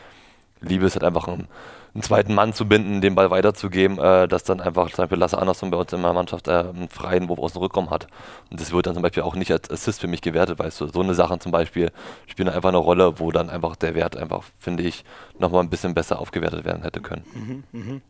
liebe 0.60 0.86
es 0.86 0.94
halt 0.94 1.04
einfach 1.04 1.28
ein 1.28 1.46
einen 1.94 2.02
zweiten 2.02 2.34
Mann 2.34 2.52
zu 2.52 2.66
binden, 2.66 3.00
den 3.00 3.14
Ball 3.14 3.30
weiterzugeben, 3.30 3.98
äh, 3.98 4.26
dass 4.26 4.42
dann 4.42 4.60
einfach 4.60 4.90
zum 4.90 5.04
Beispiel 5.04 5.18
Lasse 5.18 5.38
Andersson 5.38 5.70
bei 5.70 5.76
uns 5.76 5.92
in 5.92 6.00
meiner 6.00 6.14
Mannschaft 6.14 6.48
äh, 6.48 6.50
einen 6.50 6.88
freien 6.88 7.28
Wurf 7.28 7.38
aus 7.38 7.52
dem 7.52 7.62
Rückraum 7.62 7.90
hat. 7.90 8.08
Und 8.50 8.60
das 8.60 8.72
wird 8.72 8.86
dann 8.86 8.94
zum 8.94 9.02
Beispiel 9.02 9.22
auch 9.22 9.36
nicht 9.36 9.52
als 9.52 9.70
Assist 9.70 10.00
für 10.00 10.08
mich 10.08 10.20
gewertet, 10.20 10.58
weißt 10.58 10.80
du. 10.80 10.86
So 10.88 11.00
eine 11.00 11.14
Sachen 11.14 11.40
zum 11.40 11.52
Beispiel 11.52 11.92
spielen 12.26 12.48
einfach 12.48 12.70
eine 12.70 12.78
Rolle, 12.78 13.20
wo 13.20 13.30
dann 13.30 13.48
einfach 13.48 13.76
der 13.76 13.94
Wert 13.94 14.16
einfach, 14.16 14.42
finde 14.58 14.82
ich, 14.82 15.04
nochmal 15.38 15.62
ein 15.62 15.70
bisschen 15.70 15.94
besser 15.94 16.18
aufgewertet 16.18 16.64
werden 16.64 16.82
hätte 16.82 17.00
können. 17.00 17.24
Mhm, 17.32 17.64
mh. 17.70 18.00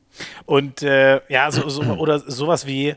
Und 0.47 0.83
äh, 0.83 1.21
ja, 1.29 1.51
so, 1.51 1.69
so, 1.69 1.83
oder 1.99 2.19
sowas 2.21 2.67
wie 2.67 2.95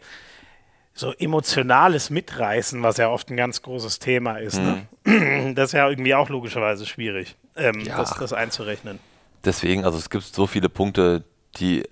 so 0.94 1.12
emotionales 1.14 2.10
Mitreißen, 2.10 2.82
was 2.82 2.96
ja 2.96 3.10
oft 3.10 3.30
ein 3.30 3.36
ganz 3.38 3.62
großes 3.62 4.00
Thema 4.00 4.38
ist. 4.38 4.58
Ne? 4.58 4.88
Mhm. 5.04 5.14
Ne? 5.14 5.54
Das 5.56 5.70
ist 5.70 5.74
ja 5.74 5.90
irgendwie 5.90 6.16
auch 6.16 6.30
logischerweise 6.30 6.86
schwierig, 6.86 7.36
ähm, 7.58 7.82
ja. 7.82 7.98
das, 7.98 8.16
das 8.16 8.32
einzurechnen 8.32 9.00
deswegen, 9.46 9.86
also 9.86 9.98
es 9.98 10.10
gibt 10.10 10.24
so 10.24 10.48
viele 10.48 10.70
Punkte, 10.70 11.24
die 11.58 11.84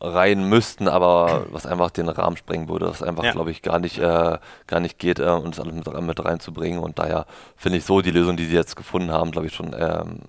rein 0.00 0.48
müssten, 0.48 0.88
aber 0.88 1.46
was 1.50 1.66
einfach 1.66 1.90
den 1.90 2.08
Rahmen 2.08 2.36
sprengen 2.36 2.68
würde, 2.68 2.88
was 2.88 3.02
einfach, 3.02 3.24
ja. 3.24 3.32
glaube 3.32 3.50
ich, 3.50 3.62
gar 3.62 3.78
nicht, 3.78 3.98
äh, 3.98 4.38
gar 4.66 4.80
nicht 4.80 4.98
geht, 4.98 5.18
äh, 5.18 5.24
uns 5.24 5.58
alles 5.58 5.74
mit, 5.74 6.00
mit, 6.00 6.24
reinzubringen. 6.24 6.80
Und 6.80 6.98
daher 6.98 7.26
finde 7.56 7.78
ich 7.78 7.84
so 7.84 8.00
die 8.00 8.12
Lösung, 8.12 8.36
die 8.36 8.44
sie 8.44 8.54
jetzt 8.54 8.76
gefunden 8.76 9.10
haben, 9.10 9.32
glaube 9.32 9.48
ich, 9.48 9.54
schon 9.54 9.74
ähm, 9.76 10.20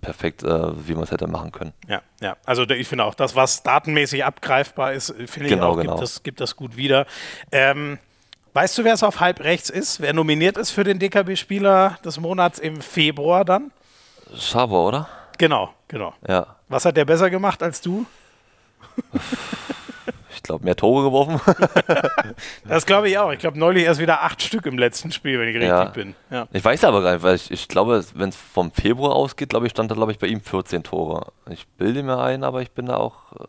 perfekt, 0.00 0.42
äh, 0.42 0.88
wie 0.88 0.94
man 0.94 1.04
es 1.04 1.12
hätte 1.12 1.28
machen 1.28 1.52
können. 1.52 1.72
Ja, 1.88 2.02
ja. 2.20 2.36
Also 2.44 2.64
ich 2.64 2.88
finde 2.88 3.04
auch, 3.04 3.14
das, 3.14 3.36
was 3.36 3.62
datenmäßig 3.62 4.24
abgreifbar 4.24 4.92
ist, 4.92 5.14
finde 5.26 5.46
ich 5.46 5.54
genau, 5.54 5.70
auch, 5.70 5.76
genau. 5.76 5.92
Gibt, 5.92 6.02
das, 6.02 6.22
gibt 6.22 6.40
das 6.40 6.56
gut 6.56 6.76
wieder. 6.76 7.06
Ähm, 7.52 7.98
weißt 8.54 8.76
du, 8.76 8.84
wer 8.84 8.94
es 8.94 9.04
auf 9.04 9.20
halb 9.20 9.40
rechts 9.40 9.70
ist? 9.70 10.00
Wer 10.00 10.12
nominiert 10.12 10.56
ist 10.56 10.72
für 10.72 10.82
den 10.82 10.98
DKB-Spieler 10.98 11.98
des 12.04 12.18
Monats 12.18 12.58
im 12.58 12.80
Februar 12.80 13.44
dann? 13.44 13.70
Schabo, 14.36 14.88
oder? 14.88 15.08
Genau, 15.42 15.74
genau. 15.88 16.14
Ja. 16.28 16.54
Was 16.68 16.84
hat 16.84 16.96
der 16.96 17.04
besser 17.04 17.28
gemacht 17.28 17.64
als 17.64 17.80
du? 17.80 18.06
ich 20.36 20.40
glaube, 20.44 20.64
mehr 20.64 20.76
Tore 20.76 21.02
geworfen. 21.02 21.40
das 22.64 22.86
glaube 22.86 23.08
ich 23.08 23.18
auch. 23.18 23.32
Ich 23.32 23.40
glaube, 23.40 23.58
neulich 23.58 23.82
erst 23.82 24.00
wieder 24.00 24.22
acht 24.22 24.40
Stück 24.40 24.66
im 24.66 24.78
letzten 24.78 25.10
Spiel, 25.10 25.40
wenn 25.40 25.48
ich 25.48 25.56
richtig 25.56 25.68
ja. 25.68 25.84
bin. 25.86 26.14
Ja. 26.30 26.46
Ich 26.52 26.64
weiß 26.64 26.84
aber 26.84 27.02
gar 27.02 27.14
nicht, 27.14 27.24
weil 27.24 27.34
ich, 27.34 27.50
ich 27.50 27.66
glaube, 27.66 28.04
wenn 28.14 28.28
es 28.28 28.36
vom 28.36 28.70
Februar 28.70 29.16
ausgeht, 29.16 29.48
glaube 29.48 29.66
ich, 29.66 29.72
stand 29.72 29.90
da, 29.90 29.96
glaube 29.96 30.12
ich, 30.12 30.20
bei 30.20 30.28
ihm 30.28 30.42
14 30.42 30.84
Tore. 30.84 31.32
Ich 31.50 31.66
bilde 31.66 32.04
mir 32.04 32.18
ein, 32.18 32.44
aber 32.44 32.62
ich 32.62 32.70
bin 32.70 32.86
da 32.86 32.98
auch 32.98 33.32
äh, 33.32 33.44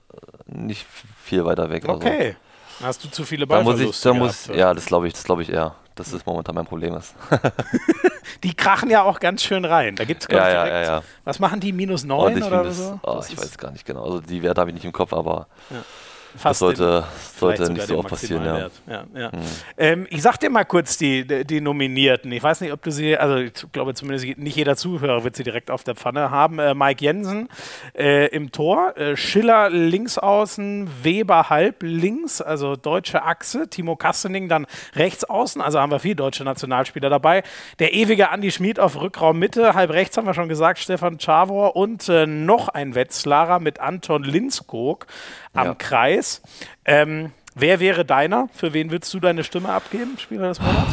nicht 0.47 0.87
viel 1.23 1.45
weiter 1.45 1.69
weg. 1.69 1.87
Okay. 1.87 2.35
Also. 2.79 2.87
Hast 2.87 3.03
du 3.03 3.11
zu 3.11 3.23
viele 3.23 3.45
Ballverluste 3.45 4.09
da 4.09 4.15
muss 4.15 4.41
ich, 4.41 4.47
da 4.47 4.49
muss, 4.49 4.59
Ja, 4.59 4.73
das 4.73 4.87
glaube 4.87 5.05
ich, 5.05 5.13
das 5.13 5.25
glaube 5.25 5.43
ich 5.43 5.51
eher. 5.51 5.75
Das 5.95 6.11
ist 6.11 6.25
momentan 6.25 6.55
mein 6.55 6.65
Problem 6.65 6.95
ist. 6.95 7.13
die 8.43 8.55
krachen 8.55 8.89
ja 8.89 9.03
auch 9.03 9.19
ganz 9.19 9.43
schön 9.43 9.63
rein. 9.63 9.95
Da 9.95 10.05
gibt 10.05 10.23
es, 10.23 10.27
ja, 10.29 10.49
ja, 10.49 10.67
ja, 10.67 10.81
ja, 10.81 11.03
Was 11.23 11.39
machen 11.39 11.59
die? 11.59 11.71
Minus 11.71 12.03
9 12.03 12.41
oh, 12.41 12.47
oder 12.47 12.71
so? 12.71 12.99
Oh, 13.03 13.21
ich 13.27 13.37
weiß 13.37 13.57
gar 13.57 13.71
nicht 13.71 13.85
genau. 13.85 14.03
Also 14.03 14.19
die 14.21 14.41
Werte 14.41 14.61
habe 14.61 14.71
ich 14.71 14.75
nicht 14.75 14.85
im 14.85 14.91
Kopf, 14.91 15.13
aber 15.13 15.47
Fast 16.35 16.45
das 16.45 16.59
sollte, 16.59 17.03
sollte 17.37 17.71
nicht 17.71 17.87
so 17.87 17.99
oft 17.99 18.09
passieren. 18.09 18.43
Ja. 18.43 18.69
Ja, 18.87 19.03
ja. 19.15 19.29
Mhm. 19.29 19.41
Ähm, 19.77 20.07
ich 20.09 20.21
sag 20.21 20.37
dir 20.37 20.49
mal 20.49 20.63
kurz 20.63 20.97
die, 20.97 21.25
die 21.45 21.61
Nominierten. 21.61 22.31
Ich 22.31 22.41
weiß 22.41 22.61
nicht, 22.61 22.71
ob 22.71 22.81
du 22.81 22.91
sie, 22.91 23.17
also 23.17 23.37
ich 23.37 23.53
glaube 23.71 23.93
zumindest 23.93 24.37
nicht 24.37 24.55
jeder 24.55 24.75
Zuhörer 24.75 25.23
wird 25.23 25.35
sie 25.35 25.43
direkt 25.43 25.69
auf 25.69 25.83
der 25.83 25.95
Pfanne 25.95 26.31
haben. 26.31 26.59
Äh, 26.59 26.73
Mike 26.73 27.03
Jensen 27.03 27.49
äh, 27.97 28.27
im 28.27 28.51
Tor, 28.51 28.97
äh, 28.97 29.15
Schiller 29.15 29.69
links 29.69 30.17
außen, 30.17 30.89
Weber 31.03 31.49
halb 31.49 31.83
links, 31.83 32.41
also 32.41 32.75
deutsche 32.75 33.23
Achse, 33.23 33.67
Timo 33.69 33.95
Kastening 33.95 34.49
dann 34.49 34.65
rechts 34.95 35.23
außen, 35.23 35.61
also 35.61 35.79
haben 35.79 35.91
wir 35.91 35.99
vier 35.99 36.15
deutsche 36.15 36.43
Nationalspieler 36.43 37.09
dabei. 37.09 37.43
Der 37.79 37.93
ewige 37.93 38.29
Andi 38.29 38.51
Schmid 38.51 38.79
auf 38.79 38.99
Rückraum 38.99 39.39
Mitte, 39.39 39.73
halb 39.73 39.91
rechts 39.91 40.17
haben 40.17 40.25
wir 40.25 40.33
schon 40.33 40.49
gesagt, 40.49 40.79
Stefan 40.79 41.17
Czavor 41.17 41.75
und 41.75 42.09
äh, 42.09 42.25
noch 42.25 42.69
ein 42.69 42.95
Wetzlarer 42.95 43.59
mit 43.59 43.79
Anton 43.79 44.23
Linskog 44.23 45.07
am 45.53 45.67
ja. 45.67 45.75
Kreis. 45.75 46.41
Ähm, 46.85 47.31
wer 47.55 47.79
wäre 47.79 48.05
deiner? 48.05 48.49
Für 48.53 48.73
wen 48.73 48.91
willst 48.91 49.13
du 49.13 49.19
deine 49.19 49.43
Stimme 49.43 49.69
abgeben, 49.69 50.17
Spieler 50.17 50.49
des 50.49 50.59
Monats? 50.59 50.91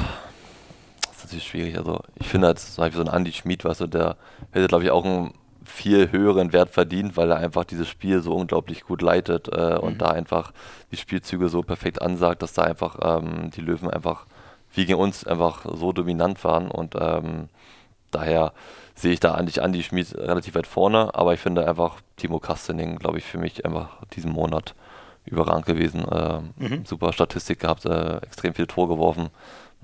Das 1.03 1.17
ist 1.17 1.25
natürlich 1.25 1.47
schwierig. 1.47 1.79
Also 1.79 2.01
ich 2.17 2.29
finde 2.29 2.49
halt 2.49 2.59
so 2.59 2.83
ein 2.83 3.09
Andy 3.09 3.33
Schmid, 3.33 3.65
weißt 3.65 3.81
du, 3.81 3.87
der 3.87 4.17
hätte, 4.53 4.69
glaube 4.69 4.85
ich, 4.85 4.91
auch 4.91 5.05
einen 5.05 5.35
viel 5.65 6.11
höheren 6.11 6.53
Wert 6.53 6.71
verdient, 6.71 7.17
weil 7.17 7.31
er 7.31 7.37
einfach 7.37 7.65
dieses 7.65 7.89
Spiel 7.89 8.23
so 8.23 8.35
unglaublich 8.35 8.85
gut 8.85 9.03
leitet 9.03 9.49
äh, 9.49 9.75
mhm. 9.75 9.79
und 9.79 10.03
da 10.03 10.09
einfach 10.09 10.53
die 10.91 10.97
Spielzüge 10.97 11.49
so 11.49 11.63
perfekt 11.63 12.03
ansagt, 12.03 12.43
dass 12.43 12.53
da 12.53 12.63
einfach 12.63 12.99
ähm, 13.03 13.51
die 13.51 13.61
Löwen 13.61 13.91
einfach 13.91 14.27
wie 14.73 14.87
gegen 14.87 14.99
uns 14.99 15.27
einfach 15.27 15.65
so 15.65 15.93
dominant 15.93 16.43
waren 16.45 16.71
und 16.71 16.95
ähm, 16.99 17.49
daher 18.11 18.53
sehe 18.95 19.13
ich 19.13 19.21
da 19.21 19.35
eigentlich 19.35 19.59
Andy 19.59 19.83
Schmid 19.83 20.15
relativ 20.17 20.55
weit 20.55 20.67
vorne, 20.67 21.15
aber 21.15 21.35
ich 21.35 21.41
finde 21.41 21.67
einfach 21.67 22.01
Timo 22.17 22.39
Kastening, 22.39 22.99
glaube 22.99 23.19
ich, 23.19 23.25
für 23.25 23.39
mich 23.39 23.65
einfach 23.65 23.99
diesen 24.15 24.33
Monat 24.33 24.75
überragend 25.25 25.67
gewesen. 25.67 26.07
Äh, 26.07 26.41
mhm. 26.57 26.85
Super 26.85 27.13
Statistik 27.13 27.61
gehabt, 27.61 27.87
äh, 27.87 28.19
extrem 28.19 28.55
viel 28.55 28.67
Tor 28.67 28.89
geworfen. 28.89 29.31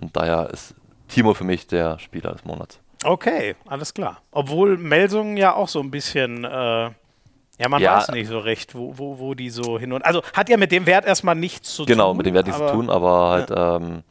Und 0.01 0.17
daher 0.17 0.51
ist 0.51 0.75
Timo 1.09 1.35
für 1.35 1.45
mich 1.45 1.67
der 1.67 1.99
Spieler 1.99 2.33
des 2.33 2.45
Monats. 2.45 2.81
Okay, 3.05 3.57
alles 3.67 3.95
klar. 3.95 4.21
Obwohl 4.33 4.77
Melsungen 4.79 5.37
ja 5.37 5.55
auch 5.55 5.69
so 5.69 5.81
ein 5.81 5.91
bisschen, 5.91 6.45
äh, 6.45 6.49
ja, 6.49 7.69
man 7.69 7.81
ja, 7.81 7.97
weiß 7.97 8.11
nicht 8.11 8.29
so 8.29 8.39
recht, 8.39 8.75
wo, 8.75 8.99
wo, 8.99 9.19
wo 9.19 9.35
die 9.35 9.51
so 9.51 9.79
hin 9.79 9.93
und. 9.93 10.05
Also 10.05 10.23
hat 10.35 10.49
ja 10.49 10.57
mit 10.57 10.73
dem 10.73 10.87
Wert 10.87 11.07
erstmal 11.07 11.35
nichts 11.35 11.75
zu 11.75 11.85
genau, 11.85 11.95
tun. 11.95 11.97
Genau, 11.97 12.15
mit 12.15 12.27
dem 12.27 12.35
Wert 12.35 12.47
nichts 12.47 12.61
zu 12.61 12.69
tun, 12.69 12.91
aber 12.91 13.31
halt 13.31 13.51
ja. 13.51 13.77
ähm, 13.77 14.03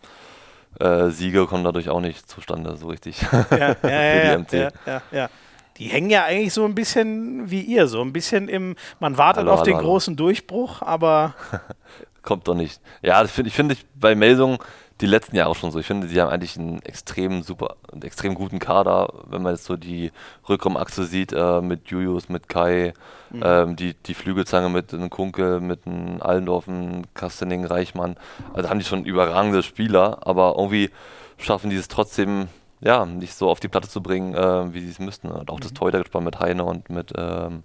äh, 0.79 1.09
Siege 1.09 1.45
kommen 1.45 1.63
dadurch 1.63 1.89
auch 1.89 2.01
nicht 2.01 2.29
zustande, 2.29 2.75
so 2.77 2.87
richtig. 2.87 3.21
Ja, 3.21 3.45
ja, 3.51 3.75
ja, 3.83 4.35
ja, 4.51 4.71
ja, 4.85 5.01
ja, 5.11 5.29
Die 5.77 5.85
hängen 5.85 6.09
ja 6.09 6.25
eigentlich 6.25 6.53
so 6.53 6.65
ein 6.65 6.75
bisschen 6.75 7.49
wie 7.49 7.61
ihr, 7.61 7.87
so 7.87 8.01
ein 8.01 8.13
bisschen 8.13 8.49
im, 8.49 8.75
man 8.99 9.17
wartet 9.17 9.41
hallo, 9.41 9.51
auf 9.51 9.59
hallo, 9.59 9.65
den 9.65 9.75
hallo. 9.75 9.87
großen 9.87 10.15
Durchbruch, 10.15 10.81
aber. 10.81 11.35
Kommt 12.21 12.47
doch 12.47 12.55
nicht. 12.55 12.81
Ja, 13.03 13.21
das 13.21 13.31
finde 13.31 13.49
ich, 13.49 13.55
find 13.55 13.71
ich 13.71 13.85
bei 13.93 14.15
Meldungen 14.15 14.57
die 15.01 15.07
letzten 15.07 15.35
Jahre 15.35 15.55
schon 15.55 15.71
so. 15.71 15.79
Ich 15.79 15.87
finde, 15.87 16.07
sie 16.07 16.21
haben 16.21 16.29
eigentlich 16.29 16.57
einen 16.57 16.81
extrem 16.81 17.43
super, 17.43 17.75
einen 17.91 18.03
extrem 18.03 18.33
guten 18.33 18.59
Kader, 18.59 19.11
wenn 19.27 19.41
man 19.41 19.53
jetzt 19.53 19.65
so 19.65 19.75
die 19.75 20.11
Rückraumachse 20.47 21.05
sieht, 21.05 21.33
äh, 21.33 21.61
mit 21.61 21.89
Julius, 21.89 22.29
mit 22.29 22.47
Kai, 22.47 22.93
mhm. 23.31 23.41
ähm, 23.43 23.75
die, 23.75 23.93
die 23.93 24.13
Flügelzange 24.13 24.69
mit 24.69 24.93
einem 24.93 25.09
Kunke, 25.09 25.59
mit 25.59 25.85
einem 25.85 26.21
Allendorf, 26.21 26.69
einem 26.69 27.03
Kastening, 27.13 27.65
Reichmann. 27.65 28.15
Also 28.53 28.69
haben 28.69 28.79
die 28.79 28.85
schon 28.85 29.03
überragende 29.03 29.63
Spieler, 29.63 30.19
aber 30.25 30.55
irgendwie 30.57 30.89
schaffen 31.37 31.69
die 31.69 31.75
es 31.75 31.89
trotzdem, 31.89 32.47
ja, 32.79 33.05
nicht 33.05 33.33
so 33.33 33.49
auf 33.49 33.59
die 33.59 33.67
Platte 33.67 33.89
zu 33.89 34.01
bringen, 34.01 34.33
äh, 34.33 34.73
wie 34.73 34.79
sie 34.79 34.91
es 34.91 34.99
müssten. 34.99 35.29
Und 35.29 35.49
auch 35.49 35.57
mhm. 35.57 35.63
das 35.63 35.73
Torhütergespann 35.73 36.23
mit 36.23 36.39
Heine 36.39 36.63
und 36.63 36.89
mit 36.89 37.11
ähm, 37.17 37.63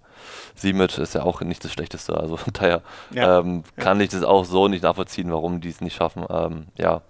Simic 0.57 0.99
ist 0.99 1.15
ja 1.15 1.23
auch 1.23 1.43
nicht 1.43 1.65
das 1.65 1.73
Schlechteste. 1.73 2.17
Also 2.19 2.41
daher 2.53 2.83
ja. 3.13 3.39
ähm, 3.39 3.63
kann 3.77 3.99
ja. 3.99 4.05
ich 4.05 4.11
das 4.11 4.25
auch 4.25 4.45
so 4.45 4.67
nicht 4.67 4.83
nachvollziehen, 4.83 5.31
warum 5.31 5.61
die 5.61 5.69
es 5.69 5.81
nicht 5.81 5.95
schaffen. 5.95 6.25
Ähm, 6.29 6.67
ja, 6.77 7.03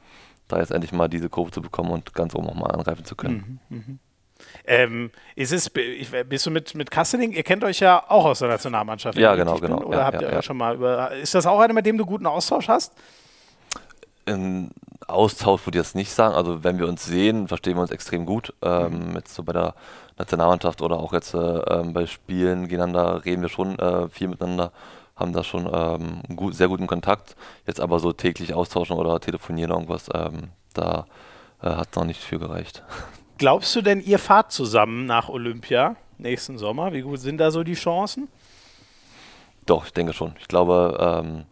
da 0.51 0.59
jetzt 0.59 0.71
endlich 0.71 0.93
mal 0.93 1.09
diese 1.09 1.29
Kurve 1.29 1.51
zu 1.51 1.63
bekommen 1.63 1.91
und 1.91 2.15
ganz 2.15 2.35
oben 2.35 2.49
auch 2.49 2.55
mal 2.55 2.71
angreifen 2.71 3.05
zu 3.05 3.17
können. 3.17 3.61
Mhm, 3.69 3.77
mh. 3.77 3.85
Ähm, 4.65 5.11
ist 5.37 5.53
es, 5.53 5.71
bist 5.71 6.47
du 6.47 6.51
mit, 6.51 6.75
mit 6.75 6.91
Kassening, 6.91 7.33
ihr 7.33 7.43
kennt 7.43 7.65
euch 7.65 7.81
ja 7.81 8.03
auch 8.09 8.25
aus 8.25 8.39
der 8.39 8.49
Nationalmannschaft. 8.49 9.19
Ja, 9.19 9.35
genau, 9.35 9.59
genau. 9.59 9.83
Oder 9.83 9.99
ja, 9.99 10.05
habt 10.05 10.23
ihr 10.23 10.33
ja. 10.33 10.43
schon 10.43 10.57
mal 10.57 10.77
über, 10.77 11.13
ist 11.13 11.35
das 11.35 11.47
auch 11.47 11.61
einer, 11.61 11.75
mit 11.75 11.87
dem 11.87 11.99
du 11.99 12.07
guten 12.07 12.27
Austausch 12.27 12.69
hast? 12.69 12.95
Ein 14.27 14.71
Austausch 15.07 15.67
würde 15.67 15.79
ich 15.79 15.85
jetzt 15.85 15.95
nicht 15.95 16.13
sagen. 16.13 16.35
Also 16.35 16.63
wenn 16.63 16.79
wir 16.79 16.89
uns 16.89 17.05
sehen, 17.05 17.49
verstehen 17.49 17.77
wir 17.77 17.83
uns 17.83 17.91
extrem 17.91 18.27
gut. 18.27 18.55
Ähm, 18.63 19.11
mhm. 19.11 19.17
Jetzt 19.17 19.35
so 19.35 19.43
bei 19.43 19.53
der 19.53 19.75
Nationalmannschaft 20.19 20.83
oder 20.83 20.99
auch 20.99 21.13
jetzt 21.13 21.35
äh, 21.35 21.39
ähm, 21.39 21.93
bei 21.93 22.07
Spielen 22.07 22.69
gegeneinander 22.69 23.25
reden 23.25 23.43
wir 23.43 23.49
schon 23.49 23.79
äh, 23.79 24.09
viel 24.09 24.29
miteinander 24.29 24.73
haben 25.21 25.33
da 25.33 25.45
schon 25.45 25.69
ähm, 25.73 26.23
gut, 26.35 26.55
sehr 26.55 26.69
guten 26.69 26.87
Kontakt. 26.87 27.37
Jetzt 27.67 27.81
aber 27.81 28.01
so 28.01 28.13
täglich 28.13 28.55
austauschen 28.55 28.97
oder 28.97 29.21
telefonieren 29.21 29.71
irgendwas, 29.71 30.09
ähm, 30.15 30.49
da 30.75 31.07
äh, 31.63 31.69
hat 31.69 31.95
noch 31.97 32.05
nicht 32.05 32.23
viel 32.23 32.39
gereicht. 32.39 32.83
Glaubst 33.39 33.75
du 33.77 33.83
denn, 33.83 34.01
ihr 34.01 34.19
fahrt 34.19 34.53
zusammen 34.53 35.07
nach 35.07 35.29
Olympia 35.29 35.97
nächsten 36.19 36.59
Sommer? 36.59 36.93
Wie 36.93 37.03
gut 37.03 37.21
sind 37.21 37.39
da 37.39 37.51
so 37.51 37.63
die 37.63 37.75
Chancen? 37.75 38.29
Doch, 39.67 39.87
ich 39.87 39.93
denke 39.93 40.13
schon. 40.13 40.35
Ich 40.41 40.49
glaube, 40.49 40.97
ähm, 41.01 41.45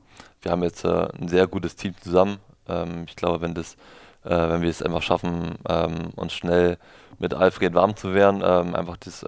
wir 0.43 0.51
haben 0.51 0.63
jetzt 0.63 0.85
äh, 0.85 1.09
ein 1.21 1.29
sehr 1.29 1.47
gutes 1.47 1.77
Team 1.77 1.95
zusammen. 2.01 2.39
Ähm, 2.69 3.05
ich 3.07 3.17
glaube, 3.17 3.41
wenn 3.41 3.55
das, 3.55 3.75
äh, 4.25 4.31
wenn 4.31 4.63
wir 4.63 4.69
es 4.69 4.83
einfach 4.83 5.03
schaffen, 5.03 5.57
ähm, 5.69 6.11
uns 6.17 6.33
schnell 6.33 6.79
mit 7.19 7.35
Alfred 7.35 7.75
warm 7.75 7.97
zu 7.97 8.15
werden, 8.15 8.43
ähm, 8.45 8.75
einfach 8.75 8.97
das 8.97 9.25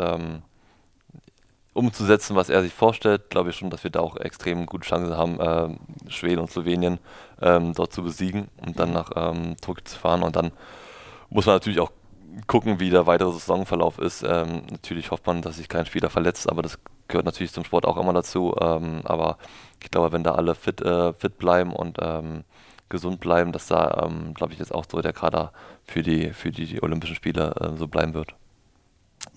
umzusetzen, 1.81 2.37
was 2.37 2.51
er 2.51 2.63
sich 2.63 2.73
vorstellt, 2.73 3.31
glaube 3.31 3.51
ich 3.51 3.57
schon, 3.57 3.71
dass 3.71 3.85
wir 3.85 3.91
da 3.91 4.01
auch 4.01 4.17
extrem 4.17 4.67
gute 4.67 4.87
Chancen 4.87 5.17
haben, 5.17 5.41
äh, 5.41 6.11
Schweden 6.11 6.41
und 6.41 6.51
Slowenien 6.51 6.99
ähm, 7.41 7.73
dort 7.75 7.93
zu 7.93 8.03
besiegen 8.03 8.49
und 8.65 8.79
dann 8.79 8.93
nach 8.93 9.11
ähm, 9.17 9.57
Tokio 9.61 9.85
zu 9.85 9.99
fahren. 9.99 10.23
Und 10.23 10.37
dann 10.37 10.53
muss 11.31 11.47
man 11.47 11.57
natürlich 11.57 11.81
auch 11.81 11.91
gucken, 12.47 12.81
wie 12.81 12.91
der 12.91 13.07
weitere 13.07 13.33
Saisonverlauf 13.33 13.99
ist. 13.99 14.23
Ähm, 14.23 14.63
natürlich 14.71 15.11
hofft 15.11 15.27
man, 15.27 15.43
dass 15.43 15.57
sich 15.57 15.69
kein 15.69 15.87
Spieler 15.87 16.11
verletzt, 16.11 16.51
aber 16.51 16.63
das 16.63 16.79
gehört 17.09 17.27
natürlich 17.27 17.53
zum 17.53 17.65
Sport 17.65 17.87
auch 17.87 17.97
immer 17.97 18.13
dazu. 18.13 18.55
Ähm, 18.61 19.01
aber 19.05 19.39
ich 19.83 19.91
glaube, 19.91 20.13
wenn 20.13 20.23
da 20.23 20.35
alle 20.35 20.55
fit, 20.55 20.81
äh, 20.83 21.13
fit 21.15 21.39
bleiben 21.39 21.73
und 21.73 21.99
ähm, 22.01 22.45
gesund 22.89 23.21
bleiben, 23.21 23.53
dass 23.53 23.67
da, 23.69 24.07
ähm, 24.07 24.35
glaube 24.35 24.53
ich, 24.53 24.59
jetzt 24.59 24.75
auch 24.75 24.85
so 24.91 25.01
der 25.01 25.13
Kader 25.13 25.53
für 25.85 26.03
die, 26.03 26.33
für 26.33 26.51
die, 26.51 26.67
die 26.67 26.83
Olympischen 26.83 27.17
Spiele 27.17 27.55
äh, 27.61 27.77
so 27.77 27.89
bleiben 27.89 28.15
wird. 28.15 28.35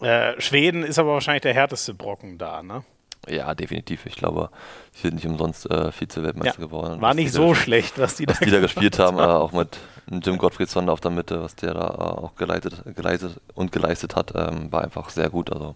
Äh, 0.02 0.40
Schweden 0.40 0.84
ist 0.84 1.00
aber 1.00 1.14
wahrscheinlich 1.14 1.42
der 1.42 1.54
härteste 1.54 1.94
Brocken 1.94 2.38
da, 2.38 2.64
ne? 2.64 2.84
Ja, 3.28 3.56
definitiv. 3.56 4.06
Ich 4.06 4.16
glaube, 4.16 4.50
sie 4.92 5.04
sind 5.04 5.16
nicht 5.16 5.26
umsonst 5.26 5.70
äh, 5.70 5.92
Vize-Weltmeister 5.92 6.60
ja, 6.60 6.66
geworden. 6.66 7.02
War 7.02 7.14
nicht 7.14 7.32
so 7.32 7.56
schlecht, 7.56 7.98
was 7.98 8.16
die 8.16 8.28
was 8.28 8.40
da, 8.40 8.46
die 8.46 8.52
da 8.52 8.60
gespielt 8.60 9.00
haben, 9.00 9.18
äh, 9.20 9.22
auch 9.22 9.54
mit 9.54 9.78
Jim 10.10 10.38
Gottfriedsson 10.38 10.90
auf 10.90 11.00
der 11.00 11.12
Mitte, 11.12 11.42
was 11.42 11.56
der 11.56 11.74
da 11.74 11.88
äh, 11.88 12.22
auch 12.22 12.36
geleitet, 12.36 12.84
geleitet 12.96 13.40
und 13.54 13.72
geleistet 13.72 14.16
hat, 14.16 14.34
ähm, 14.36 14.72
war 14.72 14.84
einfach 14.84 15.10
sehr 15.10 15.30
gut. 15.30 15.52
Also 15.52 15.76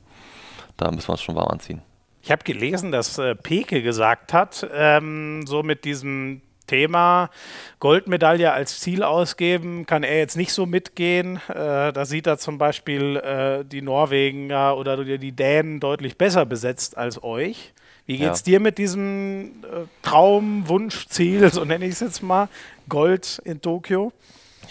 da 0.76 0.92
müssen 0.92 1.08
wir 1.08 1.14
uns 1.14 1.22
schon 1.22 1.36
warm 1.36 1.48
anziehen. 1.48 1.82
Ich 2.22 2.32
habe 2.32 2.44
gelesen, 2.44 2.92
dass 2.92 3.18
äh, 3.18 3.36
Peke 3.36 3.82
gesagt 3.82 4.34
hat, 4.34 4.68
ähm, 4.74 5.46
so 5.48 5.64
mit 5.64 5.86
diesem 5.86 6.42
Thema 6.68 7.30
Goldmedaille 7.80 8.52
als 8.52 8.80
Ziel 8.80 9.04
ausgeben, 9.04 9.86
kann 9.86 10.04
er 10.04 10.18
jetzt 10.18 10.38
nicht 10.38 10.54
so 10.54 10.66
mitgehen. 10.66 11.38
Äh, 11.48 11.94
da 11.94 12.06
sieht 12.06 12.28
er 12.28 12.38
zum 12.38 12.58
Beispiel 12.58 13.18
äh, 13.18 13.66
die 13.66 13.82
Norwegen 13.82 14.52
oder 14.52 15.04
die 15.04 15.32
Dänen 15.32 15.80
deutlich 15.80 16.18
besser 16.18 16.46
besetzt 16.46 16.98
als 16.98 17.24
euch. 17.24 17.74
Wie 18.06 18.18
geht 18.18 18.32
es 18.32 18.40
ja. 18.40 18.46
dir 18.46 18.60
mit 18.62 18.78
diesem 18.78 19.64
äh, 19.64 19.86
Traum, 20.02 20.70
Wunsch, 20.70 21.08
Ziel, 21.08 21.52
so 21.52 21.66
nenne 21.66 21.86
ich 21.86 21.92
es 21.94 22.00
jetzt 22.00 22.24
mal, 22.24 22.48
Gold 22.88 23.42
in 23.44 23.62
Tokio? 23.62 24.14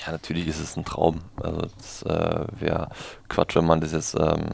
Ja, 0.04 0.12
natürlich 0.12 0.48
ist 0.48 0.58
es 0.58 0.76
ein 0.76 0.86
Traum. 0.86 1.20
Also 1.42 1.68
das 1.76 2.02
äh, 2.02 2.46
wäre 2.58 2.88
Quatsch, 3.28 3.54
wenn 3.54 3.66
man 3.66 3.82
das 3.82 3.92
jetzt 3.92 4.14
ähm, 4.18 4.46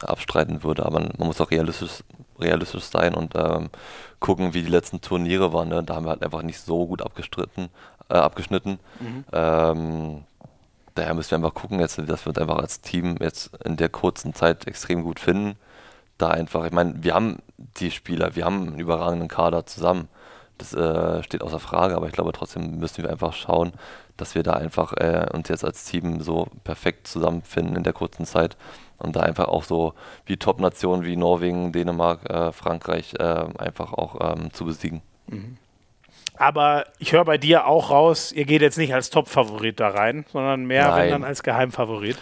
abstreiten 0.00 0.62
würde, 0.62 0.84
aber 0.84 1.00
man 1.00 1.26
muss 1.26 1.40
auch 1.40 1.50
realistisch, 1.50 2.04
realistisch 2.38 2.84
sein 2.84 3.14
und 3.14 3.32
ähm, 3.34 3.70
gucken, 4.22 4.54
wie 4.54 4.62
die 4.62 4.70
letzten 4.70 5.02
Turniere 5.02 5.52
waren. 5.52 5.68
Ne? 5.68 5.82
Da 5.82 5.94
haben 5.94 6.06
wir 6.06 6.10
halt 6.10 6.22
einfach 6.22 6.42
nicht 6.42 6.60
so 6.60 6.86
gut 6.86 7.02
abgestritten, 7.02 7.68
äh, 8.08 8.14
abgeschnitten. 8.14 8.78
Mhm. 9.00 9.24
Ähm, 9.32 10.24
daher 10.94 11.12
müssen 11.12 11.32
wir 11.32 11.36
einfach 11.36 11.54
gucken, 11.54 11.80
jetzt, 11.80 11.98
dass 11.98 12.24
wir 12.24 12.28
uns 12.28 12.38
einfach 12.38 12.58
als 12.58 12.80
Team 12.80 13.16
jetzt 13.20 13.50
in 13.64 13.76
der 13.76 13.90
kurzen 13.90 14.32
Zeit 14.32 14.66
extrem 14.66 15.02
gut 15.02 15.20
finden. 15.20 15.56
Da 16.16 16.28
einfach, 16.28 16.64
ich 16.64 16.72
meine, 16.72 17.02
wir 17.02 17.14
haben 17.14 17.38
die 17.58 17.90
Spieler, 17.90 18.34
wir 18.34 18.44
haben 18.46 18.68
einen 18.68 18.78
überragenden 18.78 19.28
Kader 19.28 19.66
zusammen. 19.66 20.08
Das 20.56 20.72
äh, 20.72 21.22
steht 21.22 21.42
außer 21.42 21.58
Frage, 21.58 21.96
aber 21.96 22.06
ich 22.06 22.12
glaube 22.12 22.32
trotzdem 22.32 22.78
müssen 22.78 23.02
wir 23.02 23.10
einfach 23.10 23.32
schauen, 23.32 23.72
dass 24.16 24.34
wir 24.34 24.42
da 24.42 24.52
einfach 24.52 24.92
äh, 24.92 25.26
uns 25.32 25.48
jetzt 25.48 25.64
als 25.64 25.84
Team 25.84 26.20
so 26.20 26.46
perfekt 26.62 27.08
zusammenfinden 27.08 27.76
in 27.76 27.82
der 27.82 27.92
kurzen 27.92 28.24
Zeit 28.26 28.56
und 29.02 29.16
da 29.16 29.20
einfach 29.20 29.48
auch 29.48 29.64
so 29.64 29.94
wie 30.26 30.36
Top-Nationen 30.36 31.04
wie 31.04 31.16
Norwegen, 31.16 31.72
Dänemark, 31.72 32.28
äh, 32.30 32.52
Frankreich 32.52 33.14
äh, 33.18 33.44
einfach 33.58 33.92
auch 33.92 34.36
ähm, 34.36 34.52
zu 34.52 34.64
besiegen. 34.64 35.02
Mhm. 35.26 35.58
Aber 36.36 36.86
ich 36.98 37.12
höre 37.12 37.24
bei 37.24 37.38
dir 37.38 37.66
auch 37.66 37.90
raus, 37.90 38.32
ihr 38.32 38.44
geht 38.44 38.62
jetzt 38.62 38.78
nicht 38.78 38.94
als 38.94 39.10
Top-Favorit 39.10 39.78
da 39.78 39.88
rein, 39.88 40.24
sondern 40.32 40.64
mehr, 40.64 40.88
Nein. 40.88 41.02
wenn 41.02 41.10
dann 41.10 41.24
als 41.24 41.42
Geheimfavorit. 41.42 42.16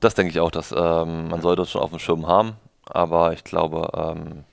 Das 0.00 0.14
denke 0.14 0.30
ich 0.30 0.40
auch, 0.40 0.50
dass 0.50 0.72
ähm, 0.72 1.28
man 1.28 1.40
sollte 1.40 1.62
es 1.62 1.70
schon 1.70 1.80
auf 1.80 1.90
dem 1.90 1.98
Schirm 1.98 2.26
haben, 2.26 2.52
aber 2.86 3.32
ich 3.32 3.42
glaube, 3.42 3.88
ähm, 3.96 4.44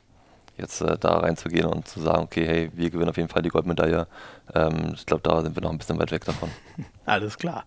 jetzt 0.61 0.81
äh, 0.81 0.97
da 0.97 1.17
reinzugehen 1.17 1.65
und 1.65 1.87
zu 1.87 1.99
sagen, 1.99 2.23
okay, 2.23 2.45
hey, 2.45 2.71
wir 2.73 2.89
gewinnen 2.89 3.09
auf 3.09 3.17
jeden 3.17 3.29
Fall 3.29 3.41
die 3.41 3.49
Goldmedaille. 3.49 4.07
Ähm, 4.53 4.93
ich 4.95 5.05
glaube, 5.05 5.23
da 5.23 5.41
sind 5.41 5.55
wir 5.55 5.61
noch 5.61 5.71
ein 5.71 5.77
bisschen 5.77 5.99
weit 5.99 6.11
weg 6.11 6.25
davon. 6.25 6.49
Alles 7.05 7.37
klar. 7.37 7.65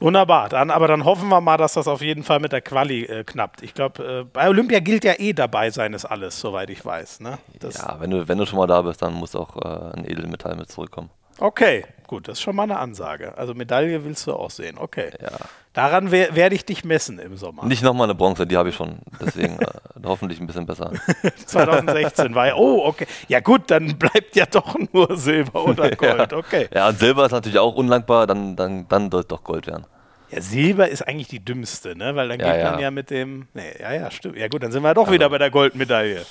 Wunderbar. 0.00 0.48
Dann, 0.48 0.70
aber 0.70 0.88
dann 0.88 1.04
hoffen 1.04 1.28
wir 1.28 1.40
mal, 1.40 1.56
dass 1.56 1.74
das 1.74 1.88
auf 1.88 2.02
jeden 2.02 2.22
Fall 2.22 2.40
mit 2.40 2.52
der 2.52 2.60
Quali 2.60 3.04
äh, 3.04 3.24
knappt. 3.24 3.62
Ich 3.62 3.74
glaube, 3.74 4.20
äh, 4.20 4.24
bei 4.24 4.48
Olympia 4.48 4.80
gilt 4.80 5.04
ja 5.04 5.14
eh 5.18 5.32
dabei 5.32 5.70
sein 5.70 5.94
ist 5.94 6.04
alles, 6.04 6.38
soweit 6.38 6.68
ich 6.70 6.84
weiß. 6.84 7.20
Ne? 7.20 7.38
ja, 7.62 7.96
wenn 8.00 8.10
du, 8.10 8.28
wenn 8.28 8.38
du 8.38 8.46
schon 8.46 8.58
mal 8.58 8.66
da 8.66 8.82
bist, 8.82 9.00
dann 9.00 9.14
muss 9.14 9.34
auch 9.34 9.56
äh, 9.56 9.96
ein 9.96 10.04
Edelmetall 10.04 10.56
mit 10.56 10.70
zurückkommen. 10.70 11.10
Okay, 11.38 11.84
gut, 12.06 12.28
das 12.28 12.38
ist 12.38 12.42
schon 12.42 12.56
mal 12.56 12.64
eine 12.64 12.78
Ansage. 12.78 13.36
Also 13.36 13.54
Medaille 13.54 14.04
willst 14.04 14.26
du 14.26 14.34
auch 14.34 14.50
sehen, 14.50 14.76
okay. 14.78 15.10
Ja. 15.20 15.30
Daran 15.72 16.10
wer, 16.10 16.36
werde 16.36 16.54
ich 16.54 16.66
dich 16.66 16.84
messen 16.84 17.18
im 17.18 17.38
Sommer. 17.38 17.64
Nicht 17.64 17.82
nochmal 17.82 18.04
eine 18.04 18.14
Bronze, 18.14 18.46
die 18.46 18.56
habe 18.58 18.68
ich 18.68 18.74
schon. 18.74 18.98
Deswegen 19.18 19.58
äh, 19.58 19.66
hoffentlich 20.04 20.38
ein 20.38 20.46
bisschen 20.46 20.66
besser. 20.66 20.92
2016 21.46 22.34
war 22.34 22.48
ja, 22.48 22.54
oh, 22.56 22.84
okay. 22.84 23.06
Ja 23.28 23.40
gut, 23.40 23.70
dann 23.70 23.96
bleibt 23.96 24.36
ja 24.36 24.44
doch 24.44 24.76
nur 24.92 25.16
Silber 25.16 25.64
oder 25.68 25.90
Gold, 25.90 26.34
okay. 26.34 26.68
Ja, 26.74 26.88
und 26.88 26.98
Silber 26.98 27.24
ist 27.24 27.32
natürlich 27.32 27.58
auch 27.58 27.74
unlangbar, 27.74 28.26
dann, 28.26 28.54
dann, 28.54 28.86
dann 28.88 29.10
wird 29.10 29.32
doch 29.32 29.42
Gold 29.42 29.66
werden. 29.66 29.86
Ja, 30.30 30.40
Silber 30.40 30.88
ist 30.88 31.06
eigentlich 31.06 31.28
die 31.28 31.40
dümmste, 31.40 31.96
ne? 31.96 32.16
Weil 32.16 32.28
dann 32.28 32.40
ja, 32.40 32.54
geht 32.54 32.64
man 32.64 32.80
ja. 32.80 32.90
mit 32.90 33.10
dem. 33.10 33.48
Nee, 33.52 33.74
ja, 33.78 33.92
ja, 33.92 34.10
stimmt. 34.10 34.38
Ja, 34.38 34.48
gut, 34.48 34.62
dann 34.62 34.72
sind 34.72 34.82
wir 34.82 34.94
doch 34.94 35.02
also, 35.02 35.12
wieder 35.12 35.28
bei 35.28 35.36
der 35.36 35.50
Goldmedaille. 35.50 36.24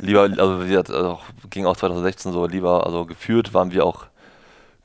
Lieber, 0.00 0.22
also, 0.22 0.64
wie 0.64 0.68
gesagt, 0.68 0.90
also 0.90 1.18
ging 1.50 1.66
auch 1.66 1.76
2016 1.76 2.32
so, 2.32 2.46
lieber, 2.46 2.86
also 2.86 3.04
geführt 3.04 3.54
waren 3.54 3.72
wir 3.72 3.84
auch 3.84 4.06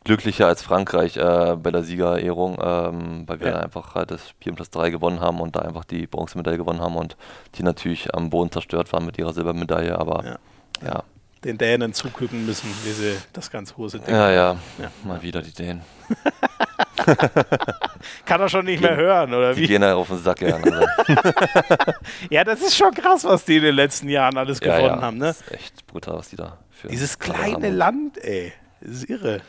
glücklicher 0.04 0.48
als 0.48 0.62
Frankreich 0.62 1.18
äh, 1.18 1.56
bei 1.56 1.72
der 1.72 1.84
Siegerehrung, 1.84 2.58
ähm, 2.62 3.24
weil 3.28 3.40
wir 3.40 3.48
Ja. 3.50 3.60
einfach 3.60 3.96
halt 3.96 4.12
das 4.12 4.30
Spiel 4.30 4.52
um 4.52 4.56
Platz 4.58 4.70
3 4.72 4.90
gewonnen 4.90 5.20
haben 5.22 5.40
und 5.40 5.56
da 5.56 5.60
einfach 5.62 5.86
die 5.86 6.08
Bronzemedaille 6.08 6.58
gewonnen 6.58 6.82
haben 6.82 6.96
und 6.96 7.16
die 7.56 7.64
natürlich 7.64 8.14
am 8.14 8.30
Boden 8.30 8.52
zerstört 8.52 8.92
waren 8.94 9.06
mit 9.06 9.18
ihrer 9.18 9.34
Silbermedaille, 9.34 9.98
aber 9.98 10.24
Ja. 10.26 10.38
ja, 10.86 11.04
Den 11.44 11.58
Dänen 11.58 11.94
zugucken 11.94 12.46
müssen, 12.46 12.70
wie 12.84 12.92
sie 12.92 13.18
das 13.34 13.50
ganz 13.52 13.74
große 13.74 14.00
Ding. 14.00 14.14
ja, 14.14 14.32
ja, 14.32 14.56
Ja. 14.78 14.92
mal 15.06 15.22
wieder 15.22 15.42
die 15.42 15.54
Dänen. 15.54 15.82
Kann 18.26 18.40
er 18.42 18.50
schon 18.50 18.66
nicht 18.66 18.82
mehr 18.82 18.96
hören, 18.96 19.34
oder 19.34 19.54
Die 19.54 19.62
wie? 19.62 19.68
gehen 19.68 19.82
ja 19.82 19.96
auf 19.96 20.08
den 20.08 20.20
Sack, 20.20 20.42
ja. 20.42 20.56
Also, 20.58 20.86
Ja, 22.30 22.44
das 22.44 22.62
ist 22.62 22.76
schon 22.76 22.94
krass, 22.94 23.24
was 23.26 23.46
die 23.46 23.58
in 23.58 23.64
den 23.64 23.76
letzten 23.76 24.10
Jahren 24.10 24.38
alles 24.38 24.60
gewonnen 24.60 25.02
haben, 25.02 25.18
ne? 25.18 25.28
Das 25.28 25.42
ist 25.42 25.52
echt 25.52 25.88
brutal, 25.88 26.16
was 26.18 26.30
die 26.30 26.36
da 26.36 26.58
für 26.72 26.88
Dieses 26.88 27.20
kleine. 27.20 27.70
Land, 27.70 28.18
ey. 28.24 28.54
Das 28.82 28.92
ist 28.96 29.10
irre. 29.10 29.42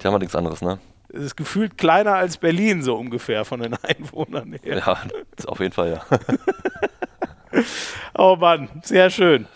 Die 0.00 0.06
haben 0.06 0.12
ja 0.14 0.18
nichts 0.18 0.34
anderes, 0.36 0.62
ne? 0.62 0.78
Es 1.10 1.20
ist 1.22 1.36
gefühlt 1.36 1.78
kleiner 1.78 2.14
als 2.14 2.36
Berlin, 2.36 2.82
so 2.82 2.94
ungefähr 2.96 3.44
von 3.44 3.60
den 3.60 3.74
Einwohnern 3.82 4.58
her. 4.62 4.78
Ja, 4.78 4.98
auf 5.46 5.60
jeden 5.60 5.72
Fall, 5.72 5.92
ja. 5.92 6.18
Oh 8.14 8.36
Mann, 8.36 8.68
sehr 8.82 9.10
schön. 9.10 9.46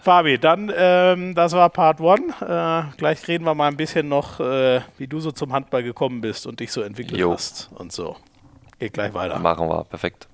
Fabi, 0.00 0.38
dann, 0.38 0.72
ähm, 0.74 1.34
das 1.34 1.52
war 1.52 1.68
Part 1.70 2.00
1. 2.00 2.20
Äh, 2.40 2.82
gleich 2.96 3.26
reden 3.28 3.44
wir 3.44 3.54
mal 3.54 3.68
ein 3.68 3.76
bisschen 3.76 4.08
noch, 4.08 4.40
äh, 4.40 4.80
wie 4.98 5.06
du 5.06 5.20
so 5.20 5.32
zum 5.32 5.52
Handball 5.52 5.82
gekommen 5.82 6.20
bist 6.20 6.46
und 6.46 6.60
dich 6.60 6.72
so 6.72 6.82
entwickelt 6.82 7.20
Jo. 7.20 7.32
hast 7.32 7.70
und 7.74 7.92
so. 7.92 8.16
Geht 8.78 8.94
gleich 8.94 9.12
weiter. 9.14 9.38
Machen 9.38 9.68
wir, 9.68 9.84
perfekt. 9.84 10.28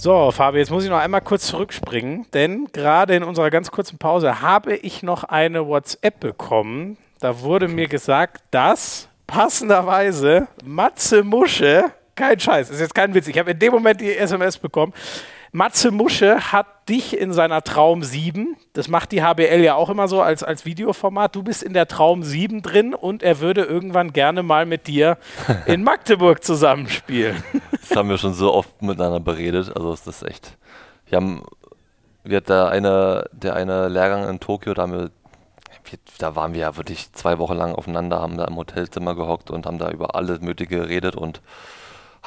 So, 0.00 0.30
Fabi, 0.30 0.58
jetzt 0.58 0.70
muss 0.70 0.84
ich 0.84 0.90
noch 0.90 1.00
einmal 1.00 1.22
kurz 1.22 1.48
zurückspringen, 1.48 2.24
denn 2.32 2.68
gerade 2.72 3.16
in 3.16 3.24
unserer 3.24 3.50
ganz 3.50 3.72
kurzen 3.72 3.98
Pause 3.98 4.40
habe 4.40 4.76
ich 4.76 5.02
noch 5.02 5.24
eine 5.24 5.66
WhatsApp 5.66 6.20
bekommen. 6.20 6.96
Da 7.18 7.40
wurde 7.40 7.66
mir 7.66 7.88
gesagt, 7.88 8.44
dass 8.52 9.08
passenderweise 9.26 10.46
Matze 10.64 11.24
Musche, 11.24 11.86
kein 12.14 12.38
Scheiß, 12.38 12.70
ist 12.70 12.78
jetzt 12.78 12.94
kein 12.94 13.12
Witz, 13.12 13.26
ich 13.26 13.36
habe 13.40 13.50
in 13.50 13.58
dem 13.58 13.72
Moment 13.72 14.00
die 14.00 14.16
SMS 14.16 14.56
bekommen. 14.56 14.94
Matze 15.52 15.90
Musche 15.90 16.52
hat 16.52 16.88
dich 16.88 17.18
in 17.18 17.32
seiner 17.32 17.62
Traum 17.62 18.02
7, 18.02 18.56
das 18.72 18.88
macht 18.88 19.12
die 19.12 19.22
HBL 19.22 19.60
ja 19.60 19.74
auch 19.74 19.88
immer 19.90 20.08
so 20.08 20.22
als, 20.22 20.42
als 20.42 20.64
Videoformat, 20.64 21.34
du 21.34 21.42
bist 21.42 21.62
in 21.62 21.72
der 21.72 21.88
Traum 21.88 22.22
7 22.22 22.62
drin 22.62 22.94
und 22.94 23.22
er 23.22 23.40
würde 23.40 23.62
irgendwann 23.62 24.12
gerne 24.12 24.42
mal 24.42 24.66
mit 24.66 24.86
dir 24.86 25.18
in 25.66 25.82
Magdeburg 25.82 26.44
zusammenspielen. 26.44 27.42
Das 27.70 27.96
haben 27.96 28.08
wir 28.08 28.18
schon 28.18 28.34
so 28.34 28.52
oft 28.52 28.82
miteinander 28.82 29.20
beredet. 29.20 29.74
Also 29.74 29.92
ist 29.92 30.22
echt. 30.22 30.56
Wir 31.06 31.16
haben, 31.16 31.42
wir 32.24 32.38
hat 32.38 32.48
der 32.48 32.68
eine, 32.68 33.24
der 33.32 33.54
eine 33.54 33.88
Lehrgang 33.88 34.28
in 34.28 34.40
Tokio, 34.40 34.74
da 34.74 34.82
haben 34.82 34.92
wir, 34.92 35.10
da 36.18 36.36
waren 36.36 36.52
wir 36.52 36.60
ja 36.60 36.76
wirklich 36.76 37.12
zwei 37.12 37.38
Wochen 37.38 37.54
lang 37.54 37.74
aufeinander, 37.74 38.20
haben 38.20 38.36
da 38.36 38.44
im 38.44 38.56
Hotelzimmer 38.56 39.14
gehockt 39.14 39.50
und 39.50 39.66
haben 39.66 39.78
da 39.78 39.90
über 39.90 40.14
alles 40.14 40.40
Mögliche 40.40 40.76
geredet 40.76 41.16
und 41.16 41.40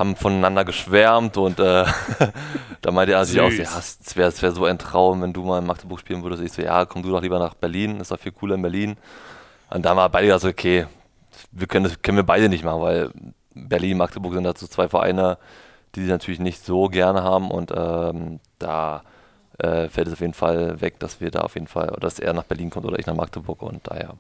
haben 0.02 0.16
voneinander 0.16 0.66
geschwärmt 0.66 1.38
und 1.38 1.60
äh, 1.60 1.86
da 2.82 2.92
meinte 2.92 3.14
er 3.14 3.24
sich 3.26 3.40
auch, 3.40 3.52
ja, 3.52 3.64
es 3.80 4.16
wäre 4.16 4.34
wär 4.42 4.52
so 4.52 4.66
ein 4.66 4.80
Traum, 4.80 5.22
wenn 5.22 5.32
du 5.32 5.44
mal 5.44 5.60
in 5.60 5.66
Magdeburg 5.66 6.00
spielen 6.00 6.24
würdest. 6.24 6.44
Ich 6.44 6.52
so, 6.52 6.62
ja, 6.62 6.86
komm 6.86 7.04
du 7.04 7.12
doch 7.12 7.22
lieber 7.22 7.40
nach 7.40 7.54
Berlin, 7.54 8.00
ist 8.00 8.12
doch 8.12 8.20
viel 8.20 8.32
cooler 8.32 8.56
in 8.56 8.62
Berlin. 8.62 8.98
Und 9.70 9.86
da 9.86 9.96
waren 9.96 10.12
beide 10.12 10.38
so, 10.40 10.50
okay, 10.50 10.88
wir 11.52 11.68
können 11.68 11.86
das 11.86 12.02
können 12.02 12.18
wir 12.18 12.24
beide 12.24 12.50
nicht 12.50 12.64
machen, 12.64 12.82
weil 12.82 13.12
Berlin, 13.54 13.98
Magdeburg 13.98 14.34
sind 14.34 14.44
dazu 14.44 14.68
zwei 14.68 14.90
Vereine, 14.90 15.38
die 15.96 16.04
sie 16.04 16.10
natürlich 16.10 16.40
nicht 16.40 16.66
so 16.66 16.88
gerne 16.88 17.24
haben 17.24 17.52
und 17.52 17.72
ähm, 17.76 18.40
da 18.60 19.04
äh, 19.60 19.88
fällt 19.90 20.08
es 20.08 20.14
auf 20.14 20.22
jeden 20.22 20.34
Fall 20.34 20.82
weg, 20.82 21.00
dass 21.00 21.22
wir 21.22 21.32
da 21.32 21.42
auf 21.42 21.54
jeden 21.54 21.68
Fall, 21.68 21.90
oder 21.90 22.02
dass 22.02 22.20
er 22.20 22.34
nach 22.34 22.44
Berlin 22.44 22.70
kommt 22.70 22.86
oder 22.86 23.00
ich 23.00 23.06
nach 23.06 23.16
Magdeburg 23.16 23.62
und 23.62 23.88
daher. 23.88 24.16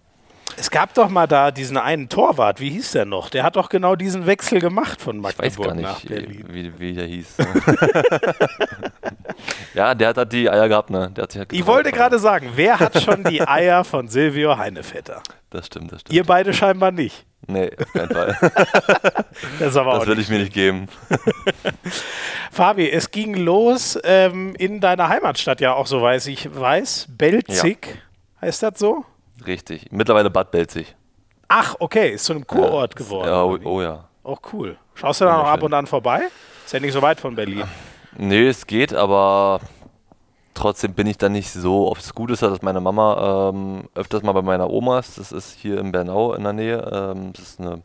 Es 0.58 0.70
gab 0.70 0.94
doch 0.94 1.10
mal 1.10 1.28
da 1.28 1.52
diesen 1.52 1.78
einen 1.78 2.10
Torwart, 2.10 2.60
wie 2.60 2.70
hieß 2.70 2.92
der 2.92 3.06
noch? 3.06 3.30
Der 3.30 3.44
hat 3.44 3.56
doch 3.56 3.70
genau 3.70 3.96
diesen 3.96 4.26
Wechsel 4.26 4.60
gemacht 4.60 5.02
von 5.02 5.18
Ich 5.18 5.24
weiß 5.24 5.38
Magdeburg 5.38 5.68
gar 5.68 5.76
nach 5.76 5.96
nicht, 6.04 6.10
Berlin. 6.10 6.46
wie, 6.50 6.80
wie 6.80 6.94
der 6.94 7.06
hieß. 7.08 7.38
ja, 9.74 9.96
der 9.96 10.10
hat 10.10 10.18
halt 10.18 10.34
die 10.34 10.50
Eier 10.50 10.68
gehabt, 10.68 10.90
ne? 10.90 11.12
Der 11.16 11.24
hat 11.24 11.32
sich 11.32 11.40
halt 11.40 11.54
Ich 11.54 11.66
wollte 11.66 11.92
gerade 11.92 12.20
sagen, 12.20 12.52
wer 12.56 12.80
hat 12.80 13.02
schon 13.02 13.24
die 13.24 13.42
Eier 13.48 13.84
von 13.84 14.08
Silvio 14.08 14.58
Heinevetter? 14.58 15.22
Das 15.50 15.66
stimmt, 15.68 15.92
das 15.92 16.02
stimmt. 16.02 16.16
Ihr 16.16 16.24
beide 16.24 16.54
scheinbar 16.54 16.92
nicht. 16.92 17.26
nee, 17.48 17.72
auf 17.78 17.94
keinen 17.94 18.10
Fall. 18.10 18.38
Das 19.60 19.76
aber 19.76 19.94
Das 20.00 20.08
will 20.08 20.16
nicht. 20.16 20.26
ich 20.26 20.30
mir 20.30 20.40
nicht 20.40 20.54
geben. 20.54 20.88
Fabi, 22.52 22.90
es 22.90 23.12
ging 23.12 23.36
los 23.36 23.98
ähm, 24.04 24.54
in 24.58 24.80
deiner 24.82 25.10
Heimatstadt 25.10 25.62
ja 25.62 25.74
auch, 25.74 25.88
so 25.88 26.02
weiß 26.02 26.28
ich 26.28 26.54
weiß. 26.54 27.08
Belzig, 27.10 28.02
heißt 28.42 28.64
das 28.64 28.80
so? 28.80 29.06
Richtig. 29.46 29.92
Mittlerweile 29.92 30.30
Bad 30.30 30.52
Belzig. 30.52 30.96
Ach, 31.48 31.76
okay, 31.80 32.12
ist 32.12 32.26
zu 32.26 32.34
einem 32.34 32.46
Kurort 32.48 32.94
Ja, 32.94 32.98
geworden. 33.06 33.28
Ja, 33.28 33.44
oh, 33.44 33.58
oh 33.64 33.82
ja. 33.82 34.06
Auch 34.24 34.40
cool. 34.54 34.78
Schaust 34.94 35.22
du 35.22 35.26
da 35.26 35.38
noch 35.38 35.46
ab 35.48 35.64
und 35.64 35.74
an 35.74 35.88
vorbei? 35.88 36.22
Ist 36.66 36.74
ja 36.74 36.80
nicht 36.80 36.94
so 36.94 37.02
weit 37.02 37.20
von 37.20 37.36
Berlin. 37.36 37.64
Nee, 38.18 38.48
es 38.48 38.68
geht, 38.68 38.94
aber 38.94 39.60
trotzdem 40.54 40.94
bin 40.94 41.08
ich 41.08 41.18
da 41.18 41.28
nicht 41.30 41.50
so 41.52 41.90
oft. 41.90 42.02
Das 42.04 42.14
Gute 42.14 42.34
ist 42.34 42.42
ja, 42.42 42.50
dass 42.50 42.62
meine 42.62 42.80
Mama 42.82 43.50
ähm, 43.50 43.90
öfters 43.96 44.22
mal 44.24 44.34
bei 44.34 44.42
meiner 44.42 44.70
Oma 44.70 45.00
ist. 45.00 45.18
Das 45.18 45.32
ist 45.32 45.58
hier 45.60 45.80
in 45.80 45.92
Bernau 45.92 46.34
in 46.34 46.44
der 46.44 46.54
Nähe. 46.54 46.78
Ähm, 46.92 47.34
das 47.34 47.44
ist 47.44 47.60
eine 47.60 47.82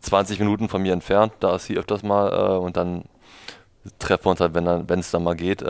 20 0.00 0.38
Minuten 0.40 0.68
von 0.68 0.82
mir 0.82 0.92
entfernt. 0.92 1.32
Da 1.40 1.56
ist 1.56 1.66
sie 1.66 1.76
öfters 1.78 2.02
mal 2.02 2.32
äh, 2.32 2.58
und 2.58 2.76
dann 2.76 3.04
treffen 3.98 4.26
wir 4.26 4.30
uns 4.30 4.40
halt, 4.40 4.54
wenn 4.54 4.64
dann- 4.64 4.88
wenn 4.88 5.00
es 5.00 5.10
dann 5.10 5.24
mal 5.24 5.34
geht, 5.34 5.62
äh, 5.62 5.66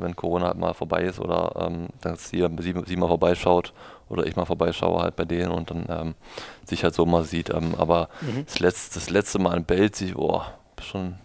wenn 0.00 0.14
Corona 0.14 0.46
halt 0.48 0.58
mal 0.58 0.74
vorbei 0.74 1.02
ist 1.02 1.18
oder 1.18 1.52
ähm, 1.66 1.88
dass 2.00 2.28
sie, 2.28 2.46
sie, 2.60 2.74
sie 2.86 2.96
mal 2.96 3.08
vorbeischaut 3.08 3.72
oder 4.08 4.26
ich 4.26 4.36
mal 4.36 4.44
vorbeischaue 4.44 5.02
halt 5.02 5.16
bei 5.16 5.24
denen 5.24 5.50
und 5.50 5.70
dann 5.70 5.86
ähm, 5.88 6.14
sich 6.64 6.84
halt 6.84 6.94
so 6.94 7.06
mal 7.06 7.24
sieht. 7.24 7.50
Ähm, 7.50 7.74
aber 7.76 8.08
das, 8.46 8.60
letzte, 8.60 8.94
das 8.94 9.10
letzte 9.10 9.38
Mal 9.38 9.56
in 9.56 9.64
Belzig, 9.64 10.16
oh, 10.16 10.42
schon 10.80 11.16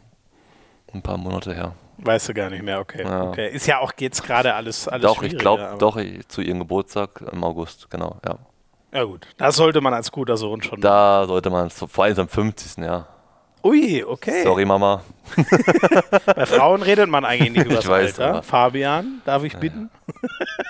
ein 0.94 1.02
paar 1.02 1.18
Monate 1.18 1.54
her. 1.54 1.74
Weißt 1.98 2.30
du 2.30 2.34
gar 2.34 2.50
nicht 2.50 2.64
mehr, 2.64 2.80
okay. 2.80 3.04
Ja. 3.04 3.30
okay. 3.30 3.52
Ist 3.52 3.68
ja 3.68 3.80
auch 3.80 3.94
jetzt 4.00 4.24
gerade 4.24 4.56
alles, 4.56 4.88
alles 4.88 5.06
Doch, 5.06 5.22
ich 5.22 5.38
glaube, 5.38 5.76
doch, 5.78 5.98
ich, 5.98 6.28
zu 6.28 6.42
ihrem 6.42 6.60
Geburtstag 6.60 7.22
im 7.32 7.44
August, 7.44 7.90
genau, 7.92 8.18
ja. 8.26 8.40
Ja 8.94 9.04
gut, 9.04 9.26
das 9.38 9.56
sollte 9.56 9.80
man 9.80 9.94
als 9.94 10.12
guter 10.12 10.36
Sohn 10.36 10.62
schon 10.62 10.82
Da 10.82 11.26
sollte 11.26 11.50
man, 11.50 11.70
vor 11.70 12.04
allem 12.04 12.20
am 12.20 12.28
50. 12.28 12.84
Ja. 12.84 13.08
Ui, 13.64 14.04
okay. 14.04 14.44
Sorry, 14.44 14.66
Mama. 14.66 15.04
Bei 16.36 16.46
Frauen 16.46 16.82
redet 16.82 17.10
man 17.10 17.26
eigentlich 17.26 17.52
nicht 17.52 17.66
über 17.68 17.76
das 17.76 17.88
weiß, 17.88 18.20
Alter. 18.20 18.30
aber- 18.36 18.44
Fabian, 18.44 19.22
darf 19.26 19.44
ich 19.44 19.56
bitten? 19.58 19.90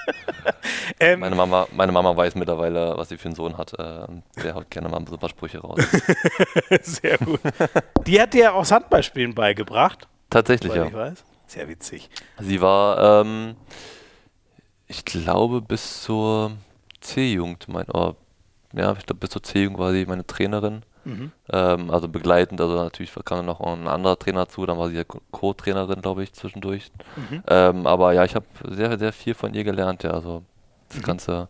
ähm, 0.99 1.21
Meine 1.21 1.35
Mama, 1.35 1.67
meine 1.71 1.91
Mama 1.91 2.15
weiß 2.15 2.35
mittlerweile, 2.35 2.93
was 2.97 3.09
sie 3.09 3.17
für 3.17 3.25
einen 3.29 3.35
Sohn 3.35 3.57
hat. 3.57 3.73
Äh, 3.79 4.07
der 4.43 4.55
haut 4.55 4.69
gerne 4.69 4.89
mal 4.89 5.01
so 5.07 5.15
ein 5.15 5.19
paar 5.19 5.29
Sprüche 5.29 5.59
raus. 5.59 5.79
sehr 6.81 7.17
gut. 7.17 7.39
Die 8.05 8.21
hat 8.21 8.33
dir 8.33 8.53
auch 8.53 8.59
das 8.61 8.71
Handballspielen 8.71 9.33
beigebracht, 9.33 10.07
Tatsächlich, 10.29 10.73
ja. 10.73 10.85
ich 10.85 10.93
weiß. 10.93 11.23
Sehr 11.47 11.67
witzig. 11.67 12.09
Sie 12.39 12.61
war, 12.61 13.21
ähm, 13.21 13.55
ich 14.87 15.03
glaube, 15.05 15.61
bis 15.61 16.03
zur 16.03 16.51
C-Jugend, 17.01 17.67
mein, 17.67 17.85
oh, 17.93 18.15
ja, 18.73 18.93
ich 18.97 19.05
glaube, 19.05 19.19
bis 19.19 19.31
zur 19.31 19.43
C-Jugend 19.43 19.77
war 19.79 19.91
sie 19.91 20.05
meine 20.05 20.25
Trainerin. 20.25 20.83
Mhm. 21.03 21.31
Ähm, 21.51 21.89
also 21.91 22.07
begleitend, 22.07 22.61
also 22.61 22.75
natürlich 22.75 23.13
kam 23.25 23.37
dann 23.39 23.45
noch 23.47 23.59
ein 23.61 23.87
anderer 23.87 24.17
Trainer 24.19 24.47
zu, 24.47 24.65
dann 24.65 24.77
war 24.77 24.89
sie 24.89 24.97
ja 24.97 25.03
Co- 25.03 25.21
Co-Trainerin, 25.31 26.01
glaube 26.01 26.23
ich, 26.23 26.33
zwischendurch. 26.33 26.91
Mhm. 27.15 27.43
Ähm, 27.47 27.87
aber 27.87 28.13
ja, 28.13 28.23
ich 28.23 28.35
habe 28.35 28.45
sehr, 28.69 28.97
sehr 28.99 29.13
viel 29.13 29.33
von 29.33 29.53
ihr 29.53 29.63
gelernt, 29.63 30.03
ja, 30.03 30.11
also 30.11 30.43
das 30.89 30.97
Mhm. 30.99 31.03
ganze 31.03 31.47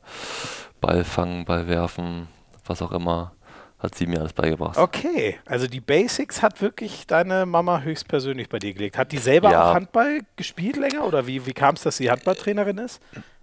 Ball 0.80 1.04
fangen, 1.04 1.46
Ball 1.46 1.68
werfen, 1.68 2.28
was 2.66 2.82
auch 2.82 2.92
immer, 2.92 3.34
hat 3.80 3.96
sie 3.96 4.06
mir 4.06 4.20
alles 4.20 4.34
beigebracht. 4.34 4.78
Okay, 4.78 5.40
also 5.46 5.68
die 5.68 5.82
Basics 5.82 6.42
hat 6.42 6.62
wirklich 6.62 7.08
deine 7.08 7.46
Mama 7.48 7.82
höchstpersönlich 7.82 8.48
bei 8.48 8.60
dir 8.60 8.74
gelegt. 8.74 8.98
Hat 8.98 9.12
die 9.12 9.18
selber 9.18 9.52
Ja. 9.52 9.72
auch 9.72 9.74
Handball 9.74 10.20
gespielt 10.36 10.78
länger 10.78 11.06
oder 11.06 11.26
wie, 11.26 11.46
wie 11.48 11.54
kam 11.54 11.76
es, 11.76 11.82
dass 11.82 11.98
sie 11.98 12.10
Handballtrainerin 12.12 12.78
ist? 12.78 13.02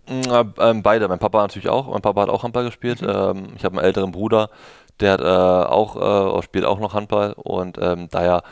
Ja, 0.09 0.45
ähm, 0.61 0.83
beide. 0.83 1.07
Mein 1.09 1.19
Papa 1.19 1.43
natürlich 1.43 1.69
auch. 1.69 1.89
Mein 1.93 2.01
Papa 2.01 2.23
hat 2.23 2.29
auch 2.31 2.43
Handball 2.45 2.65
gespielt. 2.65 3.03
Mhm. 3.03 3.09
Ähm, 3.11 3.49
ich 3.57 3.65
habe 3.65 3.77
einen 3.77 3.85
älteren 3.85 4.13
Bruder, 4.13 4.49
der 5.01 5.13
hat 5.13 5.21
äh, 5.21 5.25
auch 5.25 6.39
äh, 6.39 6.43
spielt 6.43 6.65
auch 6.65 6.81
noch 6.81 6.95
Handball 6.95 7.33
und 7.35 7.79
ähm, 7.81 8.09
daher, 8.11 8.43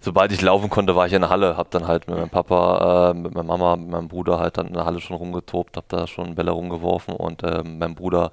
sobald 0.00 0.32
ich 0.32 0.42
laufen 0.42 0.70
konnte, 0.70 0.96
war 0.96 1.06
ich 1.06 1.12
in 1.12 1.22
der 1.22 1.30
Halle. 1.30 1.56
Hab 1.56 1.70
dann 1.70 1.86
halt 1.86 2.08
mit 2.08 2.16
meinem 2.16 2.30
Papa, 2.30 3.10
äh, 3.10 3.14
mit 3.14 3.34
meiner 3.34 3.46
Mama, 3.46 3.76
mit 3.76 3.88
meinem 3.88 4.08
Bruder 4.08 4.38
halt 4.38 4.58
dann 4.58 4.68
in 4.68 4.74
der 4.74 4.84
Halle 4.84 5.00
schon 5.00 5.16
rumgetobt, 5.16 5.76
hab 5.76 5.88
da 5.88 6.06
schon 6.06 6.34
Bälle 6.34 6.50
rumgeworfen 6.50 7.14
und 7.14 7.42
ähm, 7.44 7.78
meinem 7.78 7.94
Bruder 7.94 8.30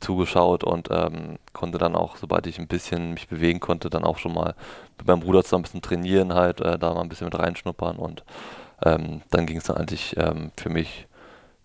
zugeschaut 0.00 0.64
und 0.64 0.88
ähm, 0.90 1.38
konnte 1.52 1.78
dann 1.78 1.96
auch, 1.96 2.16
sobald 2.16 2.46
ich 2.46 2.58
ein 2.58 2.68
bisschen 2.68 3.14
mich 3.14 3.28
bewegen 3.28 3.60
konnte, 3.60 3.88
dann 3.88 4.04
auch 4.04 4.18
schon 4.18 4.34
mal 4.34 4.54
mit 4.98 5.06
meinem 5.06 5.20
Bruder 5.20 5.42
zusammen 5.42 5.62
ein 5.62 5.64
bisschen 5.64 5.82
trainieren 5.82 6.34
halt, 6.34 6.60
äh, 6.60 6.78
da 6.78 6.92
mal 6.92 7.00
ein 7.00 7.08
bisschen 7.08 7.26
mit 7.26 7.38
reinschnuppern 7.38 7.96
und 7.96 8.24
ähm, 8.84 9.22
dann 9.30 9.46
ging 9.46 9.56
es 9.56 9.64
dann 9.64 9.78
eigentlich 9.78 10.14
ähm, 10.18 10.52
für 10.58 10.68
mich 10.68 11.06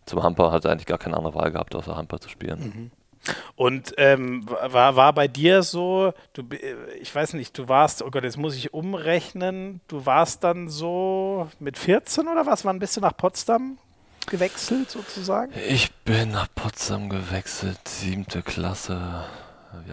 zum 0.05 0.23
Handball 0.23 0.51
hat 0.51 0.65
eigentlich 0.65 0.85
gar 0.87 0.97
keine 0.97 1.17
andere 1.17 1.35
Wahl 1.35 1.51
gehabt, 1.51 1.75
außer 1.75 1.95
Handball 1.95 2.19
zu 2.19 2.29
spielen. 2.29 2.91
Und 3.55 3.93
ähm, 3.97 4.45
war, 4.47 4.95
war 4.95 5.13
bei 5.13 5.27
dir 5.27 5.61
so, 5.63 6.13
du, 6.33 6.43
bi- 6.43 6.59
ich 6.99 7.13
weiß 7.13 7.33
nicht, 7.33 7.57
du 7.57 7.67
warst, 7.69 8.01
oh 8.01 8.09
Gott, 8.09 8.23
jetzt 8.23 8.37
muss 8.37 8.55
ich 8.55 8.73
umrechnen, 8.73 9.81
du 9.87 10.05
warst 10.05 10.43
dann 10.43 10.69
so 10.69 11.47
mit 11.59 11.77
14 11.77 12.27
oder 12.27 12.45
was? 12.47 12.65
Wann 12.65 12.79
bist 12.79 12.97
du 12.97 13.01
nach 13.01 13.15
Potsdam 13.15 13.77
gewechselt 14.27 14.89
sozusagen? 14.89 15.51
Ich 15.69 15.91
bin 16.03 16.31
nach 16.31 16.47
Potsdam 16.55 17.09
gewechselt, 17.09 17.77
siebte 17.87 18.41
Klasse. 18.41 19.25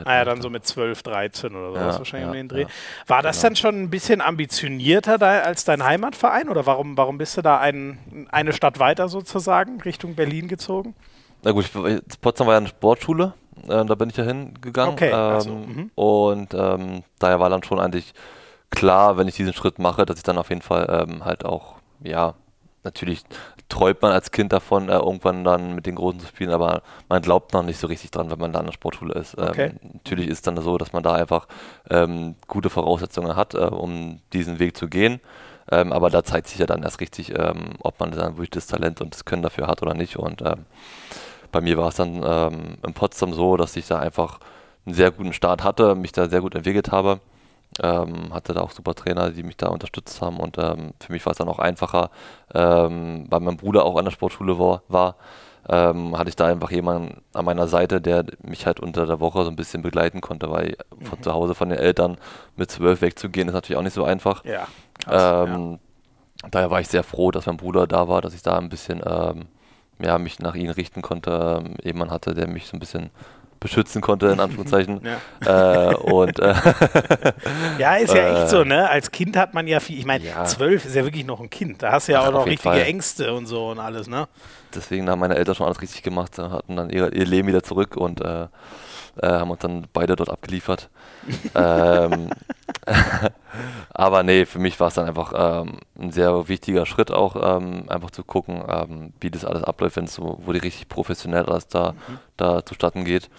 Ah 0.04 0.16
ja, 0.16 0.24
dann 0.24 0.42
so 0.42 0.50
mit 0.50 0.66
12, 0.66 1.04
13 1.04 1.54
oder 1.54 1.68
sowas 1.68 1.94
Ja, 1.94 1.98
wahrscheinlich 1.98 2.24
ja, 2.24 2.30
um 2.30 2.36
den 2.36 2.48
Dreh. 2.48 2.62
ja. 2.62 2.68
War 3.06 3.22
das 3.22 3.36
Genau. 3.36 3.48
dann 3.50 3.56
schon 3.56 3.82
ein 3.82 3.90
bisschen 3.90 4.20
ambitionierter 4.20 5.18
da 5.18 5.40
als 5.42 5.64
dein 5.64 5.84
Heimatverein 5.84 6.48
oder 6.48 6.66
warum, 6.66 6.96
warum 6.96 7.16
bist 7.18 7.36
du 7.36 7.42
da 7.42 7.58
ein, 7.60 8.26
eine 8.32 8.52
Stadt 8.52 8.80
weiter 8.80 9.08
sozusagen 9.08 9.80
Richtung 9.82 10.16
Berlin 10.16 10.48
gezogen? 10.48 10.96
Na 11.42 11.52
gut, 11.52 11.64
ich, 11.64 12.20
Potsdam 12.20 12.46
war 12.46 12.54
ja 12.54 12.58
eine 12.58 12.68
Sportschule, 12.68 13.34
äh, 13.68 13.84
da 13.84 13.94
bin 13.94 14.10
ich 14.10 14.16
ja 14.16 14.24
hingegangen. 14.24 14.94
Okay, 14.94 15.08
ähm, 15.10 15.14
ach 15.14 15.40
so, 15.40 15.50
mhm. 15.50 15.90
Und 15.94 16.54
ähm, 16.54 17.02
daher 17.18 17.40
war 17.40 17.48
dann 17.50 17.62
schon 17.62 17.78
eigentlich 17.80 18.12
klar, 18.70 19.16
wenn 19.16 19.28
ich 19.28 19.36
diesen 19.36 19.52
Schritt 19.54 19.78
mache, 19.78 20.04
dass 20.04 20.18
ich 20.18 20.22
dann 20.24 20.38
auf 20.38 20.50
jeden 20.50 20.62
Fall 20.62 21.06
ähm, 21.08 21.24
halt 21.24 21.44
auch, 21.44 21.76
ja, 22.02 22.34
natürlich 22.84 23.22
träumt 23.68 24.00
man 24.02 24.12
als 24.12 24.30
Kind 24.30 24.52
davon, 24.52 24.88
äh, 24.88 24.94
irgendwann 24.94 25.44
dann 25.44 25.74
mit 25.74 25.86
den 25.86 25.94
Großen 25.94 26.20
zu 26.20 26.26
spielen, 26.26 26.50
aber 26.50 26.82
man 27.08 27.20
glaubt 27.22 27.52
noch 27.52 27.62
nicht 27.62 27.78
so 27.78 27.86
richtig 27.86 28.10
dran, 28.10 28.30
wenn 28.30 28.38
man 28.38 28.52
da 28.52 28.60
an 28.60 28.66
der 28.66 28.72
Sportschule 28.72 29.14
ist. 29.14 29.36
Ähm, 29.38 29.48
Okay. 29.48 29.72
Natürlich 29.92 30.28
ist 30.28 30.46
dann 30.46 30.56
so, 30.60 30.78
dass 30.78 30.92
man 30.92 31.02
da 31.02 31.14
einfach 31.14 31.46
ähm, 31.90 32.34
gute 32.46 32.70
Voraussetzungen 32.70 33.36
hat, 33.36 33.54
äh, 33.54 33.58
um 33.58 34.20
diesen 34.32 34.58
Weg 34.58 34.76
zu 34.76 34.88
gehen. 34.88 35.20
Ähm, 35.70 35.92
aber 35.92 36.08
da 36.08 36.24
zeigt 36.24 36.46
sich 36.48 36.58
ja 36.58 36.64
dann 36.66 36.82
erst 36.82 37.00
richtig, 37.00 37.38
ähm, 37.38 37.74
ob 37.80 38.00
man 38.00 38.10
dann 38.12 38.36
wirklich 38.36 38.50
das 38.50 38.66
Talent 38.66 39.02
und 39.02 39.12
das 39.14 39.26
Können 39.26 39.42
dafür 39.42 39.66
hat 39.66 39.82
oder 39.82 39.92
nicht. 39.92 40.16
Und 40.16 40.40
ähm, 40.40 40.64
bei 41.52 41.60
mir 41.60 41.76
war 41.76 41.88
es 41.88 41.96
dann 41.96 42.22
ähm, 42.24 42.78
in 42.86 42.94
Potsdam 42.94 43.32
so, 43.32 43.56
dass 43.56 43.76
ich 43.76 43.86
da 43.86 43.98
einfach 43.98 44.40
einen 44.86 44.94
sehr 44.94 45.10
guten 45.10 45.32
Start 45.32 45.64
hatte, 45.64 45.94
mich 45.94 46.12
da 46.12 46.28
sehr 46.28 46.40
gut 46.40 46.54
entwickelt 46.54 46.90
habe. 46.92 47.20
Ähm, 47.82 48.32
hatte 48.32 48.54
da 48.54 48.62
auch 48.62 48.70
super 48.70 48.94
Trainer, 48.94 49.30
die 49.30 49.42
mich 49.42 49.56
da 49.56 49.68
unterstützt 49.68 50.20
haben 50.22 50.40
und 50.40 50.56
ähm, 50.58 50.94
für 51.00 51.12
mich 51.12 51.24
war 51.26 51.32
es 51.32 51.38
dann 51.38 51.48
auch 51.48 51.58
einfacher, 51.58 52.10
ähm, 52.54 53.26
weil 53.28 53.40
mein 53.40 53.58
Bruder 53.58 53.84
auch 53.84 53.96
an 53.96 54.06
der 54.06 54.10
Sportschule 54.10 54.58
war, 54.58 54.82
war 54.88 55.16
ähm, 55.68 56.16
hatte 56.16 56.30
ich 56.30 56.36
da 56.36 56.46
einfach 56.46 56.70
jemanden 56.70 57.20
an 57.34 57.44
meiner 57.44 57.68
Seite, 57.68 58.00
der 58.00 58.24
mich 58.42 58.66
halt 58.66 58.80
unter 58.80 59.06
der 59.06 59.20
Woche 59.20 59.44
so 59.44 59.50
ein 59.50 59.56
bisschen 59.56 59.82
begleiten 59.82 60.20
konnte, 60.20 60.50
weil 60.50 60.76
von 61.02 61.22
zu 61.22 61.32
Hause 61.32 61.54
von 61.54 61.68
den 61.68 61.78
Eltern 61.78 62.16
mit 62.56 62.70
zwölf 62.70 63.02
wegzugehen 63.02 63.48
ist 63.48 63.54
natürlich 63.54 63.78
auch 63.78 63.84
nicht 63.84 63.92
so 63.92 64.04
einfach. 64.04 64.44
Ja. 64.44 64.66
krass, 65.04 65.48
Ähm, 65.48 65.78
Daher 66.50 66.70
war 66.70 66.80
ich 66.80 66.88
sehr 66.88 67.02
froh, 67.02 67.30
dass 67.32 67.46
mein 67.46 67.56
Bruder 67.56 67.86
da 67.86 68.08
war, 68.08 68.22
dass 68.22 68.32
ich 68.32 68.42
da 68.42 68.56
ein 68.56 68.68
bisschen 68.68 69.02
ähm, 69.04 69.46
ja, 70.00 70.18
mich 70.18 70.38
nach 70.38 70.54
ihm 70.54 70.70
richten 70.70 71.02
konnte. 71.02 71.62
Ähm, 71.64 71.74
jemand 71.82 72.10
hatte, 72.10 72.34
der 72.34 72.48
mich 72.48 72.66
so 72.66 72.76
ein 72.76 72.80
bisschen 72.80 73.10
beschützen 73.60 74.00
konnte, 74.00 74.28
in 74.28 74.38
Anführungszeichen. 74.40 75.00
Ja. 75.44 75.90
äh, 75.90 75.94
und 75.96 76.38
äh, 76.38 76.54
Ja, 77.78 77.96
ist 77.96 78.14
ja 78.14 78.20
Äh, 78.22 78.42
echt 78.42 78.50
so, 78.50 78.64
ne? 78.64 78.88
Als 78.88 79.10
Kind 79.10 79.36
hat 79.36 79.54
man 79.54 79.66
ja 79.66 79.80
viel, 79.80 79.98
ich 79.98 80.04
meine, 80.04 80.24
Ja. 80.24 80.44
zwölf 80.44 80.84
ist 80.84 80.94
ja 80.94 81.02
wirklich 81.04 81.24
noch 81.24 81.40
ein 81.40 81.50
Kind. 81.50 81.82
Da 81.82 81.92
hast 81.92 82.06
du 82.08 82.12
ja 82.12 82.20
Ach, 82.22 82.28
auch 82.28 82.32
noch 82.32 82.46
richtige 82.46 82.62
Fall. 82.74 82.82
Ängste 82.82 83.32
und 83.34 83.46
so 83.46 83.70
und 83.70 83.78
alles, 83.80 84.06
ne? 84.08 84.28
deswegen 84.74 85.08
haben 85.08 85.18
meine 85.18 85.34
Eltern 85.34 85.54
schon 85.54 85.66
alles 85.66 85.80
richtig 85.80 86.02
gemacht, 86.02 86.38
äh, 86.38 86.42
hatten 86.42 86.76
dann 86.76 86.90
ihre, 86.90 87.08
ihr 87.14 87.24
Leben 87.24 87.48
wieder 87.48 87.62
zurück 87.62 87.96
und 87.96 88.20
äh, 88.20 88.46
äh, 89.22 89.28
haben 89.28 89.50
uns 89.50 89.60
dann 89.60 89.86
beide 89.92 90.16
dort 90.16 90.30
abgeliefert. 90.30 90.88
ähm, 91.54 92.30
aber 93.90 94.22
nee, 94.22 94.46
für 94.46 94.58
mich 94.58 94.78
war 94.80 94.88
es 94.88 94.94
dann 94.94 95.06
einfach 95.06 95.32
ähm, 95.36 95.78
ein 95.98 96.10
sehr 96.12 96.48
wichtiger 96.48 96.86
Schritt 96.86 97.10
auch, 97.10 97.36
ähm, 97.36 97.84
einfach 97.88 98.10
zu 98.10 98.24
gucken, 98.24 98.62
ähm, 98.68 99.12
wie 99.20 99.30
das 99.30 99.44
alles 99.44 99.64
abläuft, 99.64 99.96
wenn 99.96 100.04
es 100.04 100.14
so, 100.14 100.38
wo 100.44 100.52
die 100.52 100.58
richtig 100.60 100.88
professionell 100.88 101.44
alles 101.46 101.68
da, 101.68 101.94
da 102.36 102.64
zustatten 102.64 103.04
geht. 103.04 103.30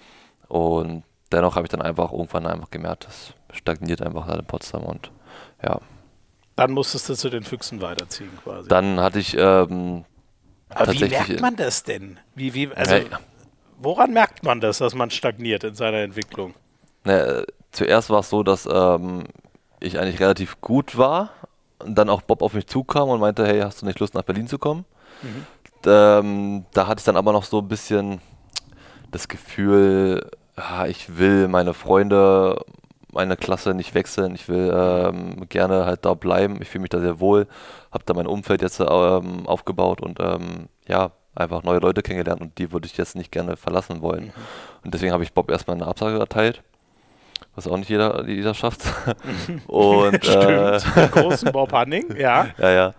Und 0.48 1.04
dennoch 1.32 1.56
habe 1.56 1.66
ich 1.66 1.70
dann 1.72 1.82
einfach 1.82 2.12
irgendwann 2.12 2.48
einfach 2.48 2.72
gemerkt, 2.72 3.06
das 3.08 3.34
stagniert 3.58 4.02
einfach 4.02 4.28
halt 4.28 4.40
in 4.40 4.46
Potsdam 4.46 4.84
und 4.84 5.12
ja, 5.64 5.80
Dann 6.56 6.72
musstest 6.72 7.10
du 7.10 7.16
zu 7.16 7.30
den 7.30 7.44
Füchsen 7.44 7.82
weiterziehen 7.82 8.38
quasi. 8.44 8.68
dann 8.68 9.00
hatte 9.00 9.20
ich 9.20 9.36
ähm, 9.38 10.06
Aber 10.70 10.92
wie 10.92 11.06
merkt 11.06 11.40
man 11.40 11.56
das 11.56 11.84
denn? 11.84 12.20
Wie, 12.36 12.54
wie, 12.54 12.72
also, 12.74 12.96
Ja, 12.96 13.20
woran 13.80 14.14
merkt 14.14 14.44
man 14.44 14.62
das, 14.62 14.78
dass 14.80 14.94
man 14.94 15.10
stagniert 15.10 15.64
in 15.64 15.76
seiner 15.76 15.98
Entwicklung? 15.98 16.54
Ne, 17.06 17.46
zuerst 17.72 18.10
war 18.10 18.20
es 18.20 18.30
so, 18.30 18.44
dass 18.44 18.68
ähm, 18.72 19.24
ich 19.80 20.00
eigentlich 20.00 20.20
relativ 20.20 20.62
gut 20.62 20.98
war 20.98 21.32
und 21.80 21.96
dann 21.96 22.10
auch 22.10 22.22
Bob 22.22 22.42
auf 22.42 22.54
mich 22.54 22.68
zukam 22.68 23.10
und 23.10 23.20
meinte, 23.20 23.46
hey, 23.48 23.62
hast 23.62 23.82
du 23.82 23.86
nicht 23.86 24.00
Lust 24.00 24.14
nach 24.14 24.24
Berlin 24.24 24.48
zu 24.48 24.60
kommen? 24.60 24.86
Ähm, 25.86 26.66
da 26.74 26.88
hatte 26.88 27.00
ich 27.00 27.06
dann 27.06 27.18
aber 27.18 27.32
noch 27.32 27.44
so 27.44 27.60
ein 27.60 27.68
bisschen 27.68 28.22
das 29.12 29.28
Gefühl, 29.28 30.30
ah, 30.56 30.86
ich 30.88 31.18
will 31.18 31.48
meine 31.48 31.74
Freunde, 31.74 32.64
meine 33.12 33.38
Klasse 33.38 33.74
nicht 33.74 33.96
wechseln, 33.96 34.36
ich 34.36 34.48
will 34.50 34.72
ähm, 34.74 35.48
gerne 35.50 35.86
halt 35.86 36.06
da 36.06 36.14
bleiben, 36.14 36.62
ich 36.62 36.70
fühle 36.70 36.84
mich 36.84 36.90
da 36.90 37.00
sehr 37.00 37.20
wohl, 37.20 37.48
habe 37.92 38.04
da 38.06 38.14
mein 38.14 38.28
Umfeld 38.28 38.62
jetzt 38.62 38.80
ähm, 38.80 39.48
aufgebaut 39.48 40.02
und 40.02 40.20
ähm, 40.20 40.68
ja, 40.88 41.12
einfach 41.36 41.64
neue 41.64 41.80
Leute 41.80 42.02
kennengelernt 42.02 42.42
und 42.42 42.58
die 42.58 42.72
würde 42.72 42.88
ich 42.88 42.98
jetzt 42.98 43.16
nicht 43.16 43.32
gerne 43.32 43.56
verlassen 43.58 44.02
wollen. 44.02 44.34
Und 44.84 44.94
deswegen 44.94 45.14
habe 45.14 45.24
ich 45.24 45.34
Bob 45.34 45.50
erstmal 45.50 45.78
eine 45.78 45.88
Absage 45.88 46.20
erteilt, 46.20 46.62
was 47.56 47.68
auch 47.68 47.78
nicht 47.78 47.90
jeder, 47.90 48.28
jeder 48.28 48.54
schafft. 48.54 48.82
und 49.68 50.28
äh, 50.28 50.80
Stimmt, 50.80 50.96
den 50.96 51.12
großen 51.12 51.52
Bob 51.52 51.72
Hanning, 51.72 52.16
ja. 52.18 52.48
ja, 52.58 52.70
ja. 52.72 52.94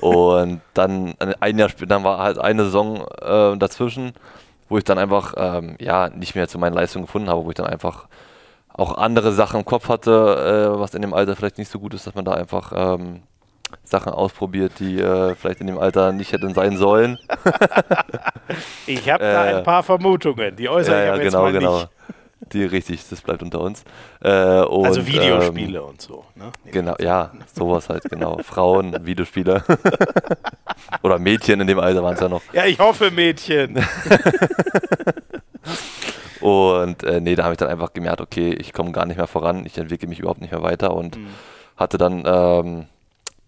Und 0.00 0.60
dann 0.74 1.14
ein 1.40 1.58
Jahr 1.58 1.68
später, 1.68 1.86
dann 1.86 2.04
war 2.04 2.18
halt 2.18 2.38
eine 2.38 2.64
Saison 2.64 3.06
äh, 3.20 3.56
dazwischen, 3.58 4.12
wo 4.68 4.78
ich 4.78 4.84
dann 4.84 4.98
einfach 4.98 5.34
ähm, 5.36 5.76
ja 5.78 6.08
nicht 6.08 6.34
mehr 6.34 6.48
zu 6.48 6.58
meinen 6.58 6.74
Leistungen 6.74 7.06
gefunden 7.06 7.28
habe, 7.28 7.44
wo 7.44 7.50
ich 7.50 7.56
dann 7.56 7.66
einfach 7.66 8.06
auch 8.74 8.96
andere 8.96 9.32
Sachen 9.32 9.60
im 9.60 9.66
Kopf 9.66 9.88
hatte, 9.88 10.72
äh, 10.74 10.80
was 10.80 10.94
in 10.94 11.02
dem 11.02 11.12
Alter 11.12 11.36
vielleicht 11.36 11.58
nicht 11.58 11.70
so 11.70 11.78
gut 11.78 11.92
ist, 11.92 12.06
dass 12.06 12.14
man 12.14 12.24
da 12.24 12.32
einfach 12.32 12.72
ähm, 12.74 13.22
Sachen 13.84 14.12
ausprobiert, 14.12 14.72
die 14.78 15.00
äh, 15.00 15.34
vielleicht 15.34 15.60
in 15.60 15.66
dem 15.66 15.78
Alter 15.78 16.12
nicht 16.12 16.32
hätten 16.32 16.54
sein 16.54 16.76
sollen. 16.76 17.18
Ich 18.86 19.08
habe 19.10 19.22
da 19.24 19.46
Äh, 19.46 19.54
ein 19.56 19.64
paar 19.64 19.82
Vermutungen, 19.82 20.54
die 20.56 20.68
äußere 20.68 20.94
ich 20.94 21.00
ja, 21.00 21.04
ja, 21.06 21.12
aber 21.14 21.22
jetzt 21.22 21.32
genau, 21.32 21.42
mal 21.44 21.52
genau. 21.52 21.78
nicht. 21.78 21.88
Die 22.52 22.64
richtig, 22.64 23.08
das 23.08 23.22
bleibt 23.22 23.42
unter 23.42 23.60
uns. 23.60 23.82
Äh, 24.20 24.60
und, 24.62 24.84
Also 24.84 25.00
ähm, 25.00 25.06
Videospiele 25.06 25.82
und 25.82 26.02
so. 26.02 26.24
Ne? 26.34 26.50
Genau, 26.70 26.94
ja, 27.00 27.30
sowas 27.54 27.88
halt, 27.88 28.02
genau. 28.10 28.38
Frauen, 28.42 29.06
Videospiele. 29.06 29.62
Oder 31.02 31.18
Mädchen 31.18 31.60
in 31.60 31.66
dem 31.68 31.78
Alter 31.78 32.02
waren 32.02 32.14
es 32.14 32.20
ja 32.20 32.28
noch. 32.28 32.42
Ja, 32.52 32.66
ich 32.66 32.78
hoffe, 32.78 33.10
Mädchen. 33.10 33.78
Und 36.40 37.04
äh, 37.04 37.20
nee, 37.20 37.36
da 37.36 37.44
habe 37.44 37.54
ich 37.54 37.58
dann 37.58 37.68
einfach 37.68 37.92
gemerkt, 37.92 38.20
okay, 38.20 38.52
ich 38.52 38.72
komme 38.72 38.90
gar 38.92 39.06
nicht 39.06 39.16
mehr 39.16 39.28
voran, 39.28 39.64
ich 39.64 39.78
entwickle 39.78 40.08
mich 40.08 40.18
überhaupt 40.18 40.40
nicht 40.40 40.50
mehr 40.50 40.62
weiter 40.62 40.94
und 40.94 41.16
Mhm. 41.16 41.28
hatte 41.76 41.98
dann 41.98 42.24
ähm, 42.26 42.86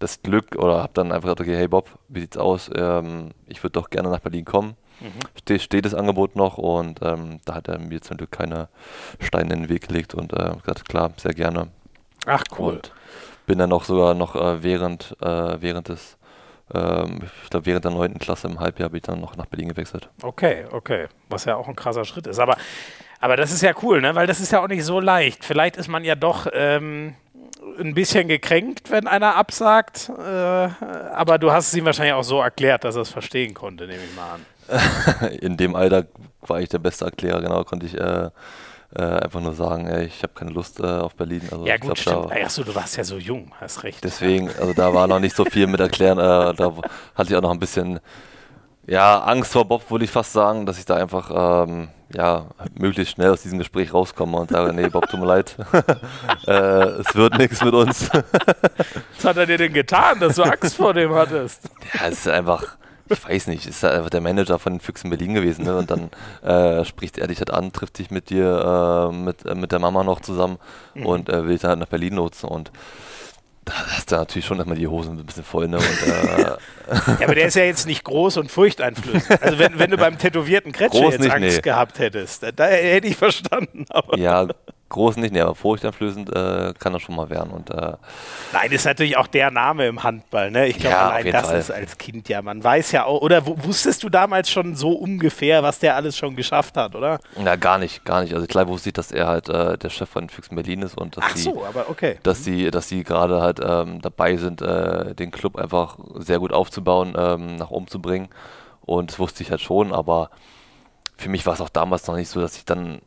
das 0.05 0.21
Glück 0.21 0.55
oder 0.55 0.83
habe 0.83 0.93
dann 0.93 1.11
einfach 1.11 1.23
gesagt, 1.23 1.41
okay, 1.41 1.55
hey 1.55 1.67
Bob, 1.67 1.89
wie 2.09 2.21
sieht's 2.21 2.37
aus? 2.37 2.69
Ähm, 2.75 3.31
ich 3.47 3.63
würde 3.63 3.73
doch 3.73 3.89
gerne 3.89 4.09
nach 4.09 4.19
Berlin 4.19 4.45
kommen. 4.45 4.75
Mhm. 4.99 5.19
Ste 5.39 5.59
steht 5.59 5.85
das 5.85 5.95
Angebot 5.95 6.35
noch 6.35 6.59
und 6.59 6.99
ähm, 7.01 7.39
da 7.45 7.55
hat 7.55 7.67
er 7.67 7.79
mir 7.79 8.01
zum 8.01 8.17
Glück 8.17 8.31
keine 8.31 8.69
Steine 9.19 9.53
in 9.55 9.61
den 9.63 9.69
Weg 9.69 9.87
gelegt 9.87 10.13
und 10.13 10.31
äh, 10.33 10.51
gesagt, 10.61 10.87
klar, 10.87 11.11
sehr 11.17 11.33
gerne. 11.33 11.69
Ach, 12.27 12.43
cool. 12.57 12.73
Und 12.75 12.91
bin 13.47 13.57
dann 13.57 13.71
noch 13.71 13.83
sogar 13.83 14.13
noch 14.13 14.35
äh, 14.35 14.61
während, 14.61 15.15
äh, 15.21 15.59
während 15.59 15.89
des, 15.89 16.17
ähm, 16.73 17.21
ich 17.43 17.49
glaube 17.49 17.65
während 17.65 17.85
der 17.85 17.91
9. 17.91 18.19
Klasse 18.19 18.47
im 18.47 18.59
Halbjahr 18.59 18.89
bin 18.89 18.97
ich 18.97 19.03
dann 19.03 19.19
noch 19.19 19.35
nach 19.35 19.47
Berlin 19.47 19.69
gewechselt. 19.69 20.09
Okay, 20.21 20.65
okay. 20.71 21.07
Was 21.29 21.45
ja 21.45 21.55
auch 21.55 21.67
ein 21.67 21.75
krasser 21.75 22.05
Schritt 22.05 22.27
ist. 22.27 22.39
Aber, 22.39 22.57
aber 23.19 23.37
das 23.37 23.51
ist 23.51 23.63
ja 23.63 23.73
cool, 23.81 24.01
ne? 24.01 24.13
Weil 24.13 24.27
das 24.27 24.39
ist 24.39 24.51
ja 24.51 24.61
auch 24.61 24.67
nicht 24.67 24.85
so 24.85 24.99
leicht. 24.99 25.43
Vielleicht 25.43 25.77
ist 25.77 25.87
man 25.87 26.03
ja 26.03 26.13
doch 26.13 26.45
ähm, 26.53 27.15
ein 27.79 27.93
bisschen 27.93 28.27
gekränkt, 28.27 28.91
wenn 28.91 29.07
einer 29.07 29.35
absagt. 29.35 30.09
Äh, 30.17 30.21
aber 30.23 31.37
du 31.37 31.51
hast 31.51 31.67
es 31.67 31.73
ihm 31.75 31.85
wahrscheinlich 31.85 32.13
auch 32.13 32.23
so 32.23 32.41
erklärt, 32.41 32.83
dass 32.83 32.95
er 32.95 33.03
es 33.03 33.09
verstehen 33.09 33.53
konnte, 33.53 33.87
nehme 33.87 34.03
ich 34.03 34.15
mal 34.15 34.35
an. 34.35 35.31
in 35.41 35.57
dem 35.57 35.75
Alter 35.75 36.05
war 36.41 36.61
ich 36.61 36.69
der 36.69 36.79
beste 36.79 37.05
Erklärer, 37.05 37.41
genau, 37.41 37.63
konnte 37.63 37.85
ich 37.85 37.97
äh, 37.99 38.29
äh, 38.95 39.01
einfach 39.01 39.41
nur 39.41 39.53
sagen, 39.53 39.87
ey, 39.87 40.05
ich 40.05 40.23
habe 40.23 40.33
keine 40.33 40.51
Lust 40.51 40.79
äh, 40.79 40.83
auf 40.85 41.15
Berlin. 41.15 41.41
Also 41.51 41.65
Ja, 41.65 41.77
gut, 41.77 41.95
glaub, 41.95 42.29
stimmt. 42.29 42.31
Achso, 42.31 42.63
du 42.63 42.73
warst 42.73 42.97
ja 42.97 43.03
so 43.03 43.17
jung, 43.17 43.51
hast 43.59 43.83
recht. 43.83 44.03
deswegen, 44.03 44.49
also 44.59 44.73
da 44.73 44.93
war 44.93 45.07
noch 45.07 45.19
nicht 45.19 45.35
so 45.35 45.45
viel 45.45 45.67
mit 45.67 45.79
erklären, 45.79 46.17
äh, 46.17 46.53
da 46.55 46.73
hatte 47.15 47.29
ich 47.29 47.35
auch 47.35 47.41
noch 47.41 47.51
ein 47.51 47.59
bisschen 47.59 47.99
ja, 48.87 49.19
Angst 49.19 49.53
vor 49.53 49.65
Bob, 49.65 49.89
würde 49.89 50.05
ich 50.05 50.11
fast 50.11 50.33
sagen, 50.33 50.65
dass 50.65 50.77
ich 50.77 50.85
da 50.85 50.95
einfach 50.95 51.65
ähm, 51.67 51.89
ja, 52.13 52.45
möglichst 52.77 53.15
schnell 53.15 53.31
aus 53.31 53.41
diesem 53.41 53.57
Gespräch 53.57 53.93
rauskomme 53.93 54.37
und 54.37 54.51
sage, 54.51 54.73
nee, 54.73 54.87
Bob, 54.89 55.09
tut 55.09 55.19
mir 55.19 55.25
leid, 55.25 55.55
äh, 56.47 56.51
es 56.51 57.15
wird 57.15 57.37
nichts 57.37 57.63
mit 57.63 57.73
uns. 57.73 58.09
Was 58.11 59.25
hat 59.25 59.37
er 59.37 59.45
dir 59.45 59.57
denn 59.57 59.73
getan, 59.73 60.19
dass 60.19 60.35
du 60.35 60.43
Angst 60.43 60.75
vor 60.75 60.93
dem 60.93 61.13
hattest? 61.13 61.63
Ja, 61.93 62.07
es 62.07 62.19
ist 62.19 62.27
einfach, 62.27 62.77
ich 63.09 63.27
weiß 63.27 63.47
nicht, 63.47 63.67
ist 63.67 63.83
einfach 63.83 64.09
der 64.09 64.21
Manager 64.21 64.59
von 64.59 64.73
den 64.73 64.79
Füchsen 64.79 65.09
Berlin 65.09 65.33
gewesen. 65.33 65.65
Ne? 65.65 65.75
Und 65.75 65.91
dann 65.91 66.09
äh, 66.43 66.85
spricht 66.85 67.17
er 67.17 67.27
dich 67.27 67.39
halt 67.39 67.51
an, 67.51 67.71
trifft 67.71 67.97
dich 67.97 68.11
mit 68.11 68.29
dir, 68.29 69.11
äh, 69.11 69.15
mit, 69.15 69.45
äh, 69.45 69.55
mit 69.55 69.71
der 69.71 69.79
Mama 69.79 70.03
noch 70.03 70.21
zusammen 70.21 70.57
und 70.95 71.29
äh, 71.29 71.43
will 71.43 71.51
dich 71.51 71.61
dann 71.61 71.71
halt 71.71 71.79
nach 71.79 71.87
Berlin 71.87 72.15
nutzen. 72.15 72.47
Und 72.47 72.71
da 73.65 73.73
hast 73.73 74.11
du 74.11 74.15
natürlich 74.15 74.45
schon 74.45 74.57
erstmal 74.57 74.77
die 74.77 74.87
Hosen 74.87 75.19
ein 75.19 75.25
bisschen 75.25 75.43
voll. 75.43 75.67
Ne? 75.67 75.77
Und, 75.77 75.83
äh, 75.83 76.55
Ja, 77.19 77.23
aber 77.23 77.35
der 77.35 77.47
ist 77.47 77.55
ja 77.55 77.63
jetzt 77.63 77.87
nicht 77.87 78.03
groß 78.03 78.37
und 78.37 78.51
furchteinflößend. 78.51 79.41
Also 79.41 79.57
wenn, 79.57 79.79
wenn 79.79 79.89
du 79.89 79.97
beim 79.97 80.17
tätowierten 80.19 80.71
Kretsche 80.71 80.99
jetzt 80.99 81.19
nicht, 81.19 81.31
Angst 81.31 81.55
nee. 81.57 81.61
gehabt 81.61 81.97
hättest, 81.97 82.43
da, 82.43 82.51
da 82.51 82.65
hätte 82.65 83.07
ich 83.07 83.15
verstanden. 83.15 83.85
Aber 83.89 84.17
ja, 84.19 84.47
groß 84.95 85.17
nicht, 85.17 85.33
nee, 85.33 85.41
aber 85.41 85.55
furchteinflößend 85.55 86.33
äh, 86.33 86.73
kann 86.79 86.93
das 86.93 87.01
schon 87.01 87.15
mal 87.15 87.29
werden. 87.29 87.51
Und, 87.51 87.69
äh, 87.69 87.93
Nein, 88.53 88.71
ist 88.71 88.85
natürlich 88.85 89.17
auch 89.17 89.27
der 89.27 89.51
Name 89.51 89.87
im 89.87 90.03
Handball. 90.03 90.51
Ne? 90.51 90.67
Ich 90.67 90.77
glaube, 90.77 90.95
ja, 90.95 91.09
allein 91.09 91.31
das 91.31 91.47
Fall. 91.47 91.59
ist 91.59 91.71
als 91.71 91.97
Kind 91.97 92.29
ja, 92.29 92.41
man 92.41 92.63
weiß 92.63 92.93
ja 92.93 93.05
auch, 93.05 93.21
oder 93.21 93.45
wusstest 93.45 94.03
du 94.03 94.09
damals 94.09 94.49
schon 94.49 94.75
so 94.75 94.91
ungefähr, 94.93 95.63
was 95.63 95.79
der 95.79 95.95
alles 95.95 96.17
schon 96.17 96.35
geschafft 96.35 96.77
hat, 96.77 96.95
oder? 96.95 97.19
Ja, 97.43 97.55
gar 97.57 97.77
nicht, 97.77 98.05
gar 98.05 98.21
nicht. 98.21 98.33
Also 98.33 98.47
klar 98.47 98.67
wusste 98.67 98.89
ich, 98.89 98.93
dass 98.93 99.11
er 99.11 99.27
halt 99.27 99.49
äh, 99.49 99.77
der 99.77 99.89
Chef 99.89 100.09
von 100.09 100.29
Füchsen 100.29 100.55
Berlin 100.55 100.81
ist 100.81 100.97
und 100.97 101.17
dass 101.17 101.25
Ach 101.27 101.35
so, 101.35 101.53
die, 101.53 101.63
aber 101.63 101.89
okay. 101.89 102.17
Dass 102.23 102.43
sie, 102.43 102.71
dass 102.71 102.87
sie 102.87 103.03
gerade 103.03 103.41
halt 103.41 103.59
ähm, 103.61 104.01
dabei 104.01 104.37
sind, 104.37 104.61
äh, 104.61 105.13
den 105.13 105.31
Club 105.31 105.57
einfach 105.57 105.97
sehr 106.15 106.39
gut 106.39 106.53
aufzubauen, 106.53 107.13
ähm, 107.17 107.57
nach 107.57 107.69
oben 107.69 107.87
zu 107.87 108.01
bringen. 108.01 108.29
Und 108.85 109.11
das 109.11 109.19
wusste 109.19 109.43
ich 109.43 109.51
halt 109.51 109.61
schon, 109.61 109.91
aber 109.91 110.29
für 111.17 111.29
mich 111.29 111.45
war 111.45 111.53
es 111.53 111.61
auch 111.61 111.69
damals 111.69 112.07
noch 112.07 112.15
nicht 112.15 112.29
so, 112.29 112.39
dass 112.39 112.55
ich 112.55 112.65
dann 112.65 113.01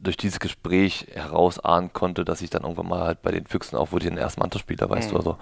durch 0.00 0.16
dieses 0.16 0.40
Gespräch 0.40 1.06
herausahnen 1.12 1.92
konnte, 1.92 2.24
dass 2.24 2.40
ich 2.40 2.50
dann 2.50 2.62
irgendwann 2.62 2.88
mal 2.88 3.04
halt 3.04 3.22
bei 3.22 3.30
den 3.30 3.46
Füchsen 3.46 3.76
auch 3.76 3.92
wurde 3.92 4.04
ich 4.04 4.10
den 4.10 4.18
ersten 4.18 4.40
Mannschaftsspieler, 4.40 4.88
weißt 4.88 5.08
mhm. 5.08 5.12
du. 5.12 5.16
Also 5.18 5.38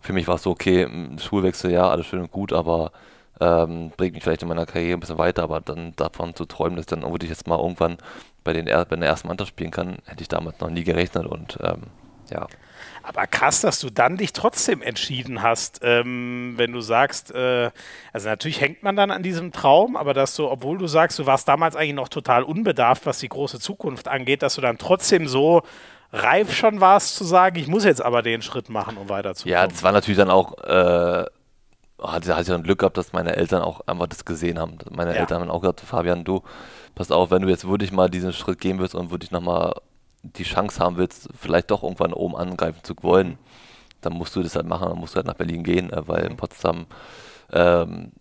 für 0.00 0.12
mich 0.12 0.26
war 0.28 0.36
es 0.36 0.42
so, 0.42 0.50
okay, 0.50 0.88
Schulwechsel, 1.18 1.70
ja, 1.70 1.88
alles 1.88 2.06
schön 2.06 2.20
und 2.20 2.32
gut, 2.32 2.52
aber 2.52 2.92
ähm, 3.40 3.92
bringt 3.96 4.14
mich 4.14 4.22
vielleicht 4.22 4.42
in 4.42 4.48
meiner 4.48 4.66
Karriere 4.66 4.96
ein 4.96 5.00
bisschen 5.00 5.18
weiter, 5.18 5.42
aber 5.42 5.60
dann 5.60 5.94
davon 5.96 6.34
zu 6.34 6.44
träumen, 6.44 6.76
dass 6.76 6.84
ich 6.84 6.90
dann 6.90 7.02
würde 7.02 7.24
ich 7.24 7.30
jetzt 7.30 7.46
mal 7.46 7.58
irgendwann 7.58 7.98
bei, 8.44 8.52
den, 8.52 8.66
bei 8.66 8.96
der 8.96 9.08
ersten 9.08 9.28
Mannschaft 9.28 9.50
spielen 9.50 9.70
kann, 9.70 9.98
hätte 10.04 10.22
ich 10.22 10.28
damals 10.28 10.60
noch 10.60 10.70
nie 10.70 10.84
gerechnet 10.84 11.26
und 11.26 11.58
ähm, 11.62 11.82
ja. 12.30 12.46
Aber 13.02 13.26
krass, 13.26 13.60
dass 13.60 13.80
du 13.80 13.90
dann 13.90 14.16
dich 14.16 14.32
trotzdem 14.32 14.82
entschieden 14.82 15.42
hast, 15.42 15.80
ähm, 15.82 16.54
wenn 16.56 16.72
du 16.72 16.80
sagst, 16.80 17.34
äh, 17.34 17.70
also 18.12 18.28
natürlich 18.28 18.60
hängt 18.60 18.82
man 18.82 18.96
dann 18.96 19.10
an 19.10 19.22
diesem 19.22 19.52
Traum, 19.52 19.96
aber 19.96 20.14
dass 20.14 20.36
du, 20.36 20.48
obwohl 20.48 20.78
du 20.78 20.86
sagst, 20.86 21.18
du 21.18 21.26
warst 21.26 21.48
damals 21.48 21.76
eigentlich 21.76 21.94
noch 21.94 22.08
total 22.08 22.42
unbedarft, 22.42 23.06
was 23.06 23.18
die 23.18 23.28
große 23.28 23.58
Zukunft 23.60 24.08
angeht, 24.08 24.42
dass 24.42 24.54
du 24.54 24.60
dann 24.60 24.78
trotzdem 24.78 25.26
so 25.26 25.62
reif 26.12 26.54
schon 26.54 26.80
warst 26.80 27.16
zu 27.16 27.24
sagen, 27.24 27.58
ich 27.58 27.68
muss 27.68 27.84
jetzt 27.84 28.02
aber 28.02 28.22
den 28.22 28.42
Schritt 28.42 28.68
machen, 28.68 28.96
um 28.96 29.08
weiterzukommen. 29.08 29.52
Ja, 29.52 29.66
das 29.66 29.82
war 29.82 29.92
natürlich 29.92 30.18
dann 30.18 30.30
auch, 30.30 30.58
äh, 30.58 31.24
hatte, 32.02 32.32
hatte 32.32 32.42
ich 32.42 32.48
dann 32.48 32.62
Glück 32.62 32.80
gehabt, 32.80 32.96
dass 32.96 33.12
meine 33.12 33.36
Eltern 33.36 33.62
auch 33.62 33.80
einfach 33.86 34.06
das 34.06 34.24
gesehen 34.24 34.58
haben. 34.58 34.78
Meine 34.90 35.14
ja. 35.14 35.20
Eltern 35.20 35.42
haben 35.42 35.50
auch 35.50 35.60
gesagt, 35.60 35.80
Fabian, 35.80 36.24
du, 36.24 36.42
pass 36.94 37.10
auf, 37.10 37.30
wenn 37.30 37.42
du 37.42 37.48
jetzt 37.48 37.66
wirklich 37.66 37.92
mal 37.92 38.10
diesen 38.10 38.32
Schritt 38.32 38.60
gehen 38.60 38.78
willst 38.78 38.94
und 38.94 39.10
wirklich 39.10 39.30
nochmal 39.30 39.74
die 40.22 40.44
Chance 40.44 40.80
haben 40.80 40.96
willst, 40.96 41.28
vielleicht 41.38 41.70
doch 41.70 41.82
irgendwann 41.82 42.12
oben 42.12 42.36
angreifen 42.36 42.80
zu 42.82 42.94
wollen, 43.02 43.38
dann 44.00 44.12
musst 44.14 44.34
du 44.36 44.42
das 44.42 44.56
halt 44.56 44.66
machen, 44.66 44.88
dann 44.88 44.98
musst 44.98 45.14
du 45.14 45.16
halt 45.16 45.26
nach 45.26 45.34
Berlin 45.34 45.64
gehen, 45.64 45.92
äh, 45.92 46.06
weil 46.06 46.24
in 46.24 46.36
Potsdam 46.36 46.86
ähm, 47.52 48.12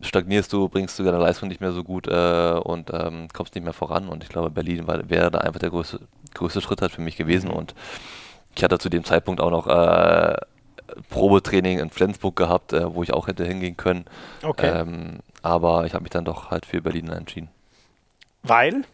stagnierst 0.00 0.52
du, 0.52 0.68
bringst 0.68 0.98
du 0.98 1.04
deine 1.04 1.18
Leistung 1.18 1.48
nicht 1.48 1.60
mehr 1.60 1.72
so 1.72 1.82
gut 1.82 2.06
äh, 2.06 2.60
und 2.62 2.90
ähm, 2.92 3.28
kommst 3.32 3.54
nicht 3.54 3.64
mehr 3.64 3.72
voran. 3.72 4.08
Und 4.08 4.22
ich 4.22 4.28
glaube, 4.28 4.50
Berlin 4.50 4.86
wäre 4.86 5.30
da 5.30 5.38
einfach 5.38 5.60
der 5.60 5.70
größte, 5.70 6.00
größte 6.34 6.60
Schritt 6.60 6.82
halt 6.82 6.92
für 6.92 7.00
mich 7.00 7.16
gewesen. 7.16 7.50
Und 7.50 7.74
ich 8.54 8.62
hatte 8.62 8.78
zu 8.78 8.88
dem 8.88 9.04
Zeitpunkt 9.04 9.40
auch 9.40 9.50
noch 9.50 9.66
äh, 9.66 10.36
Probetraining 11.10 11.78
in 11.78 11.90
Flensburg 11.90 12.36
gehabt, 12.36 12.72
äh, 12.72 12.94
wo 12.94 13.02
ich 13.02 13.12
auch 13.12 13.26
hätte 13.26 13.44
hingehen 13.44 13.76
können. 13.76 14.04
Okay. 14.42 14.80
Ähm, 14.80 15.20
aber 15.42 15.86
ich 15.86 15.94
habe 15.94 16.02
mich 16.02 16.10
dann 16.10 16.24
doch 16.24 16.50
halt 16.50 16.66
für 16.66 16.82
Berlin 16.82 17.08
entschieden. 17.08 17.48
Weil? 18.42 18.84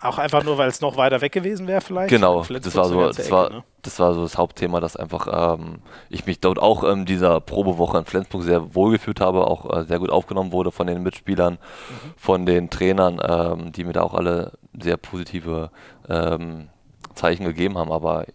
Auch 0.00 0.18
einfach 0.18 0.44
nur, 0.44 0.58
weil 0.58 0.68
es 0.68 0.80
noch 0.80 0.96
weiter 0.96 1.20
weg 1.20 1.32
gewesen 1.32 1.66
wäre 1.66 1.80
vielleicht? 1.80 2.10
Genau, 2.10 2.42
das 2.42 2.74
war, 2.76 2.84
so, 2.84 3.06
das, 3.06 3.18
Ecke, 3.18 3.30
war, 3.30 3.50
ne? 3.50 3.64
das 3.82 3.98
war 3.98 4.12
so 4.12 4.22
das 4.22 4.36
Hauptthema, 4.36 4.80
dass 4.80 4.96
einfach 4.96 5.56
ähm, 5.58 5.78
ich 6.10 6.26
mich 6.26 6.40
dort 6.40 6.58
auch 6.58 6.84
in 6.84 6.90
ähm, 6.90 7.06
dieser 7.06 7.40
Probewoche 7.40 7.98
in 7.98 8.04
Flensburg 8.04 8.42
sehr 8.42 8.74
wohl 8.74 8.92
gefühlt 8.92 9.20
habe, 9.20 9.46
auch 9.46 9.74
äh, 9.74 9.84
sehr 9.84 9.98
gut 9.98 10.10
aufgenommen 10.10 10.52
wurde 10.52 10.70
von 10.70 10.86
den 10.86 11.02
Mitspielern, 11.02 11.54
mhm. 11.54 12.14
von 12.16 12.44
den 12.44 12.68
Trainern, 12.68 13.20
ähm, 13.26 13.72
die 13.72 13.84
mir 13.84 13.94
da 13.94 14.02
auch 14.02 14.14
alle 14.14 14.52
sehr 14.78 14.98
positive 14.98 15.70
ähm, 16.08 16.68
Zeichen 17.14 17.46
gegeben 17.46 17.78
haben, 17.78 17.90
aber 17.90 18.26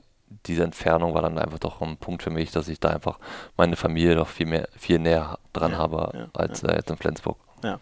diese 0.47 0.63
Entfernung 0.63 1.13
war 1.13 1.21
dann 1.21 1.37
einfach 1.37 1.59
doch 1.59 1.81
ein 1.81 1.97
Punkt 1.97 2.23
für 2.23 2.31
mich, 2.31 2.51
dass 2.51 2.67
ich 2.67 2.79
da 2.79 2.89
einfach 2.89 3.19
meine 3.57 3.75
Familie 3.75 4.15
noch 4.15 4.27
viel 4.27 4.47
mehr, 4.47 4.67
viel 4.75 4.97
näher 4.97 5.37
dran 5.53 5.73
ja, 5.73 5.77
habe 5.77 6.11
ja, 6.13 6.27
als 6.33 6.61
ja. 6.61 6.69
Äh, 6.69 6.75
jetzt 6.77 6.89
in 6.89 6.97
Flensburg. 6.97 7.37
Ja. 7.63 7.79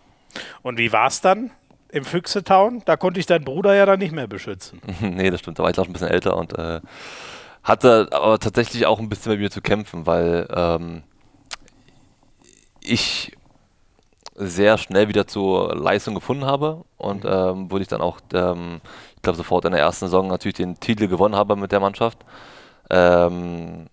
Und 0.61 0.77
wie 0.77 0.91
war 0.91 1.07
es 1.07 1.21
dann? 1.21 1.51
Im 1.91 2.05
Füchsetown, 2.05 2.83
da 2.85 2.97
konnte 2.97 3.19
ich 3.19 3.25
deinen 3.25 3.45
Bruder 3.45 3.75
ja 3.75 3.85
dann 3.85 3.99
nicht 3.99 4.13
mehr 4.13 4.27
beschützen. 4.27 4.81
nee, 5.01 5.29
das 5.29 5.39
stimmt. 5.39 5.59
Da 5.59 5.63
war 5.63 5.71
ich 5.71 5.79
auch 5.79 5.87
ein 5.87 5.93
bisschen 5.93 6.09
älter 6.09 6.37
und 6.37 6.57
äh, 6.57 6.81
hatte 7.63 8.09
aber 8.11 8.39
tatsächlich 8.39 8.85
auch 8.85 8.99
ein 8.99 9.09
bisschen 9.09 9.33
mit 9.33 9.41
mir 9.41 9.51
zu 9.51 9.61
kämpfen, 9.61 10.05
weil 10.05 10.47
ähm, 10.53 11.03
ich 12.81 13.33
sehr 14.35 14.77
schnell 14.77 15.09
wieder 15.09 15.27
zur 15.27 15.75
Leistung 15.75 16.15
gefunden 16.15 16.45
habe 16.45 16.85
und 16.97 17.23
mhm. 17.25 17.29
ähm, 17.29 17.71
wurde 17.71 17.81
ich 17.81 17.89
dann 17.89 18.01
auch, 18.01 18.19
ähm, 18.33 18.79
ich 19.15 19.21
glaube, 19.21 19.37
sofort 19.37 19.65
in 19.65 19.71
der 19.71 19.81
ersten 19.81 20.05
Saison 20.05 20.27
natürlich 20.27 20.55
den 20.55 20.79
Titel 20.79 21.07
gewonnen 21.07 21.35
habe 21.35 21.55
mit 21.55 21.71
der 21.71 21.81
Mannschaft. 21.81 22.19
Ähm, 22.89 23.87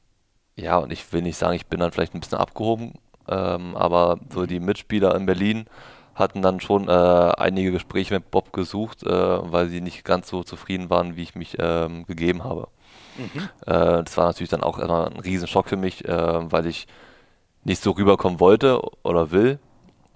ja, 0.55 0.78
und 0.78 0.93
ich 0.93 1.12
will 1.12 1.23
nicht 1.23 1.36
sagen, 1.36 1.55
ich 1.55 1.66
bin 1.66 1.81
dann 1.81 1.90
vielleicht 1.90 2.14
ein 2.14 2.20
bisschen 2.20 2.39
abgehoben, 2.39 2.94
ähm, 3.28 3.74
aber 3.74 4.18
so 4.32 4.40
mhm. 4.40 4.47
die 4.47 4.60
Mitspieler 4.60 5.14
in 5.16 5.27
Berlin 5.27 5.66
hatten 6.16 6.43
dann 6.43 6.60
schon 6.60 6.88
äh, 6.88 6.93
einige 6.93 7.70
Gespräche 7.70 8.14
mit 8.14 8.30
Bob 8.30 8.52
gesucht, 8.52 9.05
äh, 9.05 9.09
weil 9.10 9.68
sie 9.68 9.80
nicht 9.80 10.05
ganz 10.05 10.28
so 10.28 10.43
zufrieden 10.43 10.90
waren, 10.90 11.14
wie 11.16 11.22
ich 11.22 11.34
mich 11.34 11.56
ähm, 11.60 12.06
gegeben 12.06 12.43
habe. 12.43 12.68
Mhm. 13.18 13.48
Äh, 13.66 14.02
das 14.02 14.16
war 14.16 14.26
natürlich 14.26 14.51
dann 14.51 14.62
auch 14.62 14.78
immer 14.78 15.06
ein 15.06 15.20
Riesenschock 15.20 15.68
für 15.68 15.76
mich, 15.76 16.05
äh, 16.06 16.52
weil 16.52 16.66
ich 16.66 16.86
nicht 17.64 17.82
so 17.82 17.93
rüberkommen 17.93 18.40
wollte 18.40 18.80
oder 19.02 19.30
will. 19.30 19.59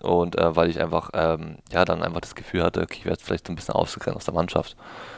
Und 0.01 0.39
äh, 0.39 0.57
weil 0.57 0.71
ich 0.71 0.81
einfach, 0.81 1.11
ähm, 1.13 1.59
ja, 1.71 1.85
dann 1.85 2.03
einfach 2.03 2.23
das 2.23 2.35
Gefühl 2.35 2.63
hatte, 2.63 2.81
okay, 2.81 2.97
ich 3.01 3.05
werde 3.05 3.23
vielleicht 3.23 3.47
so 3.47 3.53
ein 3.53 3.57
bisschen 3.57 3.75
ausgegrenzt 3.75 4.17
aus 4.17 4.25
der 4.25 4.35
Mannschaft. 4.35 4.77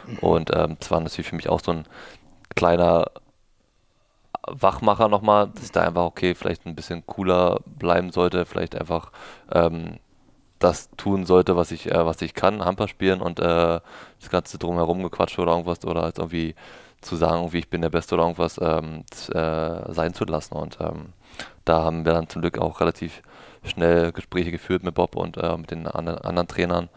Mhm. 0.08 0.18
Und 0.18 0.50
ähm, 0.52 0.76
das 0.80 0.90
war 0.90 0.98
natürlich 0.98 1.28
für 1.28 1.36
mich 1.36 1.48
auch 1.48 1.60
so 1.60 1.70
ein 1.70 1.84
kleiner 2.56 3.06
Wachmacher 4.48 5.06
nochmal, 5.06 5.50
dass 5.54 5.64
ich 5.64 5.70
da 5.70 5.82
einfach, 5.82 6.02
okay, 6.02 6.34
vielleicht 6.34 6.66
ein 6.66 6.74
bisschen 6.74 7.06
cooler 7.06 7.60
bleiben 7.64 8.10
sollte, 8.10 8.44
vielleicht 8.44 8.74
einfach 8.74 9.12
ähm, 9.52 10.00
das 10.62 10.90
tun 10.96 11.26
sollte, 11.26 11.56
was 11.56 11.70
ich, 11.70 11.90
äh, 11.90 12.06
was 12.06 12.22
ich 12.22 12.34
kann, 12.34 12.64
Hamper 12.64 12.88
spielen 12.88 13.20
und 13.20 13.40
äh, 13.40 13.80
das 14.20 14.30
Ganze 14.30 14.58
drumherum 14.58 15.02
gequatscht 15.02 15.38
oder 15.38 15.52
irgendwas 15.52 15.84
oder 15.84 16.02
halt 16.02 16.18
irgendwie 16.18 16.54
zu 17.00 17.16
sagen, 17.16 17.38
irgendwie 17.40 17.58
ich 17.58 17.68
bin 17.68 17.82
der 17.82 17.90
Beste 17.90 18.14
oder 18.14 18.24
irgendwas 18.24 18.58
ähm, 18.62 19.04
äh, 19.32 19.92
sein 19.92 20.14
zu 20.14 20.24
lassen. 20.24 20.54
Und 20.54 20.78
ähm, 20.80 21.12
da 21.64 21.82
haben 21.82 22.04
wir 22.04 22.12
dann 22.12 22.28
zum 22.28 22.42
Glück 22.42 22.58
auch 22.58 22.80
relativ 22.80 23.22
schnell 23.64 24.12
Gespräche 24.12 24.50
geführt 24.50 24.82
mit 24.82 24.94
Bob 24.94 25.16
und 25.16 25.36
äh, 25.36 25.56
mit 25.56 25.70
den 25.70 25.86
anderen, 25.86 26.20
anderen 26.20 26.48
Trainern, 26.48 26.88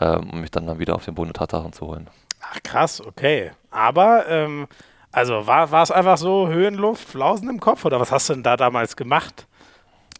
ähm, 0.00 0.30
um 0.30 0.40
mich 0.40 0.50
dann, 0.50 0.66
dann 0.66 0.78
wieder 0.78 0.94
auf 0.94 1.04
den 1.04 1.14
Boden 1.14 1.32
der 1.32 1.40
Tatsachen 1.40 1.72
zu 1.72 1.86
holen. 1.86 2.08
Ach 2.40 2.62
krass, 2.62 3.00
okay. 3.04 3.50
Aber 3.70 4.26
ähm, 4.28 4.68
also 5.10 5.46
war, 5.46 5.70
war 5.70 5.82
es 5.82 5.90
einfach 5.90 6.18
so 6.18 6.48
Höhenluft, 6.48 7.08
Flausen 7.08 7.48
im 7.48 7.60
Kopf 7.60 7.84
oder 7.84 8.00
was 8.00 8.12
hast 8.12 8.28
du 8.28 8.34
denn 8.34 8.42
da 8.42 8.56
damals 8.56 8.96
gemacht? 8.96 9.46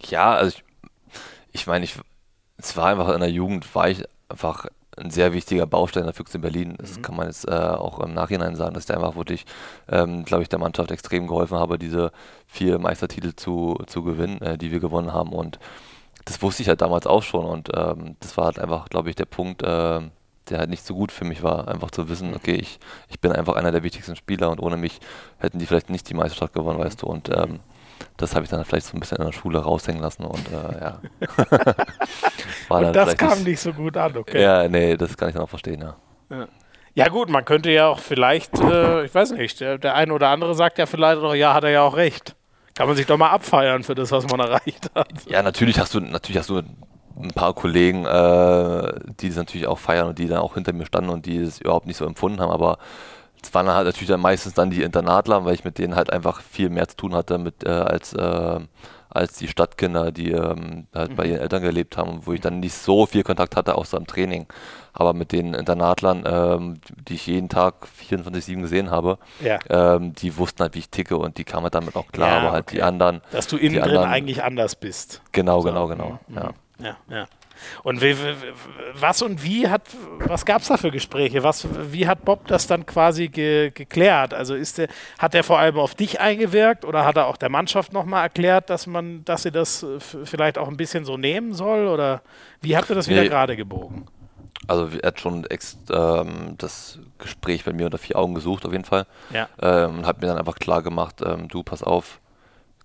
Ja, 0.02 0.32
also 0.32 0.56
ich, 0.56 0.64
ich 1.52 1.66
meine, 1.66 1.84
ich 1.84 1.96
es 2.58 2.76
war 2.76 2.86
einfach 2.86 3.08
in 3.10 3.20
der 3.20 3.30
Jugend, 3.30 3.74
war 3.74 3.88
ich 3.88 4.04
einfach 4.28 4.66
ein 4.98 5.10
sehr 5.10 5.32
wichtiger 5.32 5.66
Baustein 5.66 6.04
der 6.04 6.12
Füchse 6.12 6.38
in 6.38 6.42
Berlin. 6.42 6.74
Das 6.78 6.98
mhm. 6.98 7.02
kann 7.02 7.16
man 7.16 7.26
jetzt 7.26 7.48
äh, 7.48 7.52
auch 7.52 8.00
im 8.00 8.14
Nachhinein 8.14 8.56
sagen, 8.56 8.74
dass 8.74 8.86
der 8.86 8.96
einfach 8.96 9.16
wirklich, 9.16 9.46
ähm, 9.88 10.24
glaube 10.24 10.42
ich, 10.42 10.48
der 10.48 10.58
Mannschaft 10.58 10.90
extrem 10.90 11.26
geholfen 11.26 11.56
habe, 11.56 11.78
diese 11.78 12.10
vier 12.46 12.78
Meistertitel 12.78 13.34
zu, 13.34 13.78
zu 13.86 14.02
gewinnen, 14.02 14.40
äh, 14.42 14.58
die 14.58 14.72
wir 14.72 14.80
gewonnen 14.80 15.12
haben. 15.12 15.32
Und 15.32 15.58
das 16.24 16.42
wusste 16.42 16.62
ich 16.62 16.68
halt 16.68 16.82
damals 16.82 17.06
auch 17.06 17.22
schon. 17.22 17.44
Und 17.44 17.70
ähm, 17.74 18.16
das 18.20 18.36
war 18.36 18.46
halt 18.46 18.58
einfach, 18.58 18.88
glaube 18.88 19.08
ich, 19.08 19.16
der 19.16 19.24
Punkt, 19.24 19.62
äh, 19.62 20.00
der 20.48 20.58
halt 20.58 20.70
nicht 20.70 20.84
so 20.84 20.94
gut 20.94 21.12
für 21.12 21.24
mich 21.24 21.42
war, 21.42 21.68
einfach 21.68 21.90
zu 21.90 22.08
wissen, 22.08 22.34
okay, 22.34 22.54
ich, 22.54 22.80
ich 23.08 23.20
bin 23.20 23.32
einfach 23.32 23.54
einer 23.54 23.70
der 23.70 23.82
wichtigsten 23.82 24.16
Spieler 24.16 24.50
und 24.50 24.60
ohne 24.60 24.76
mich 24.76 24.98
hätten 25.38 25.58
die 25.58 25.66
vielleicht 25.66 25.90
nicht 25.90 26.08
die 26.08 26.14
Meisterschaft 26.14 26.54
gewonnen, 26.54 26.78
weißt 26.78 27.02
du. 27.02 27.06
Und 27.06 27.28
ähm, 27.28 27.60
das 28.16 28.34
habe 28.34 28.44
ich 28.44 28.50
dann 28.50 28.64
vielleicht 28.64 28.86
so 28.86 28.96
ein 28.96 29.00
bisschen 29.00 29.18
in 29.18 29.24
der 29.24 29.32
Schule 29.32 29.58
raushängen 29.58 30.02
lassen 30.02 30.24
und 30.24 30.46
äh, 30.48 30.80
ja. 30.80 31.00
und 32.68 32.92
das 32.94 33.16
kam 33.16 33.42
nicht, 33.42 33.60
so 33.60 33.72
gut 33.72 33.96
an, 33.96 34.16
okay. 34.16 34.42
Ja, 34.42 34.68
nee, 34.68 34.96
das 34.96 35.16
kann 35.16 35.28
ich 35.28 35.34
dann 35.34 35.44
auch 35.44 35.48
verstehen, 35.48 35.80
ja. 35.80 35.96
Ja, 36.30 36.48
ja 36.94 37.08
gut, 37.08 37.28
man 37.28 37.44
könnte 37.44 37.70
ja 37.70 37.86
auch 37.86 38.00
vielleicht, 38.00 38.58
äh, 38.60 39.04
ich 39.04 39.14
weiß 39.14 39.32
nicht, 39.32 39.60
der, 39.60 39.78
der 39.78 39.94
eine 39.94 40.12
oder 40.12 40.28
andere 40.28 40.54
sagt 40.54 40.78
ja 40.78 40.86
vielleicht 40.86 41.22
doch, 41.22 41.34
ja, 41.34 41.54
hat 41.54 41.64
er 41.64 41.70
ja 41.70 41.82
auch 41.82 41.96
recht. 41.96 42.34
Kann 42.74 42.86
man 42.86 42.96
sich 42.96 43.06
doch 43.06 43.16
mal 43.16 43.30
abfeiern 43.30 43.82
für 43.82 43.94
das, 43.94 44.12
was 44.12 44.28
man 44.28 44.40
erreicht 44.40 44.90
hat. 44.94 45.08
Ja, 45.26 45.42
natürlich 45.42 45.78
hast 45.80 45.94
du, 45.94 46.00
natürlich 46.00 46.38
hast 46.38 46.48
du 46.48 46.58
ein 46.58 47.30
paar 47.34 47.54
Kollegen, 47.54 48.04
äh, 48.04 48.92
die 49.20 49.28
das 49.28 49.36
natürlich 49.36 49.66
auch 49.66 49.78
feiern 49.78 50.08
und 50.08 50.18
die 50.18 50.28
dann 50.28 50.38
auch 50.38 50.54
hinter 50.54 50.72
mir 50.72 50.86
standen 50.86 51.10
und 51.10 51.26
die 51.26 51.38
es 51.38 51.60
überhaupt 51.60 51.86
nicht 51.86 51.96
so 51.96 52.04
empfunden 52.04 52.40
haben, 52.40 52.52
aber 52.52 52.78
es 53.42 53.54
waren 53.54 53.68
halt 53.68 53.86
natürlich 53.86 54.08
dann 54.08 54.20
meistens 54.20 54.54
dann 54.54 54.70
die 54.70 54.82
Internatler, 54.82 55.44
weil 55.44 55.54
ich 55.54 55.64
mit 55.64 55.78
denen 55.78 55.96
halt 55.96 56.12
einfach 56.12 56.40
viel 56.40 56.70
mehr 56.70 56.88
zu 56.88 56.96
tun 56.96 57.14
hatte 57.14 57.38
mit, 57.38 57.64
äh, 57.64 57.68
als, 57.70 58.12
äh, 58.12 58.60
als 59.10 59.34
die 59.38 59.48
Stadtkinder, 59.48 60.12
die 60.12 60.32
ähm, 60.32 60.86
halt 60.94 61.12
mhm. 61.12 61.16
bei 61.16 61.26
ihren 61.26 61.40
Eltern 61.40 61.62
gelebt 61.62 61.96
haben, 61.96 62.26
wo 62.26 62.32
ich 62.32 62.40
dann 62.40 62.60
nicht 62.60 62.74
so 62.74 63.06
viel 63.06 63.22
Kontakt 63.22 63.56
hatte, 63.56 63.76
außer 63.76 63.96
im 63.96 64.06
Training. 64.06 64.46
Aber 64.92 65.14
mit 65.14 65.32
den 65.32 65.54
Internatlern, 65.54 66.24
ähm, 66.26 66.80
die 67.08 67.14
ich 67.14 67.26
jeden 67.26 67.48
Tag 67.48 67.86
24-7 68.00 68.60
gesehen 68.60 68.90
habe, 68.90 69.18
ja. 69.40 69.58
ähm, 69.70 70.14
die 70.14 70.36
wussten 70.36 70.62
halt, 70.62 70.74
wie 70.74 70.80
ich 70.80 70.90
ticke 70.90 71.16
und 71.16 71.38
die 71.38 71.44
kamen 71.44 71.70
damit 71.70 71.94
auch 71.96 72.08
klar, 72.08 72.28
ja, 72.28 72.38
aber 72.38 72.52
halt 72.52 72.64
okay. 72.64 72.76
die 72.76 72.82
anderen. 72.82 73.22
Dass 73.30 73.46
du 73.46 73.56
innen 73.56 73.80
drin 73.80 73.98
eigentlich 73.98 74.42
anders 74.42 74.74
bist. 74.74 75.22
Genau, 75.32 75.60
so. 75.60 75.68
genau, 75.68 75.86
genau. 75.86 76.18
Mhm. 76.26 76.36
Ja. 76.36 76.50
ja, 76.80 76.96
ja. 77.08 77.26
Und 77.82 78.00
wie, 78.00 78.16
was 78.94 79.22
und 79.22 79.42
wie 79.42 79.68
hat, 79.68 79.82
was 80.18 80.44
gab 80.44 80.62
es 80.62 80.68
da 80.68 80.76
für 80.76 80.90
Gespräche? 80.90 81.42
Was, 81.42 81.66
wie 81.92 82.06
hat 82.06 82.24
Bob 82.24 82.46
das 82.46 82.66
dann 82.66 82.86
quasi 82.86 83.28
ge, 83.28 83.70
geklärt? 83.70 84.34
Also 84.34 84.54
ist 84.54 84.78
der, 84.78 84.88
hat 85.18 85.34
er 85.34 85.44
vor 85.44 85.58
allem 85.58 85.78
auf 85.78 85.94
dich 85.94 86.20
eingewirkt 86.20 86.84
oder 86.84 87.04
hat 87.04 87.16
er 87.16 87.26
auch 87.26 87.36
der 87.36 87.48
Mannschaft 87.48 87.92
nochmal 87.92 88.24
erklärt, 88.24 88.70
dass 88.70 88.86
man, 88.86 89.24
dass 89.24 89.42
sie 89.42 89.52
das 89.52 89.84
vielleicht 90.24 90.58
auch 90.58 90.68
ein 90.68 90.76
bisschen 90.76 91.04
so 91.04 91.16
nehmen 91.16 91.54
soll? 91.54 91.86
Oder 91.88 92.22
wie 92.60 92.76
habt 92.76 92.88
ihr 92.90 92.96
das 92.96 93.08
wieder 93.08 93.24
gerade 93.24 93.56
gebogen? 93.56 94.06
Also 94.66 94.88
er 95.00 95.08
hat 95.08 95.20
schon 95.20 95.44
ex, 95.46 95.78
ähm, 95.90 96.54
das 96.58 96.98
Gespräch 97.18 97.64
bei 97.64 97.72
mir 97.72 97.86
unter 97.86 97.98
vier 97.98 98.16
Augen 98.16 98.34
gesucht, 98.34 98.66
auf 98.66 98.72
jeden 98.72 98.84
Fall. 98.84 99.06
Ja. 99.32 99.48
Ähm, 99.60 99.98
und 99.98 100.06
hat 100.06 100.20
mir 100.20 100.26
dann 100.26 100.38
einfach 100.38 100.56
klar 100.56 100.82
gemacht, 100.82 101.22
ähm, 101.24 101.48
du 101.48 101.62
pass 101.62 101.82
auf, 101.82 102.20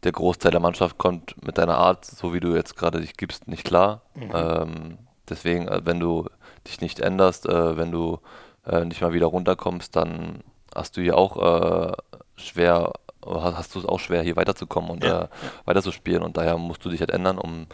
der 0.03 0.11
Großteil 0.11 0.51
der 0.51 0.59
Mannschaft 0.59 0.97
kommt 0.97 1.35
mit 1.45 1.57
deiner 1.57 1.77
Art, 1.77 2.05
so 2.05 2.33
wie 2.33 2.39
du 2.39 2.55
jetzt 2.55 2.75
gerade 2.75 3.01
dich 3.01 3.17
gibst, 3.17 3.47
nicht 3.47 3.63
klar. 3.63 4.01
Mhm. 4.15 4.31
Ähm, 4.33 4.97
deswegen, 5.29 5.67
äh, 5.67 5.81
wenn 5.83 5.99
du 5.99 6.27
dich 6.67 6.81
nicht 6.81 6.99
änderst, 6.99 7.47
äh, 7.47 7.77
wenn 7.77 7.91
du 7.91 8.19
äh, 8.65 8.85
nicht 8.85 9.01
mal 9.01 9.13
wieder 9.13 9.27
runterkommst, 9.27 9.95
dann 9.95 10.43
hast 10.75 10.97
du 10.97 11.01
hier 11.01 11.17
auch 11.17 11.37
äh, 11.37 11.93
schwer, 12.35 12.93
hast 13.25 13.75
du 13.75 13.79
es 13.79 13.85
auch 13.85 13.99
schwer, 13.99 14.23
hier 14.23 14.35
weiterzukommen 14.35 14.89
und 14.89 15.03
ja, 15.03 15.23
äh, 15.23 15.27
weiterzuspielen. 15.65 16.23
Und 16.23 16.37
daher 16.37 16.57
musst 16.57 16.83
du 16.85 16.89
dich 16.89 16.99
halt 16.99 17.11
ändern, 17.11 17.37
um 17.37 17.67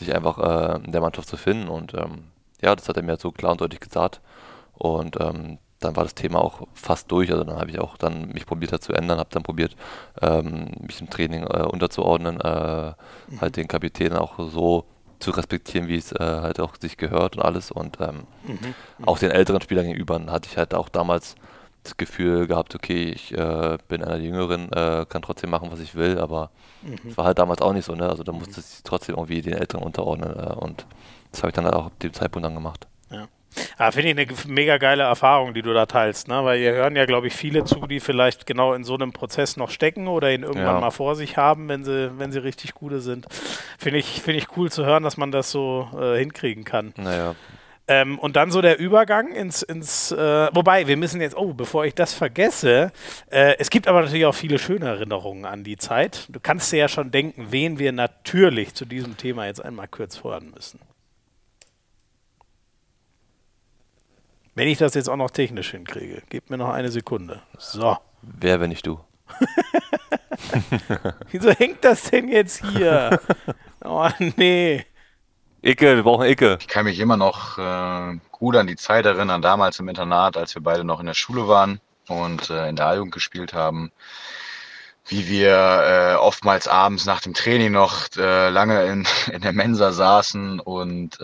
dich 0.00 0.14
einfach 0.14 0.38
äh, 0.38 0.84
in 0.84 0.92
der 0.92 1.00
Mannschaft 1.00 1.28
zu 1.28 1.36
finden. 1.36 1.68
Und 1.68 1.94
ähm, 1.94 2.24
ja, 2.60 2.74
das 2.74 2.88
hat 2.88 2.96
er 2.96 3.02
mir 3.02 3.16
so 3.16 3.32
klar 3.32 3.52
und 3.52 3.60
deutlich 3.60 3.80
gesagt. 3.80 4.20
Und 4.72 5.20
ähm, 5.20 5.58
dann 5.84 5.96
war 5.96 6.04
das 6.04 6.14
Thema 6.14 6.40
auch 6.40 6.66
fast 6.74 7.10
durch. 7.10 7.30
Also 7.30 7.44
dann 7.44 7.58
habe 7.58 7.70
ich 7.70 7.78
auch 7.78 7.96
dann 7.96 8.28
mich 8.28 8.46
probiert 8.46 8.72
halt 8.72 8.82
zu 8.82 8.92
ändern, 8.92 9.18
habe 9.18 9.30
dann 9.32 9.42
probiert, 9.42 9.76
ähm, 10.20 10.70
mich 10.80 11.00
im 11.00 11.10
Training 11.10 11.44
äh, 11.44 11.62
unterzuordnen, 11.62 12.40
äh, 12.40 12.92
mhm. 13.28 13.40
halt 13.40 13.56
den 13.56 13.68
Kapitän 13.68 14.14
auch 14.14 14.38
so 14.38 14.84
zu 15.20 15.30
respektieren, 15.30 15.88
wie 15.88 15.96
es 15.96 16.12
äh, 16.12 16.18
halt 16.18 16.60
auch 16.60 16.76
sich 16.80 16.96
gehört 16.96 17.36
und 17.36 17.42
alles. 17.42 17.70
Und 17.70 17.98
ähm, 18.00 18.26
mhm. 18.46 18.58
Mhm. 18.98 19.04
auch 19.06 19.18
den 19.18 19.30
älteren 19.30 19.60
Spielern 19.60 19.86
gegenüber 19.86 20.20
hatte 20.28 20.48
ich 20.50 20.56
halt 20.56 20.74
auch 20.74 20.88
damals 20.88 21.36
das 21.82 21.96
Gefühl 21.98 22.46
gehabt, 22.46 22.74
okay, 22.74 23.10
ich 23.10 23.32
äh, 23.32 23.78
bin 23.88 24.02
einer 24.02 24.16
der 24.16 24.24
Jüngeren, 24.24 24.72
äh, 24.72 25.04
kann 25.06 25.20
trotzdem 25.20 25.50
machen, 25.50 25.70
was 25.70 25.80
ich 25.80 25.94
will, 25.94 26.18
aber 26.18 26.50
es 26.82 27.04
mhm. 27.04 27.16
war 27.16 27.26
halt 27.26 27.38
damals 27.38 27.60
auch 27.60 27.74
nicht 27.74 27.84
so, 27.84 27.94
ne? 27.94 28.08
Also 28.08 28.22
da 28.22 28.32
musste 28.32 28.60
ich 28.60 28.82
trotzdem 28.84 29.16
irgendwie 29.16 29.42
den 29.42 29.52
Älteren 29.52 29.84
unterordnen 29.84 30.34
äh, 30.34 30.54
und 30.54 30.86
das 31.30 31.42
habe 31.42 31.50
ich 31.50 31.54
dann 31.54 31.66
halt 31.66 31.74
auch 31.74 31.86
ab 31.86 31.98
dem 32.00 32.12
Zeitpunkt 32.12 32.46
dann 32.46 32.54
gemacht. 32.54 32.86
Ja. 33.78 33.84
Ja, 33.84 33.90
Finde 33.90 34.10
ich 34.10 34.18
eine 34.18 34.52
mega 34.52 34.78
geile 34.78 35.02
Erfahrung, 35.02 35.54
die 35.54 35.62
du 35.62 35.72
da 35.72 35.86
teilst, 35.86 36.28
ne? 36.28 36.44
weil 36.44 36.60
ihr 36.60 36.72
hören 36.72 36.96
ja, 36.96 37.04
glaube 37.04 37.26
ich, 37.26 37.34
viele 37.34 37.64
zu, 37.64 37.86
die 37.86 38.00
vielleicht 38.00 38.46
genau 38.46 38.72
in 38.74 38.84
so 38.84 38.94
einem 38.94 39.12
Prozess 39.12 39.56
noch 39.56 39.70
stecken 39.70 40.08
oder 40.08 40.32
ihn 40.32 40.42
irgendwann 40.42 40.76
ja. 40.76 40.80
mal 40.80 40.90
vor 40.90 41.16
sich 41.16 41.36
haben, 41.36 41.68
wenn 41.68 41.84
sie, 41.84 42.12
wenn 42.18 42.32
sie 42.32 42.42
richtig 42.42 42.74
gute 42.74 43.00
sind. 43.00 43.26
Finde 43.78 43.98
ich, 43.98 44.22
find 44.22 44.38
ich 44.38 44.56
cool 44.56 44.70
zu 44.70 44.84
hören, 44.86 45.02
dass 45.02 45.16
man 45.16 45.32
das 45.32 45.50
so 45.50 45.88
äh, 46.00 46.18
hinkriegen 46.18 46.64
kann. 46.64 46.94
Naja. 46.96 47.34
Ähm, 47.86 48.18
und 48.18 48.36
dann 48.36 48.50
so 48.50 48.62
der 48.62 48.78
Übergang 48.78 49.32
ins, 49.32 49.62
ins 49.62 50.10
äh, 50.10 50.48
wobei, 50.52 50.86
wir 50.86 50.96
müssen 50.96 51.20
jetzt, 51.20 51.36
oh, 51.36 51.52
bevor 51.52 51.84
ich 51.84 51.94
das 51.94 52.14
vergesse, 52.14 52.92
äh, 53.30 53.56
es 53.58 53.68
gibt 53.68 53.88
aber 53.88 54.00
natürlich 54.00 54.24
auch 54.24 54.34
viele 54.34 54.58
schöne 54.58 54.86
Erinnerungen 54.86 55.44
an 55.44 55.64
die 55.64 55.76
Zeit. 55.76 56.26
Du 56.30 56.40
kannst 56.40 56.72
dir 56.72 56.78
ja 56.78 56.88
schon 56.88 57.10
denken, 57.10 57.48
wen 57.50 57.78
wir 57.78 57.92
natürlich 57.92 58.74
zu 58.74 58.86
diesem 58.86 59.18
Thema 59.18 59.46
jetzt 59.46 59.62
einmal 59.62 59.88
kurz 59.88 60.16
fordern 60.16 60.50
müssen. 60.54 60.80
Wenn 64.54 64.68
ich 64.68 64.78
das 64.78 64.94
jetzt 64.94 65.08
auch 65.08 65.16
noch 65.16 65.30
technisch 65.30 65.72
hinkriege, 65.72 66.22
gib 66.28 66.48
mir 66.48 66.56
noch 66.56 66.68
eine 66.68 66.90
Sekunde. 66.90 67.42
So. 67.58 67.96
Wer, 68.22 68.60
wenn 68.60 68.70
nicht 68.70 68.86
du? 68.86 69.00
Wieso 71.30 71.50
hängt 71.50 71.84
das 71.84 72.10
denn 72.10 72.28
jetzt 72.28 72.64
hier? 72.66 73.20
Oh, 73.86 74.08
nee. 74.36 74.86
Icke, 75.60 75.96
wir 75.96 76.02
brauchen 76.02 76.26
Icke. 76.26 76.56
Ich 76.58 76.68
kann 76.68 76.86
mich 76.86 76.98
immer 76.98 77.18
noch 77.18 77.58
äh, 77.58 78.18
gut 78.32 78.56
an 78.56 78.66
die 78.66 78.76
Zeit 78.76 79.04
erinnern, 79.04 79.42
damals 79.42 79.78
im 79.78 79.88
Internat, 79.88 80.38
als 80.38 80.54
wir 80.54 80.62
beide 80.62 80.84
noch 80.84 81.00
in 81.00 81.06
der 81.06 81.12
Schule 81.12 81.48
waren 81.48 81.80
und 82.08 82.48
äh, 82.48 82.70
in 82.70 82.76
der 82.76 82.86
A-Jugend 82.86 83.12
gespielt 83.12 83.52
haben, 83.52 83.92
wie 85.06 85.28
wir 85.28 85.52
äh, 85.52 86.14
oftmals 86.14 86.66
abends 86.66 87.04
nach 87.04 87.20
dem 87.20 87.34
Training 87.34 87.72
noch 87.72 88.06
äh, 88.16 88.48
lange 88.48 88.86
in, 88.86 89.06
in 89.30 89.42
der 89.42 89.52
Mensa 89.52 89.92
saßen 89.92 90.60
und 90.60 91.20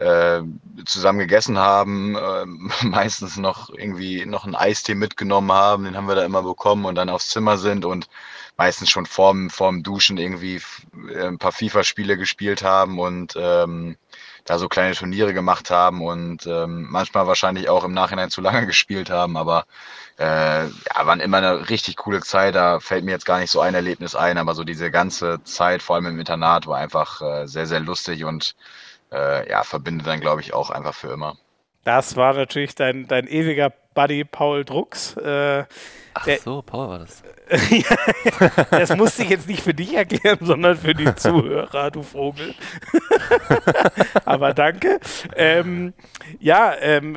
äh, 0.00 0.42
zusammen 0.84 1.18
gegessen 1.18 1.58
haben, 1.58 2.16
äh, 2.16 2.46
meistens 2.84 3.36
noch 3.36 3.70
irgendwie 3.70 4.24
noch 4.26 4.44
einen 4.44 4.54
Eistee 4.54 4.94
mitgenommen 4.94 5.52
haben, 5.52 5.84
den 5.84 5.96
haben 5.96 6.08
wir 6.08 6.14
da 6.14 6.24
immer 6.24 6.42
bekommen 6.42 6.84
und 6.84 6.94
dann 6.94 7.08
aufs 7.10 7.30
Zimmer 7.30 7.58
sind 7.58 7.84
und 7.84 8.08
meistens 8.56 8.90
schon 8.90 9.06
vorm, 9.06 9.50
vorm 9.50 9.82
Duschen 9.82 10.18
irgendwie 10.18 10.60
äh, 11.12 11.26
ein 11.26 11.38
paar 11.38 11.52
FIFA-Spiele 11.52 12.16
gespielt 12.16 12.62
haben 12.62 12.98
und 12.98 13.34
ähm, 13.36 13.96
da 14.44 14.58
so 14.58 14.68
kleine 14.68 14.94
Turniere 14.94 15.34
gemacht 15.34 15.70
haben 15.70 16.02
und 16.02 16.46
ähm, 16.46 16.86
manchmal 16.90 17.26
wahrscheinlich 17.26 17.68
auch 17.68 17.84
im 17.84 17.92
Nachhinein 17.92 18.30
zu 18.30 18.40
lange 18.40 18.66
gespielt 18.68 19.10
haben, 19.10 19.36
aber 19.36 19.66
äh, 20.18 20.64
ja, 20.64 21.06
waren 21.06 21.20
immer 21.20 21.36
eine 21.38 21.68
richtig 21.70 21.96
coole 21.96 22.20
Zeit. 22.20 22.54
Da 22.54 22.80
fällt 22.80 23.04
mir 23.04 23.12
jetzt 23.12 23.26
gar 23.26 23.38
nicht 23.38 23.50
so 23.50 23.60
ein 23.60 23.74
Erlebnis 23.74 24.14
ein, 24.14 24.38
aber 24.38 24.54
so 24.54 24.64
diese 24.64 24.90
ganze 24.90 25.42
Zeit, 25.44 25.82
vor 25.82 25.96
allem 25.96 26.06
im 26.06 26.18
Internat, 26.18 26.66
war 26.66 26.78
einfach 26.78 27.20
äh, 27.22 27.46
sehr, 27.46 27.66
sehr 27.66 27.80
lustig 27.80 28.24
und 28.24 28.54
äh, 29.12 29.48
ja, 29.48 29.62
verbindet 29.62 30.06
dann, 30.06 30.20
glaube 30.20 30.40
ich, 30.40 30.54
auch 30.54 30.70
einfach 30.70 30.94
für 30.94 31.12
immer. 31.12 31.36
Das 31.84 32.16
war 32.16 32.34
natürlich 32.34 32.74
dein, 32.74 33.06
dein 33.06 33.26
ewiger 33.26 33.72
Buddy 33.94 34.24
Paul 34.24 34.64
Drucks. 34.64 35.16
Äh, 35.16 35.64
Ach 36.14 36.24
der, 36.24 36.38
so, 36.38 36.62
Paul 36.62 36.88
war 36.88 36.98
das. 36.98 37.22
das 38.70 38.96
musste 38.96 39.22
ich 39.22 39.30
jetzt 39.30 39.48
nicht 39.48 39.62
für 39.62 39.72
dich 39.72 39.94
erklären, 39.94 40.38
sondern 40.40 40.76
für 40.76 40.94
die 40.94 41.14
Zuhörer, 41.14 41.90
du 41.90 42.02
Vogel. 42.02 42.54
Aber 44.24 44.52
danke. 44.52 45.00
Ähm, 45.34 45.94
ja, 46.40 46.74
ähm, 46.80 47.16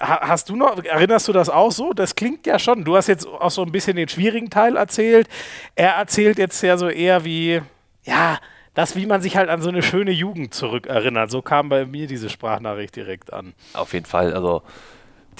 hast 0.00 0.48
du 0.48 0.56
noch, 0.56 0.82
erinnerst 0.82 1.28
du 1.28 1.32
das 1.32 1.50
auch 1.50 1.72
so? 1.72 1.92
Das 1.92 2.14
klingt 2.14 2.46
ja 2.46 2.58
schon. 2.58 2.84
Du 2.84 2.96
hast 2.96 3.08
jetzt 3.08 3.26
auch 3.26 3.50
so 3.50 3.62
ein 3.62 3.72
bisschen 3.72 3.96
den 3.96 4.08
schwierigen 4.08 4.50
Teil 4.50 4.76
erzählt. 4.76 5.28
Er 5.74 5.92
erzählt 5.94 6.38
jetzt 6.38 6.62
ja 6.62 6.76
so 6.76 6.88
eher 6.88 7.24
wie, 7.24 7.60
ja, 8.04 8.38
das, 8.78 8.94
wie 8.94 9.06
man 9.06 9.20
sich 9.20 9.36
halt 9.36 9.48
an 9.48 9.60
so 9.60 9.70
eine 9.70 9.82
schöne 9.82 10.12
Jugend 10.12 10.54
zurückerinnert. 10.54 11.32
So 11.32 11.42
kam 11.42 11.68
bei 11.68 11.84
mir 11.84 12.06
diese 12.06 12.30
Sprachnachricht 12.30 12.94
direkt 12.94 13.32
an. 13.32 13.52
Auf 13.74 13.92
jeden 13.92 14.06
Fall. 14.06 14.32
Also 14.32 14.62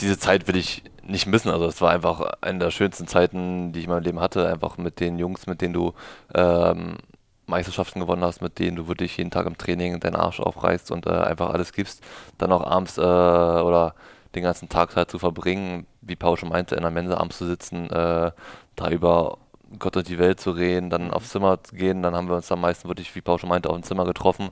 diese 0.01 0.19
Zeit 0.19 0.49
will 0.49 0.57
ich 0.57 0.83
nicht 1.05 1.29
missen. 1.29 1.49
Also 1.53 1.67
es 1.67 1.81
war 1.81 1.93
einfach 1.93 2.33
eine 2.41 2.59
der 2.59 2.73
schönsten 2.73 3.07
Zeiten, 3.07 3.73
die 3.73 3.79
ich 3.79 3.85
in 3.85 3.93
meinem 3.93 4.03
Leben 4.03 4.19
hatte. 4.19 4.49
Einfach 4.49 4.77
mit 4.77 4.99
den 4.99 5.21
Jungs, 5.21 5.47
mit 5.47 5.61
denen 5.61 5.73
du 5.73 5.95
ähm, 6.35 6.97
Meisterschaften 7.47 8.01
gewonnen 8.01 8.25
hast, 8.25 8.43
mit 8.43 8.59
denen 8.59 8.77
du 8.77 8.89
wirklich 8.89 9.17
jeden 9.17 9.31
Tag 9.31 9.47
im 9.47 9.57
Training 9.57 10.01
deinen 10.01 10.17
Arsch 10.17 10.41
aufreißt 10.41 10.91
und 10.91 11.07
äh, 11.07 11.11
einfach 11.11 11.51
alles 11.51 11.73
gibst. 11.73 12.03
Dann 12.39 12.51
auch 12.51 12.67
abends 12.67 12.99
äh, 12.99 13.03
oder 13.03 13.95
den 14.35 14.43
ganzen 14.43 14.69
Tag 14.69 14.97
halt 14.97 15.13
zu 15.13 15.21
verbringen, 15.21 15.87
wie 16.01 16.17
Paul 16.17 16.37
schon 16.37 16.49
meinte, 16.49 16.75
in 16.75 16.83
der 16.83 16.91
Mensa 16.91 17.17
abends 17.17 17.39
zu 17.39 17.47
sitzen, 17.47 17.89
äh, 17.89 18.33
da 18.75 18.91
über 18.91 19.39
Gott 19.79 19.97
und 19.97 20.09
die 20.09 20.19
Welt 20.19 20.41
zu 20.41 20.51
reden, 20.51 20.89
dann 20.89 21.11
aufs 21.11 21.31
Zimmer 21.31 21.63
zu 21.63 21.75
gehen, 21.75 22.03
dann 22.03 22.15
haben 22.15 22.29
wir 22.29 22.37
uns 22.37 22.51
am 22.51 22.61
meisten 22.61 22.89
wirklich, 22.89 23.15
wie 23.15 23.21
Paul 23.21 23.39
schon 23.39 23.49
meinte, 23.49 23.69
auf 23.69 23.77
dem 23.77 23.83
Zimmer 23.83 24.05
getroffen, 24.05 24.51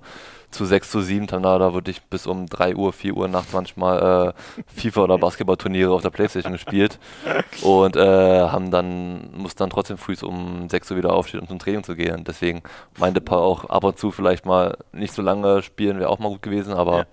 zu 0.51 0.65
6 0.65 0.91
zu 0.91 1.01
7, 1.01 1.27
dann 1.27 1.43
da, 1.43 1.59
da 1.59 1.75
wirklich 1.75 2.03
bis 2.03 2.27
um 2.27 2.47
3 2.47 2.77
Uhr, 2.77 2.93
4 2.93 3.17
Uhr 3.17 3.29
nachts 3.29 3.53
manchmal 3.53 4.35
äh, 4.37 4.63
FIFA 4.75 5.03
oder 5.03 5.19
Basketballturniere 5.19 5.93
auf 5.93 6.03
der 6.03 6.11
Playstation 6.11 6.53
gespielt 6.53 6.99
und 7.63 7.97
äh, 7.97 8.41
haben 8.41 8.71
dann, 8.71 9.31
mussten 9.37 9.61
dann 9.61 9.71
trotzdem 9.71 9.99
früh 9.99 10.17
um 10.23 10.69
6 10.69 10.91
Uhr 10.91 10.97
wieder 10.99 11.13
aufstehen, 11.15 11.41
um 11.41 11.49
zum 11.49 11.59
Training 11.59 11.85
zu 11.85 11.97
gehen. 11.97 12.25
Deswegen 12.25 12.63
meinte 12.99 13.21
Paul 13.21 13.43
auch 13.43 13.65
ab 13.67 13.85
und 13.85 13.99
zu 13.99 14.11
vielleicht 14.11 14.45
mal 14.45 14.77
nicht 14.93 15.15
so 15.15 15.23
lange 15.23 15.63
spielen, 15.63 15.99
wäre 15.99 16.11
auch 16.11 16.19
mal 16.19 16.29
gut 16.29 16.43
gewesen, 16.43 16.75
aber 16.75 16.99
ja. 16.99 17.07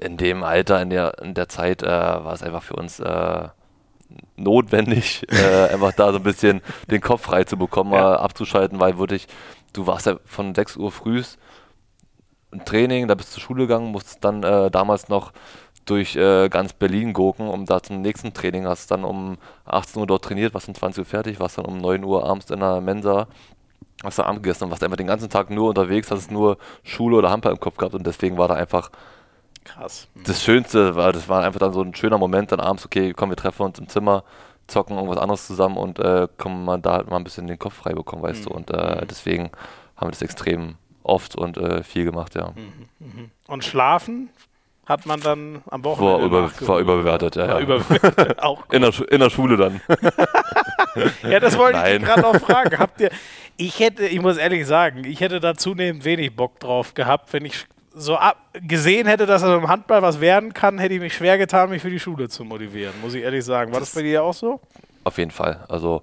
in 0.00 0.16
dem 0.16 0.44
Alter, 0.44 0.80
in 0.82 0.90
der, 0.90 1.18
in 1.22 1.34
der 1.34 1.48
Zeit 1.48 1.82
äh, 1.82 1.86
war 1.86 2.32
es 2.32 2.42
einfach 2.42 2.62
für 2.62 2.76
uns 2.76 3.00
äh, 3.00 3.48
notwendig, 4.36 5.24
äh, 5.30 5.72
einfach 5.72 5.92
da 5.92 6.12
so 6.12 6.18
ein 6.18 6.22
bisschen 6.22 6.60
den 6.90 7.00
Kopf 7.00 7.22
frei 7.22 7.44
zu 7.44 7.56
bekommen, 7.56 7.92
ja. 7.92 8.00
mal 8.00 8.16
abzuschalten, 8.16 8.80
weil 8.80 8.98
wirklich, 8.98 9.26
du 9.72 9.86
warst 9.86 10.06
ja 10.06 10.16
von 10.24 10.54
6 10.54 10.76
Uhr 10.76 10.92
früh 10.92 11.22
im 12.52 12.64
Training, 12.64 13.08
da 13.08 13.14
bist 13.14 13.30
du 13.30 13.34
zur 13.34 13.42
Schule 13.42 13.66
gegangen, 13.66 13.90
musst 13.90 14.24
dann 14.24 14.42
äh, 14.42 14.70
damals 14.70 15.08
noch 15.08 15.32
durch 15.84 16.16
äh, 16.16 16.48
ganz 16.48 16.72
Berlin 16.72 17.12
gucken, 17.12 17.48
um 17.48 17.64
da 17.64 17.82
zum 17.82 18.02
nächsten 18.02 18.32
Training, 18.32 18.66
hast 18.66 18.90
dann 18.90 19.04
um 19.04 19.38
18 19.64 20.00
Uhr 20.00 20.06
dort 20.06 20.24
trainiert, 20.24 20.52
warst 20.52 20.68
um 20.68 20.74
20 20.74 21.00
Uhr 21.00 21.04
fertig, 21.04 21.40
warst 21.40 21.58
dann 21.58 21.64
um 21.64 21.78
9 21.78 22.02
Uhr 22.04 22.24
abends 22.24 22.50
in 22.50 22.60
der 22.60 22.80
Mensa, 22.80 23.28
hast 24.02 24.18
dann 24.18 24.26
Abend 24.26 24.42
gegessen 24.42 24.64
und 24.64 24.70
warst 24.70 24.82
einfach 24.82 24.96
den 24.96 25.06
ganzen 25.06 25.30
Tag 25.30 25.50
nur 25.50 25.68
unterwegs, 25.68 26.10
hast 26.10 26.30
nur 26.30 26.58
Schule 26.82 27.16
oder 27.16 27.30
Hamper 27.30 27.50
im 27.50 27.60
Kopf 27.60 27.76
gehabt 27.76 27.94
und 27.94 28.06
deswegen 28.06 28.36
war 28.36 28.48
da 28.48 28.54
einfach 28.54 28.90
Krass. 29.66 30.08
Das 30.14 30.42
Schönste 30.42 30.94
war, 30.94 31.12
das 31.12 31.28
war 31.28 31.44
einfach 31.44 31.60
dann 31.60 31.72
so 31.72 31.82
ein 31.82 31.94
schöner 31.94 32.18
Moment, 32.18 32.52
dann 32.52 32.60
abends, 32.60 32.84
okay, 32.84 33.12
komm, 33.14 33.30
wir 33.30 33.36
treffen 33.36 33.62
uns 33.62 33.78
im 33.78 33.88
Zimmer, 33.88 34.22
zocken 34.68 34.96
irgendwas 34.96 35.18
anderes 35.18 35.46
zusammen 35.46 35.76
und 35.76 35.98
äh, 35.98 36.28
kommen 36.38 36.64
mal 36.64 36.78
da 36.78 36.94
halt 36.94 37.10
mal 37.10 37.16
ein 37.16 37.24
bisschen 37.24 37.46
den 37.46 37.58
Kopf 37.58 37.74
frei 37.74 37.92
bekommen, 37.92 38.22
weißt 38.22 38.40
mhm. 38.40 38.44
du. 38.44 38.50
Und 38.50 38.70
äh, 38.70 39.00
mhm. 39.02 39.08
deswegen 39.08 39.50
haben 39.96 40.08
wir 40.08 40.12
das 40.12 40.22
extrem 40.22 40.76
oft 41.02 41.36
und 41.36 41.56
äh, 41.56 41.82
viel 41.82 42.04
gemacht, 42.04 42.34
ja. 42.34 42.50
Mhm. 42.50 42.88
mhm. 42.98 43.30
Und 43.46 43.64
schlafen 43.64 44.30
hat 44.86 45.04
man 45.04 45.20
dann 45.20 45.62
am 45.68 45.84
Wochenende. 45.84 46.30
War, 46.30 46.46
über, 46.48 46.68
war 46.68 46.78
überbewertet, 46.78 47.36
ja. 47.36 47.48
War 47.48 47.54
ja. 47.54 47.60
überbewertet, 47.60 48.42
auch 48.42 48.62
in 48.70 48.82
der, 48.82 48.92
in 49.10 49.20
der 49.20 49.30
Schule 49.30 49.56
dann. 49.56 49.80
ja, 51.28 51.40
das 51.40 51.58
wollte 51.58 51.78
Nein. 51.78 51.96
ich 51.96 52.04
gerade 52.04 52.20
noch 52.20 52.36
fragen. 52.36 52.78
Habt 52.78 53.00
ihr, 53.00 53.10
ich 53.56 53.80
hätte, 53.80 54.06
ich 54.06 54.20
muss 54.20 54.36
ehrlich 54.36 54.66
sagen, 54.66 55.04
ich 55.04 55.20
hätte 55.20 55.40
da 55.40 55.56
zunehmend 55.56 56.04
wenig 56.04 56.34
Bock 56.36 56.60
drauf 56.60 56.94
gehabt, 56.94 57.32
wenn 57.32 57.44
ich 57.44 57.66
so 57.98 58.16
ab, 58.16 58.36
gesehen 58.52 59.06
hätte, 59.06 59.24
dass 59.24 59.42
er 59.42 59.56
im 59.56 59.68
Handball 59.68 60.02
was 60.02 60.20
werden 60.20 60.52
kann, 60.52 60.78
hätte 60.78 60.94
ich 60.94 61.00
mich 61.00 61.14
schwer 61.14 61.38
getan, 61.38 61.70
mich 61.70 61.80
für 61.80 61.90
die 61.90 61.98
Schule 61.98 62.28
zu 62.28 62.44
motivieren, 62.44 62.92
muss 63.00 63.14
ich 63.14 63.22
ehrlich 63.22 63.44
sagen. 63.44 63.72
War 63.72 63.80
das, 63.80 63.90
das 63.90 63.96
bei 63.96 64.02
dir 64.02 64.22
auch 64.22 64.34
so? 64.34 64.60
Auf 65.02 65.16
jeden 65.16 65.30
Fall. 65.30 65.64
Also 65.68 66.02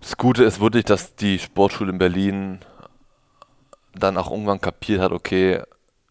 das 0.00 0.16
Gute 0.16 0.44
ist 0.44 0.60
wirklich, 0.60 0.84
dass 0.84 1.16
die 1.16 1.40
Sportschule 1.40 1.90
in 1.90 1.98
Berlin 1.98 2.60
dann 3.94 4.16
auch 4.16 4.30
irgendwann 4.30 4.60
kapiert 4.60 5.00
hat, 5.00 5.12
okay, 5.12 5.62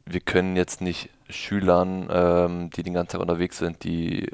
wir 0.06 0.20
können 0.20 0.58
jetzt 0.58 0.82
nicht 0.82 1.10
Schülern, 1.30 2.10
ähm, 2.12 2.70
die 2.72 2.84
den 2.84 2.94
ganzen 2.94 3.14
Tag 3.14 3.22
unterwegs 3.22 3.60
sind, 3.60 3.84
die 3.86 4.30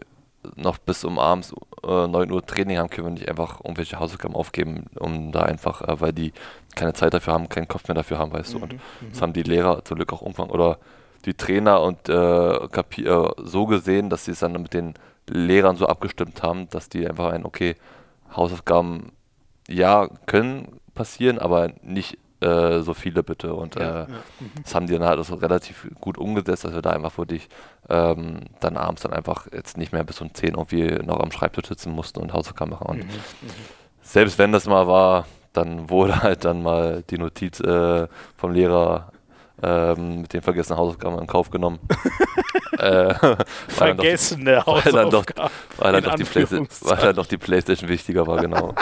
noch 0.55 0.79
bis 0.79 1.03
um 1.03 1.19
abends 1.19 1.53
äh, 1.83 2.07
9 2.07 2.31
Uhr 2.31 2.45
Training 2.45 2.77
haben, 2.77 2.89
können 2.89 3.07
wir 3.07 3.11
nicht 3.11 3.29
einfach 3.29 3.59
irgendwelche 3.59 3.99
Hausaufgaben 3.99 4.35
aufgeben, 4.35 4.85
um 4.97 5.31
da 5.31 5.43
einfach, 5.43 5.81
äh, 5.81 6.01
weil 6.01 6.13
die 6.13 6.33
keine 6.77 6.93
Zeit 6.93 7.13
dafür 7.13 7.33
haben, 7.33 7.49
keinen 7.49 7.67
Kopf 7.67 7.87
mehr 7.87 7.95
dafür 7.95 8.17
haben, 8.17 8.31
weißt 8.31 8.53
mhm, 8.53 8.57
du. 8.57 8.63
Und 8.63 8.73
mhm. 8.73 8.79
das 9.11 9.21
haben 9.21 9.33
die 9.33 9.43
Lehrer 9.43 9.83
zum 9.83 9.95
Glück 9.97 10.13
auch 10.13 10.21
irgendwann 10.21 10.49
oder 10.49 10.77
die 11.25 11.33
Trainer 11.33 11.81
und 11.81 12.07
äh, 12.07 12.55
äh, 12.55 13.29
so 13.37 13.65
gesehen, 13.65 14.09
dass 14.09 14.25
sie 14.25 14.31
es 14.31 14.39
dann 14.39 14.53
mit 14.53 14.73
den 14.73 14.93
Lehrern 15.27 15.75
so 15.75 15.87
abgestimmt 15.87 16.41
haben, 16.41 16.69
dass 16.69 16.87
die 16.89 17.07
einfach 17.07 17.33
ein, 17.33 17.45
okay, 17.45 17.75
Hausaufgaben 18.35 19.11
ja 19.67 20.07
können 20.25 20.79
passieren, 20.93 21.39
aber 21.39 21.71
nicht 21.81 22.17
äh, 22.39 22.79
so 22.79 22.93
viele 22.93 23.23
bitte. 23.23 23.53
Und 23.53 23.75
ja, 23.75 23.81
äh, 23.81 24.11
ja. 24.11 24.17
Mhm. 24.39 24.51
das 24.63 24.75
haben 24.75 24.87
die 24.87 24.93
dann 24.93 25.03
halt 25.03 25.17
also 25.17 25.35
relativ 25.35 25.87
gut 25.99 26.17
umgesetzt, 26.17 26.63
dass 26.63 26.73
wir 26.73 26.81
da 26.81 26.91
einfach 26.91 27.17
wirklich 27.17 27.49
ähm, 27.89 28.41
dann 28.59 28.77
abends 28.77 29.01
dann 29.01 29.13
einfach 29.13 29.47
jetzt 29.51 29.77
nicht 29.77 29.91
mehr 29.91 30.03
bis 30.03 30.21
um 30.21 30.33
10 30.33 30.51
irgendwie 30.51 31.03
noch 31.03 31.19
am 31.19 31.31
Schreibtisch 31.31 31.67
sitzen 31.67 31.91
mussten 31.91 32.19
und 32.19 32.33
Hausaufgaben 32.33 32.71
machen. 32.71 32.87
Und 32.87 32.97
mhm. 32.99 33.03
Mhm. 33.03 33.51
selbst 34.01 34.37
wenn 34.37 34.51
das 34.51 34.65
mal 34.65 34.87
war, 34.87 35.25
dann 35.57 35.89
wurde 35.89 36.21
halt 36.21 36.45
dann 36.45 36.61
mal 36.61 37.03
die 37.09 37.17
Notiz 37.17 37.59
äh, 37.59 38.07
vom 38.35 38.51
Lehrer 38.51 39.11
ähm, 39.63 40.21
mit 40.21 40.33
den 40.33 40.41
vergessenen 40.41 40.77
Hausaufgaben 40.77 41.17
in 41.19 41.27
Kauf 41.27 41.49
genommen. 41.49 41.79
äh, 42.77 43.13
Vergessene 43.67 44.63
Hausaufgaben. 44.65 44.93
Weil 44.93 45.01
dann 45.01 45.09
doch, 45.09 45.25
weil 45.77 45.91
dann 47.01 47.15
doch 47.15 47.25
die 47.25 47.37
Playstation 47.37 47.89
wichtiger 47.89 48.27
war, 48.27 48.37
genau. 48.37 48.75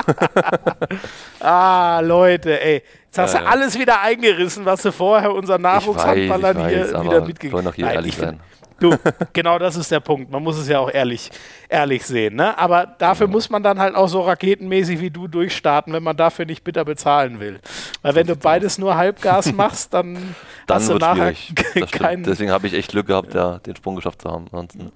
ah, 1.39 2.02
Leute, 2.02 2.61
ey. 2.61 2.84
Jetzt 3.06 3.18
hast 3.18 3.34
du 3.35 3.47
alles 3.47 3.80
wieder 3.80 4.02
eingerissen, 4.02 4.65
was 4.65 4.81
du 4.81 4.91
vorher 4.91 5.34
unseren 5.34 5.61
Nachwuchshandballern 5.61 6.68
hier 6.68 7.02
wieder 7.02 7.22
mitgegeben 7.22 7.65
hast. 7.65 7.77
Nein, 7.77 7.93
ehrlich 7.93 8.18
sein. 8.18 8.41
Du, 8.80 8.95
genau 9.34 9.57
das 9.57 9.77
ist 9.77 9.91
der 9.91 10.02
Punkt. 10.02 10.31
Man 10.31 10.43
muss 10.43 10.57
es 10.57 10.68
ja 10.68 10.80
auch 10.80 10.91
ehrlich, 10.91 11.31
ehrlich 11.69 12.06
sehen. 12.06 12.35
Ne? 12.35 12.57
Aber 12.57 12.85
dafür 12.85 13.27
muss 13.27 13.49
man 13.49 13.64
dann 13.64 13.80
halt 13.80 13.95
auch 13.95 14.07
so 14.07 14.22
raketenmäßig 14.22 14.99
wie 14.99 15.10
du 15.10 15.27
durchstarten, 15.27 15.93
wenn 15.93 16.03
man 16.03 16.18
dafür 16.18 16.45
nicht 16.45 16.64
bitter 16.64 16.84
bezahlen 16.84 17.39
will. 17.39 17.60
Weil 18.02 18.15
wenn 18.15 18.27
du 18.27 18.35
beides 18.35 18.77
nur 18.77 18.95
Halbgas 18.95 19.53
machst, 19.53 19.93
dann, 19.93 20.35
dann 20.68 20.77
hast 20.77 20.89
du 20.89 20.95
nachher 20.95 21.34
keinen. 21.91 22.23
Deswegen 22.23 22.52
habe 22.52 22.68
ich 22.68 22.73
echt 22.73 22.91
Glück 22.91 23.07
gehabt, 23.07 23.34
ja, 23.34 23.60
den 23.60 23.76
Sprung 23.76 23.95
geschafft 23.95 24.22
zu 24.22 24.30
haben. 24.30 24.45
Ansonsten 24.45 24.91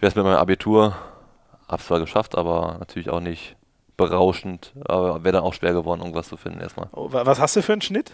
wäre 0.00 0.10
es 0.10 0.14
mit 0.14 0.24
meinem 0.24 0.38
Abitur, 0.38 0.94
habe 1.68 1.82
zwar 1.82 2.00
geschafft, 2.00 2.36
aber 2.36 2.76
natürlich 2.78 3.08
auch 3.08 3.20
nicht 3.20 3.56
berauschend. 3.96 4.74
Aber 4.84 5.24
wäre 5.24 5.32
dann 5.32 5.42
auch 5.42 5.54
schwer 5.54 5.72
geworden, 5.72 6.00
irgendwas 6.00 6.28
zu 6.28 6.36
finden 6.36 6.60
erstmal. 6.60 6.88
Oh, 6.92 7.08
was 7.10 7.40
hast 7.40 7.56
du 7.56 7.62
für 7.62 7.72
einen 7.72 7.82
Schnitt? 7.82 8.12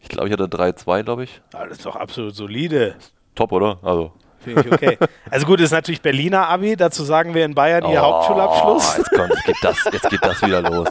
Ich 0.00 0.08
glaube, 0.08 0.28
ich 0.28 0.32
hatte 0.32 0.44
3-2, 0.44 1.02
glaube 1.02 1.24
ich. 1.24 1.40
Ah, 1.52 1.64
das 1.64 1.78
ist 1.78 1.86
doch 1.86 1.96
absolut 1.96 2.34
solide 2.34 2.96
top, 3.38 3.52
oder? 3.52 3.78
Also. 3.82 4.12
Finde 4.40 4.62
ich 4.62 4.72
okay. 4.72 4.98
Also 5.30 5.46
gut, 5.46 5.60
ist 5.60 5.72
natürlich 5.72 6.00
Berliner 6.00 6.48
Abi, 6.48 6.76
dazu 6.76 7.02
sagen 7.02 7.34
wir 7.34 7.44
in 7.44 7.54
Bayern 7.54 7.84
ihr 7.90 8.00
oh, 8.00 8.04
Hauptschulabschluss. 8.04 8.96
Jetzt, 8.96 9.10
kommt, 9.10 9.30
jetzt, 9.30 9.44
geht 9.44 9.56
das, 9.62 9.76
jetzt 9.92 10.10
geht 10.10 10.24
das 10.24 10.42
wieder 10.42 10.62
los. 10.62 10.88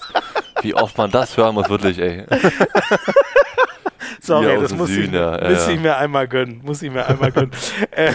Wie 0.62 0.76
oft 0.76 0.98
man 0.98 1.10
das 1.12 1.38
hören 1.38 1.56
muss, 1.56 1.70
wirklich, 1.70 1.98
ey. 1.98 2.26
Sorry, 4.22 4.60
das 4.60 4.74
muss, 4.74 4.90
ich, 4.90 5.12
ja, 5.12 5.50
muss 5.50 5.68
ich 5.68 5.80
mir 5.80 5.98
einmal 5.98 6.28
gönnen. 6.28 6.62
Muss 6.64 6.82
ich 6.82 6.92
mir 6.92 7.06
einmal 7.06 7.32
gönnen. 7.32 7.52
Äh, 7.92 8.14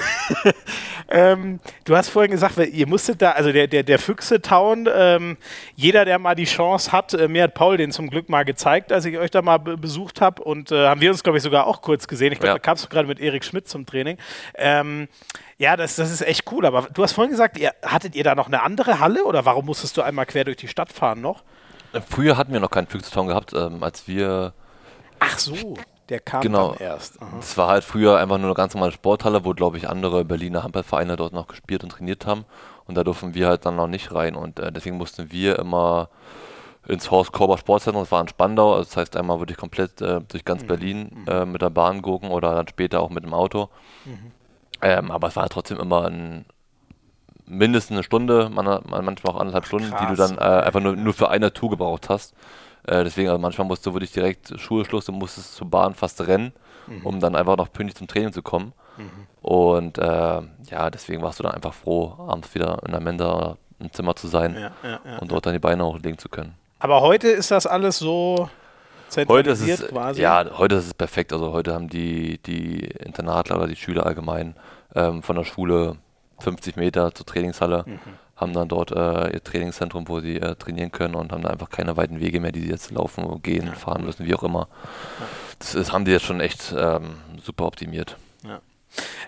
ähm, 1.09 1.60
du 1.85 1.97
hast 1.97 2.09
vorhin 2.09 2.31
gesagt, 2.31 2.56
ihr 2.59 2.86
musstet 2.86 3.23
da, 3.23 3.32
also 3.32 3.52
der, 3.52 3.66
der, 3.66 3.82
der 3.82 3.98
Füchse-Town, 3.98 4.89
ähm, 4.94 5.36
jeder, 5.74 6.05
der 6.05 6.19
mal 6.19 6.35
die 6.35 6.44
Chance 6.44 6.93
hat, 6.93 7.14
äh, 7.14 7.28
mir 7.28 7.44
hat 7.44 7.55
Paul 7.55 7.77
den 7.77 7.90
zum 7.90 8.10
Glück 8.10 8.28
mal 8.28 8.44
gezeigt, 8.44 8.93
als 8.93 9.05
ich 9.05 9.19
euch 9.19 9.31
da 9.31 9.43
mal 9.43 9.59
besucht 9.59 10.20
habe 10.20 10.43
und 10.43 10.70
äh, 10.70 10.86
haben 10.86 11.01
wir 11.01 11.10
uns, 11.10 11.23
glaube 11.23 11.39
ich, 11.39 11.44
sogar 11.44 11.66
auch 11.66 11.82
kurz 11.82 12.06
gesehen. 12.06 12.32
Ich 12.32 12.39
glaube, 12.39 12.48
ja. 12.48 12.55
da 12.55 12.59
kamst 12.59 12.85
du 12.85 12.89
gerade 12.89 13.09
mit 13.09 13.20
Erik 13.20 13.44
Schmidt 13.44 13.69
zum 13.69 13.86
Training. 13.86 14.19
Ähm, 14.55 15.09
ja, 15.59 15.77
das, 15.77 15.97
das 15.97 16.10
ist 16.10 16.23
echt 16.23 16.51
cool, 16.52 16.66
aber 16.66 16.89
du 16.93 17.02
hast 17.02 17.12
vorhin 17.12 17.31
gesagt, 17.31 17.59
ihr, 17.59 17.73
hattet 17.85 18.14
ihr 18.14 18.24
da 18.24 18.35
noch 18.35 18.47
eine 18.47 18.62
andere 18.62 19.01
Halle 19.01 19.24
oder 19.24 19.44
warum 19.44 19.66
musstest 19.66 19.97
du 19.97 20.02
einmal 20.02 20.27
quer 20.27 20.44
durch 20.44 20.56
die 20.56 20.69
Stadt 20.69 20.93
fahren 20.93 21.20
noch? 21.20 21.43
Früher 22.09 22.36
hatten 22.36 22.52
wir 22.52 22.60
noch 22.60 22.70
keinen 22.70 22.86
Füchse-Town 22.86 23.27
gehabt, 23.27 23.52
ähm, 23.52 23.82
als 23.82 24.09
wir 24.09 24.55
Ach 25.23 25.39
so. 25.39 25.74
Der 26.09 26.20
kam 26.20 26.43
genau. 26.43 26.73
dann 26.73 26.81
erst. 26.81 27.19
Es 27.39 27.57
war 27.57 27.69
halt 27.69 27.85
früher 27.85 28.19
einfach 28.19 28.36
nur 28.36 28.49
eine 28.49 28.55
ganz 28.55 28.74
normale 28.74 28.93
Sporthalle, 28.93 29.44
wo, 29.44 29.53
glaube 29.53 29.78
ich, 29.78 29.89
andere 29.89 30.24
Berliner 30.24 30.65
Handballvereine 30.65 31.16
dort 31.16 31.32
noch 31.32 31.47
gespielt 31.47 31.85
und 31.85 31.90
trainiert 31.90 32.27
haben. 32.27 32.44
Und 32.86 32.97
da 32.97 33.05
durften 33.05 33.35
wir 33.35 33.49
halt 33.49 33.65
dann 33.65 33.77
noch 33.77 33.86
nicht 33.86 34.12
rein. 34.12 34.35
Und 34.35 34.59
äh, 34.59 34.73
deswegen 34.73 34.99
mussten 34.99 35.31
wir 35.31 35.59
immer 35.59 36.09
ins 36.89 37.11
Horst 37.11 37.32
Korber 37.32 37.59
Sportzentrum, 37.59 38.03
das 38.03 38.11
war 38.11 38.20
in 38.20 38.28
Spandau, 38.28 38.73
also 38.73 38.85
das 38.85 38.97
heißt 38.97 39.16
einmal 39.16 39.39
würde 39.39 39.53
ich 39.53 39.59
komplett 39.59 40.01
äh, 40.01 40.20
durch 40.20 40.44
ganz 40.44 40.62
mhm. 40.62 40.66
Berlin 40.66 41.11
mhm. 41.15 41.28
äh, 41.28 41.47
mit 41.47 41.62
der 41.62 41.70
Bahn 41.70 42.03
gucken 42.03 42.31
oder 42.31 42.55
dann 42.55 42.66
später 42.66 43.01
auch 43.01 43.11
mit 43.11 43.23
dem 43.24 43.35
Auto. 43.35 43.69
Mhm. 44.05 44.32
Ähm, 44.82 45.11
aber 45.12 45.28
es 45.28 45.36
war 45.36 45.44
halt 45.44 45.53
trotzdem 45.53 45.78
immer 45.78 46.07
ein, 46.07 46.44
mindestens 47.47 47.97
eine 47.97 48.03
Stunde, 48.03 48.51
man, 48.53 48.66
manchmal 48.85 49.35
auch 49.35 49.40
anderthalb 49.40 49.66
Stunden, 49.66 49.90
Krass. 49.90 50.01
die 50.01 50.07
du 50.09 50.16
dann 50.16 50.39
äh, 50.39 50.65
einfach 50.65 50.81
nur, 50.81 50.97
nur 50.97 51.15
für 51.15 51.28
eine 51.28 51.53
Tour 51.53 51.70
gebraucht 51.70 52.09
hast. 52.09 52.35
Äh, 52.85 53.05
deswegen, 53.05 53.29
also 53.29 53.41
manchmal 53.41 53.67
musst 53.67 53.87
du 53.87 53.93
wirklich 53.95 54.13
direkt 54.13 54.59
Schulschluss 54.59 55.09
und 55.09 55.17
musstest 55.17 55.55
zur 55.55 55.69
Bahn 55.69 55.95
fast 55.95 56.21
rennen, 56.27 56.53
mhm. 56.87 57.07
um 57.07 57.21
dann 57.21 57.37
einfach 57.37 57.57
noch 57.57 57.73
pünktlich 57.73 57.97
zum 57.97 58.09
Training 58.09 58.33
zu 58.33 58.43
kommen. 58.43 58.73
Mhm. 58.97 59.27
Und 59.41 59.99
äh, 59.99 60.03
ja, 60.03 60.91
deswegen 60.91 61.23
warst 61.23 61.39
du 61.39 61.45
dann 61.45 61.53
einfach 61.53 61.75
froh, 61.75 62.15
abends 62.19 62.55
wieder 62.55 62.79
in 62.85 62.93
der 62.93 63.01
Mensa 63.01 63.57
im 63.79 63.93
Zimmer 63.93 64.15
zu 64.15 64.29
sein 64.29 64.55
ja, 64.55 64.71
ja, 64.83 65.01
ja, 65.05 65.19
und 65.19 65.33
dort 65.33 65.47
dann 65.47 65.53
die 65.53 65.59
Beine 65.59 65.85
hochlegen 65.85 66.19
zu 66.19 66.29
können. 66.29 66.55
Aber 66.79 67.01
heute 67.01 67.29
ist 67.29 67.51
das 67.51 67.67
alles 67.67 67.99
so 67.99 68.49
heute 69.29 69.51
ist 69.51 69.61
es, 69.61 69.89
quasi? 69.89 70.23
Ja, 70.23 70.45
heute 70.57 70.77
ist 70.77 70.87
es 70.87 70.95
perfekt. 70.95 71.33
Also 71.33 71.53
heute 71.53 71.75
haben 71.75 71.89
die, 71.89 72.39
die 72.39 72.87
Internatler 72.87 73.57
oder 73.57 73.67
die 73.67 73.77
Schüler 73.77 74.07
allgemein 74.07 74.57
ähm, 74.95 75.23
von 75.23 75.37
der 75.37 75.45
Schule 75.45 75.97
50 76.41 76.77
Meter 76.77 77.15
zur 77.15 77.27
Trainingshalle. 77.27 77.85
Mhm 77.87 77.99
haben 78.43 78.52
dann 78.52 78.69
dort 78.69 78.90
äh, 78.93 79.32
ihr 79.32 79.43
Trainingszentrum, 79.43 80.09
wo 80.09 80.20
sie 80.20 80.36
äh, 80.36 80.55
trainieren 80.56 80.93
können 80.93 81.14
und 81.14 81.32
haben 81.32 81.43
da 81.43 81.51
einfach 81.51 81.70
keine 81.70 81.97
weiten 81.97 82.20
Wege 82.20 82.40
mehr, 82.40 82.52
die 82.52 82.60
sie 82.60 82.70
jetzt 82.70 82.90
laufen, 82.90 83.43
gehen, 83.43 83.66
ja, 83.66 83.73
fahren 83.73 84.05
müssen, 84.05 84.27
wie 84.27 84.35
auch 84.35 84.43
immer. 84.43 84.69
Das, 85.59 85.73
das, 85.73 85.93
haben 85.93 86.05
die 86.05 86.10
jetzt 86.10 86.24
schon 86.24 86.40
echt 86.40 86.74
ähm, 86.77 87.16
super 87.43 87.66
optimiert. 87.66 88.16
Ja. 88.44 88.60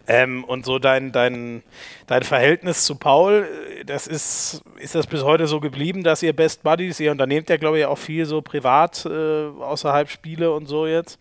Ähm, 0.07 0.45
und 0.45 0.67
so 0.67 0.79
dein, 0.79 1.13
dein, 1.13 1.63
dein 2.07 2.23
Verhältnis 2.23 2.85
zu 2.85 2.97
Paul, 2.97 3.49
das 3.87 4.07
ist, 4.07 4.63
ist 4.79 4.95
das 4.95 5.07
bis 5.07 5.23
heute 5.23 5.47
so 5.47 5.61
geblieben, 5.61 6.03
dass 6.03 6.23
ihr 6.23 6.35
Best 6.35 6.63
Buddies, 6.63 7.01
ihr 7.01 7.11
unternehmt 7.11 7.49
ja, 7.49 7.57
glaube 7.57 7.79
ich, 7.79 7.87
auch 7.87 7.99
viel 7.99 8.27
so 8.27 8.43
privat 8.43 9.07
äh, 9.07 9.47
außerhalb 9.47 10.11
Spiele 10.11 10.53
und 10.53 10.67
so 10.67 10.87
jetzt. 10.87 11.19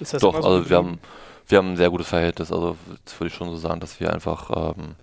Ist 0.00 0.14
das 0.14 0.22
Doch, 0.22 0.40
so 0.40 0.48
also 0.48 0.70
wir 0.70 0.76
haben, 0.76 0.98
wir 1.48 1.58
haben 1.58 1.72
ein 1.72 1.76
sehr 1.76 1.90
gutes 1.90 2.08
Verhältnis. 2.08 2.50
Also 2.50 2.76
würde 3.18 3.26
ich 3.26 3.34
schon 3.34 3.50
so 3.50 3.56
sagen, 3.56 3.80
dass 3.80 4.00
wir 4.00 4.12
einfach 4.12 4.74
ähm, 4.74 4.94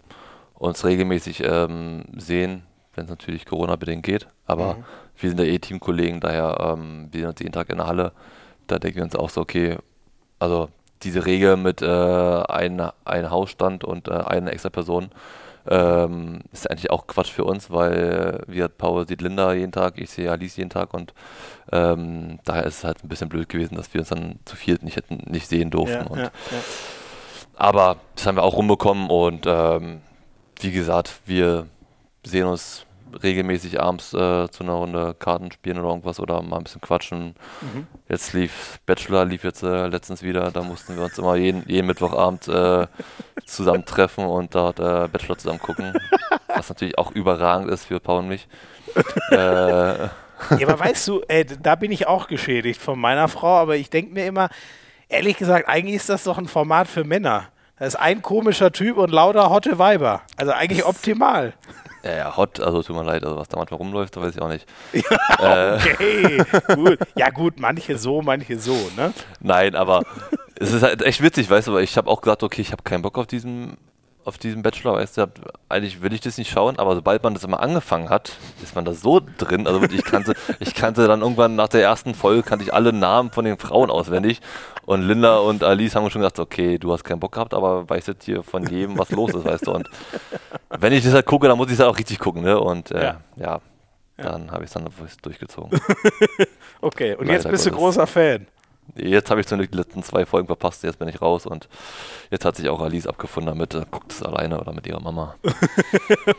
uns 0.59 0.85
regelmäßig 0.85 1.43
ähm, 1.43 2.03
sehen, 2.15 2.63
wenn 2.93 3.05
es 3.05 3.09
natürlich 3.09 3.45
Corona-bedingt 3.45 4.03
geht. 4.03 4.27
Aber 4.45 4.75
mhm. 4.75 4.83
wir 5.17 5.29
sind 5.29 5.39
ja 5.39 5.45
eh 5.45 5.59
Teamkollegen, 5.59 6.19
daher 6.19 6.75
ähm, 6.77 7.07
wir 7.11 7.21
sind 7.21 7.29
uns 7.29 7.39
jeden 7.39 7.53
Tag 7.53 7.69
in 7.69 7.77
der 7.77 7.87
Halle. 7.87 8.11
Da 8.67 8.77
denken 8.77 8.97
wir 8.97 9.03
uns 9.03 9.15
auch 9.15 9.29
so, 9.29 9.41
okay, 9.41 9.77
also 10.37 10.69
diese 11.01 11.25
Regel 11.25 11.57
mit 11.57 11.81
äh, 11.81 11.87
ein, 11.87 12.81
ein 13.05 13.31
Hausstand 13.31 13.83
und 13.83 14.09
äh, 14.09 14.11
eine 14.11 14.51
extra 14.51 14.69
Person 14.69 15.09
ähm, 15.67 16.41
ist 16.51 16.69
eigentlich 16.69 16.91
auch 16.91 17.07
Quatsch 17.07 17.31
für 17.31 17.45
uns, 17.45 17.69
weil 17.69 18.41
wir 18.47 18.67
Paul 18.67 19.07
sieht 19.07 19.21
Linda 19.21 19.53
jeden 19.53 19.71
Tag, 19.71 19.97
ich 19.97 20.09
sehe 20.09 20.31
Alice 20.31 20.57
jeden 20.57 20.69
Tag 20.69 20.93
und 20.93 21.13
ähm, 21.71 22.39
daher 22.43 22.65
ist 22.65 22.79
es 22.79 22.83
halt 22.83 23.03
ein 23.03 23.07
bisschen 23.07 23.29
blöd 23.29 23.49
gewesen, 23.49 23.75
dass 23.75 23.93
wir 23.93 24.01
uns 24.01 24.09
dann 24.09 24.39
zu 24.45 24.55
viert 24.55 24.83
nicht 24.83 24.97
hätten 24.97 25.21
nicht 25.27 25.47
sehen 25.47 25.69
durften. 25.69 26.07
Ja, 26.11 26.17
ja, 26.17 26.23
ja. 26.23 26.31
Aber 27.55 27.97
das 28.15 28.25
haben 28.25 28.35
wir 28.35 28.43
auch 28.43 28.55
rumbekommen 28.55 29.09
und 29.09 29.45
ähm, 29.45 30.01
wie 30.59 30.71
gesagt, 30.71 31.21
wir 31.25 31.67
sehen 32.23 32.45
uns 32.45 32.85
regelmäßig 33.23 33.81
abends 33.81 34.13
äh, 34.13 34.49
zu 34.51 34.63
einer 34.63 34.73
Runde 34.73 35.15
Karten 35.17 35.51
spielen 35.51 35.79
oder 35.79 35.89
irgendwas 35.89 36.19
oder 36.19 36.41
mal 36.43 36.57
ein 36.57 36.63
bisschen 36.63 36.81
quatschen. 36.81 37.35
Mhm. 37.61 37.87
Jetzt 38.07 38.33
lief 38.33 38.79
Bachelor, 38.85 39.25
lief 39.25 39.43
jetzt 39.43 39.63
äh, 39.63 39.87
letztens 39.87 40.21
wieder, 40.21 40.51
da 40.51 40.61
mussten 40.61 40.95
wir 40.95 41.03
uns 41.03 41.17
immer 41.17 41.35
jeden, 41.35 41.67
jeden 41.67 41.87
Mittwochabend 41.87 42.47
äh, 42.47 42.87
zusammen 43.45 43.85
treffen 43.85 44.25
und 44.25 44.53
dort 44.53 44.79
äh, 44.79 45.07
Bachelor 45.07 45.37
zusammen 45.37 45.59
gucken. 45.59 45.93
was 46.47 46.69
natürlich 46.69 46.97
auch 46.97 47.11
überragend 47.11 47.69
ist 47.71 47.85
für 47.85 47.99
Paul 47.99 48.19
und 48.19 48.27
mich. 48.27 48.47
Äh, 49.31 50.09
ja, 50.57 50.67
aber 50.67 50.79
weißt 50.79 51.07
du, 51.09 51.21
ey, 51.27 51.45
da 51.45 51.75
bin 51.75 51.91
ich 51.91 52.07
auch 52.07 52.27
geschädigt 52.27 52.81
von 52.81 52.97
meiner 52.97 53.27
Frau, 53.27 53.57
aber 53.57 53.75
ich 53.75 53.89
denke 53.89 54.13
mir 54.13 54.25
immer, 54.25 54.49
ehrlich 55.09 55.37
gesagt, 55.37 55.67
eigentlich 55.67 55.97
ist 55.97 56.09
das 56.09 56.23
doch 56.23 56.37
ein 56.37 56.47
Format 56.47 56.87
für 56.87 57.03
Männer. 57.03 57.49
Das 57.79 57.89
ist 57.89 57.95
ein 57.95 58.21
komischer 58.21 58.71
Typ 58.71 58.97
und 58.97 59.09
lauter 59.11 59.49
hotte 59.49 59.79
Weiber. 59.79 60.21
Also 60.35 60.51
eigentlich 60.51 60.85
optimal. 60.85 61.53
Ja, 62.03 62.15
ja, 62.15 62.37
hot, 62.37 62.59
also 62.59 62.81
tut 62.81 62.95
mir 62.95 63.03
leid, 63.03 63.23
also 63.23 63.37
was 63.37 63.47
da 63.49 63.57
manchmal 63.57 63.77
rumläuft, 63.77 64.15
da 64.15 64.21
weiß 64.21 64.35
ich 64.35 64.41
auch 64.41 64.49
nicht. 64.49 64.65
Ja, 65.41 65.75
okay, 65.75 66.43
gut. 66.75 66.99
Ja 67.15 67.29
gut, 67.29 67.59
manche 67.59 67.97
so, 67.97 68.21
manche 68.21 68.59
so, 68.59 68.75
ne? 68.97 69.13
Nein, 69.39 69.75
aber 69.75 70.03
es 70.59 70.73
ist 70.73 70.83
halt 70.83 71.01
echt 71.01 71.21
witzig, 71.21 71.49
weißt 71.49 71.67
du, 71.67 71.71
aber 71.71 71.81
ich 71.81 71.95
habe 71.97 72.09
auch 72.09 72.21
gesagt, 72.21 72.43
okay, 72.43 72.61
ich 72.61 72.71
habe 72.73 72.83
keinen 72.83 73.01
Bock 73.01 73.17
auf 73.17 73.27
diesen 73.27 73.77
auf 74.25 74.37
diesem 74.37 74.61
Bachelor, 74.61 74.93
weißt 74.93 75.17
du, 75.17 75.31
eigentlich 75.69 76.01
will 76.01 76.13
ich 76.13 76.21
das 76.21 76.37
nicht 76.37 76.51
schauen, 76.51 76.77
aber 76.77 76.95
sobald 76.95 77.23
man 77.23 77.33
das 77.33 77.43
immer 77.43 77.61
angefangen 77.61 78.09
hat, 78.09 78.33
ist 78.61 78.75
man 78.75 78.85
da 78.85 78.93
so 78.93 79.21
drin. 79.37 79.65
Also 79.65 79.81
ich 79.83 80.03
kannte, 80.03 80.33
ich 80.59 80.75
kannte 80.75 81.07
dann 81.07 81.21
irgendwann 81.21 81.55
nach 81.55 81.69
der 81.69 81.81
ersten 81.81 82.13
Folge 82.13 82.43
kannte 82.43 82.63
ich 82.65 82.73
alle 82.73 82.93
Namen 82.93 83.31
von 83.31 83.45
den 83.45 83.57
Frauen 83.57 83.89
auswendig. 83.89 84.41
Und 84.85 85.03
Linda 85.03 85.37
und 85.37 85.63
Alice 85.63 85.95
haben 85.95 86.09
schon 86.09 86.21
gesagt, 86.21 86.39
okay, 86.39 86.77
du 86.77 86.91
hast 86.91 87.03
keinen 87.03 87.19
Bock 87.19 87.33
gehabt, 87.33 87.53
aber 87.53 87.89
weißt 87.89 88.07
jetzt 88.07 88.25
hier 88.25 88.43
von 88.43 88.65
jedem, 88.67 88.97
was 88.97 89.11
los 89.11 89.33
ist, 89.33 89.45
weißt 89.45 89.67
du. 89.67 89.71
Und 89.71 89.89
wenn 90.69 90.93
ich 90.93 91.03
das 91.03 91.13
halt 91.13 91.25
gucke, 91.25 91.47
dann 91.47 91.57
muss 91.57 91.67
ich 91.67 91.73
es 91.73 91.79
halt 91.79 91.89
auch 91.89 91.97
richtig 91.97 92.19
gucken, 92.19 92.43
ne? 92.43 92.59
Und 92.59 92.91
äh, 92.91 93.03
ja. 93.03 93.21
ja. 93.37 93.61
dann 94.17 94.51
habe 94.51 94.63
ich 94.63 94.69
es 94.69 94.73
dann 94.73 94.87
durchgezogen. 95.21 95.79
okay, 96.81 97.13
und 97.15 97.27
Leider 97.27 97.33
jetzt 97.33 97.49
bist 97.49 97.65
du 97.65 97.71
großer 97.71 98.07
Fan. 98.07 98.47
Jetzt 98.95 99.29
habe 99.29 99.41
ich 99.41 99.47
zum 99.47 99.57
Glück 99.57 99.71
die 99.71 99.77
letzten 99.77 100.03
zwei 100.03 100.25
Folgen 100.25 100.47
verpasst, 100.47 100.83
jetzt 100.83 100.99
bin 100.99 101.07
ich 101.07 101.21
raus 101.21 101.45
und 101.45 101.67
jetzt 102.31 102.45
hat 102.45 102.55
sich 102.55 102.69
auch 102.69 102.81
Alice 102.81 103.07
abgefunden 103.07 103.53
damit, 103.53 103.73
äh, 103.73 103.85
guckt 103.89 104.11
es 104.11 104.23
alleine 104.23 104.59
oder 104.59 104.73
mit 104.73 104.87
ihrer 104.87 105.01
Mama. 105.01 105.35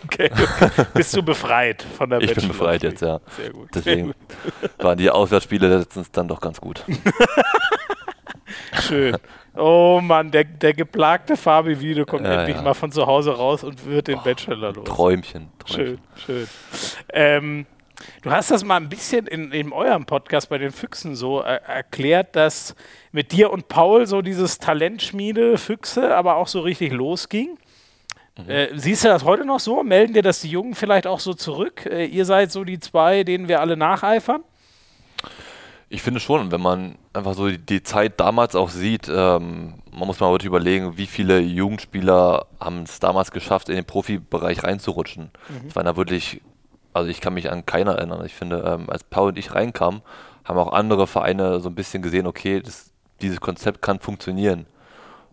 okay, 0.05 0.31
okay. 0.32 0.86
Bist 0.94 1.16
du 1.16 1.22
befreit 1.22 1.82
von 1.97 2.10
der 2.10 2.20
Ich 2.20 2.35
bin 2.35 2.48
befreit 2.48 2.82
jetzt, 2.82 3.02
ja. 3.02 3.20
Sehr 3.36 3.51
gut. 3.51 3.68
Deswegen 3.74 4.14
waren 4.78 4.98
die 4.98 5.10
Auswärtsspiele 5.10 5.78
letztens 5.78 6.10
dann 6.10 6.28
doch 6.28 6.40
ganz 6.40 6.60
gut. 6.60 6.85
Schön. 8.82 9.16
Oh 9.56 10.01
Mann, 10.02 10.31
der, 10.31 10.44
der 10.44 10.74
geplagte 10.74 11.36
Fabi 11.36 11.81
Video 11.81 12.06
kommt 12.06 12.24
ja, 12.24 12.40
endlich 12.40 12.56
ja. 12.56 12.62
mal 12.62 12.74
von 12.74 12.93
zu 12.93 13.06
Hause 13.06 13.32
raus 13.36 13.64
und 13.64 13.85
wird 13.86 14.09
den 14.09 14.18
oh, 14.18 14.22
Bachelor 14.22 14.72
los. 14.72 14.85
Träumchen, 14.85 15.48
Träumchen. 15.59 15.98
Schön, 16.16 16.47
schön. 16.47 16.48
Ähm, 17.12 17.66
Du 18.22 18.31
hast 18.31 18.51
das 18.51 18.64
mal 18.64 18.77
ein 18.77 18.89
bisschen 18.89 19.27
in, 19.27 19.52
in 19.52 19.72
eurem 19.72 20.06
Podcast 20.06 20.48
bei 20.48 20.59
den 20.59 20.70
Füchsen 20.72 21.14
so 21.14 21.43
äh, 21.43 21.60
erklärt, 21.66 22.36
dass 22.36 22.74
mit 23.12 23.32
dir 23.32 23.51
und 23.51 23.68
Paul 23.68 24.06
so 24.06 24.22
dieses 24.22 24.59
Talentschmiede 24.59 25.59
Füchse 25.59 26.14
aber 26.14 26.36
auch 26.36 26.48
so 26.48 26.60
richtig 26.60 26.93
losging. 26.93 27.59
Mhm. 28.39 28.51
Äh, 28.51 28.78
siehst 28.78 29.05
du 29.05 29.09
das 29.09 29.24
heute 29.24 29.44
noch 29.44 29.60
so? 29.60 29.82
Melden 29.82 30.14
dir 30.14 30.22
das 30.22 30.40
die 30.40 30.51
Jungen 30.51 30.74
vielleicht 30.74 31.06
auch 31.06 31.20
so 31.20 31.35
zurück? 31.35 31.86
Äh, 31.86 32.06
ihr 32.06 32.24
seid 32.24 32.52
so 32.52 32.64
die 32.64 32.78
zwei, 32.78 33.24
denen 33.24 33.48
wir 33.48 33.60
alle 33.60 33.77
nacheifern? 33.77 34.43
Ich 35.93 36.02
finde 36.02 36.20
schon, 36.20 36.52
wenn 36.52 36.60
man 36.60 36.97
einfach 37.12 37.35
so 37.35 37.48
die, 37.48 37.59
die 37.59 37.82
Zeit 37.82 38.20
damals 38.20 38.55
auch 38.55 38.70
sieht, 38.70 39.09
ähm, 39.09 39.74
man 39.90 40.06
muss 40.06 40.20
mal 40.20 40.28
heute 40.28 40.47
überlegen, 40.47 40.97
wie 40.97 41.06
viele 41.06 41.40
Jugendspieler 41.40 42.47
haben 42.60 42.85
es 42.85 43.01
damals 43.01 43.32
geschafft, 43.32 43.68
in 43.68 43.74
den 43.74 43.85
Profibereich 43.85 44.62
reinzurutschen. 44.62 45.32
Mhm. 45.48 45.66
Das 45.66 45.77
waren 45.77 45.86
da 45.86 45.97
wirklich 45.97 46.40
also 46.93 47.09
ich 47.09 47.21
kann 47.21 47.35
mich 47.35 47.51
an 47.51 47.67
keiner 47.67 47.93
erinnern. 47.93 48.25
Ich 48.25 48.35
finde, 48.35 48.62
ähm, 48.67 48.91
als 48.91 49.05
Paul 49.05 49.29
und 49.29 49.39
ich 49.39 49.55
reinkamen, 49.55 50.03
haben 50.45 50.59
auch 50.59 50.73
andere 50.73 51.07
Vereine 51.07 51.61
so 51.61 51.69
ein 51.69 51.75
bisschen 51.75 52.03
gesehen, 52.03 52.27
okay, 52.27 52.61
das, 52.61 52.93
dieses 53.21 53.41
Konzept 53.41 53.83
kann 53.83 54.01
funktionieren. 54.01 54.67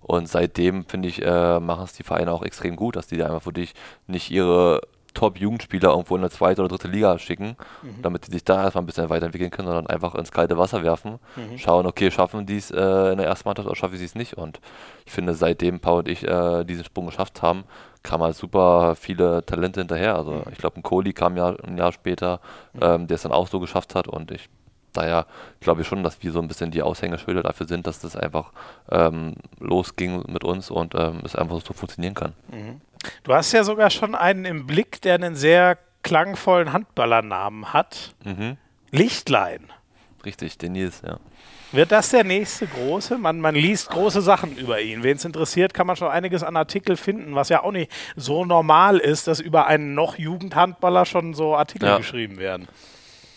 Und 0.02 0.30
seitdem, 0.30 0.86
finde 0.86 1.10
ich, 1.10 1.22
äh, 1.22 1.60
machen 1.60 1.84
es 1.84 1.94
die 1.94 2.04
Vereine 2.04 2.32
auch 2.32 2.44
extrem 2.44 2.76
gut, 2.76 2.96
dass 2.96 3.08
die 3.08 3.22
einfach 3.22 3.42
für 3.42 3.54
dich 3.54 3.74
nicht 4.08 4.32
ihre 4.32 4.82
Top-Jugendspieler 5.14 5.90
irgendwo 5.90 6.16
in 6.16 6.22
eine 6.22 6.30
zweite 6.30 6.62
oder 6.62 6.70
dritte 6.70 6.88
Liga 6.88 7.18
schicken, 7.18 7.56
mhm. 7.82 8.02
damit 8.04 8.26
sie 8.26 8.32
sich 8.32 8.44
da 8.44 8.64
erstmal 8.64 8.84
ein 8.84 8.86
bisschen 8.86 9.10
weiterentwickeln 9.10 9.50
können, 9.50 9.68
sondern 9.68 9.88
einfach 9.88 10.14
ins 10.14 10.32
kalte 10.32 10.58
Wasser 10.58 10.84
werfen, 10.84 11.18
mhm. 11.36 11.58
schauen, 11.58 11.88
okay, 11.88 12.12
schaffen 12.12 12.46
die 12.46 12.58
es 12.58 12.70
äh, 12.70 13.12
in 13.12 13.18
der 13.18 13.26
ersten 13.26 13.50
Mannschaft 13.50 13.68
oder 13.68 13.76
schaffen 13.76 13.98
sie 13.98 14.06
es 14.06 14.14
nicht. 14.14 14.36
Und 14.38 14.60
ich 15.06 15.12
finde, 15.12 15.34
seitdem 15.34 15.80
Paul 15.80 16.00
und 16.00 16.08
ich 16.08 16.24
äh, 16.24 16.64
diesen 16.66 16.86
Sprung 16.86 17.08
geschafft 17.08 17.42
haben, 17.42 17.64
kamen 18.03 18.24
halt 18.24 18.36
super 18.36 18.95
viele 18.95 19.45
Talente 19.45 19.82
hinterher. 19.82 20.15
Also 20.15 20.32
mhm. 20.32 20.44
ich 20.52 20.57
glaube, 20.57 20.78
ein 20.78 20.84
Kohli 20.84 21.14
kam 21.14 21.38
ja 21.38 21.56
ein 21.64 21.78
Jahr 21.78 21.91
später, 21.91 22.40
mhm. 22.74 22.80
ähm, 22.82 23.07
der 23.07 23.15
es 23.15 23.24
dann 23.24 23.32
auch 23.32 23.48
so 23.48 23.60
geschafft 23.60 23.95
hat 23.95 24.07
und 24.07 24.32
ich 24.32 24.49
daher 24.94 25.28
glaube 25.60 25.82
ich 25.82 25.88
schon, 25.88 26.03
dass 26.03 26.22
wir 26.24 26.32
so 26.32 26.40
ein 26.40 26.48
bisschen 26.48 26.72
die 26.72 26.82
Aushängeschilder 26.82 27.44
dafür 27.44 27.68
sind, 27.68 27.88
dass 27.88 27.99
das 27.99 28.15
einfach 28.15 28.52
ähm, 28.90 29.36
losging 29.60 30.24
mit 30.28 30.44
uns 30.44 30.72
und 30.72 30.95
ähm, 30.95 31.22
es 31.24 31.36
einfach 31.36 31.61
so 31.61 31.74
funktionieren 31.74 32.15
kann. 32.15 32.34
Mhm. 32.52 32.82
Du 33.24 33.34
hast 33.34 33.52
ja 33.52 33.64
sogar 33.64 33.90
schon 33.90 34.15
einen 34.15 34.45
im 34.45 34.65
Blick, 34.65 35.02
der 35.02 35.15
einen 35.15 35.36
sehr 35.36 35.78
klangvollen 36.03 36.74
Handballernamen 36.74 37.74
hat. 37.74 38.15
Mhm. 38.24 38.57
Lichtlein. 38.91 39.72
Richtig, 40.26 40.57
den 40.57 40.74
Nils, 40.74 41.02
ja. 41.06 41.19
Wird 41.72 41.91
das 41.91 42.10
der 42.10 42.23
nächste 42.23 42.65
große? 42.65 43.18
Man, 43.18 43.41
man 43.41 43.53
liest 43.53 43.89
große 43.89 44.22
Sachen 44.22 44.56
über 44.56 44.80
ihn. 44.80 45.03
Wen 45.03 45.18
es 45.18 45.26
interessiert, 45.26 45.73
kann 45.73 45.85
man 45.85 45.95
schon 45.95 46.07
einiges 46.07 46.44
an 46.44 46.56
Artikeln 46.56 46.98
finden, 46.98 47.35
was 47.35 47.49
ja 47.49 47.64
auch 47.64 47.72
nicht 47.72 47.91
so 48.15 48.45
normal 48.45 48.98
ist, 48.98 49.27
dass 49.27 49.39
über 49.39 49.68
einen 49.68 49.94
noch 49.94 50.18
Jugendhandballer 50.18 51.06
schon 51.06 51.34
so 51.34 51.56
Artikel 51.56 51.88
ja. 51.88 51.98
geschrieben 51.98 52.38
werden. 52.38 52.68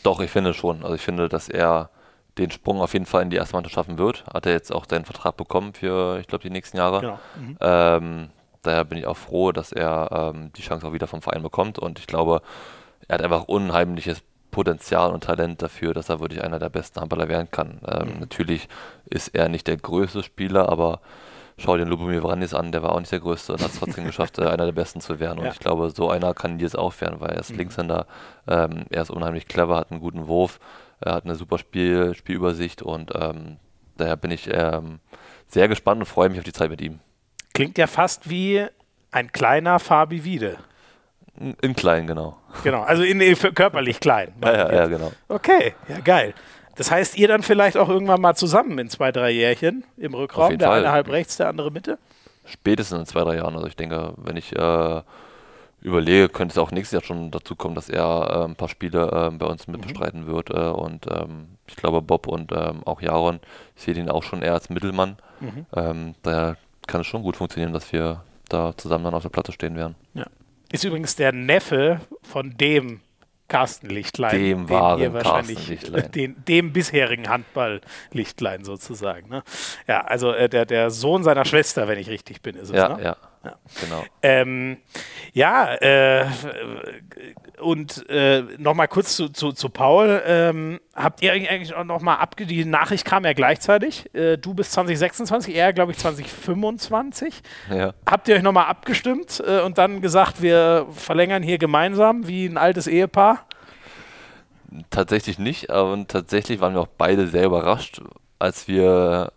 Doch, 0.03 0.21
ich 0.21 0.31
finde 0.31 0.55
schon. 0.55 0.83
Also 0.83 0.95
ich 0.95 1.03
finde, 1.03 1.29
dass 1.29 1.49
er 1.49 1.91
den 2.39 2.51
Sprung 2.51 2.81
auf 2.81 2.93
jeden 2.93 3.07
Fall 3.07 3.23
in 3.23 3.31
die 3.31 3.37
erste 3.37 3.57
Mannschaft 3.57 3.75
schaffen 3.75 3.99
wird. 3.99 4.25
Hat 4.33 4.47
er 4.47 4.53
jetzt 4.53 4.73
auch 4.73 4.87
seinen 4.89 5.05
Vertrag 5.05 5.37
bekommen 5.37 5.75
für, 5.75 6.19
ich 6.21 6.27
glaube, 6.27 6.43
die 6.43 6.51
nächsten 6.51 6.77
Jahre. 6.77 7.01
Genau. 7.01 7.19
Mhm. 7.37 7.57
Ähm, 7.61 8.29
daher 8.63 8.85
bin 8.85 8.99
ich 8.99 9.07
auch 9.07 9.17
froh, 9.17 9.53
dass 9.53 9.73
er 9.73 10.33
ähm, 10.35 10.53
die 10.55 10.63
Chance 10.63 10.87
auch 10.87 10.93
wieder 10.93 11.07
vom 11.09 11.23
Verein 11.23 11.43
bekommt. 11.43 11.79
Und 11.79 11.99
ich 11.99 12.07
glaube, 12.07 12.43
er 13.09 13.15
hat 13.15 13.23
einfach 13.23 13.45
unheimliches 13.45 14.23
Potenzial 14.51 15.13
und 15.13 15.25
Talent 15.25 15.63
dafür, 15.63 15.95
dass 15.95 16.09
er 16.09 16.21
wirklich 16.21 16.43
einer 16.43 16.59
der 16.59 16.69
besten 16.69 17.01
Handballer 17.01 17.29
werden 17.29 17.51
kann. 17.51 17.81
Ähm, 17.87 18.15
mhm. 18.15 18.21
Natürlich 18.21 18.69
ist 19.07 19.29
er 19.29 19.49
nicht 19.49 19.67
der 19.67 19.77
größte 19.77 20.23
Spieler, 20.23 20.69
aber 20.69 21.01
schau 21.59 21.77
den 21.77 21.89
Lubomir 21.89 22.23
Vranis 22.23 22.55
an, 22.55 22.73
der 22.73 22.83
war 22.83 22.93
auch 22.93 23.01
nicht 23.01 23.13
der 23.13 23.21
größte 23.21 23.53
und 23.53 23.63
hat 23.63 23.71
es 23.71 23.79
trotzdem 23.79 24.05
geschafft, 24.07 24.39
äh, 24.39 24.47
einer 24.47 24.65
der 24.65 24.73
besten 24.73 25.01
zu 25.01 25.21
werden. 25.21 25.39
Und 25.39 25.47
ja. 25.47 25.53
ich 25.53 25.59
glaube, 25.59 25.91
so 25.91 26.11
einer 26.11 26.35
kann 26.35 26.57
Nils 26.57 26.75
auch 26.75 26.99
werden, 27.01 27.21
weil 27.21 27.31
er 27.31 27.41
ist 27.41 27.51
mhm. 27.51 27.59
Linkshänder, 27.59 28.07
ähm, 28.49 28.85
er 28.91 29.03
ist 29.03 29.11
unheimlich 29.11 29.47
clever, 29.47 29.77
hat 29.77 29.91
einen 29.91 30.01
guten 30.01 30.27
Wurf, 30.27 30.59
er 31.01 31.15
hat 31.15 31.25
eine 31.25 31.35
super 31.35 31.59
Spiel, 31.59 32.15
Spielübersicht 32.15 32.83
und 32.83 33.13
ähm, 33.15 33.59
daher 33.97 34.17
bin 34.17 34.31
ich 34.31 34.49
ähm, 34.53 35.01
sehr 35.47 35.69
gespannt 35.69 36.01
und 36.01 36.07
freue 36.07 36.29
mich 36.29 36.39
auf 36.39 36.45
die 36.45 36.53
Zeit 36.53 36.71
mit 36.71 36.81
ihm. 36.81 37.01
Klingt 37.53 37.79
ja 37.79 37.87
fast 37.87 38.31
wie 38.31 38.67
ein 39.11 39.33
kleiner 39.33 39.79
Fabi 39.79 40.25
Wiede. 40.25 40.59
In 41.41 41.75
klein, 41.75 42.07
genau. 42.07 42.37
Genau, 42.65 42.83
also 42.83 43.03
in, 43.03 43.19
körperlich 43.55 43.99
klein. 43.99 44.33
Ja, 44.45 44.53
ja, 44.53 44.73
ja, 44.73 44.87
genau. 44.87 45.11
Okay, 45.29 45.75
ja, 45.89 45.99
geil. 46.01 46.35
Das 46.77 46.91
heißt, 46.91 47.17
ihr 47.17 47.29
dann 47.29 47.43
vielleicht 47.43 47.77
auch 47.77 47.89
irgendwann 47.89 48.21
mal 48.21 48.35
zusammen 48.35 48.79
in 48.79 48.91
zwei, 48.91 49.11
drei 49.11 49.31
Jährchen 49.31 49.85
im 49.97 50.15
Rückraum, 50.15 50.59
der 50.59 50.69
Fall. 50.69 50.81
eine 50.81 50.93
halb 50.93 51.09
rechts, 51.09 51.37
der 51.37 51.49
andere 51.49 51.71
Mitte? 51.71 51.99
Spätestens 52.45 52.99
in 53.01 53.07
zwei, 53.07 53.23
drei 53.23 53.37
Jahren. 53.37 53.55
Also 53.55 53.67
ich 53.67 53.77
denke, 53.77 54.15
wenn 54.17 54.37
ich 54.37 54.55
äh, 54.55 55.03
überlege, 55.81 56.29
könnte 56.29 56.53
es 56.53 56.59
auch 56.59 56.71
nächstes 56.71 56.93
Jahr 56.93 57.03
schon 57.03 57.31
dazu 57.31 57.57
kommen, 57.57 57.75
dass 57.75 57.89
er 57.89 58.31
äh, 58.31 58.45
ein 58.45 58.57
paar 58.57 58.69
Spiele 58.69 59.31
äh, 59.33 59.37
bei 59.37 59.47
uns 59.47 59.67
mitbestreiten 59.67 60.25
mhm. 60.25 60.27
wird. 60.27 60.51
Äh, 60.51 60.69
und 60.69 61.07
ähm, 61.11 61.49
ich 61.67 61.77
glaube, 61.77 62.03
Bob 62.03 62.27
und 62.27 62.53
ähm, 62.53 62.83
auch 62.85 63.01
Jaron, 63.01 63.41
ich 63.77 63.83
sehe 63.83 63.95
ihn 63.95 64.11
auch 64.11 64.23
schon 64.23 64.43
eher 64.43 64.55
als 64.55 64.71
Mittelmann. 64.71 65.17
Mhm. 65.41 65.67
Ähm, 65.75 66.15
daher 66.23 66.57
kann 66.87 67.01
es 67.01 67.07
schon 67.07 67.23
gut 67.23 67.37
funktionieren, 67.37 67.73
dass 67.73 67.93
wir 67.93 68.25
da 68.49 68.77
zusammen 68.77 69.05
dann 69.05 69.15
auf 69.15 69.23
der 69.23 69.31
Platte 69.31 69.53
stehen 69.53 69.77
werden. 69.77 69.95
Ja. 70.15 70.27
Ist 70.73 70.85
übrigens 70.85 71.17
der 71.17 71.33
Neffe 71.33 72.01
von 72.23 72.57
dem 72.57 73.01
Carsten 73.51 73.91
Lichtlein. 73.91 74.41
Dem 74.41 74.69
wahren 74.71 75.13
wahrscheinlich, 75.13 75.69
Lichtlein. 75.69 76.11
Den, 76.15 76.45
dem 76.47 76.73
bisherigen 76.73 77.29
Handball-Lichtlein 77.29 78.65
sozusagen. 78.65 79.29
Ne? 79.29 79.43
Ja, 79.89 80.03
also 80.03 80.33
äh, 80.33 80.49
der, 80.49 80.65
der 80.65 80.91
Sohn 80.91 81.25
seiner 81.25 81.45
Schwester, 81.45 81.89
wenn 81.89 81.99
ich 81.99 82.09
richtig 82.09 82.41
bin, 82.43 82.55
ist 82.55 82.71
es. 82.71 82.77
Ja, 82.77 82.97
ne? 82.97 83.03
ja. 83.03 83.17
Ja, 83.43 83.55
genau. 83.81 84.05
Ähm, 84.23 84.77
ja, 85.33 85.75
äh, 85.77 86.27
und 87.61 88.09
äh, 88.09 88.43
nochmal 88.59 88.89
kurz 88.89 89.17
zu, 89.17 89.29
zu, 89.29 89.53
zu 89.53 89.69
Paul. 89.69 90.23
Ähm, 90.27 90.81
habt 90.95 91.23
ihr 91.23 91.33
eigentlich 91.33 91.75
auch 91.75 91.85
nochmal 91.85 92.19
abge... 92.19 92.47
Die 92.47 92.65
Nachricht 92.65 93.05
kam 93.05 93.25
ja 93.25 93.33
gleichzeitig. 93.33 94.13
Äh, 94.15 94.39
du 94.39 94.55
bist 94.55 94.73
2026, 94.73 95.55
er 95.55 95.73
glaube 95.73 95.93
ich 95.93 95.99
2025. 95.99 97.43
Ja. 97.71 97.95
Habt 98.09 98.29
ihr 98.29 98.37
euch 98.37 98.43
nochmal 98.43 98.67
abgestimmt 98.67 99.43
äh, 99.47 99.61
und 99.61 99.79
dann 99.79 100.01
gesagt, 100.01 100.43
wir 100.43 100.87
verlängern 100.91 101.43
hier 101.43 101.59
gemeinsam 101.59 102.27
wie 102.27 102.47
ein 102.47 102.59
altes 102.59 102.87
Ehepaar? 102.87 103.47
Tatsächlich 104.91 105.39
nicht, 105.39 105.71
und 105.71 106.09
tatsächlich 106.09 106.61
waren 106.61 106.75
wir 106.75 106.83
auch 106.83 106.89
beide 106.97 107.27
sehr 107.27 107.47
überrascht, 107.47 108.01
als 108.39 108.69
wir, 108.69 109.33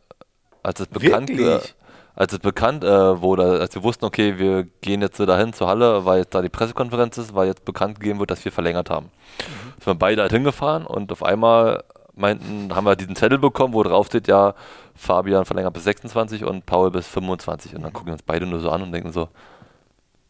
als 0.62 0.80
es 0.80 0.88
bekannt 0.88 1.30
Wirklich? 1.30 1.76
Als 2.15 2.34
es 2.34 2.40
bekannt 2.40 2.84
äh, 2.84 3.22
wurde, 3.22 3.60
als 3.60 3.73
wir 3.76 3.84
wussten, 3.84 4.06
okay, 4.06 4.38
wir 4.38 4.64
gehen 4.81 5.02
jetzt 5.02 5.19
dahin 5.19 5.53
zur 5.53 5.68
Halle, 5.68 6.06
weil 6.06 6.19
jetzt 6.19 6.35
da 6.35 6.41
die 6.41 6.49
Pressekonferenz 6.49 7.18
ist, 7.18 7.34
weil 7.34 7.48
jetzt 7.48 7.65
bekannt 7.65 7.99
gegeben 7.99 8.19
wird, 8.19 8.31
dass 8.31 8.45
wir 8.45 8.52
verlängert 8.52 8.90
haben. 8.90 9.07
Mhm. 9.07 9.73
Sind 9.80 9.88
wir 9.88 9.95
beide 9.95 10.22
halt 10.22 10.31
hingefahren 10.31 10.85
und 10.85 11.11
auf 11.11 11.23
einmal 11.23 11.84
meinten, 12.15 12.73
haben 12.76 12.85
wir 12.85 12.95
diesen 12.95 13.15
Zettel 13.15 13.40
bekommen, 13.40 13.73
wo 13.73 13.84
drauf 13.84 14.07
steht, 14.07 14.27
ja, 14.27 14.53
Fabian 14.95 15.45
verlängert 15.45 15.73
bis 15.73 15.85
26 15.85 16.45
und 16.45 16.65
Paul 16.65 16.91
bis 16.91 17.07
25. 17.07 17.76
Und 17.76 17.81
dann 17.81 17.94
gucken 17.94 18.07
wir 18.07 18.14
uns 18.14 18.23
beide 18.23 18.45
nur 18.45 18.60
so 18.60 18.69
an 18.69 18.84
und 18.84 18.91
denken 18.91 19.11
so, 19.11 19.30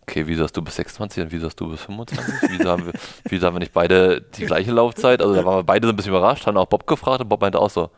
okay, 0.04 0.26
wieso 0.26 0.44
hast 0.44 0.56
du 0.56 0.62
bis 0.62 0.76
26 0.76 1.24
und 1.24 1.32
wieso 1.32 1.48
hast 1.48 1.60
du 1.60 1.70
bis 1.70 1.82
25? 1.82 2.50
Wieso 2.50 2.70
haben 2.70 2.86
wir, 2.86 2.94
wieso 3.30 3.48
haben 3.48 3.56
wir 3.56 3.60
nicht 3.60 3.74
beide 3.74 4.22
die 4.22 4.46
gleiche 4.46 4.72
Laufzeit? 4.72 5.22
Also 5.22 5.36
da 5.36 5.46
waren 5.46 5.58
wir 5.60 5.64
beide 5.64 5.88
so 5.88 5.94
ein 5.94 5.96
bisschen 5.96 6.12
überrascht, 6.12 6.48
haben 6.48 6.58
auch 6.58 6.68
Bob 6.68 6.88
gefragt 6.88 7.22
und 7.22 7.30
Bob 7.30 7.42
meinte 7.42 7.60
auch 7.60 7.70
so, 7.70 7.90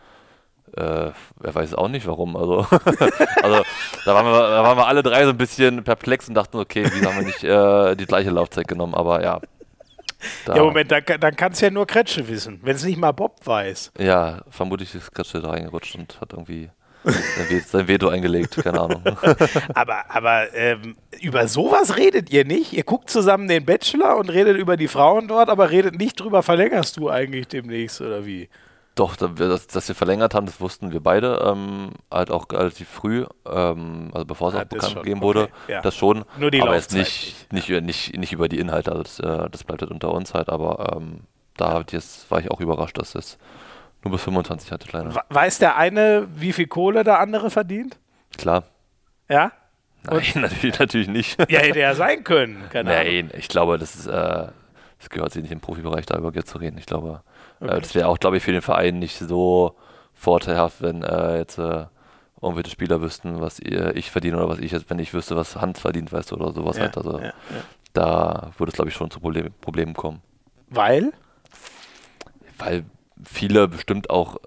äh, 0.75 0.81
er 0.81 1.55
weiß 1.55 1.73
auch 1.75 1.87
nicht 1.87 2.05
warum. 2.07 2.35
Also, 2.35 2.59
also 3.41 3.63
da, 4.05 4.13
waren 4.13 4.25
wir, 4.25 4.31
da 4.33 4.63
waren 4.63 4.77
wir 4.77 4.87
alle 4.87 5.03
drei 5.03 5.23
so 5.23 5.29
ein 5.29 5.37
bisschen 5.37 5.83
perplex 5.83 6.27
und 6.27 6.35
dachten, 6.35 6.57
okay, 6.57 6.85
wieso 6.91 7.09
haben 7.09 7.17
wir 7.17 7.25
nicht 7.25 7.43
äh, 7.43 7.95
die 7.95 8.05
gleiche 8.05 8.31
Laufzeit 8.31 8.67
genommen? 8.67 8.93
Aber 8.93 9.23
ja. 9.23 9.39
ja, 10.47 10.63
Moment, 10.63 10.91
dann, 10.91 11.03
dann 11.19 11.35
kann 11.35 11.53
es 11.53 11.61
ja 11.61 11.69
nur 11.69 11.85
Kretsche 11.87 12.27
wissen, 12.27 12.59
wenn 12.63 12.75
es 12.75 12.83
nicht 12.83 12.97
mal 12.97 13.11
Bob 13.11 13.45
weiß. 13.45 13.93
Ja, 13.99 14.41
vermutlich 14.49 14.93
ist 14.95 15.13
Kretsche 15.13 15.41
da 15.41 15.51
reingerutscht 15.51 15.95
und 15.95 16.19
hat 16.19 16.33
irgendwie 16.33 16.69
sein 17.67 17.87
Veto 17.87 18.09
eingelegt, 18.09 18.57
keine 18.63 18.81
Ahnung. 18.81 19.03
aber 19.73 20.05
aber 20.09 20.53
ähm, 20.55 20.95
über 21.21 21.47
sowas 21.47 21.97
redet 21.97 22.31
ihr 22.31 22.45
nicht? 22.45 22.73
Ihr 22.73 22.83
guckt 22.83 23.09
zusammen 23.09 23.47
den 23.47 23.65
Bachelor 23.65 24.17
und 24.17 24.29
redet 24.29 24.57
über 24.57 24.77
die 24.77 24.87
Frauen 24.87 25.27
dort, 25.27 25.49
aber 25.49 25.69
redet 25.69 25.97
nicht 25.97 26.19
drüber, 26.19 26.43
verlängerst 26.43 26.97
du 26.97 27.09
eigentlich 27.09 27.47
demnächst 27.47 28.01
oder 28.01 28.25
wie? 28.25 28.49
Doch, 28.95 29.17
dass, 29.17 29.67
dass, 29.67 29.87
wir 29.89 29.95
verlängert 29.95 30.33
haben, 30.33 30.45
das 30.45 30.61
wussten 30.61 30.93
wir 30.93 31.01
beide, 31.01 31.43
ähm, 31.45 31.89
halt 32.09 32.31
auch 32.31 32.49
relativ 32.49 32.87
früh, 32.87 33.25
ähm, 33.45 34.09
also 34.13 34.25
bevor 34.25 34.49
es 34.49 34.53
ja, 34.55 34.61
auch 34.61 34.65
bekannt 34.65 34.95
gegeben 34.95 35.21
wurde, 35.21 35.43
okay, 35.43 35.73
ja. 35.73 35.81
das 35.81 35.97
schon. 35.97 36.23
Nur 36.37 36.49
die 36.49 36.61
aber 36.61 36.75
jetzt 36.75 36.93
nicht, 36.93 37.51
nicht, 37.51 37.69
nicht, 37.69 38.17
nicht 38.17 38.31
über 38.31 38.47
die 38.47 38.57
Inhalte, 38.57 38.91
also 38.91 39.03
das, 39.03 39.19
äh, 39.19 39.49
das 39.49 39.65
bleibt 39.65 39.81
halt 39.81 39.91
unter 39.91 40.13
uns 40.13 40.33
halt, 40.33 40.47
aber 40.47 40.95
ähm, 40.95 41.21
da 41.57 41.83
jetzt 41.91 42.31
war 42.31 42.39
ich 42.39 42.49
auch 42.49 42.61
überrascht, 42.61 42.97
dass 42.97 43.15
es 43.15 43.37
nur 44.03 44.13
bis 44.13 44.21
25 44.21 44.71
hatte, 44.71 44.87
kleiner. 44.87 45.13
Weiß 45.29 45.59
der 45.59 45.75
eine, 45.75 46.27
wie 46.33 46.53
viel 46.53 46.67
Kohle 46.67 47.03
der 47.03 47.19
andere 47.19 47.49
verdient? 47.49 47.97
Klar. 48.37 48.63
Ja? 49.27 49.51
Nein, 50.03 50.23
natürlich, 50.35 50.79
natürlich 50.79 51.07
nicht. 51.07 51.37
Ja, 51.49 51.59
hätte 51.59 51.79
er 51.79 51.95
sein 51.95 52.23
können. 52.23 52.63
Keine 52.69 52.91
Nein, 52.91 53.07
Ahnung. 53.07 53.31
ich 53.37 53.47
glaube, 53.47 53.77
das 53.77 53.95
ist, 53.95 54.07
äh, 54.07 54.47
das 54.99 55.09
gehört 55.09 55.33
sich 55.33 55.41
nicht 55.41 55.51
im 55.51 55.59
Profibereich 55.59 56.05
darüber 56.05 56.31
zu 56.45 56.57
reden. 56.59 56.77
Ich 56.77 56.85
glaube, 56.85 57.23
okay. 57.59 57.77
äh, 57.77 57.81
das 57.81 57.95
wäre 57.95 58.07
auch, 58.07 58.19
glaube 58.19 58.37
ich, 58.37 58.43
für 58.43 58.51
den 58.51 58.61
Verein 58.61 58.99
nicht 58.99 59.17
so 59.17 59.75
vorteilhaft, 60.13 60.81
wenn 60.81 61.03
äh, 61.03 61.37
jetzt 61.37 61.57
äh, 61.57 61.85
irgendwelche 62.41 62.71
Spieler 62.71 63.01
wüssten, 63.01 63.41
was 63.41 63.59
ihr, 63.59 63.95
ich 63.95 64.11
verdiene 64.11 64.37
oder 64.37 64.49
was 64.49 64.59
ich 64.59 64.71
jetzt, 64.71 64.89
wenn 64.89 64.99
ich 64.99 65.13
wüsste, 65.13 65.35
was 65.35 65.55
Hand 65.55 65.77
verdient, 65.77 66.11
weißt 66.11 66.31
du, 66.31 66.35
oder 66.35 66.51
sowas 66.51 66.77
ja, 66.77 66.83
halt. 66.83 66.97
Also 66.97 67.19
ja, 67.19 67.25
ja. 67.25 67.33
da 67.93 68.51
würde 68.57 68.69
es, 68.69 68.75
glaube 68.75 68.89
ich, 68.89 68.95
schon 68.95 69.11
zu 69.11 69.19
Problem, 69.19 69.53
Problemen 69.61 69.93
kommen. 69.93 70.21
Weil? 70.69 71.13
Weil 72.57 72.85
viele 73.23 73.67
bestimmt 73.67 74.09
auch 74.09 74.37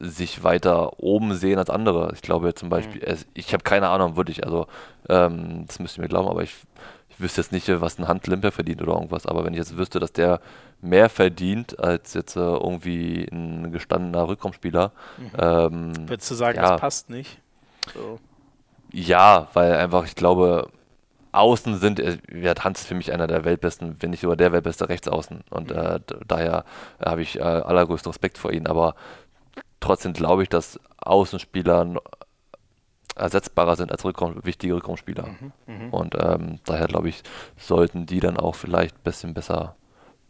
sich 0.00 0.42
weiter 0.42 0.98
oben 0.98 1.34
sehen 1.34 1.58
als 1.58 1.70
andere. 1.70 2.12
Ich 2.14 2.22
glaube 2.22 2.54
zum 2.54 2.68
Beispiel, 2.68 3.00
mhm. 3.06 3.18
ich 3.34 3.52
habe 3.52 3.62
keine 3.62 3.88
Ahnung, 3.88 4.16
wirklich, 4.16 4.44
also 4.44 4.66
ähm, 5.08 5.64
das 5.66 5.78
müsst 5.78 5.98
ihr 5.98 6.02
mir 6.02 6.08
glauben, 6.08 6.28
aber 6.28 6.42
ich, 6.42 6.54
ich 7.01 7.01
wüsste 7.22 7.40
jetzt 7.40 7.52
nicht, 7.52 7.68
was 7.80 7.98
ein 7.98 8.08
Handlimper 8.08 8.52
verdient 8.52 8.82
oder 8.82 8.94
irgendwas, 8.94 9.26
aber 9.26 9.44
wenn 9.44 9.52
ich 9.52 9.58
jetzt 9.58 9.76
wüsste, 9.76 10.00
dass 10.00 10.12
der 10.12 10.40
mehr 10.80 11.08
verdient 11.08 11.78
als 11.78 12.14
jetzt 12.14 12.36
äh, 12.36 12.40
irgendwie 12.40 13.26
ein 13.30 13.72
gestandener 13.72 14.28
Rückraumspieler. 14.28 14.92
Mhm. 15.18 15.30
Ähm, 15.38 16.08
Würdest 16.08 16.30
du 16.30 16.34
sagen, 16.34 16.56
ja, 16.56 16.72
das 16.72 16.80
passt 16.80 17.10
nicht? 17.10 17.38
So. 17.94 18.18
Ja, 18.92 19.48
weil 19.54 19.74
einfach, 19.74 20.04
ich 20.04 20.14
glaube, 20.14 20.68
Außen 21.32 21.78
sind, 21.78 21.98
äh, 21.98 22.18
ja, 22.32 22.52
Hans 22.62 22.80
ist 22.80 22.88
für 22.88 22.94
mich 22.94 23.12
einer 23.12 23.26
der 23.26 23.44
weltbesten, 23.44 23.96
wenn 24.00 24.10
nicht 24.10 24.20
sogar 24.20 24.36
der 24.36 24.52
weltbeste 24.52 24.88
Rechtsaußen. 24.88 25.42
Und 25.50 25.70
mhm. 25.70 25.76
äh, 25.76 26.00
daher 26.26 26.64
äh, 26.98 27.08
habe 27.08 27.22
ich 27.22 27.38
äh, 27.38 27.42
allergrößten 27.42 28.10
Respekt 28.10 28.36
vor 28.36 28.52
ihm. 28.52 28.66
Aber 28.66 28.94
trotzdem 29.80 30.12
glaube 30.12 30.42
ich, 30.42 30.50
dass 30.50 30.78
Außenspieler 30.98 31.94
ersetzbarer 33.16 33.76
sind 33.76 33.92
als 33.92 34.04
Rückraum, 34.04 34.44
wichtige 34.44 34.74
Rückraumspieler. 34.74 35.26
Mhm, 35.26 35.52
mh. 35.66 35.88
Und 35.90 36.14
ähm, 36.18 36.58
daher 36.64 36.86
glaube 36.86 37.08
ich, 37.08 37.22
sollten 37.56 38.06
die 38.06 38.20
dann 38.20 38.36
auch 38.36 38.54
vielleicht 38.54 38.96
ein 38.96 39.02
bisschen 39.04 39.34
besser 39.34 39.76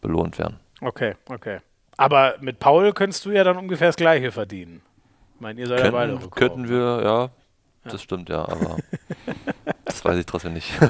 belohnt 0.01 0.39
werden. 0.39 0.59
Okay, 0.81 1.15
okay. 1.29 1.61
Aber 1.97 2.35
mit 2.41 2.59
Paul 2.59 2.93
könntest 2.93 3.25
du 3.25 3.31
ja 3.31 3.45
dann 3.45 3.57
ungefähr 3.57 3.89
das 3.89 3.97
Gleiche 3.97 4.33
verdienen. 4.33 4.83
Ich 5.35 5.41
meine, 5.41 5.61
ihr 5.61 5.67
seid 5.67 5.79
Könnten, 5.79 5.95
ja 5.95 6.01
beide 6.01 6.13
Rückraum. 6.15 6.31
Könnten 6.31 6.69
wir, 6.69 7.03
ja, 7.05 7.31
das 7.85 8.03
stimmt, 8.03 8.29
ja, 8.29 8.43
aber 8.43 8.77
das 9.85 10.05
weiß 10.05 10.19
ich 10.19 10.27
trotzdem 10.27 10.55
nicht. 10.55 10.73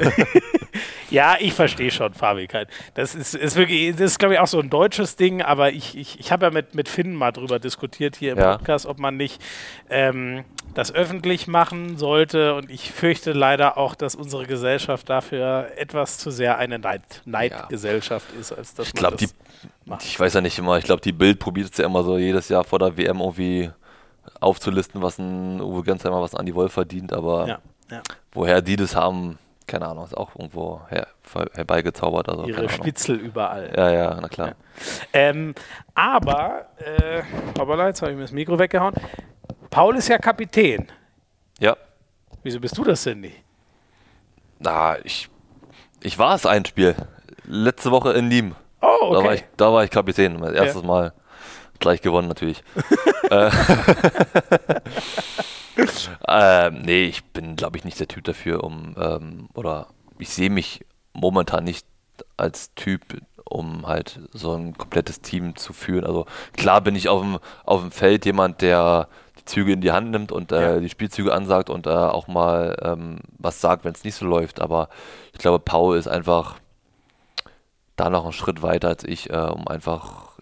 ja, 1.13 1.37
ich 1.39 1.53
verstehe 1.53 1.91
schon, 1.91 2.15
Fabi. 2.15 2.49
Das 2.95 3.15
ist, 3.15 3.35
ist 3.35 3.57
wirklich, 3.57 3.93
das 3.93 4.13
ist, 4.13 4.19
glaube 4.19 4.35
ich, 4.35 4.41
auch 4.41 4.47
so 4.47 4.61
ein 4.61 4.71
deutsches 4.71 5.17
Ding, 5.17 5.43
aber 5.43 5.73
ich, 5.73 5.97
ich, 5.97 6.19
ich 6.19 6.33
habe 6.33 6.47
ja 6.47 6.51
mit, 6.51 6.75
mit 6.75 6.89
Finn 6.89 7.15
mal 7.15 7.33
drüber 7.33 7.59
diskutiert 7.59 8.17
hier 8.17 8.33
im 8.33 8.39
ja. 8.39 8.57
Podcast, 8.57 8.87
ob 8.87 8.99
man 8.99 9.17
nicht 9.17 9.41
ähm, 9.91 10.45
das 10.75 10.93
öffentlich 10.93 11.47
machen 11.47 11.99
sollte. 11.99 12.55
Und 12.55 12.71
ich 12.71 12.91
fürchte 12.93 13.33
leider 13.33 13.77
auch, 13.77 13.95
dass 13.95 14.15
unsere 14.15 14.47
Gesellschaft 14.47 15.09
dafür 15.11 15.71
etwas 15.77 16.19
zu 16.19 16.31
sehr 16.31 16.59
eine 16.59 16.79
Neid 16.79 17.03
Neidgesellschaft 17.25 18.29
ja. 18.35 18.41
ist, 18.41 18.53
als 18.53 18.75
dass 18.75 18.89
ich 18.89 18.95
glaube, 18.95 19.17
die, 19.17 19.29
ich 20.03 20.19
weiß 20.19 20.35
ja 20.35 20.41
nicht 20.41 20.59
immer, 20.59 20.79
ich 20.79 20.85
glaube, 20.85 21.03
die 21.03 21.13
Bild 21.13 21.39
probiert 21.39 21.71
es 21.71 21.79
ja 21.79 21.85
immer 21.85 22.03
so 22.05 22.17
jedes 22.17 22.49
Jahr 22.49 22.65
vor 22.65 22.79
der 22.79 22.97
WM 22.97 23.21
irgendwie 23.21 23.71
aufzulisten, 24.41 25.03
was 25.03 25.19
ein 25.19 25.61
Uwe 25.61 25.83
Gensheimer, 25.83 26.21
was 26.21 26.35
ein 26.35 26.41
Andi 26.41 26.55
Wolf 26.55 26.73
verdient, 26.73 27.13
aber 27.13 27.47
ja, 27.47 27.59
ja. 27.91 28.03
woher 28.33 28.63
die 28.63 28.77
das 28.77 28.97
haben, 28.97 29.39
keine 29.73 29.89
Ahnung, 29.89 30.05
ist 30.05 30.15
auch 30.15 30.37
irgendwo 30.37 30.83
her, 30.91 31.07
herbeigezaubert. 31.55 32.29
Also, 32.29 32.45
Ihre 32.45 32.69
Spitzel 32.69 33.17
überall. 33.17 33.73
Ja, 33.75 33.91
ja, 33.91 34.19
na 34.21 34.29
klar. 34.29 34.49
Ja. 34.49 34.55
Ähm, 35.15 35.55
aber, 35.95 36.67
äh, 36.77 37.23
hoppala, 37.59 37.87
jetzt 37.87 38.03
habe 38.03 38.11
ich 38.11 38.19
mir 38.19 38.25
das 38.25 38.33
Mikro 38.33 38.59
weggehauen. 38.59 38.93
Paul 39.71 39.97
ist 39.97 40.09
ja 40.09 40.19
Kapitän. 40.19 40.89
Ja. 41.59 41.75
Wieso 42.43 42.61
bist 42.61 42.77
du 42.77 42.85
das 42.85 43.03
denn 43.05 43.21
nicht? 43.21 43.43
Na, 44.59 44.99
ich, 45.05 45.31
ich 46.03 46.19
war 46.19 46.35
es 46.35 46.45
ein 46.45 46.67
Spiel. 46.67 46.95
Letzte 47.45 47.91
Woche 47.91 48.13
in 48.13 48.29
Nîmes. 48.29 48.53
Oh, 48.83 48.89
okay. 49.01 49.15
Da 49.15 49.25
war 49.25 49.35
ich, 49.35 49.45
da 49.57 49.73
war 49.73 49.85
ich 49.85 49.91
Kapitän, 49.91 50.39
mein 50.39 50.53
erstes 50.53 50.83
ja. 50.83 50.87
Mal. 50.87 51.15
Gleich 51.79 52.03
gewonnen 52.03 52.29
natürlich. 52.29 52.63
äh, 53.31 53.51
äh, 56.29 56.71
nee, 56.71 57.05
ich 57.05 57.25
bin, 57.25 57.57
glaube 57.57 57.77
ich, 57.79 57.85
nicht 57.85 57.99
der 58.01 58.09
Typ 58.09 58.25
dafür, 58.25 58.65
um, 58.65 58.95
ähm, 58.99 59.49
oder 59.55 59.89
ich 60.19 60.29
sehe 60.29 60.51
mich 60.51 60.85
momentan 61.13 61.65
nicht 61.65 61.87
als 62.37 62.75
Typ, 62.75 63.03
um 63.45 63.87
halt 63.87 64.21
so 64.33 64.55
ein 64.55 64.77
komplettes 64.77 65.21
Team 65.21 65.57
zu 65.57 65.73
führen. 65.73 66.05
Also 66.05 66.27
klar 66.57 66.81
bin 66.81 66.97
ich 66.97 67.09
auf 67.09 67.23
dem, 67.23 67.39
auf 67.65 67.81
dem 67.81 67.91
Feld 67.91 68.25
jemand, 68.25 68.63
der 68.63 69.09
die 69.39 69.45
Züge 69.45 69.73
in 69.73 69.81
die 69.81 69.93
Hand 69.93 70.11
nimmt 70.11 70.33
und 70.33 70.53
äh, 70.53 70.75
ja. 70.75 70.81
die 70.81 70.89
Spielzüge 70.89 71.33
ansagt 71.33 71.71
und 71.71 71.87
äh, 71.87 71.91
auch 71.91 72.29
mal 72.29 72.77
ähm, 72.83 73.19
was 73.39 73.61
sagt, 73.61 73.85
wenn 73.85 73.93
es 73.93 74.05
nicht 74.05 74.15
so 74.15 74.27
läuft. 74.27 74.61
Aber 74.61 74.89
ich 75.33 75.39
glaube, 75.39 75.59
Paul 75.59 75.97
ist 75.97 76.09
einfach 76.09 76.57
da 77.97 78.11
noch 78.11 78.25
einen 78.25 78.33
Schritt 78.33 78.63
weiter 78.63 78.89
als 78.89 79.05
ich, 79.05 79.31
äh, 79.31 79.37
um 79.37 79.69
einfach 79.69 80.39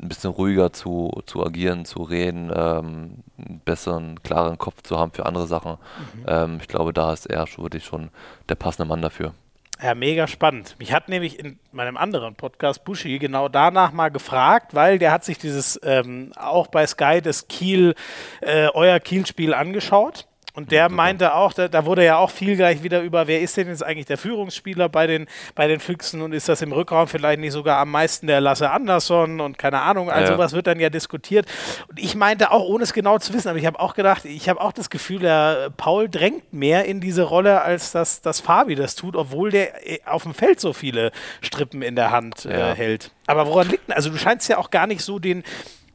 ein 0.00 0.08
bisschen 0.08 0.30
ruhiger 0.30 0.72
zu, 0.72 1.22
zu 1.26 1.44
agieren, 1.44 1.84
zu 1.84 2.02
reden, 2.02 2.50
ähm, 2.54 3.22
einen 3.38 3.60
besseren, 3.64 4.22
klaren 4.22 4.58
Kopf 4.58 4.82
zu 4.82 4.98
haben 4.98 5.12
für 5.12 5.26
andere 5.26 5.46
Sachen. 5.46 5.72
Mhm. 5.72 6.24
Ähm, 6.26 6.58
ich 6.60 6.68
glaube, 6.68 6.92
da 6.92 7.12
ist 7.12 7.26
er 7.26 7.46
schon 7.46 7.64
wirklich 7.64 7.84
schon 7.84 8.10
der 8.48 8.56
passende 8.56 8.88
Mann 8.88 9.02
dafür. 9.02 9.34
Ja, 9.82 9.94
mega 9.94 10.28
spannend. 10.28 10.76
Mich 10.78 10.92
hat 10.92 11.08
nämlich 11.08 11.38
in 11.38 11.58
meinem 11.72 11.96
anderen 11.96 12.36
Podcast 12.36 12.84
Buschi 12.84 13.18
genau 13.18 13.48
danach 13.48 13.92
mal 13.92 14.08
gefragt, 14.08 14.74
weil 14.74 14.98
der 14.98 15.10
hat 15.10 15.24
sich 15.24 15.36
dieses 15.36 15.80
ähm, 15.82 16.32
auch 16.36 16.68
bei 16.68 16.86
Sky 16.86 17.20
das 17.20 17.48
Kiel, 17.48 17.94
äh, 18.40 18.68
euer 18.68 19.00
Kiel-Spiel 19.00 19.52
angeschaut 19.52 20.26
und 20.54 20.70
der 20.70 20.88
meinte 20.88 21.34
auch, 21.34 21.52
da, 21.52 21.66
da, 21.66 21.84
wurde 21.84 22.04
ja 22.04 22.16
auch 22.16 22.30
viel 22.30 22.56
gleich 22.56 22.84
wieder 22.84 23.02
über, 23.02 23.26
wer 23.26 23.40
ist 23.40 23.56
denn 23.56 23.66
jetzt 23.66 23.82
eigentlich 23.82 24.06
der 24.06 24.18
Führungsspieler 24.18 24.88
bei 24.88 25.08
den, 25.08 25.26
bei 25.56 25.66
den 25.66 25.80
Füchsen 25.80 26.22
und 26.22 26.32
ist 26.32 26.48
das 26.48 26.62
im 26.62 26.70
Rückraum 26.70 27.08
vielleicht 27.08 27.40
nicht 27.40 27.52
sogar 27.52 27.80
am 27.80 27.90
meisten 27.90 28.28
der 28.28 28.40
Lasse 28.40 28.70
Andersson 28.70 29.40
und 29.40 29.58
keine 29.58 29.80
Ahnung, 29.82 30.10
also 30.10 30.30
ja. 30.30 30.36
sowas 30.36 30.52
wird 30.52 30.68
dann 30.68 30.78
ja 30.78 30.90
diskutiert. 30.90 31.46
Und 31.88 31.98
ich 31.98 32.14
meinte 32.14 32.52
auch, 32.52 32.64
ohne 32.64 32.84
es 32.84 32.92
genau 32.92 33.18
zu 33.18 33.34
wissen, 33.34 33.48
aber 33.48 33.58
ich 33.58 33.66
habe 33.66 33.80
auch 33.80 33.94
gedacht, 33.94 34.24
ich 34.26 34.48
habe 34.48 34.60
auch 34.60 34.72
das 34.72 34.90
Gefühl, 34.90 35.18
der 35.18 35.70
Paul 35.76 36.08
drängt 36.08 36.52
mehr 36.52 36.84
in 36.84 37.00
diese 37.00 37.24
Rolle, 37.24 37.62
als 37.62 37.90
dass, 37.90 38.20
dass 38.20 38.38
Fabi 38.38 38.76
das 38.76 38.94
tut, 38.94 39.16
obwohl 39.16 39.50
der 39.50 39.90
äh, 39.90 39.98
auf 40.06 40.22
dem 40.22 40.34
Feld 40.34 40.60
so 40.60 40.72
viele 40.72 41.10
Strippen 41.42 41.82
in 41.82 41.96
der 41.96 42.12
Hand 42.12 42.44
äh, 42.44 42.56
ja. 42.56 42.74
hält. 42.74 43.10
Aber 43.26 43.48
woran 43.48 43.68
liegt 43.70 43.88
denn? 43.88 43.96
Also 43.96 44.10
du 44.10 44.18
scheinst 44.18 44.48
ja 44.48 44.58
auch 44.58 44.70
gar 44.70 44.86
nicht 44.86 45.02
so 45.02 45.18
den 45.18 45.42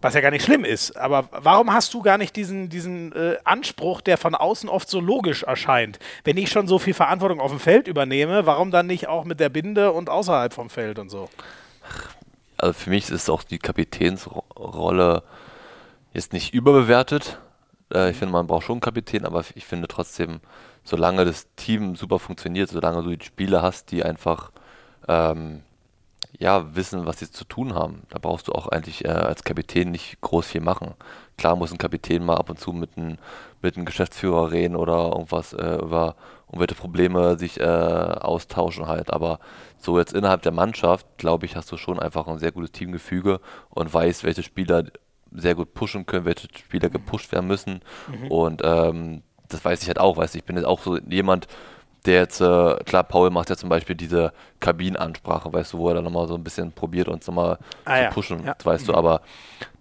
was 0.01 0.13
ja 0.13 0.21
gar 0.21 0.31
nicht 0.31 0.45
schlimm 0.45 0.63
ist. 0.63 0.95
Aber 0.97 1.29
warum 1.31 1.73
hast 1.73 1.93
du 1.93 2.01
gar 2.01 2.17
nicht 2.17 2.35
diesen, 2.35 2.69
diesen 2.69 3.11
äh, 3.13 3.37
Anspruch, 3.43 4.01
der 4.01 4.17
von 4.17 4.35
außen 4.35 4.69
oft 4.69 4.89
so 4.89 4.99
logisch 4.99 5.43
erscheint? 5.43 5.99
Wenn 6.23 6.37
ich 6.37 6.49
schon 6.49 6.67
so 6.67 6.79
viel 6.79 6.93
Verantwortung 6.93 7.39
auf 7.39 7.51
dem 7.51 7.59
Feld 7.59 7.87
übernehme, 7.87 8.45
warum 8.45 8.71
dann 8.71 8.87
nicht 8.87 9.07
auch 9.07 9.25
mit 9.25 9.39
der 9.39 9.49
Binde 9.49 9.91
und 9.91 10.09
außerhalb 10.09 10.53
vom 10.53 10.69
Feld 10.69 10.99
und 10.99 11.09
so? 11.09 11.29
Also 12.57 12.73
für 12.73 12.89
mich 12.89 13.09
ist 13.09 13.29
auch 13.29 13.43
die 13.43 13.59
Kapitänsrolle 13.59 15.23
jetzt 16.13 16.33
nicht 16.33 16.53
überbewertet. 16.53 17.39
Äh, 17.93 18.11
ich 18.11 18.17
finde, 18.17 18.33
man 18.33 18.47
braucht 18.47 18.65
schon 18.65 18.75
einen 18.75 18.81
Kapitän, 18.81 19.25
aber 19.25 19.43
ich 19.55 19.65
finde 19.65 19.87
trotzdem, 19.87 20.39
solange 20.83 21.25
das 21.25 21.47
Team 21.55 21.95
super 21.95 22.19
funktioniert, 22.19 22.69
solange 22.69 23.03
du 23.03 23.15
die 23.15 23.25
Spieler 23.25 23.61
hast, 23.61 23.91
die 23.91 24.03
einfach 24.03 24.51
ähm, 25.07 25.63
ja, 26.37 26.75
wissen, 26.75 27.05
was 27.05 27.19
sie 27.19 27.31
zu 27.31 27.43
tun 27.43 27.73
haben. 27.73 28.03
Da 28.09 28.19
brauchst 28.19 28.47
du 28.47 28.53
auch 28.53 28.67
eigentlich 28.67 29.05
äh, 29.05 29.09
als 29.09 29.43
Kapitän 29.43 29.91
nicht 29.91 30.21
groß 30.21 30.47
viel 30.47 30.61
machen. 30.61 30.93
Klar 31.37 31.55
muss 31.55 31.71
ein 31.71 31.77
Kapitän 31.77 32.23
mal 32.23 32.37
ab 32.37 32.49
und 32.49 32.59
zu 32.59 32.71
mit 32.71 32.97
einem 32.97 33.17
mit 33.61 33.75
einem 33.75 33.85
Geschäftsführer 33.85 34.51
reden 34.51 34.75
oder 34.75 35.09
irgendwas 35.09 35.53
äh, 35.53 35.75
über 35.75 36.15
irgendwelche 36.47 36.75
Probleme 36.75 37.37
sich 37.37 37.59
äh, 37.59 37.63
austauschen 37.63 38.87
halt. 38.87 39.11
Aber 39.11 39.39
so 39.77 39.97
jetzt 39.99 40.13
innerhalb 40.13 40.41
der 40.43 40.51
Mannschaft, 40.51 41.05
glaube 41.17 41.45
ich, 41.45 41.55
hast 41.55 41.71
du 41.71 41.77
schon 41.77 41.99
einfach 41.99 42.27
ein 42.27 42.39
sehr 42.39 42.51
gutes 42.51 42.71
Teamgefüge 42.71 43.41
und 43.69 43.93
weißt, 43.93 44.23
welche 44.23 44.43
Spieler 44.43 44.83
sehr 45.31 45.55
gut 45.55 45.73
pushen 45.73 46.05
können, 46.05 46.25
welche 46.25 46.47
Spieler 46.57 46.89
gepusht 46.89 47.31
werden 47.31 47.47
müssen. 47.47 47.81
Mhm. 48.07 48.27
Und 48.31 48.61
ähm, 48.63 49.23
das 49.47 49.63
weiß 49.63 49.81
ich 49.81 49.87
halt 49.87 49.99
auch, 49.99 50.17
weißt 50.17 50.35
du, 50.35 50.39
ich 50.39 50.45
bin 50.45 50.55
jetzt 50.55 50.65
auch 50.65 50.81
so 50.81 50.97
jemand, 50.99 51.47
der 52.05 52.21
jetzt, 52.21 52.39
äh, 52.41 52.75
klar, 52.85 53.03
Paul 53.03 53.29
macht 53.29 53.49
ja 53.49 53.57
zum 53.57 53.69
Beispiel 53.69 53.95
diese 53.95 54.31
Kabinenansprache, 54.59 55.51
weißt 55.51 55.73
du, 55.73 55.79
wo 55.79 55.89
er 55.89 55.95
dann 55.95 56.05
nochmal 56.05 56.27
so 56.27 56.35
ein 56.35 56.43
bisschen 56.43 56.71
probiert, 56.71 57.07
uns 57.07 57.27
nochmal 57.27 57.57
ah, 57.85 57.95
zu 57.95 58.01
ja. 58.03 58.09
pushen, 58.11 58.45
ja. 58.45 58.55
weißt 58.63 58.83
mhm. 58.83 58.91
du, 58.91 58.97
aber 58.97 59.21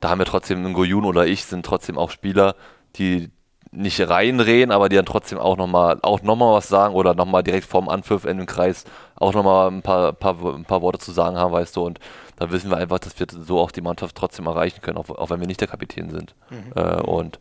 da 0.01 0.11
haben 0.11 0.19
wir 0.19 0.27
trotzdem, 0.27 0.65
ein 0.65 0.73
Goyun 0.73 1.05
oder 1.05 1.27
ich 1.27 1.45
sind 1.45 1.65
trotzdem 1.65 1.97
auch 1.97 2.11
Spieler, 2.11 2.57
die 2.97 3.31
nicht 3.71 4.01
reinreden, 4.01 4.73
aber 4.73 4.89
die 4.89 4.97
dann 4.97 5.05
trotzdem 5.05 5.39
auch 5.39 5.57
nochmal 5.57 5.99
auch 6.03 6.23
noch 6.23 6.37
mal 6.37 6.55
was 6.55 6.69
sagen 6.69 6.95
oder 6.95 7.15
nochmal 7.15 7.43
direkt 7.43 7.67
vorm 7.67 7.89
Anpfiff 7.89 8.25
in 8.25 8.39
dem 8.39 8.47
Kreis 8.47 8.85
auch 9.17 9.35
nochmal 9.35 9.71
ein 9.71 9.83
paar, 9.83 10.13
paar, 10.15 10.37
ein 10.55 10.65
paar 10.65 10.81
Worte 10.81 10.99
zu 10.99 11.13
sagen 11.13 11.37
haben, 11.37 11.53
weißt 11.53 11.77
du, 11.77 11.85
und 11.85 12.01
da 12.37 12.51
wissen 12.51 12.71
wir 12.71 12.79
einfach, 12.79 12.99
dass 12.99 13.19
wir 13.19 13.27
so 13.31 13.59
auch 13.59 13.71
die 13.71 13.81
Mannschaft 13.81 14.17
trotzdem 14.17 14.47
erreichen 14.47 14.81
können, 14.81 14.97
auch, 14.97 15.09
auch 15.11 15.31
wenn 15.31 15.41
wir 15.41 15.47
nicht 15.47 15.61
der 15.61 15.69
Kapitän 15.69 16.09
sind. 16.09 16.35
Mhm. 16.51 16.73
Äh, 16.75 17.03
und 17.03 17.39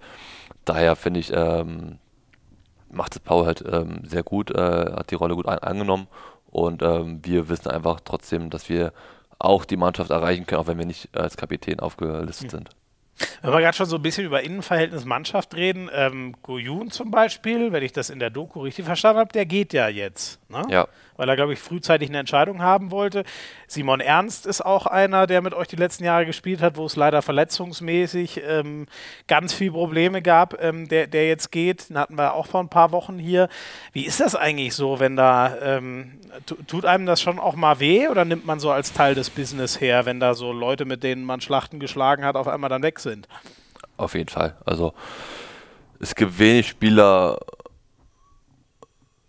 daher 0.66 0.96
finde 0.96 1.20
ich, 1.20 1.32
ähm, 1.34 2.00
macht 2.90 3.16
es 3.16 3.20
Paul 3.20 3.46
halt 3.46 3.64
ähm, 3.70 4.02
sehr 4.04 4.24
gut, 4.24 4.52
äh, 4.52 4.94
hat 4.96 5.12
die 5.12 5.16
Rolle 5.16 5.36
gut 5.36 5.48
an, 5.48 5.60
angenommen 5.60 6.08
und 6.50 6.82
ähm, 6.82 7.20
wir 7.24 7.50
wissen 7.50 7.70
einfach 7.70 8.00
trotzdem, 8.04 8.50
dass 8.50 8.70
wir 8.70 8.94
auch 9.40 9.66
die 9.66 9.78
Mannschaft 9.78 10.10
erreichen 10.10 10.46
können, 10.46 10.62
auch 10.62 10.68
wenn 10.68 10.78
wir 10.78 10.86
nicht 10.86 11.16
als 11.16 11.38
Kapitän 11.38 11.80
aufgelistet 11.80 12.48
mhm. 12.48 12.58
sind. 12.58 12.70
Wenn 13.42 13.52
wir 13.52 13.62
gerade 13.62 13.76
schon 13.76 13.88
so 13.88 13.96
ein 13.96 14.02
bisschen 14.02 14.26
über 14.26 14.44
Innenverhältnis 14.44 15.06
Mannschaft 15.06 15.56
reden, 15.56 15.90
ähm, 15.92 16.36
Goyun 16.44 16.92
zum 16.92 17.10
Beispiel, 17.10 17.72
wenn 17.72 17.84
ich 17.84 17.92
das 17.92 18.10
in 18.10 18.20
der 18.20 18.30
Doku 18.30 18.62
richtig 18.62 18.86
verstanden 18.86 19.20
habe, 19.20 19.34
der 19.34 19.46
geht 19.46 19.74
ja 19.74 19.88
jetzt. 19.88 20.40
Ne? 20.50 20.62
Ja. 20.70 20.88
Weil 21.18 21.30
er, 21.30 21.36
glaube 21.36 21.54
ich, 21.54 21.60
frühzeitig 21.60 22.10
eine 22.10 22.20
Entscheidung 22.20 22.62
haben 22.62 22.92
wollte. 22.92 23.24
Simon 23.68 24.00
Ernst 24.00 24.46
ist 24.46 24.62
auch 24.62 24.86
einer, 24.86 25.28
der 25.28 25.42
mit 25.42 25.54
euch 25.54 25.68
die 25.68 25.76
letzten 25.76 26.06
Jahre 26.06 26.26
gespielt 26.26 26.62
hat, 26.62 26.78
wo 26.78 26.86
es 26.86 26.96
leider 26.96 27.22
verletzungsmäßig 27.22 28.42
ähm, 28.48 28.86
ganz 29.28 29.54
viele 29.54 29.72
Probleme 29.72 30.22
gab, 30.22 30.62
ähm, 30.64 30.88
der, 30.88 31.08
der 31.08 31.28
jetzt 31.28 31.52
geht. 31.52 31.90
Den 31.90 31.98
hatten 31.98 32.18
wir 32.18 32.34
auch 32.34 32.48
vor 32.48 32.62
ein 32.62 32.70
paar 32.70 32.92
Wochen 32.92 33.18
hier. 33.18 33.50
Wie 33.94 34.06
ist 34.06 34.20
das 34.20 34.36
eigentlich 34.36 34.74
so, 34.76 35.00
wenn 35.00 35.16
da, 35.16 35.58
ähm, 35.62 36.20
tut 36.68 36.86
einem 36.86 37.06
das 37.06 37.22
schon 37.22 37.40
auch 37.40 37.56
mal 37.56 37.80
weh 37.80 38.08
oder 38.08 38.24
nimmt 38.24 38.46
man 38.46 38.60
so 38.60 38.72
als 38.72 38.94
Teil 38.94 39.16
des 39.16 39.30
Business 39.30 39.82
her, 39.82 40.06
wenn 40.06 40.20
da 40.20 40.34
so 40.34 40.52
Leute, 40.52 40.86
mit 40.86 41.04
denen 41.04 41.24
man 41.24 41.42
Schlachten 41.42 41.80
geschlagen 41.80 42.24
hat, 42.24 42.36
auf 42.36 42.48
einmal 42.48 42.70
dann 42.70 42.84
weg 42.84 43.00
sind? 43.00 43.28
Auf 43.98 44.14
jeden 44.14 44.30
Fall. 44.30 44.56
Also 44.66 44.94
es 46.00 46.14
gibt 46.14 46.38
wenig 46.38 46.68
Spieler, 46.68 47.40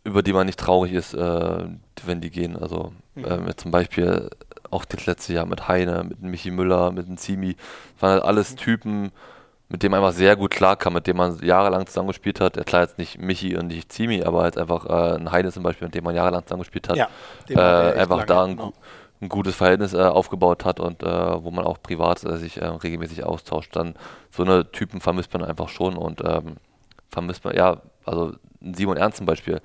über 0.09 0.23
die 0.23 0.33
man 0.33 0.47
nicht 0.47 0.59
traurig 0.59 0.93
ist, 0.93 1.15
äh, 1.15 1.65
wenn 2.05 2.21
die 2.21 2.31
gehen. 2.31 2.57
Also 2.57 2.93
mhm. 3.15 3.49
äh, 3.49 3.57
zum 3.57 3.71
Beispiel 3.71 4.31
auch 4.71 4.85
das 4.85 5.07
letzte 5.07 5.33
Jahr 5.33 5.47
mit 5.47 5.69
Heine, 5.69 6.05
mit 6.05 6.23
Michi 6.23 6.51
Müller, 6.51 6.91
mit 6.93 7.07
dem 7.07 7.17
Zimi. 7.17 7.55
Das 7.95 8.03
waren 8.03 8.13
halt 8.13 8.25
alles 8.25 8.53
mhm. 8.53 8.57
Typen, 8.57 9.13
mit 9.69 9.83
denen 9.83 9.93
man 9.93 10.01
einfach 10.01 10.17
sehr 10.17 10.37
gut 10.37 10.51
klarkam, 10.51 10.95
mit 10.95 11.07
denen 11.07 11.19
man 11.19 11.39
jahrelang 11.41 11.87
zusammengespielt 11.87 12.41
hat. 12.41 12.57
Ja, 12.57 12.65
klar, 12.65 12.83
jetzt 12.83 12.99
nicht 12.99 13.19
Michi 13.21 13.57
und 13.57 13.69
nicht 13.69 13.93
Zimi, 13.93 14.23
aber 14.23 14.43
halt 14.43 14.57
einfach 14.57 14.87
äh, 14.87 15.17
ein 15.17 15.31
Heine 15.31 15.53
zum 15.53 15.63
Beispiel, 15.63 15.87
mit 15.87 15.95
dem 15.95 16.05
man 16.05 16.15
jahrelang 16.15 16.45
zusammengespielt 16.45 16.89
hat. 16.89 16.97
Ja, 16.97 17.09
äh, 17.51 18.01
einfach 18.01 18.25
da 18.25 18.45
ein, 18.45 18.57
genau. 18.57 18.73
ein, 19.21 19.29
gutes 19.29 19.55
Verhältnis 19.55 19.93
äh, 19.93 19.99
aufgebaut 19.99 20.65
hat 20.65 20.81
und 20.81 21.03
äh, 21.03 21.45
wo 21.45 21.51
man 21.51 21.67
auch 21.67 21.83
privat 21.83 22.25
äh, 22.25 22.39
sich 22.39 22.61
regelmäßig 22.63 23.25
austauscht. 23.25 23.77
Dann 23.77 23.95
so 24.31 24.43
eine 24.43 24.71
Typen 24.73 25.01
vermisst 25.01 25.33
man 25.35 25.45
einfach 25.45 25.69
schon 25.69 25.97
und 25.97 26.23
ähm, 26.25 26.57
vermisst 27.11 27.45
man, 27.45 27.55
ja, 27.55 27.79
also 28.07 28.33
Simon 28.61 28.97
Ernst 28.97 29.19
zum 29.19 29.27
Beispiel 29.27 29.61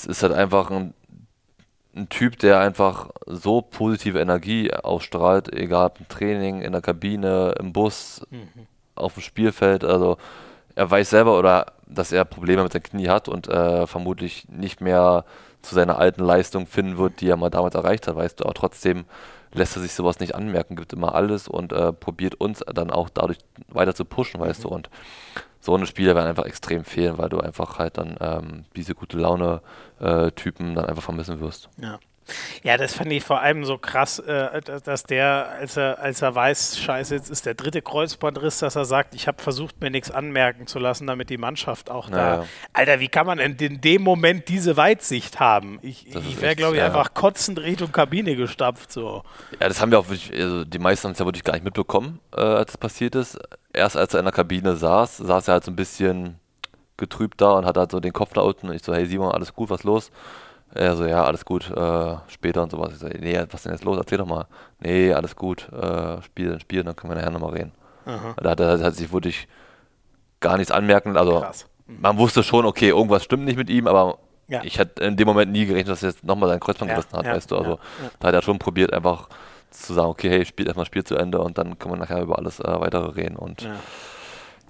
es 0.00 0.06
ist 0.06 0.22
halt 0.22 0.32
einfach 0.32 0.70
ein, 0.70 0.94
ein, 1.94 2.08
Typ, 2.08 2.38
der 2.38 2.60
einfach 2.60 3.10
so 3.26 3.62
positive 3.62 4.20
Energie 4.20 4.72
ausstrahlt, 4.72 5.52
egal 5.52 5.92
im 5.98 6.08
Training, 6.08 6.62
in 6.62 6.72
der 6.72 6.80
Kabine, 6.80 7.54
im 7.58 7.72
Bus, 7.72 8.22
mhm. 8.30 8.48
auf 8.94 9.14
dem 9.14 9.22
Spielfeld. 9.22 9.84
Also 9.84 10.16
er 10.74 10.90
weiß 10.90 11.10
selber 11.10 11.38
oder 11.38 11.66
dass 11.86 12.12
er 12.12 12.24
Probleme 12.24 12.62
mit 12.62 12.72
seinem 12.72 12.84
Knie 12.84 13.08
hat 13.08 13.28
und 13.28 13.48
äh, 13.48 13.86
vermutlich 13.86 14.48
nicht 14.48 14.80
mehr 14.80 15.24
zu 15.62 15.74
seiner 15.74 15.98
alten 15.98 16.22
Leistung 16.22 16.66
finden 16.66 16.96
wird, 16.96 17.20
die 17.20 17.28
er 17.28 17.36
mal 17.36 17.50
damals 17.50 17.74
erreicht 17.74 18.06
hat, 18.06 18.16
weißt 18.16 18.40
du, 18.40 18.44
aber 18.44 18.54
trotzdem 18.54 19.04
lässt 19.52 19.76
er 19.76 19.82
sich 19.82 19.92
sowas 19.92 20.20
nicht 20.20 20.34
anmerken, 20.34 20.76
gibt 20.76 20.92
immer 20.92 21.14
alles 21.14 21.48
und 21.48 21.72
äh, 21.72 21.92
probiert 21.92 22.36
uns 22.36 22.60
dann 22.72 22.90
auch 22.90 23.08
dadurch 23.08 23.38
weiter 23.68 23.94
zu 23.94 24.04
pushen, 24.04 24.40
weißt 24.40 24.60
mhm. 24.60 24.62
du, 24.62 24.74
und 24.74 24.90
so 25.70 25.76
eine 25.76 25.86
Spieler 25.86 26.14
werden 26.14 26.28
einfach 26.28 26.46
extrem 26.46 26.84
fehlen, 26.84 27.18
weil 27.18 27.28
du 27.28 27.40
einfach 27.40 27.78
halt 27.78 27.98
dann 27.98 28.16
ähm, 28.20 28.64
diese 28.76 28.94
gute 28.94 29.16
Laune-Typen 29.18 30.72
äh, 30.72 30.74
dann 30.74 30.86
einfach 30.86 31.02
vermissen 31.02 31.40
wirst. 31.40 31.68
Ja. 31.80 31.98
Ja, 32.62 32.76
das 32.76 32.94
fand 32.94 33.10
ich 33.12 33.24
vor 33.24 33.40
allem 33.40 33.64
so 33.64 33.78
krass, 33.78 34.18
äh, 34.20 34.60
dass 34.84 35.02
der, 35.02 35.48
als 35.58 35.76
er, 35.76 35.98
als 35.98 36.22
er 36.22 36.34
weiß, 36.34 36.78
scheiße, 36.78 37.14
jetzt 37.14 37.30
ist 37.30 37.46
der 37.46 37.54
dritte 37.54 37.82
Kreuzbandriss, 37.82 38.58
dass 38.58 38.76
er 38.76 38.84
sagt, 38.84 39.14
ich 39.14 39.26
habe 39.26 39.42
versucht, 39.42 39.80
mir 39.80 39.90
nichts 39.90 40.10
anmerken 40.10 40.66
zu 40.66 40.78
lassen, 40.78 41.06
damit 41.06 41.30
die 41.30 41.38
Mannschaft 41.38 41.90
auch 41.90 42.08
naja. 42.08 42.36
da. 42.36 42.46
Alter, 42.72 43.00
wie 43.00 43.08
kann 43.08 43.26
man 43.26 43.38
in, 43.38 43.56
in, 43.56 43.80
dem 43.80 44.02
Moment 44.02 44.48
diese 44.48 44.76
Weitsicht 44.76 45.40
haben? 45.40 45.78
Ich, 45.82 46.14
ich 46.14 46.40
wäre, 46.40 46.54
glaube 46.54 46.74
ich, 46.74 46.80
ja. 46.80 46.86
einfach 46.86 47.14
kotzend 47.14 47.58
Richtung 47.58 47.90
Kabine 47.92 48.36
gestapft. 48.36 48.92
So. 48.92 49.24
Ja, 49.60 49.68
das 49.68 49.80
haben 49.80 49.90
wir 49.90 49.98
auch 49.98 50.08
wirklich, 50.08 50.32
also 50.32 50.64
die 50.64 50.78
meisten 50.78 51.08
haben 51.08 51.12
es 51.12 51.18
ja 51.18 51.24
wirklich 51.24 51.44
gar 51.44 51.54
nicht 51.54 51.64
mitbekommen, 51.64 52.20
äh, 52.36 52.40
als 52.40 52.72
es 52.72 52.78
passiert 52.78 53.14
ist 53.14 53.38
erst 53.72 53.96
als 53.96 54.14
er 54.14 54.20
in 54.20 54.26
der 54.26 54.32
Kabine 54.32 54.76
saß, 54.76 55.18
saß 55.18 55.48
er 55.48 55.54
halt 55.54 55.64
so 55.64 55.70
ein 55.70 55.76
bisschen 55.76 56.38
getrübt 56.96 57.40
da 57.40 57.52
und 57.52 57.66
hat 57.66 57.76
halt 57.76 57.90
so 57.90 58.00
den 58.00 58.12
Kopf 58.12 58.32
da 58.32 58.42
unten. 58.42 58.68
Und 58.68 58.74
ich 58.74 58.82
so, 58.82 58.94
hey 58.94 59.06
Simon, 59.06 59.32
alles 59.32 59.54
gut, 59.54 59.70
was 59.70 59.84
los? 59.84 60.10
Er 60.72 60.94
so, 60.94 61.04
ja, 61.04 61.24
alles 61.24 61.44
gut, 61.44 61.68
äh, 61.70 62.16
später 62.28 62.62
und 62.62 62.70
sowas. 62.70 62.92
Ich 62.92 62.98
so, 62.98 63.08
nee, 63.08 63.36
was 63.36 63.54
ist 63.54 63.64
denn 63.64 63.72
jetzt 63.72 63.84
los? 63.84 63.98
Erzähl 63.98 64.18
doch 64.18 64.26
mal. 64.26 64.46
Nee, 64.78 65.12
alles 65.12 65.34
gut, 65.34 65.68
äh, 65.72 66.22
spielen, 66.22 66.60
spielen, 66.60 66.86
dann 66.86 66.94
können 66.94 67.12
wir 67.12 67.16
nachher 67.16 67.32
nochmal 67.32 67.54
reden. 67.54 67.72
Aha. 68.06 68.34
Da 68.40 68.50
hat 68.50 68.60
er 68.60 68.78
hat 68.78 68.94
sich 68.94 69.12
wirklich 69.12 69.48
gar 70.38 70.56
nichts 70.56 70.70
anmerken. 70.70 71.16
Also. 71.16 71.44
Mhm. 71.86 72.00
man 72.00 72.18
wusste 72.18 72.42
schon, 72.42 72.66
okay, 72.66 72.90
irgendwas 72.90 73.24
stimmt 73.24 73.44
nicht 73.44 73.56
mit 73.56 73.68
ihm, 73.68 73.88
aber 73.88 74.18
ja. 74.46 74.62
ich 74.62 74.78
hätte 74.78 75.02
in 75.02 75.16
dem 75.16 75.26
Moment 75.26 75.50
nie 75.50 75.66
gerechnet, 75.66 75.88
dass 75.88 76.02
er 76.02 76.10
jetzt 76.10 76.24
nochmal 76.24 76.48
seinen 76.48 76.60
Kreuzband 76.60 76.90
ja, 76.90 76.96
gerissen 76.96 77.16
hat, 77.16 77.26
ja, 77.26 77.34
weißt 77.34 77.50
du. 77.50 77.56
Also 77.56 77.78
da 78.20 78.28
hat 78.28 78.34
er 78.34 78.42
schon 78.42 78.58
probiert, 78.58 78.92
einfach 78.92 79.28
zu 79.70 79.94
sagen, 79.94 80.08
okay, 80.08 80.28
hey, 80.30 80.44
spielt 80.44 80.68
erstmal 80.68 80.86
Spiel 80.86 81.04
zu 81.04 81.16
Ende 81.16 81.40
und 81.40 81.58
dann 81.58 81.78
können 81.78 81.94
wir 81.94 81.98
nachher 81.98 82.22
über 82.22 82.38
alles 82.38 82.60
äh, 82.60 82.80
weitere 82.80 83.10
reden. 83.10 83.36
Und 83.36 83.62
ja. 83.62 83.76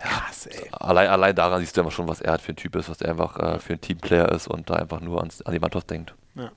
Krass, 0.00 0.48
allein, 0.72 1.08
allein 1.08 1.34
daran 1.34 1.60
siehst 1.60 1.76
du 1.76 1.82
einfach 1.82 1.92
schon, 1.92 2.08
was 2.08 2.22
er 2.22 2.30
halt 2.30 2.40
für 2.40 2.52
ein 2.52 2.56
Typ 2.56 2.74
ist, 2.74 2.88
was 2.88 3.02
er 3.02 3.10
einfach 3.10 3.38
äh, 3.38 3.58
für 3.58 3.74
ein 3.74 3.80
Teamplayer 3.82 4.30
ist 4.32 4.48
und 4.48 4.70
da 4.70 4.74
einfach 4.74 5.00
nur 5.00 5.18
ans, 5.18 5.42
an 5.42 5.52
die 5.52 5.58
Mannschaft 5.58 5.90
denkt. 5.90 6.14
Ja. 6.36 6.50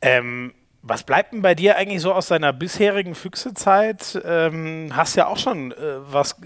Ähm, 0.00 0.54
was 0.80 1.02
bleibt 1.02 1.34
denn 1.34 1.42
bei 1.42 1.54
dir 1.54 1.76
eigentlich 1.76 2.00
so 2.00 2.14
aus 2.14 2.28
deiner 2.28 2.54
bisherigen 2.54 3.14
Füchsezeit? 3.14 4.18
Ähm, 4.24 4.92
hast 4.96 5.14
ja 5.16 5.26
auch 5.26 5.36
schon 5.36 5.72
äh, 5.72 5.76
was 6.10 6.36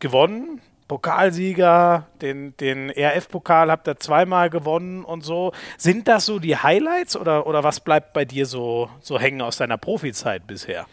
gewonnen, 0.00 0.60
Pokalsieger, 0.88 2.06
den, 2.22 2.56
den 2.56 2.88
ERF-Pokal 2.88 3.70
habt 3.70 3.86
ihr 3.86 4.00
zweimal 4.00 4.48
gewonnen 4.48 5.04
und 5.04 5.22
so. 5.22 5.52
Sind 5.76 6.08
das 6.08 6.26
so 6.26 6.38
die 6.38 6.56
Highlights 6.56 7.16
oder, 7.16 7.46
oder 7.46 7.62
was 7.62 7.80
bleibt 7.80 8.14
bei 8.14 8.24
dir 8.24 8.46
so, 8.46 8.88
so 9.00 9.20
hängen 9.20 9.42
aus 9.42 9.58
deiner 9.58 9.76
Profizeit 9.76 10.46
bisher? 10.46 10.86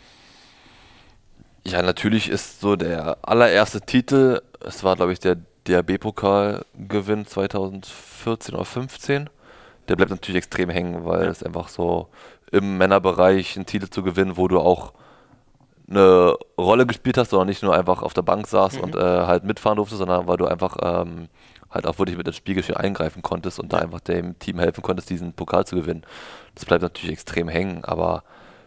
Ja, 1.65 1.81
natürlich 1.81 2.29
ist 2.29 2.59
so 2.59 2.75
der 2.75 3.17
allererste 3.23 3.81
Titel, 3.81 4.41
es 4.59 4.83
war 4.83 4.97
glaube 4.97 5.13
ich 5.13 5.19
der 5.19 5.37
DRB-Pokalgewinn 5.67 7.25
2014 7.25 8.53
oder 8.53 8.65
15. 8.65 9.29
Der 9.87 9.95
bleibt 9.95 10.11
natürlich 10.11 10.37
extrem 10.37 10.69
hängen, 10.69 11.05
weil 11.05 11.27
es 11.27 11.41
einfach 11.41 11.69
so 11.69 12.09
im 12.51 12.77
Männerbereich 12.77 13.55
einen 13.55 13.65
Titel 13.65 13.89
zu 13.89 14.03
gewinnen, 14.03 14.37
wo 14.37 14.47
du 14.47 14.59
auch 14.59 14.93
eine 15.89 16.35
Rolle 16.57 16.85
gespielt 16.85 17.17
hast, 17.17 17.29
sondern 17.29 17.47
nicht 17.47 17.63
nur 17.63 17.75
einfach 17.75 18.01
auf 18.01 18.13
der 18.13 18.23
Bank 18.23 18.47
saß 18.47 18.77
mhm. 18.77 18.83
und 18.83 18.95
äh, 18.95 18.99
halt 18.99 19.43
mitfahren 19.43 19.77
durfte, 19.77 19.95
sondern 19.95 20.27
weil 20.27 20.37
du 20.37 20.45
einfach 20.45 20.77
ähm, 20.81 21.27
halt 21.69 21.85
auch 21.85 21.99
wirklich 21.99 22.17
mit 22.17 22.27
ins 22.27 22.37
Spielgeschehen 22.37 22.77
eingreifen 22.77 23.21
konntest 23.21 23.59
und 23.59 23.71
da 23.71 23.77
einfach 23.77 23.99
dem 23.99 24.39
Team 24.39 24.59
helfen 24.59 24.81
konntest, 24.81 25.09
diesen 25.09 25.33
Pokal 25.33 25.65
zu 25.65 25.75
gewinnen. 25.75 26.03
Das 26.55 26.65
bleibt 26.65 26.81
natürlich 26.81 27.11
extrem 27.11 27.47
hängen, 27.47 27.83
aber 27.83 28.23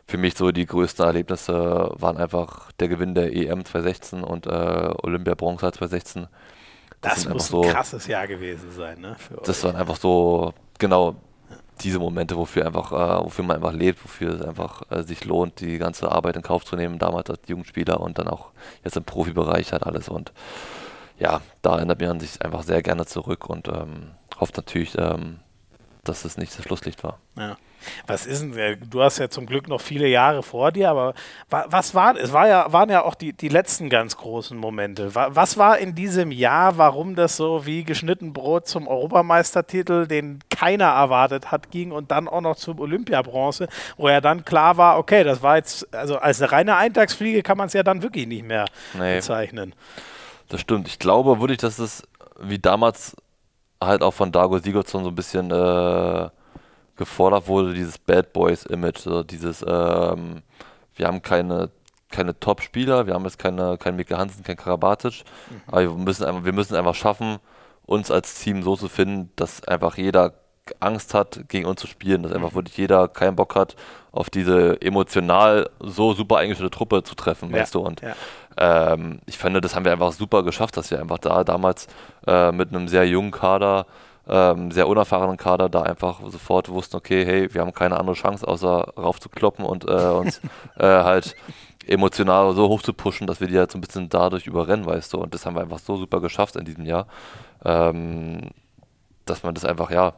für 0.07 0.19
mich 0.19 0.37
so 0.37 0.53
die 0.53 0.67
größten 0.67 1.05
Erlebnisse 1.05 1.91
waren 1.95 2.17
einfach 2.17 2.73
der 2.73 2.89
Gewinn 2.89 3.15
der 3.15 3.35
EM 3.35 3.65
2016 3.65 4.23
und 4.23 4.47
äh, 4.47 4.93
Olympia 5.03 5.35
Bronze 5.35 5.73
2016. 5.73 6.29
Das, 7.01 7.15
das 7.15 7.29
muss 7.29 7.49
ein 7.49 7.51
so, 7.51 7.61
krasses 7.63 8.07
Jahr 8.07 8.27
gewesen 8.27 8.71
sein, 8.73 9.01
ne? 9.01 9.17
das 9.45 9.63
waren 9.63 9.77
einfach 9.77 9.97
so, 9.97 10.53
genau, 10.79 11.17
diese 11.83 11.99
Momente, 11.99 12.37
wofür 12.37 12.67
einfach, 12.67 12.93
äh, 12.93 13.25
wofür 13.25 13.45
man 13.45 13.57
einfach 13.57 13.73
lebt, 13.73 14.03
wofür 14.05 14.35
es 14.35 14.43
einfach 14.43 14.83
äh, 14.91 15.03
sich 15.03 15.25
lohnt, 15.25 15.61
die 15.61 15.79
ganze 15.79 16.11
Arbeit 16.11 16.37
in 16.37 16.43
Kauf 16.43 16.65
zu 16.65 16.77
nehmen, 16.77 16.99
damals 16.99 17.31
als 17.31 17.41
Jugendspieler 17.47 18.01
und 18.01 18.19
dann 18.19 18.29
auch 18.29 18.51
jetzt 18.85 18.97
im 18.97 19.05
Profibereich 19.05 19.73
halt 19.73 19.85
alles. 19.85 20.09
Und 20.09 20.33
ja, 21.19 21.41
da 21.63 21.77
erinnert 21.77 22.01
man 22.01 22.21
sich 22.21 22.43
einfach 22.43 22.63
sehr 22.63 22.83
gerne 22.83 23.07
zurück 23.07 23.49
und 23.49 23.69
ähm, 23.69 24.11
hofft 24.39 24.57
natürlich, 24.57 24.97
ähm, 24.99 25.41
dass 26.05 26.25
es 26.25 26.37
nicht 26.37 26.57
das 26.57 26.65
Schlusslicht 26.65 27.03
war. 27.05 27.19
Ja. 27.37 27.57
Was 28.07 28.27
ist 28.27 28.43
denn, 28.43 28.79
du 28.91 29.03
hast 29.03 29.19
ja 29.19 29.29
zum 29.29 29.47
Glück 29.47 29.69
noch 29.69 29.81
viele 29.81 30.09
Jahre 30.09 30.43
vor 30.43 30.73
dir, 30.73 30.91
aber 30.91 31.15
was 31.49 31.95
war, 31.95 32.17
es 32.17 32.33
war 32.33 32.49
ja, 32.49 32.73
waren 32.73 32.91
ja 32.91 33.05
auch 33.05 33.15
die, 33.15 33.33
die 33.33 33.49
letzten 33.49 33.89
ganz 33.89 34.17
großen 34.17 34.57
Momente. 34.57 35.15
Was 35.15 35.59
war 35.59 35.79
in 35.79 35.95
diesem 35.95 36.31
Jahr, 36.31 36.79
warum 36.79 37.15
das 37.15 37.37
so 37.37 37.67
wie 37.67 37.85
geschnitten 37.85 38.33
Brot 38.33 38.67
zum 38.67 38.89
Europameistertitel, 38.89 40.07
den 40.07 40.41
keiner 40.51 40.87
erwartet 40.87 41.51
hat, 41.51 41.71
ging 41.71 41.93
und 41.93 42.11
dann 42.11 42.29
auch 42.29 42.41
noch 42.41 42.57
zum 42.57 42.81
Olympiabronze, 42.81 43.69
wo 43.97 44.09
ja 44.09 44.21
dann 44.21 44.45
klar 44.45 44.77
war, 44.77 44.99
okay, 44.99 45.25
das 45.25 45.43
war 45.43 45.57
jetzt, 45.57 45.93
also 45.95 46.19
als 46.19 46.41
eine 46.41 46.53
reine 46.53 46.77
Eintagsfliege 46.77 47.43
kann 47.43 47.59
man 47.59 47.69
es 47.69 47.73
ja 47.73 47.83
dann 47.83 48.03
wirklich 48.03 48.27
nicht 48.27 48.45
mehr 48.45 48.67
nee. 48.95 49.17
bezeichnen. 49.17 49.75
Das 50.49 50.61
stimmt. 50.61 50.89
Ich 50.89 50.99
glaube 50.99 51.41
wirklich, 51.41 51.59
dass 51.59 51.79
es 51.79 52.03
wie 52.41 52.59
damals 52.59 53.17
halt 53.81 54.03
auch 54.03 54.13
von 54.15 54.33
Dago 54.33 54.59
Sigurdsson 54.59 55.05
so 55.05 55.11
ein 55.11 55.15
bisschen 55.15 55.51
äh, 55.51 56.29
gefordert 56.99 57.49
wurde, 57.49 57.73
dieses 57.73 57.99
Bad 57.99 58.33
Boys 58.33 58.67
Image, 58.67 58.99
so 58.99 59.23
dieses, 59.23 59.65
ähm, 59.67 60.43
wir 60.95 61.07
haben 61.07 61.23
keine 61.23 61.71
keine 62.11 62.39
Top-Spieler, 62.39 63.07
wir 63.07 63.15
haben 63.15 63.25
jetzt 63.25 63.39
keine, 63.39 63.77
kein 63.79 63.97
Mikkel 63.97 64.17
Hansen, 64.17 64.43
kein 64.43 64.57
Karabatic, 64.57 65.25
mhm. 65.51 65.61
aber 65.67 65.81
wir 65.83 65.91
müssen, 65.91 66.25
einfach, 66.25 66.45
wir 66.45 66.53
müssen 66.53 66.75
einfach 66.75 66.95
schaffen, 66.95 67.39
uns 67.85 68.11
als 68.11 68.41
Team 68.41 68.63
so 68.63 68.77
zu 68.77 68.89
finden, 68.89 69.31
dass 69.37 69.67
einfach 69.67 69.97
jeder 69.97 70.35
Angst 70.81 71.15
hat, 71.15 71.49
gegen 71.49 71.67
uns 71.67 71.81
zu 71.81 71.87
spielen, 71.87 72.23
dass 72.23 72.33
einfach 72.33 72.53
mhm. 72.53 72.57
wirklich 72.57 72.77
jeder 72.77 73.09
keinen 73.09 73.37
Bock 73.37 73.55
hat, 73.55 73.77
auf 74.13 74.31
diese 74.31 74.81
emotional 74.81 75.71
so 75.81 76.15
super 76.15 76.39
eingestellte 76.39 76.75
Truppe 76.75 77.03
zu 77.03 77.15
treffen, 77.15 77.51
ja. 77.51 77.61
weißt 77.61 77.75
du, 77.75 77.81
und 77.81 78.01
ja. 78.01 78.15
ähm, 78.57 79.21
ich 79.27 79.39
finde, 79.39 79.61
das 79.61 79.75
haben 79.75 79.85
wir 79.85 79.93
einfach 79.93 80.13
super 80.13 80.43
geschafft, 80.43 80.77
dass 80.77 80.91
wir 80.91 81.01
einfach 81.01 81.19
da 81.19 81.45
damals 81.45 81.89
äh, 82.27 82.53
mit 82.53 82.71
einem 82.71 82.89
sehr 82.89 83.07
jungen 83.07 83.31
Kader 83.31 83.87
ähm, 84.29 84.71
sehr 84.71 84.89
unerfahrenen 84.89 85.37
Kader 85.37 85.69
da 85.69 85.83
einfach 85.83 86.21
sofort 86.27 86.69
wussten, 86.69 86.97
okay, 86.97 87.25
hey, 87.25 87.53
wir 87.53 87.63
haben 87.63 87.73
keine 87.73 87.99
andere 87.99 88.15
Chance, 88.15 88.47
außer 88.47 88.93
raufzukloppen 88.97 89.65
und 89.65 89.85
äh, 89.85 89.89
uns 89.89 90.41
äh, 90.77 90.85
halt 90.85 91.35
emotional 91.87 92.55
so 92.55 92.69
hoch 92.69 92.83
zu 92.83 92.93
pushen, 92.93 93.27
dass 93.27 93.41
wir 93.41 93.49
die 93.49 93.59
halt 93.59 93.73
so 93.73 93.79
ein 93.79 93.81
bisschen 93.81 94.09
dadurch 94.09 94.47
überrennen, 94.47 94.85
weißt 94.85 95.13
du. 95.15 95.19
Und 95.19 95.33
das 95.33 95.47
haben 95.47 95.57
wir 95.57 95.63
einfach 95.63 95.79
so 95.79 95.97
super 95.97 96.21
geschafft 96.21 96.57
in 96.57 96.67
diesem 96.67 96.85
Jahr, 96.85 97.07
ähm, 97.65 98.51
dass 99.25 99.43
man 99.43 99.55
das 99.55 99.65
einfach, 99.65 99.91
ja, 99.91 100.13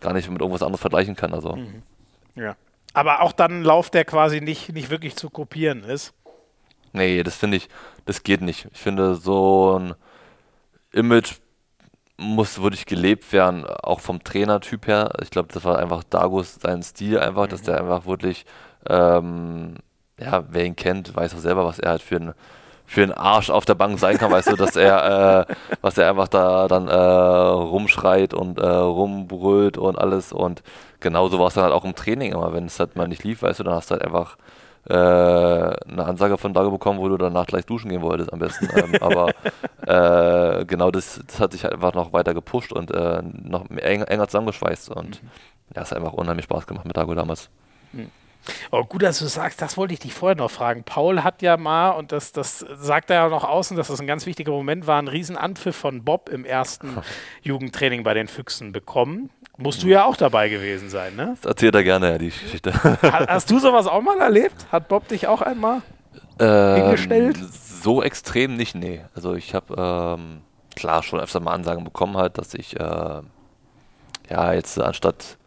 gar 0.00 0.12
nicht 0.12 0.28
mit 0.28 0.40
irgendwas 0.40 0.62
anderes 0.62 0.80
vergleichen 0.80 1.14
kann. 1.14 1.32
Also. 1.32 1.54
Mhm. 1.54 1.82
Ja. 2.34 2.56
Aber 2.92 3.22
auch 3.22 3.32
dann 3.32 3.60
ein 3.60 3.62
Lauf, 3.62 3.90
der 3.90 4.04
quasi 4.04 4.40
nicht, 4.40 4.72
nicht 4.72 4.90
wirklich 4.90 5.16
zu 5.16 5.30
kopieren 5.30 5.84
ist. 5.84 6.12
Nee, 6.92 7.22
das 7.22 7.36
finde 7.36 7.56
ich, 7.56 7.68
das 8.04 8.22
geht 8.22 8.40
nicht. 8.40 8.68
Ich 8.72 8.80
finde, 8.80 9.16
so 9.16 9.78
ein 9.78 9.94
Image 10.92 11.34
muss 12.16 12.62
wirklich 12.62 12.86
gelebt 12.86 13.32
werden, 13.32 13.64
auch 13.66 14.00
vom 14.00 14.22
Trainertyp 14.22 14.86
her. 14.86 15.12
Ich 15.22 15.30
glaube, 15.30 15.48
das 15.52 15.64
war 15.64 15.78
einfach 15.78 16.04
Dagos 16.04 16.56
sein 16.60 16.82
Stil 16.82 17.18
einfach, 17.18 17.46
mhm. 17.46 17.50
dass 17.50 17.62
der 17.62 17.78
einfach 17.78 18.06
wirklich 18.06 18.46
ähm, 18.88 19.76
ja, 20.18 20.44
wer 20.48 20.64
ihn 20.64 20.76
kennt, 20.76 21.14
weiß 21.14 21.34
auch 21.34 21.38
selber, 21.38 21.64
was 21.64 21.78
er 21.78 21.90
halt 21.90 22.02
für 22.02 22.16
ein 22.16 22.34
für 22.86 23.02
einen 23.02 23.12
Arsch 23.12 23.48
auf 23.48 23.64
der 23.64 23.74
Bank 23.74 23.98
sein 23.98 24.18
kann, 24.18 24.30
weißt 24.30 24.52
du, 24.52 24.56
dass 24.56 24.76
er, 24.76 25.46
äh, 25.48 25.54
was 25.80 25.96
er 25.96 26.10
einfach 26.10 26.28
da 26.28 26.68
dann 26.68 26.86
äh, 26.88 26.94
rumschreit 26.94 28.34
und 28.34 28.58
äh, 28.58 28.66
rumbrüllt 28.66 29.78
und 29.78 29.98
alles 29.98 30.32
und 30.34 30.62
genauso 31.00 31.38
war 31.38 31.46
es 31.46 31.54
dann 31.54 31.64
halt 31.64 31.72
auch 31.72 31.86
im 31.86 31.94
Training 31.94 32.32
immer, 32.32 32.52
wenn 32.52 32.66
es 32.66 32.78
halt 32.78 32.94
mal 32.94 33.08
nicht 33.08 33.24
lief, 33.24 33.40
weißt 33.42 33.60
du, 33.60 33.64
dann 33.64 33.74
hast 33.74 33.90
du 33.90 33.94
halt 33.94 34.04
einfach 34.04 34.36
äh, 34.88 34.94
eine 34.94 36.04
Ansage 36.04 36.36
von 36.38 36.52
Dago 36.52 36.70
bekommen, 36.70 36.98
wo 36.98 37.08
du 37.08 37.16
danach 37.16 37.46
gleich 37.46 37.64
duschen 37.64 37.90
gehen 37.90 38.02
wolltest 38.02 38.32
am 38.32 38.38
besten, 38.38 38.68
ähm, 38.76 38.94
aber 39.00 39.30
äh, 39.86 40.64
genau 40.66 40.90
das, 40.90 41.20
das 41.26 41.40
hat 41.40 41.52
sich 41.52 41.64
halt 41.64 41.74
einfach 41.74 41.94
noch 41.94 42.12
weiter 42.12 42.34
gepusht 42.34 42.72
und 42.72 42.90
äh, 42.90 43.22
noch 43.22 43.68
enger, 43.70 44.10
enger 44.10 44.28
zusammengeschweißt 44.28 44.90
und 44.90 45.22
mhm. 45.22 45.28
ja, 45.74 45.82
es 45.82 45.90
hat 45.90 45.98
einfach 45.98 46.12
unheimlich 46.12 46.44
Spaß 46.44 46.66
gemacht 46.66 46.84
mit 46.84 46.96
Dago 46.96 47.14
damals. 47.14 47.48
Mhm. 47.92 48.10
Oh, 48.70 48.84
gut, 48.84 49.02
dass 49.02 49.18
du 49.18 49.26
sagst, 49.26 49.62
das 49.62 49.76
wollte 49.76 49.94
ich 49.94 50.00
dich 50.00 50.12
vorher 50.12 50.36
noch 50.36 50.50
fragen. 50.50 50.84
Paul 50.84 51.22
hat 51.22 51.40
ja 51.42 51.56
mal, 51.56 51.90
und 51.90 52.12
das, 52.12 52.32
das 52.32 52.58
sagt 52.58 53.10
er 53.10 53.16
ja 53.16 53.28
noch 53.28 53.44
außen, 53.44 53.76
dass 53.76 53.88
das 53.88 54.00
ein 54.00 54.06
ganz 54.06 54.26
wichtiger 54.26 54.52
Moment 54.52 54.86
war, 54.86 54.98
einen 54.98 55.08
riesen 55.08 55.36
Anpfiff 55.36 55.76
von 55.76 56.04
Bob 56.04 56.28
im 56.28 56.44
ersten 56.44 56.98
Jugendtraining 57.42 58.02
bei 58.02 58.14
den 58.14 58.28
Füchsen 58.28 58.72
bekommen. 58.72 59.30
Musst 59.56 59.82
du 59.82 59.86
ja 59.86 60.04
auch 60.04 60.16
dabei 60.16 60.48
gewesen 60.48 60.88
sein, 60.88 61.14
ne? 61.14 61.36
Das 61.40 61.48
erzählt 61.48 61.74
er 61.74 61.84
gerne, 61.84 62.10
ja, 62.10 62.18
die 62.18 62.30
Geschichte. 62.30 62.72
Hast 63.02 63.50
du 63.50 63.58
sowas 63.60 63.86
auch 63.86 64.02
mal 64.02 64.20
erlebt? 64.20 64.66
Hat 64.72 64.88
Bob 64.88 65.06
dich 65.08 65.28
auch 65.28 65.42
einmal 65.42 65.82
ähm, 66.40 66.82
hingestellt? 66.82 67.38
So 67.82 68.02
extrem 68.02 68.56
nicht, 68.56 68.74
nee. 68.74 69.04
Also 69.14 69.34
ich 69.34 69.54
habe 69.54 70.16
ähm, 70.18 70.40
klar 70.74 71.02
schon 71.04 71.20
öfter 71.20 71.38
mal 71.38 71.52
Ansagen 71.52 71.84
bekommen 71.84 72.16
halt, 72.16 72.38
dass 72.38 72.54
ich 72.54 72.78
äh, 72.80 73.22
ja 74.30 74.52
jetzt 74.52 74.80
anstatt 74.80 75.38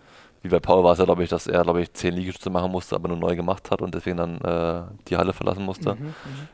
wie 0.48 0.52
bei 0.52 0.60
Paul 0.60 0.84
war 0.84 0.94
es 0.94 1.00
ja, 1.00 1.06
glaube 1.06 1.24
ich, 1.24 1.30
dass 1.30 1.48
er, 1.48 1.64
glaube 1.64 1.82
ich, 1.82 1.94
zehn 1.94 2.14
Liegestütze 2.14 2.50
machen 2.50 2.72
musste, 2.72 2.96
aber 2.96 3.10
nur 3.10 3.18
neu 3.18 3.36
gemacht 3.36 3.70
hat 3.70 3.82
und 3.82 3.94
deswegen 3.94 4.18
dann 4.18 4.42
äh, 4.42 4.84
die 5.08 5.18
Halle 5.18 5.34
verlassen 5.34 5.66
musste. 5.66 5.96
Mhm, 5.96 6.06
mhm. 6.06 6.14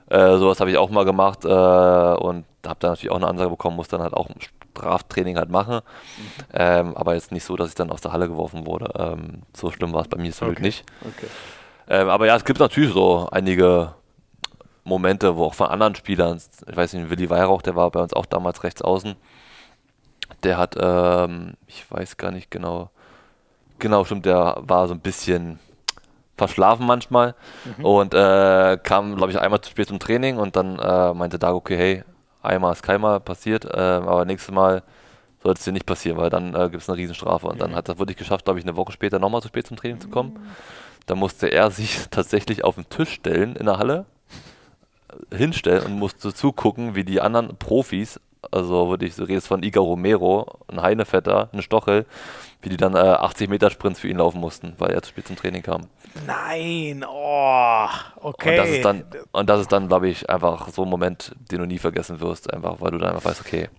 äh, 0.09 0.37
sowas 0.37 0.59
habe 0.59 0.71
ich 0.71 0.77
auch 0.77 0.89
mal 0.89 1.05
gemacht 1.05 1.45
äh, 1.45 1.47
und 1.47 2.45
habe 2.65 2.79
dann 2.79 2.91
natürlich 2.91 3.11
auch 3.11 3.17
eine 3.17 3.27
Ansage 3.27 3.49
bekommen, 3.51 3.75
musste 3.75 3.97
dann 3.97 4.03
halt 4.03 4.13
auch 4.13 4.29
ein 4.29 4.35
Straftraining 4.71 5.37
halt 5.37 5.49
machen. 5.49 5.75
Mhm. 5.75 6.43
Ähm, 6.53 6.97
aber 6.97 7.13
jetzt 7.13 7.31
nicht 7.31 7.43
so, 7.43 7.55
dass 7.55 7.69
ich 7.69 7.75
dann 7.75 7.91
aus 7.91 8.01
der 8.01 8.13
Halle 8.13 8.27
geworfen 8.27 8.65
wurde. 8.65 8.91
Ähm, 8.97 9.43
so 9.55 9.69
schlimm 9.69 9.93
war 9.93 10.01
es 10.01 10.07
bei 10.07 10.17
mir 10.17 10.31
zum 10.31 10.49
okay. 10.49 10.61
nicht. 10.61 10.85
Okay. 11.01 11.27
Ähm, 11.87 12.09
aber 12.09 12.25
ja, 12.25 12.35
es 12.35 12.45
gibt 12.45 12.59
natürlich 12.59 12.93
so 12.93 13.27
einige 13.31 13.93
Momente, 14.83 15.35
wo 15.35 15.45
auch 15.45 15.53
von 15.53 15.67
anderen 15.67 15.95
Spielern, 15.95 16.41
ich 16.67 16.75
weiß 16.75 16.93
nicht, 16.93 17.09
Willi 17.09 17.29
Weihrauch, 17.29 17.61
der 17.61 17.75
war 17.75 17.91
bei 17.91 18.01
uns 18.01 18.13
auch 18.13 18.25
damals 18.25 18.63
rechts 18.63 18.81
außen, 18.81 19.15
der 20.43 20.57
hat, 20.57 20.75
ähm, 20.79 21.53
ich 21.67 21.89
weiß 21.89 22.17
gar 22.17 22.31
nicht 22.31 22.51
genau, 22.51 22.89
Genau, 23.83 24.05
stimmt, 24.05 24.25
der 24.25 24.55
war 24.61 24.87
so 24.87 24.93
ein 24.93 25.01
bisschen 25.01 25.59
verschlafen 26.37 26.85
manchmal 26.85 27.35
mhm. 27.65 27.83
und 27.83 28.13
äh, 28.13 28.77
kam, 28.81 29.17
glaube 29.17 29.33
ich, 29.33 29.37
einmal 29.37 29.59
zu 29.59 29.71
spät 29.71 29.89
zum 29.89 29.99
Training 29.99 30.37
und 30.37 30.55
dann 30.55 30.79
äh, 30.79 31.13
meinte 31.13 31.37
Dago, 31.37 31.57
okay, 31.57 31.75
hey, 31.75 32.03
einmal 32.41 32.71
ist 32.71 32.81
keinmal 32.81 33.19
passiert, 33.19 33.65
äh, 33.65 33.77
aber 33.77 34.23
nächstes 34.23 34.55
Mal 34.55 34.83
sollte 35.41 35.59
es 35.59 35.65
dir 35.65 35.73
nicht 35.73 35.85
passieren, 35.85 36.17
weil 36.17 36.29
dann 36.29 36.55
äh, 36.55 36.69
gibt 36.69 36.81
es 36.81 36.87
eine 36.87 36.97
Riesenstrafe. 36.97 37.45
Und 37.45 37.55
mhm. 37.55 37.59
dann 37.59 37.75
hat 37.75 37.89
er 37.89 37.99
wirklich 37.99 38.15
geschafft, 38.15 38.45
glaube 38.45 38.57
ich, 38.57 38.65
eine 38.65 38.77
Woche 38.77 38.93
später 38.93 39.19
nochmal 39.19 39.41
zu 39.41 39.49
spät 39.49 39.67
zum 39.67 39.75
Training 39.75 39.99
zu 39.99 40.07
kommen. 40.07 40.35
Mhm. 40.35 40.47
Da 41.05 41.15
musste 41.15 41.51
er 41.51 41.69
sich 41.69 42.05
tatsächlich 42.09 42.63
auf 42.63 42.75
den 42.75 42.87
Tisch 42.87 43.11
stellen 43.11 43.57
in 43.57 43.65
der 43.65 43.79
Halle, 43.79 44.05
hinstellen 45.29 45.83
und 45.83 45.99
musste 45.99 46.33
zugucken, 46.33 46.95
wie 46.95 47.03
die 47.03 47.19
anderen 47.19 47.57
Profis, 47.57 48.17
also 48.51 48.89
wirklich, 48.89 49.15
du 49.15 49.23
redest 49.23 49.47
von 49.47 49.63
Iga 49.63 49.79
Romero, 49.79 50.59
ein 50.67 50.81
Heinevetter, 50.81 51.49
ein 51.53 51.61
Stochel, 51.61 52.05
wie 52.61 52.69
die 52.69 52.77
dann 52.77 52.95
äh, 52.95 52.99
80 52.99 53.49
Meter 53.49 53.69
Sprints 53.69 53.99
für 53.99 54.07
ihn 54.07 54.17
laufen 54.17 54.39
mussten, 54.39 54.73
weil 54.77 54.91
er 54.91 55.01
zu 55.01 55.09
spät 55.09 55.27
zum 55.27 55.35
Training 55.35 55.61
kam. 55.61 55.87
Nein, 56.25 57.03
oh, 57.07 57.87
okay. 58.21 58.51
Und 58.51 58.57
das 58.57 58.69
ist 58.69 58.85
dann, 58.85 59.03
und 59.31 59.49
das 59.49 59.61
ist 59.61 59.71
dann, 59.71 59.87
glaube 59.87 60.09
ich, 60.09 60.29
einfach 60.29 60.69
so 60.69 60.83
ein 60.83 60.89
Moment, 60.89 61.35
den 61.51 61.59
du 61.59 61.65
nie 61.65 61.79
vergessen 61.79 62.19
wirst, 62.19 62.53
einfach, 62.53 62.75
weil 62.79 62.91
du 62.91 62.97
dann 62.99 63.15
einfach 63.15 63.29
weißt, 63.29 63.41
okay, 63.41 63.69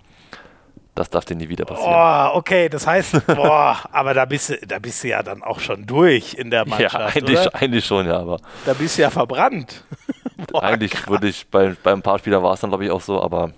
das 0.94 1.10
darf 1.10 1.24
dir 1.24 1.34
nie 1.34 1.48
wieder 1.48 1.64
passieren. 1.64 1.92
Oh, 1.92 2.36
okay, 2.36 2.68
das 2.68 2.86
heißt, 2.86 3.26
boah, 3.26 3.78
aber 3.90 4.14
da 4.14 4.24
bist, 4.26 4.50
du, 4.50 4.58
da 4.66 4.78
bist 4.78 5.02
du 5.02 5.08
ja 5.08 5.22
dann 5.22 5.42
auch 5.42 5.60
schon 5.60 5.86
durch 5.86 6.34
in 6.34 6.50
der 6.50 6.64
Mannschaft. 6.68 6.94
Ja, 6.94 7.06
eigentlich, 7.06 7.40
oder? 7.40 7.54
eigentlich 7.54 7.84
schon, 7.84 8.06
ja, 8.06 8.18
aber. 8.18 8.38
Da 8.64 8.74
bist 8.74 8.98
du 8.98 9.02
ja 9.02 9.10
verbrannt. 9.10 9.84
boah, 10.52 10.62
eigentlich 10.62 11.08
würde 11.08 11.28
ich, 11.28 11.48
bei, 11.48 11.74
bei 11.82 11.92
ein 11.92 12.02
paar 12.02 12.18
Spielern 12.18 12.42
war 12.42 12.54
es 12.54 12.60
dann, 12.60 12.70
glaube 12.70 12.84
ich, 12.84 12.90
auch 12.90 13.00
so, 13.00 13.20
aber 13.20 13.52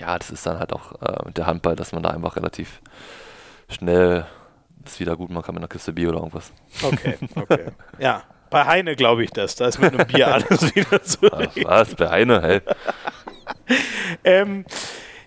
ja, 0.00 0.18
das 0.18 0.30
ist 0.30 0.46
dann 0.46 0.58
halt 0.58 0.72
auch 0.72 1.00
äh, 1.00 1.32
der 1.32 1.46
Handball, 1.46 1.76
dass 1.76 1.92
man 1.92 2.02
da 2.02 2.10
einfach 2.10 2.36
relativ 2.36 2.80
schnell 3.68 4.26
das 4.84 5.00
wieder 5.00 5.16
gut 5.16 5.30
machen 5.30 5.44
kann 5.44 5.54
mit 5.54 5.62
einer 5.62 5.68
Kiste 5.68 5.92
Bier 5.92 6.10
oder 6.10 6.18
irgendwas. 6.18 6.52
Okay, 6.82 7.16
okay. 7.34 7.66
ja, 7.98 8.22
bei 8.50 8.64
Heine 8.64 8.96
glaube 8.96 9.24
ich 9.24 9.30
das. 9.30 9.56
Da 9.56 9.66
ist 9.66 9.78
mit 9.78 9.92
einem 9.92 10.06
Bier 10.06 10.28
alles 10.34 10.74
wieder 10.74 11.02
zu 11.02 11.22
Was? 11.22 11.94
Bei 11.94 12.08
Heine? 12.08 12.42
Hey. 12.42 12.60
ähm, 14.24 14.64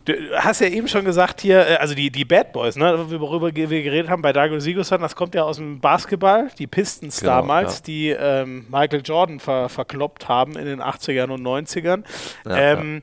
du 0.05 0.13
hast 0.37 0.61
ja 0.61 0.67
eben 0.67 0.87
schon 0.87 1.05
gesagt 1.05 1.41
hier, 1.41 1.67
äh, 1.67 1.75
also 1.75 1.93
die, 1.93 2.09
die 2.09 2.25
Bad 2.25 2.53
Boys, 2.53 2.75
ne, 2.75 3.05
worüber 3.19 3.53
wir 3.53 3.67
geredet 3.67 4.09
haben 4.09 4.21
bei 4.21 4.33
Dago 4.33 4.59
Sigurdsson, 4.59 5.01
das 5.01 5.15
kommt 5.15 5.35
ja 5.35 5.43
aus 5.43 5.57
dem 5.57 5.79
Basketball, 5.79 6.49
die 6.57 6.67
Pistons 6.67 7.19
genau, 7.19 7.33
damals, 7.33 7.79
ja. 7.79 7.83
die 7.85 8.09
ähm, 8.09 8.65
Michael 8.69 9.01
Jordan 9.03 9.39
ver 9.39 9.69
verkloppt 9.69 10.27
haben 10.27 10.55
in 10.55 10.65
den 10.65 10.81
80ern 10.81 11.29
und 11.29 11.41
90ern. 11.41 12.03
Ja, 12.45 12.57
ähm, 12.57 12.95
ja. 12.95 13.01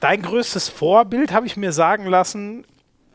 Dein 0.00 0.22
größtes 0.22 0.68
Vorbild, 0.68 1.32
habe 1.32 1.46
ich 1.46 1.56
mir 1.56 1.72
sagen 1.72 2.06
lassen, 2.06 2.64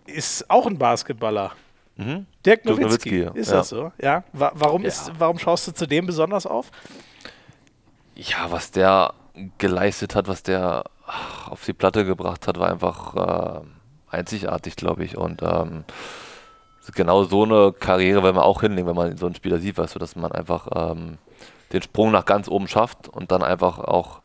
ist 0.06 0.49
auch 0.49 0.68
ein 0.68 0.78
Basketballer. 0.78 1.52
Mhm. 1.98 2.26
Dirk 2.45 2.66
Nowitzki. 2.66 3.24
Nowitzki 3.24 3.40
ist 3.40 3.49
ja. 3.49 3.57
das 3.57 3.70
so? 3.70 3.91
Ja. 4.02 4.24
warum, 4.34 4.84
ja. 4.84 4.90
Ist, 4.90 5.12
warum 5.18 5.40
schaust 5.40 5.68
du 5.68 5.72
zu 5.74 5.88
dem 5.88 6.06
besonders 6.06 6.45
auf? 6.45 6.72
Ja, 8.16 8.52
was 8.52 8.72
der 8.72 9.14
geleistet 9.57 10.16
hat, 10.16 10.28
was 10.28 10.44
der 10.44 10.84
auf 11.49 11.66
die 11.66 11.74
Platte 11.74 12.06
gebracht 12.06 12.48
hat, 12.48 12.60
war 12.60 12.70
einfach 12.70 13.62
äh, 13.62 13.62
einzigartig, 14.10 14.76
glaube 14.76 15.03
ich. 15.03 15.18
Und 15.18 15.41
ähm, 15.41 15.84
genau 16.94 17.24
so 17.24 17.44
eine 17.44 17.74
Karriere 17.74 18.24
will 18.24 18.34
man 18.34 18.44
auch 18.44 18.62
hinlegen, 18.62 18.88
wenn 18.88 18.95
man 18.95 19.18
so 19.18 19.26
einen 19.26 19.36
Spieler 19.36 19.60
sieht, 19.60 19.78
weißt 19.78 19.95
du, 19.95 19.99
dass 19.99 20.16
man 20.16 20.32
einfach 20.32 20.68
ähm, 20.74 21.18
den 21.74 21.82
Sprung 21.82 22.12
nach 22.12 22.26
ganz 22.26 22.48
oben 22.48 22.68
schafft 22.68 23.07
und 23.07 23.32
dann 23.32 23.44
einfach 23.44 23.80
auch, 23.80 24.22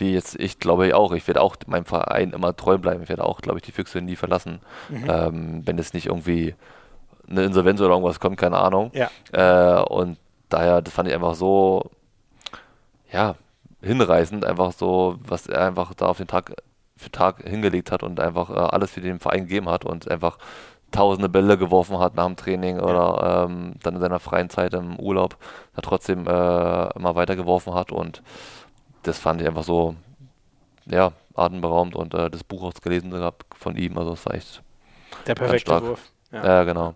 wie 0.00 0.12
jetzt 0.12 0.38
ich 0.38 0.58
glaube 0.58 0.86
ich 0.86 0.94
auch, 0.94 1.12
ich 1.12 1.26
werde 1.26 1.40
auch 1.42 1.56
meinem 1.66 1.84
Verein 1.84 2.30
immer 2.30 2.56
treu 2.56 2.78
bleiben. 2.78 3.02
Ich 3.02 3.08
werde 3.08 3.24
auch, 3.24 3.40
glaube 3.40 3.58
ich, 3.58 3.62
die 3.62 3.72
Füchse 3.72 4.00
nie 4.00 4.16
verlassen, 4.16 4.60
mhm. 4.88 5.04
ähm, 5.08 5.62
wenn 5.66 5.78
es 5.78 5.94
nicht 5.94 6.06
irgendwie 6.06 6.54
eine 7.28 7.44
Insolvenz 7.44 7.80
oder 7.80 7.90
irgendwas 7.90 8.20
kommt, 8.20 8.36
keine 8.36 8.58
Ahnung. 8.58 8.90
Ja. 8.94 9.10
Äh, 9.32 9.82
und 9.84 10.18
daher, 10.48 10.82
das 10.82 10.92
fand 10.92 11.08
ich 11.08 11.14
einfach 11.14 11.34
so, 11.34 11.90
ja, 13.12 13.36
hinreißend, 13.82 14.44
einfach 14.44 14.72
so, 14.72 15.16
was 15.26 15.46
er 15.46 15.66
einfach 15.66 15.94
da 15.94 16.06
auf 16.06 16.18
den 16.18 16.26
Tag 16.26 16.54
für 16.96 17.10
Tag 17.10 17.42
hingelegt 17.48 17.90
hat 17.92 18.02
und 18.02 18.20
einfach 18.20 18.50
äh, 18.50 18.54
alles 18.54 18.90
für 18.90 19.00
den 19.00 19.20
Verein 19.20 19.46
gegeben 19.46 19.68
hat 19.70 19.84
und 19.86 20.10
einfach 20.10 20.36
tausende 20.90 21.28
Bälle 21.28 21.56
geworfen 21.56 21.98
hat 21.98 22.14
nach 22.16 22.26
dem 22.26 22.36
Training 22.36 22.80
oder 22.80 23.46
ähm, 23.48 23.74
dann 23.82 23.94
in 23.94 24.00
seiner 24.00 24.18
freien 24.18 24.50
Zeit 24.50 24.74
im 24.74 24.98
Urlaub 24.98 25.36
da 25.74 25.82
trotzdem 25.82 26.26
äh, 26.26 26.90
immer 26.94 27.14
weiter 27.14 27.36
geworfen 27.36 27.74
hat 27.74 27.92
und 27.92 28.22
das 29.02 29.18
fand 29.18 29.40
ich 29.40 29.48
einfach 29.48 29.64
so, 29.64 29.94
ja, 30.86 31.12
atemberaubend 31.34 31.94
und 31.94 32.14
äh, 32.14 32.30
das 32.30 32.44
Buch 32.44 32.62
auch 32.62 32.74
gelesen 32.74 33.10
gehabt 33.10 33.46
von 33.56 33.76
ihm, 33.76 33.96
also 33.98 34.12
es 34.12 34.26
war 34.26 34.34
echt 34.34 34.62
der 35.26 35.34
perfekte 35.34 35.82
Wurf. 35.82 36.00
Ja, 36.32 36.44
ja 36.44 36.64
genau. 36.64 36.94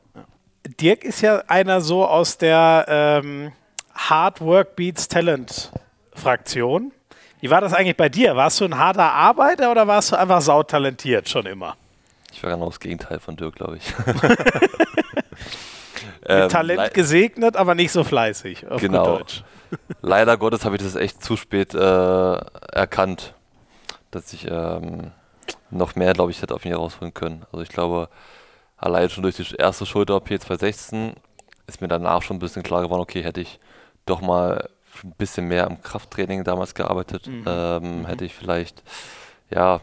Dirk 0.80 1.04
ist 1.04 1.20
ja 1.20 1.42
einer 1.48 1.80
so 1.80 2.06
aus 2.06 2.38
der 2.38 2.86
ähm, 2.88 3.52
Hard 3.94 4.40
Work 4.40 4.76
Beats 4.76 5.08
Talent 5.08 5.72
Fraktion. 6.14 6.92
Wie 7.40 7.50
war 7.50 7.60
das 7.60 7.74
eigentlich 7.74 7.96
bei 7.96 8.08
dir? 8.08 8.36
Warst 8.36 8.60
du 8.60 8.64
ein 8.64 8.78
harter 8.78 9.12
Arbeiter 9.12 9.70
oder 9.70 9.86
warst 9.86 10.12
du 10.12 10.16
einfach 10.16 10.40
sautalentiert 10.40 11.28
schon 11.28 11.44
immer? 11.46 11.76
Ich 12.32 12.42
war 12.42 12.50
genau 12.50 12.66
das 12.66 12.80
Gegenteil 12.80 13.20
von 13.20 13.36
Dirk, 13.36 13.56
glaube 13.56 13.76
ich. 13.76 13.94
ähm, 16.26 16.48
Talent 16.48 16.94
gesegnet, 16.94 17.56
aber 17.56 17.74
nicht 17.74 17.92
so 17.92 18.02
fleißig. 18.02 18.64
genau. 18.78 19.20
Leider 20.02 20.36
Gottes 20.36 20.64
habe 20.64 20.76
ich 20.76 20.82
das 20.82 20.96
echt 20.96 21.22
zu 21.22 21.36
spät 21.36 21.74
äh, 21.74 21.78
erkannt, 22.72 23.34
dass 24.10 24.32
ich 24.32 24.46
ähm, 24.50 25.12
noch 25.70 25.96
mehr, 25.96 26.12
glaube 26.12 26.30
ich, 26.30 26.40
hätte 26.42 26.54
auf 26.54 26.64
ihn 26.64 26.72
herausholen 26.72 27.14
können. 27.14 27.44
Also 27.52 27.62
ich 27.62 27.68
glaube, 27.68 28.08
allein 28.76 29.10
schon 29.10 29.22
durch 29.22 29.36
die 29.36 29.54
erste 29.56 29.86
Schulter-OP 29.86 30.28
2016 30.28 31.14
ist 31.66 31.80
mir 31.80 31.88
danach 31.88 32.22
schon 32.22 32.36
ein 32.36 32.40
bisschen 32.40 32.62
klar 32.62 32.82
geworden, 32.82 33.00
okay, 33.00 33.22
hätte 33.22 33.40
ich 33.40 33.58
doch 34.06 34.20
mal 34.20 34.68
ein 35.02 35.14
bisschen 35.18 35.48
mehr 35.48 35.66
im 35.66 35.82
Krafttraining 35.82 36.44
damals 36.44 36.74
gearbeitet, 36.74 37.26
mhm. 37.26 37.44
Ähm, 37.46 38.00
mhm. 38.00 38.06
hätte 38.06 38.24
ich 38.24 38.34
vielleicht, 38.34 38.82
ja, 39.50 39.80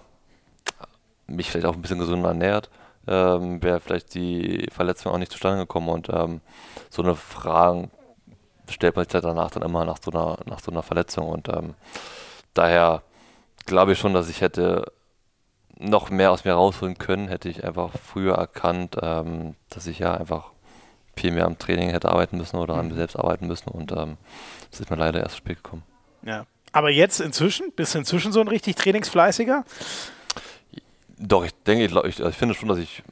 mich 1.28 1.50
vielleicht 1.50 1.66
auch 1.66 1.76
ein 1.76 1.82
bisschen 1.82 2.00
gesünder 2.00 2.30
ernährt, 2.30 2.70
ähm, 3.08 3.62
wäre 3.64 3.80
vielleicht 3.80 4.14
die 4.14 4.68
Verletzung 4.72 5.12
auch 5.12 5.18
nicht 5.18 5.32
zustande 5.32 5.60
gekommen 5.60 5.90
und 5.90 6.10
ähm, 6.10 6.42
so 6.90 7.02
eine 7.02 7.16
Frage 7.16 7.90
stellt 8.72 8.96
man 8.96 9.06
sich 9.06 9.14
halt 9.14 9.24
danach 9.24 9.52
dann 9.52 9.64
immer 9.64 9.86
nach 9.86 9.98
so 10.04 10.12
einer, 10.12 10.38
nach 10.46 10.60
so 10.60 10.72
einer 10.72 10.84
Verletzung 10.84 11.30
und 11.30 11.50
ähm, 11.50 11.76
daher 12.54 13.04
glaube 13.66 13.94
ich 13.94 14.00
schon, 14.00 14.14
dass 14.14 14.30
ich 14.30 14.42
hätte 14.42 14.92
noch 15.78 16.10
mehr 16.10 16.32
aus 16.32 16.46
mir 16.46 16.54
rausholen 16.54 16.98
können, 16.98 17.28
hätte 17.28 17.50
ich 17.50 17.64
einfach 17.64 17.92
früher 17.98 18.36
erkannt, 18.36 18.98
ähm, 19.02 19.56
dass 19.70 19.88
ich 19.88 20.00
ja 20.00 20.14
einfach 20.14 20.52
viel 21.16 21.32
mehr 21.32 21.46
am 21.46 21.58
Training 21.58 21.90
hätte 21.90 22.10
arbeiten 22.10 22.38
müssen 22.38 22.58
oder 22.58 22.76
an 22.76 22.88
mir 22.88 22.94
mhm. 22.94 22.98
selbst 22.98 23.16
arbeiten 23.16 23.48
müssen 23.48 23.70
und 23.70 23.92
ähm, 23.92 24.18
das 24.70 24.80
ist 24.80 24.90
mir 24.90 24.98
leider 24.98 25.20
erst 25.20 25.38
spät 25.38 25.64
gekommen. 25.64 25.84
Ja. 26.24 26.46
Aber 26.72 26.90
jetzt 26.90 27.20
inzwischen, 27.20 27.72
bist 27.76 27.96
du 27.96 28.00
inzwischen 28.00 28.32
so 28.32 28.40
ein 28.40 28.48
richtig 28.48 28.76
trainingsfleißiger? 28.76 29.66
Doch, 31.18 31.44
ich 31.44 31.54
denke, 31.66 31.86
ich, 31.86 31.96
ich, 31.96 32.20
ich 32.20 32.36
finde 32.36 32.56
schon, 32.56 32.70
dass 32.70 32.78
ich 32.78 33.04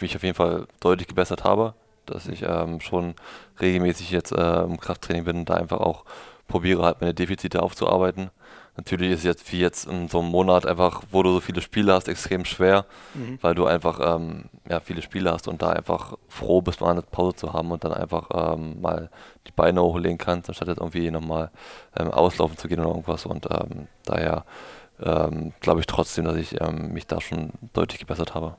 mich 0.00 0.14
auf 0.14 0.22
jeden 0.22 0.36
Fall 0.36 0.66
deutlich 0.80 1.08
gebessert 1.08 1.44
habe, 1.44 1.74
dass 2.10 2.26
ich 2.26 2.42
ähm, 2.42 2.80
schon 2.80 3.14
regelmäßig 3.60 4.10
jetzt 4.10 4.32
äh, 4.32 4.62
im 4.62 4.78
Krafttraining 4.78 5.24
bin 5.24 5.36
und 5.38 5.50
da 5.50 5.54
einfach 5.54 5.80
auch 5.80 6.04
probiere 6.46 6.82
halt 6.84 7.00
meine 7.00 7.14
Defizite 7.14 7.62
aufzuarbeiten. 7.62 8.30
Natürlich 8.78 9.10
ist 9.10 9.24
jetzt 9.24 9.50
wie 9.52 9.58
jetzt 9.58 9.88
in 9.88 10.08
so 10.08 10.20
einem 10.20 10.30
Monat 10.30 10.64
einfach, 10.64 11.02
wo 11.10 11.24
du 11.24 11.32
so 11.32 11.40
viele 11.40 11.60
Spiele 11.60 11.92
hast, 11.92 12.06
extrem 12.06 12.44
schwer, 12.44 12.86
mhm. 13.12 13.38
weil 13.42 13.56
du 13.56 13.66
einfach 13.66 13.98
ähm, 14.00 14.44
ja, 14.68 14.78
viele 14.78 15.02
Spiele 15.02 15.32
hast 15.32 15.48
und 15.48 15.62
da 15.62 15.70
einfach 15.70 16.14
froh 16.28 16.62
bist, 16.62 16.80
mal 16.80 16.92
eine 16.92 17.02
Pause 17.02 17.34
zu 17.36 17.52
haben 17.52 17.72
und 17.72 17.82
dann 17.82 17.92
einfach 17.92 18.28
ähm, 18.32 18.80
mal 18.80 19.10
die 19.48 19.52
Beine 19.52 19.82
hochlegen 19.82 20.16
kannst, 20.16 20.48
anstatt 20.48 20.68
jetzt 20.68 20.78
irgendwie 20.78 21.10
nochmal 21.10 21.50
ähm, 21.98 22.12
auslaufen 22.12 22.56
zu 22.56 22.68
gehen 22.68 22.78
oder 22.78 22.90
irgendwas. 22.90 23.26
Und 23.26 23.48
ähm, 23.50 23.88
daher 24.04 24.44
ähm, 25.02 25.52
glaube 25.60 25.80
ich 25.80 25.86
trotzdem, 25.86 26.24
dass 26.24 26.36
ich 26.36 26.60
ähm, 26.60 26.92
mich 26.92 27.08
da 27.08 27.20
schon 27.20 27.50
deutlich 27.72 27.98
gebessert 27.98 28.36
habe. 28.36 28.58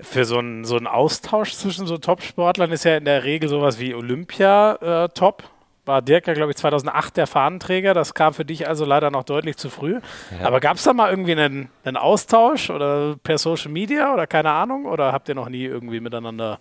Für 0.00 0.24
so 0.24 0.38
einen 0.38 0.64
so 0.64 0.78
Austausch 0.78 1.52
zwischen 1.54 1.86
so 1.86 1.98
Top-Sportlern 1.98 2.72
ist 2.72 2.84
ja 2.84 2.96
in 2.96 3.04
der 3.04 3.24
Regel 3.24 3.48
sowas 3.48 3.78
wie 3.78 3.94
Olympia 3.94 5.04
äh, 5.04 5.08
top 5.10 5.44
war 5.90 6.02
Dirk 6.02 6.26
ja, 6.28 6.34
glaube 6.34 6.52
ich, 6.52 6.56
2008 6.56 7.16
der 7.16 7.26
Fahnenträger. 7.26 7.94
Das 7.94 8.14
kam 8.14 8.32
für 8.32 8.44
dich 8.44 8.68
also 8.68 8.84
leider 8.84 9.10
noch 9.10 9.24
deutlich 9.24 9.56
zu 9.56 9.70
früh. 9.70 10.00
Ja. 10.38 10.46
Aber 10.46 10.60
gab 10.60 10.76
es 10.76 10.84
da 10.84 10.92
mal 10.92 11.10
irgendwie 11.10 11.32
einen, 11.32 11.68
einen, 11.84 11.96
Austausch 11.96 12.70
oder 12.70 13.16
per 13.16 13.38
Social 13.38 13.70
Media 13.72 14.12
oder 14.12 14.26
keine 14.26 14.50
Ahnung? 14.50 14.86
Oder 14.86 15.12
habt 15.12 15.28
ihr 15.28 15.34
noch 15.34 15.48
nie 15.48 15.64
irgendwie 15.64 16.00
miteinander 16.00 16.60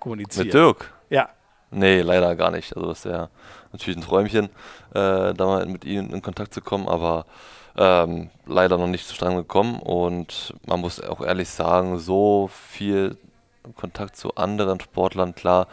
kommuniziert? 0.00 0.46
Mit 0.46 0.54
Dirk? 0.54 0.92
Ja. 1.08 1.30
Nee, 1.70 2.02
leider 2.02 2.36
gar 2.36 2.50
nicht. 2.50 2.76
Also 2.76 2.88
das 2.88 3.04
wäre 3.06 3.30
natürlich 3.72 3.96
ein 3.96 4.02
Träumchen, 4.02 4.46
äh, 4.94 5.32
da 5.32 5.46
mal 5.46 5.66
mit 5.66 5.84
ihm 5.84 6.12
in 6.12 6.20
Kontakt 6.20 6.52
zu 6.52 6.60
kommen, 6.60 6.88
aber 6.88 7.24
ähm, 7.76 8.30
leider 8.46 8.78
noch 8.78 8.86
nicht 8.86 9.06
zustande 9.06 9.42
gekommen. 9.42 9.80
Und 9.80 10.54
man 10.66 10.80
muss 10.80 11.00
auch 11.00 11.20
ehrlich 11.20 11.48
sagen, 11.48 11.98
so 11.98 12.50
viel 12.52 13.16
Kontakt 13.76 14.16
zu 14.16 14.34
anderen 14.34 14.80
Sportlern, 14.80 15.34
klar, 15.34 15.68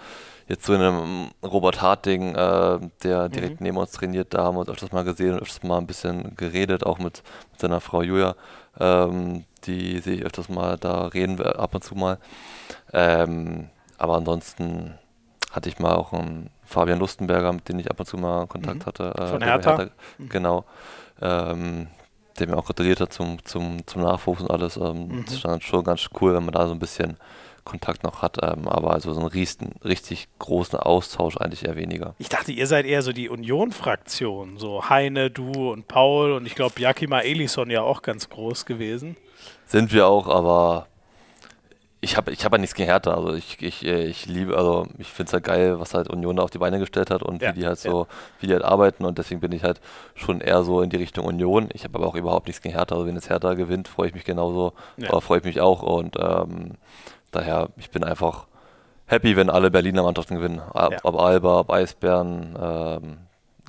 jetzt 0.47 0.65
so 0.65 0.73
in 0.73 0.81
einem 0.81 1.29
Robert 1.43 1.81
Harting, 1.81 2.35
äh, 2.35 2.79
der 3.03 3.29
direkt 3.29 3.59
mhm. 3.59 3.65
neben 3.65 3.77
uns 3.77 3.91
trainiert, 3.91 4.33
da 4.33 4.43
haben 4.43 4.55
wir 4.55 4.61
uns 4.61 4.69
öfters 4.69 4.91
mal 4.91 5.03
gesehen 5.03 5.33
und 5.33 5.41
öfters 5.41 5.63
mal 5.63 5.77
ein 5.77 5.87
bisschen 5.87 6.35
geredet, 6.35 6.85
auch 6.85 6.97
mit, 6.97 7.23
mit 7.51 7.61
seiner 7.61 7.79
Frau 7.79 8.01
Julia. 8.01 8.35
Ähm, 8.79 9.45
die 9.65 9.99
sehe 9.99 10.15
ich 10.15 10.23
öfters 10.23 10.49
mal, 10.49 10.77
da 10.77 11.07
reden 11.07 11.37
wir 11.37 11.59
ab 11.59 11.75
und 11.75 11.83
zu 11.83 11.95
mal. 11.95 12.17
Ähm, 12.93 13.69
aber 13.97 14.15
ansonsten 14.15 14.97
hatte 15.51 15.69
ich 15.69 15.79
mal 15.79 15.95
auch 15.95 16.13
einen 16.13 16.49
Fabian 16.63 16.99
Lustenberger, 16.99 17.51
mit 17.53 17.67
dem 17.69 17.79
ich 17.79 17.89
ab 17.89 17.99
und 17.99 18.05
zu 18.05 18.17
mal 18.17 18.47
Kontakt 18.47 18.79
mhm. 18.79 18.85
hatte. 18.85 19.13
Äh, 19.17 19.27
Von 19.27 19.41
Hertha? 19.41 19.77
Hertha 19.77 19.91
mhm. 20.17 20.29
Genau. 20.29 20.65
Ähm, 21.21 21.87
der 22.39 22.47
mir 22.47 22.57
auch 22.57 22.65
gratuliert 22.65 23.01
hat 23.01 23.13
zum, 23.13 23.43
zum, 23.43 23.85
zum 23.85 24.01
Nachwuchs 24.01 24.41
und 24.41 24.51
alles. 24.51 24.77
Ähm, 24.77 25.07
mhm. 25.07 25.25
Das 25.25 25.35
ist 25.35 25.45
dann 25.45 25.61
schon 25.61 25.83
ganz 25.83 26.07
cool, 26.19 26.33
wenn 26.33 26.45
man 26.45 26.53
da 26.53 26.67
so 26.67 26.73
ein 26.73 26.79
bisschen 26.79 27.17
Kontakt 27.65 28.03
noch 28.03 28.21
hat, 28.21 28.37
ähm, 28.41 28.67
aber 28.67 28.93
also 28.93 29.13
so 29.13 29.19
einen 29.19 29.29
riesen, 29.29 29.73
richtig 29.83 30.27
großen 30.39 30.79
Austausch 30.79 31.37
eigentlich 31.37 31.65
eher 31.65 31.75
weniger. 31.75 32.15
Ich 32.17 32.29
dachte, 32.29 32.51
ihr 32.51 32.65
seid 32.65 32.85
eher 32.85 33.03
so 33.03 33.11
die 33.11 33.29
Union-Fraktion, 33.29 34.57
so 34.57 34.89
Heine, 34.89 35.29
du 35.29 35.71
und 35.71 35.87
Paul 35.87 36.31
und 36.31 36.47
ich 36.47 36.55
glaube 36.55 36.79
Jakima 36.79 37.19
Elison 37.19 37.69
ja 37.69 37.81
auch 37.81 38.01
ganz 38.01 38.29
groß 38.29 38.65
gewesen. 38.65 39.17
Sind 39.65 39.93
wir 39.93 40.07
auch, 40.07 40.27
aber 40.27 40.87
ich 42.01 42.15
habe 42.15 42.31
ich 42.31 42.45
hab 42.45 42.51
ja 42.53 42.57
nichts 42.57 42.75
gegen 42.75 42.89
Hertha. 42.89 43.13
Also 43.13 43.33
ich, 43.33 43.61
ich, 43.61 43.85
äh, 43.85 44.05
ich 44.05 44.25
liebe, 44.25 44.57
also 44.57 44.87
ich 44.97 45.07
finde 45.07 45.29
es 45.29 45.33
halt 45.33 45.43
geil, 45.43 45.79
was 45.79 45.93
halt 45.93 46.09
Union 46.09 46.37
da 46.37 46.43
auf 46.43 46.49
die 46.49 46.57
Beine 46.57 46.79
gestellt 46.79 47.11
hat 47.11 47.23
und 47.23 47.41
ja, 47.41 47.49
wie 47.49 47.59
die 47.59 47.67
halt 47.67 47.79
so, 47.79 48.01
ja. 48.03 48.07
wie 48.39 48.47
die 48.47 48.53
halt 48.53 48.63
arbeiten 48.63 49.05
und 49.05 49.17
deswegen 49.17 49.41
bin 49.41 49.51
ich 49.51 49.63
halt 49.63 49.81
schon 50.15 50.39
eher 50.39 50.63
so 50.63 50.81
in 50.81 50.89
die 50.89 50.97
Richtung 50.97 51.25
Union. 51.25 51.69
Ich 51.73 51.83
habe 51.83 51.97
aber 51.97 52.07
auch 52.07 52.15
überhaupt 52.15 52.47
nichts 52.47 52.61
gegen 52.61 52.75
Hertha. 52.75 52.95
Also 52.95 53.05
wenn 53.05 53.15
jetzt 53.15 53.29
Hertha 53.29 53.53
gewinnt, 53.53 53.87
freue 53.87 54.07
ich 54.07 54.13
mich 54.13 54.23
genauso, 54.23 54.73
ja. 54.97 55.19
freue 55.19 55.39
ich 55.39 55.43
mich 55.43 55.59
auch 55.59 55.81
und 55.81 56.15
ähm, 56.19 56.73
daher, 57.31 57.69
ich 57.77 57.89
bin 57.89 58.03
einfach 58.03 58.47
happy, 59.05 59.35
wenn 59.35 59.49
alle 59.49 59.69
Berliner 59.69 60.03
Mannschaften 60.03 60.35
gewinnen. 60.35 60.61
Ob, 60.73 60.91
ja. 60.91 60.99
ob 61.03 61.19
Alba, 61.19 61.59
ob 61.59 61.71
Eisbären. 61.71 62.57
Ähm, 62.61 63.17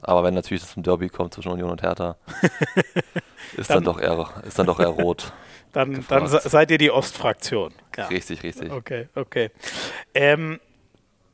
aber 0.02 0.22
wenn 0.24 0.34
natürlich 0.34 0.62
es 0.62 0.72
zum 0.72 0.82
Derby 0.82 1.08
kommt 1.08 1.34
zwischen 1.34 1.50
Union 1.50 1.70
und 1.70 1.82
Hertha, 1.82 2.16
ist, 3.56 3.70
dann, 3.70 3.82
dann, 3.82 3.84
doch 3.84 4.00
eher, 4.00 4.28
ist 4.46 4.58
dann 4.58 4.66
doch 4.66 4.80
eher 4.80 4.88
rot. 4.88 5.32
Dann, 5.72 6.04
dann 6.08 6.26
seid 6.26 6.70
ihr 6.70 6.78
die 6.78 6.90
Ostfraktion. 6.90 7.72
Ja. 7.96 8.06
Richtig, 8.06 8.42
richtig. 8.42 8.72
Okay, 8.72 9.08
okay. 9.14 9.50
Ähm, 10.14 10.60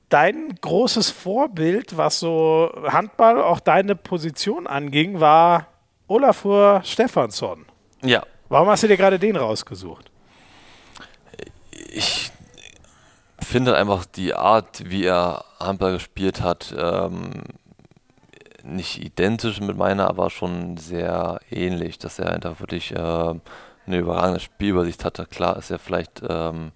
dein 0.08 0.54
großes 0.60 1.10
Vorbild, 1.10 1.96
was 1.96 2.20
so 2.20 2.70
Handball, 2.86 3.40
auch 3.40 3.60
deine 3.60 3.96
Position 3.96 4.66
anging, 4.66 5.20
war 5.20 5.68
Olafur 6.06 6.82
Stefansson. 6.84 7.66
Ja. 8.02 8.22
Warum 8.48 8.68
hast 8.68 8.82
du 8.82 8.88
dir 8.88 8.96
gerade 8.96 9.18
den 9.18 9.36
rausgesucht? 9.36 10.10
ich 11.96 12.30
finde 13.40 13.76
einfach 13.76 14.04
die 14.04 14.34
Art, 14.34 14.88
wie 14.90 15.04
er 15.04 15.44
Handball 15.58 15.94
gespielt 15.94 16.42
hat, 16.42 16.74
ähm, 16.76 17.30
nicht 18.62 19.02
identisch 19.02 19.60
mit 19.60 19.76
meiner, 19.76 20.08
aber 20.08 20.30
schon 20.30 20.76
sehr 20.76 21.40
ähnlich, 21.50 21.98
dass 21.98 22.18
er 22.18 22.32
einfach 22.32 22.60
wirklich 22.60 22.92
äh, 22.92 23.34
eine 23.86 23.98
überragende 23.98 24.40
Spielübersicht 24.40 25.04
hatte. 25.04 25.26
Klar 25.26 25.56
ist 25.56 25.70
er 25.70 25.78
vielleicht 25.78 26.22
ähm, 26.28 26.72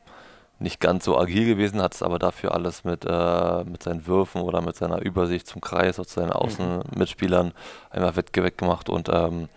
nicht 0.58 0.80
ganz 0.80 1.04
so 1.04 1.18
agil 1.18 1.46
gewesen, 1.46 1.82
hat 1.82 1.94
es 1.94 2.02
aber 2.02 2.18
dafür 2.18 2.54
alles 2.54 2.84
mit, 2.84 3.04
äh, 3.04 3.64
mit 3.64 3.82
seinen 3.82 4.06
Würfen 4.06 4.42
oder 4.42 4.60
mit 4.60 4.76
seiner 4.76 5.00
Übersicht 5.00 5.46
zum 5.46 5.60
Kreis 5.60 5.98
oder 5.98 6.08
zu 6.08 6.20
seinen 6.20 6.28
mhm. 6.28 6.34
Außenmitspielern 6.34 7.52
einfach 7.90 8.16
weggemacht 8.16 8.88
und 8.88 9.08
ähm, 9.10 9.48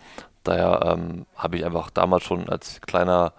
daher 0.42 0.80
ähm, 0.96 1.26
habe 1.36 1.56
ich 1.56 1.64
einfach 1.64 1.90
damals 1.90 2.24
schon 2.24 2.48
als 2.48 2.80
kleiner 2.80 3.32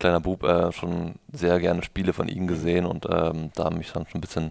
kleiner 0.00 0.20
Bub 0.20 0.42
äh, 0.42 0.72
schon 0.72 1.14
sehr 1.30 1.60
gerne 1.60 1.82
Spiele 1.82 2.12
von 2.12 2.26
ihm 2.26 2.46
gesehen 2.46 2.86
und 2.86 3.06
ähm, 3.08 3.50
da 3.54 3.70
mich 3.70 3.92
dann 3.92 4.06
schon 4.06 4.18
ein 4.18 4.22
bisschen 4.22 4.50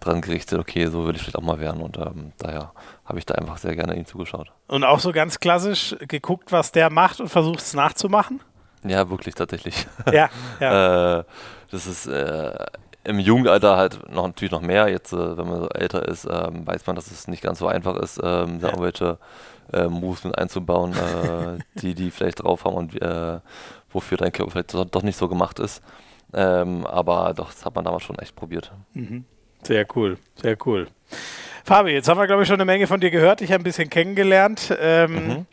dran 0.00 0.20
gerichtet, 0.20 0.58
okay, 0.58 0.86
so 0.86 1.06
will 1.06 1.14
ich 1.14 1.22
vielleicht 1.22 1.36
auch 1.36 1.42
mal 1.42 1.58
werden 1.58 1.80
und 1.80 1.96
ähm, 1.96 2.32
daher 2.38 2.72
habe 3.04 3.18
ich 3.18 3.26
da 3.26 3.34
einfach 3.34 3.58
sehr 3.58 3.74
gerne 3.74 3.96
ihm 3.96 4.06
zugeschaut. 4.06 4.52
Und 4.66 4.84
auch 4.84 5.00
so 5.00 5.12
ganz 5.12 5.40
klassisch 5.40 5.96
geguckt, 6.00 6.52
was 6.52 6.72
der 6.72 6.90
macht 6.90 7.20
und 7.20 7.28
versucht 7.28 7.60
es 7.60 7.74
nachzumachen? 7.74 8.40
Ja, 8.84 9.10
wirklich, 9.10 9.34
tatsächlich. 9.34 9.86
Ja, 10.12 10.30
ja. 10.60 11.18
äh, 11.18 11.24
das 11.70 11.86
ist 11.86 12.06
äh, 12.06 12.54
im 13.04 13.18
Jugendalter 13.18 13.76
halt 13.76 14.10
noch 14.10 14.26
natürlich 14.26 14.52
noch 14.52 14.60
mehr. 14.60 14.88
Jetzt, 14.88 15.12
äh, 15.12 15.36
wenn 15.36 15.48
man 15.48 15.60
so 15.60 15.68
älter 15.70 16.06
ist, 16.06 16.26
ähm, 16.30 16.66
weiß 16.66 16.86
man, 16.86 16.96
dass 16.96 17.10
es 17.10 17.28
nicht 17.28 17.42
ganz 17.42 17.58
so 17.58 17.66
einfach 17.66 17.96
ist, 17.96 18.18
ähm, 18.22 18.60
da 18.60 18.68
ja. 18.68 18.74
irgendwelche 18.74 19.18
äh, 19.72 19.86
Moves 19.88 20.24
mit 20.24 20.36
einzubauen, 20.36 20.92
äh, 20.92 21.58
die 21.80 21.94
die 21.94 22.10
vielleicht 22.10 22.42
drauf 22.42 22.64
haben 22.64 22.74
und 22.74 23.00
äh, 23.00 23.40
wofür 23.90 24.18
dein 24.18 24.32
Körper 24.32 24.52
vielleicht 24.52 24.74
doch 24.74 25.02
nicht 25.02 25.16
so 25.16 25.28
gemacht 25.28 25.58
ist. 25.58 25.82
Ähm, 26.34 26.86
aber 26.86 27.32
doch, 27.34 27.52
das 27.52 27.64
hat 27.64 27.74
man 27.74 27.84
damals 27.84 28.02
schon 28.02 28.18
echt 28.18 28.36
probiert. 28.36 28.72
Mhm. 28.92 29.24
Sehr 29.62 29.86
cool, 29.96 30.18
sehr 30.36 30.56
cool. 30.66 30.88
Fabi, 31.64 31.90
jetzt 31.90 32.08
haben 32.08 32.18
wir, 32.18 32.26
glaube 32.26 32.42
ich, 32.42 32.48
schon 32.48 32.54
eine 32.54 32.64
Menge 32.64 32.86
von 32.86 33.00
dir 33.00 33.10
gehört. 33.10 33.40
Ich 33.40 33.52
habe 33.52 33.62
ein 33.62 33.64
bisschen 33.64 33.90
kennengelernt. 33.90 34.74
Ähm, 34.80 35.26
mhm. 35.26 35.46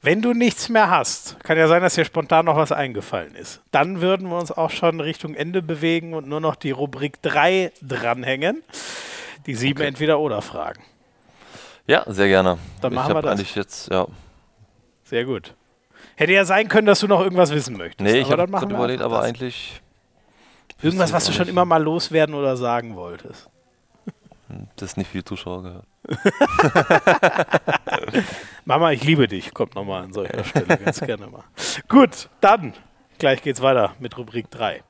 Wenn 0.00 0.22
du 0.22 0.32
nichts 0.32 0.68
mehr 0.68 0.90
hast, 0.90 1.42
kann 1.42 1.58
ja 1.58 1.66
sein, 1.66 1.82
dass 1.82 1.94
dir 1.94 2.04
spontan 2.04 2.46
noch 2.46 2.56
was 2.56 2.70
eingefallen 2.70 3.34
ist. 3.34 3.62
Dann 3.72 4.00
würden 4.00 4.28
wir 4.28 4.38
uns 4.38 4.52
auch 4.52 4.70
schon 4.70 5.00
Richtung 5.00 5.34
Ende 5.34 5.60
bewegen 5.60 6.14
und 6.14 6.28
nur 6.28 6.40
noch 6.40 6.54
die 6.54 6.70
Rubrik 6.70 7.20
3 7.22 7.72
dranhängen. 7.82 8.62
Die 9.46 9.54
sieben 9.54 9.80
okay. 9.80 9.88
Entweder-Oder-Fragen. 9.88 10.82
Ja, 11.86 12.04
sehr 12.06 12.28
gerne. 12.28 12.58
Dann 12.80 12.94
machen 12.94 13.10
ich 13.10 13.16
wir 13.16 13.22
das. 13.22 13.32
eigentlich 13.32 13.54
jetzt, 13.56 13.90
ja, 13.90 14.06
Sehr 15.04 15.24
gut. 15.24 15.54
Hätte 16.16 16.32
ja 16.32 16.44
sein 16.44 16.68
können, 16.68 16.86
dass 16.86 17.00
du 17.00 17.08
noch 17.08 17.20
irgendwas 17.20 17.50
wissen 17.50 17.76
möchtest. 17.76 18.00
Nee, 18.00 18.20
ich 18.20 18.30
habe 18.30 18.46
gerade 18.46 18.74
überlegt, 18.74 19.02
aber 19.02 19.16
das. 19.18 19.26
eigentlich. 19.26 19.80
Irgendwas, 20.82 21.12
was 21.12 21.24
du 21.24 21.32
schon 21.32 21.48
immer 21.48 21.64
mal 21.64 21.82
loswerden 21.82 22.34
oder 22.34 22.56
sagen 22.56 22.94
wolltest. 22.94 23.48
Das 24.76 24.90
ist 24.90 24.96
nicht 24.96 25.10
viel 25.10 25.24
Zuschauer 25.24 25.62
gehört. 25.62 25.84
Mama, 28.64 28.92
ich 28.92 29.04
liebe 29.04 29.28
dich. 29.28 29.52
Kommt 29.54 29.74
nochmal 29.74 30.04
an 30.04 30.12
solcher 30.12 30.44
Stelle 30.44 30.76
ganz 30.78 31.00
gerne 31.00 31.26
mal. 31.26 31.44
Gut, 31.88 32.28
dann. 32.40 32.74
Gleich 33.18 33.42
geht's 33.42 33.60
weiter 33.62 33.94
mit 33.98 34.16
Rubrik 34.16 34.50
3. 34.50 34.82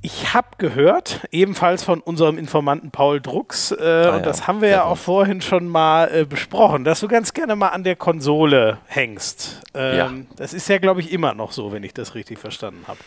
Ich 0.00 0.32
habe 0.32 0.46
gehört, 0.58 1.26
ebenfalls 1.32 1.82
von 1.82 2.00
unserem 2.00 2.38
Informanten 2.38 2.92
Paul 2.92 3.20
Drucks, 3.20 3.72
äh, 3.72 4.04
ja, 4.04 4.16
und 4.16 4.24
das 4.24 4.46
haben 4.46 4.60
wir 4.60 4.68
ja 4.68 4.82
gut. 4.84 4.92
auch 4.92 4.96
vorhin 4.98 5.40
schon 5.40 5.66
mal 5.66 6.08
äh, 6.14 6.24
besprochen, 6.24 6.84
dass 6.84 7.00
du 7.00 7.08
ganz 7.08 7.34
gerne 7.34 7.56
mal 7.56 7.68
an 7.70 7.82
der 7.82 7.96
Konsole 7.96 8.78
hängst. 8.86 9.60
Ähm, 9.74 9.96
Ja. 9.96 10.12
Das 10.36 10.54
ist 10.54 10.68
ja, 10.68 10.78
glaube 10.78 11.00
ich, 11.00 11.10
immer 11.12 11.34
noch 11.34 11.50
so, 11.50 11.72
wenn 11.72 11.82
ich 11.82 11.94
das 11.94 12.14
richtig 12.14 12.38
verstanden 12.38 12.84
habe. 12.86 12.98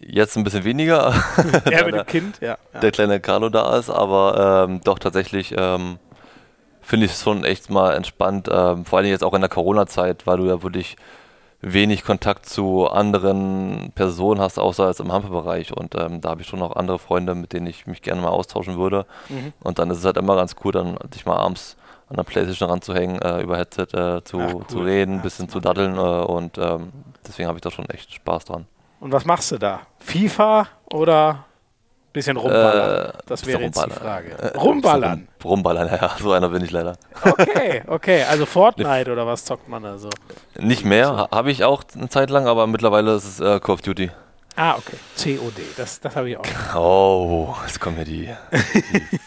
Jetzt 0.00 0.36
ein 0.36 0.44
bisschen 0.44 0.64
weniger, 0.64 1.12
da 1.36 1.42
mit 1.44 1.66
der, 1.66 1.84
dem 1.84 2.06
Kind, 2.06 2.40
ja. 2.40 2.56
ja. 2.72 2.80
der 2.80 2.90
kleine 2.90 3.20
Carlo 3.20 3.50
da 3.50 3.76
ist, 3.76 3.90
aber 3.90 4.66
ähm, 4.68 4.80
doch 4.82 4.98
tatsächlich 4.98 5.54
ähm, 5.56 5.98
finde 6.80 7.06
ich 7.06 7.12
es 7.12 7.22
schon 7.22 7.44
echt 7.44 7.70
mal 7.70 7.94
entspannt, 7.94 8.48
ähm, 8.50 8.84
vor 8.84 8.98
allem 8.98 9.08
jetzt 9.08 9.22
auch 9.22 9.34
in 9.34 9.42
der 9.42 9.50
Corona-Zeit, 9.50 10.26
weil 10.26 10.38
du 10.38 10.46
ja 10.46 10.62
wirklich 10.62 10.96
wenig 11.62 12.04
Kontakt 12.04 12.46
zu 12.46 12.88
anderen 12.88 13.92
Personen 13.94 14.40
hast, 14.40 14.58
außer 14.58 14.86
als 14.86 15.00
im 15.00 15.12
Handballbereich. 15.12 15.76
Und 15.76 15.94
ähm, 15.94 16.20
da 16.20 16.30
habe 16.30 16.40
ich 16.40 16.46
schon 16.48 16.58
noch 16.58 16.74
andere 16.74 16.98
Freunde, 16.98 17.34
mit 17.34 17.52
denen 17.52 17.66
ich 17.66 17.86
mich 17.86 18.02
gerne 18.02 18.22
mal 18.22 18.28
austauschen 18.28 18.78
würde. 18.78 19.06
Mhm. 19.28 19.52
Und 19.60 19.78
dann 19.78 19.90
ist 19.90 19.98
es 19.98 20.04
halt 20.04 20.16
immer 20.16 20.36
ganz 20.36 20.56
cool, 20.64 20.72
dann 20.72 20.96
dich 21.14 21.26
mal 21.26 21.36
abends 21.36 21.76
an 22.08 22.16
der 22.16 22.24
Playstation 22.24 22.70
ranzuhängen, 22.70 23.20
äh, 23.20 23.42
über 23.42 23.56
Headset 23.56 23.88
äh, 23.92 24.24
zu, 24.24 24.38
cool. 24.38 24.66
zu 24.66 24.80
reden, 24.80 25.16
ein 25.16 25.16
Ja, 25.18 25.22
bisschen 25.22 25.48
zu 25.48 25.60
daddeln. 25.60 25.96
Äh, 25.96 26.00
und 26.00 26.56
ähm, 26.58 26.92
deswegen 27.26 27.48
habe 27.48 27.58
ich 27.58 27.62
da 27.62 27.70
schon 27.70 27.88
echt 27.90 28.14
Spaß 28.14 28.46
dran. 28.46 28.66
Und 29.00 29.12
was 29.12 29.24
machst 29.24 29.50
du 29.52 29.58
da? 29.58 29.80
FIFA 29.98 30.66
oder 30.92 31.44
bisschen 32.12 32.36
rumballern? 32.36 33.06
Äh, 33.10 33.12
das 33.26 33.46
wäre 33.46 33.62
jetzt 33.62 33.84
die. 33.84 33.90
Frage. 33.90 34.32
Äh, 34.38 34.56
Rumballern. 34.58 35.28
Rum, 35.42 35.50
rumballern, 35.52 35.88
ja, 36.00 36.10
so 36.18 36.32
einer 36.32 36.48
bin 36.48 36.62
ich 36.64 36.70
leider. 36.70 36.96
Okay, 37.22 37.82
okay. 37.86 38.24
Also 38.24 38.46
Fortnite 38.46 39.10
oder 39.10 39.26
was 39.26 39.44
zockt 39.44 39.68
man 39.68 39.82
da 39.82 39.96
so? 39.98 40.10
Nicht 40.58 40.84
mehr, 40.84 41.16
ha- 41.16 41.28
habe 41.32 41.50
ich 41.50 41.64
auch 41.64 41.82
eine 41.96 42.08
Zeit 42.08 42.30
lang, 42.30 42.46
aber 42.46 42.66
mittlerweile 42.66 43.14
ist 43.14 43.24
es 43.24 43.40
äh, 43.40 43.58
Call 43.60 43.74
of 43.74 43.82
Duty. 43.82 44.10
Ah, 44.56 44.74
okay. 44.76 44.96
COD, 45.38 45.62
das, 45.76 46.00
das 46.00 46.16
habe 46.16 46.30
ich 46.30 46.36
auch. 46.36 46.44
Oh, 46.76 47.54
jetzt 47.64 47.80
kommen 47.80 47.96
ja 47.98 48.04
die, 48.04 48.28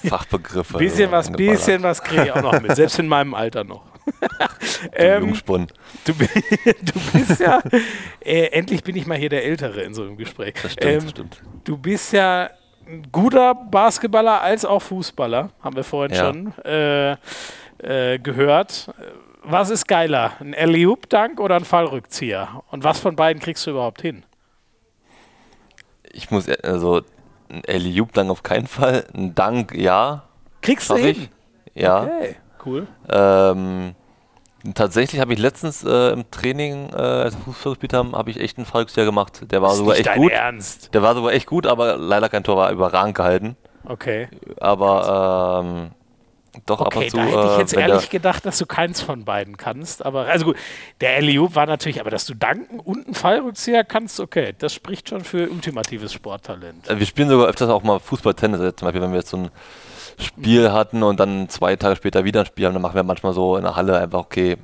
die 0.04 0.08
Fachbegriffe. 0.10 0.78
Bisschen 0.78 1.10
was, 1.12 1.32
bisschen 1.32 1.82
was 1.82 2.04
kriege 2.04 2.26
ich 2.26 2.32
auch 2.34 2.42
noch 2.42 2.60
mit, 2.62 2.76
selbst 2.76 3.00
in 3.00 3.08
meinem 3.08 3.34
Alter 3.34 3.64
noch. 3.64 3.82
Du 4.92 4.98
ähm, 4.98 5.24
Jungspund. 5.26 5.74
du, 6.06 6.14
du 6.82 7.00
bist 7.14 7.40
ja, 7.40 7.62
äh, 8.20 8.48
endlich 8.48 8.84
bin 8.84 8.96
ich 8.96 9.06
mal 9.08 9.18
hier 9.18 9.30
der 9.30 9.44
Ältere 9.46 9.82
in 9.82 9.94
so 9.94 10.02
einem 10.04 10.18
Gespräch. 10.18 10.54
Das 10.62 10.74
stimmt, 10.74 10.92
Ähm, 10.94 11.00
das 11.02 11.10
stimmt. 11.12 11.42
Du 11.64 11.78
bist 11.78 12.12
ja 12.14 12.50
ein 12.88 13.04
guter 13.12 13.56
Basketballer 13.56 14.42
als 14.42 14.66
auch 14.66 14.82
Fußballer, 14.82 15.52
haben 15.62 15.76
wir 15.76 15.84
vorhin 15.84 16.16
Ja. 16.16 16.26
schon 16.26 16.54
äh, 16.66 17.12
äh, 18.14 18.20
gehört. 18.20 18.90
Was 19.44 19.70
ist 19.70 19.88
geiler, 19.88 20.34
ein 20.40 20.54
Alley-Oop-Dank 20.56 21.40
oder 21.40 21.56
ein 21.56 21.66
Fallrückzieher? 21.66 22.64
Und 22.72 22.84
was 22.84 23.00
von 23.00 23.16
beiden 23.16 23.42
kriegst 23.42 23.66
du 23.66 23.72
überhaupt 23.72 24.02
hin? 24.02 24.24
Ich 26.12 26.30
muss, 26.32 26.48
e- 26.48 26.58
also, 26.64 27.02
ein 27.50 27.64
Eliup 27.66 28.14
Dank 28.14 28.30
auf 28.30 28.44
keinen 28.44 28.68
Fall. 28.68 29.06
Ein 29.14 29.34
Dank, 29.36 29.74
ja. 29.76 30.24
Kriegst 30.62 30.90
du 30.90 30.96
Schaff 30.98 31.06
ich. 31.06 31.18
hin? 31.18 31.30
Ja. 31.76 32.04
Okay, 32.04 32.36
cool. 32.66 32.88
Ähm, 33.10 33.96
tatsächlich 34.74 35.20
habe 35.22 35.34
ich 35.34 35.40
letztens 35.40 35.84
äh, 35.84 36.12
im 36.12 36.30
Training, 36.32 36.90
äh, 36.94 36.96
als 36.96 37.36
wir 37.36 37.44
Fußball 37.54 37.74
gespielt 37.74 37.94
haben, 37.94 38.16
habe 38.16 38.30
ich 38.30 38.40
echt 38.40 38.58
einen 38.58 38.66
Fallrückzieher 38.66 39.06
gemacht. 39.06 39.52
Der 39.52 39.62
war 39.62 39.72
ist 39.72 39.78
sogar 39.78 39.96
echt 39.96 40.08
dein 40.08 40.18
gut. 40.18 40.32
Ernst. 40.32 40.94
Der 40.94 41.02
war 41.02 41.16
sogar 41.16 41.34
echt 41.34 41.48
gut, 41.48 41.68
aber 41.68 41.98
leider 41.98 42.30
kein 42.30 42.44
Tor, 42.44 42.58
war 42.58 42.72
überragend 42.72 43.16
gehalten. 43.16 43.56
Okay. 43.86 44.30
Aber 44.62 45.62
ähm, 45.66 45.92
doch 46.66 46.80
ab 46.82 46.88
Okay, 46.96 47.06
und 47.06 47.10
zu. 47.10 47.18
da 47.18 47.24
hätte 47.26 47.46
ich 47.48 47.56
äh, 47.56 47.60
jetzt 47.60 47.74
ehrlich 47.74 48.10
gedacht, 48.10 48.46
dass 48.46 48.58
du 48.60 48.66
keins 48.66 49.02
von 49.02 49.26
beiden 49.26 49.58
kannst. 49.58 50.06
Aber 50.06 50.28
also 50.28 50.46
gut, 50.46 50.58
der 51.02 51.16
Alley-Oop 51.18 51.56
war 51.56 51.66
natürlich, 51.66 52.00
aber 52.00 52.12
dass 52.12 52.26
du 52.26 52.34
danken 52.36 52.80
und 52.80 53.06
einen 53.08 53.16
Fallrückzieher 53.16 53.84
kannst, 53.84 54.20
okay, 54.20 54.54
das 54.60 54.74
spricht 54.74 55.10
schon 55.10 55.22
für 55.24 55.50
ultimatives 55.50 56.14
Sporttalent. 56.14 56.88
äh, 56.90 57.00
wir 57.00 57.06
spielen 57.06 57.28
sogar 57.28 57.48
öfters 57.48 57.70
auch 57.70 57.84
mal 57.84 58.00
Fußball-Tennis. 58.00 58.60
Zum 58.78 58.86
Beispiel, 58.86 59.02
wenn 59.02 59.12
wir 59.12 59.18
jetzt 59.20 59.30
so 59.32 59.38
ein 59.38 59.50
Spiel 60.18 60.72
hatten 60.72 61.04
und 61.04 61.20
dann 61.20 61.50
zwei 61.50 61.76
Tage 61.76 61.96
später 61.96 62.24
wieder 62.24 62.42
ein 62.42 62.46
Spiel 62.46 62.66
haben, 62.66 62.74
dann 62.74 62.82
machen 62.82 62.96
wir 62.96 63.04
manchmal 63.04 63.34
so 63.34 63.58
in 63.58 63.64
der 63.64 63.76
Halle 63.76 63.98
einfach, 63.98 64.20
okay, 64.20 64.58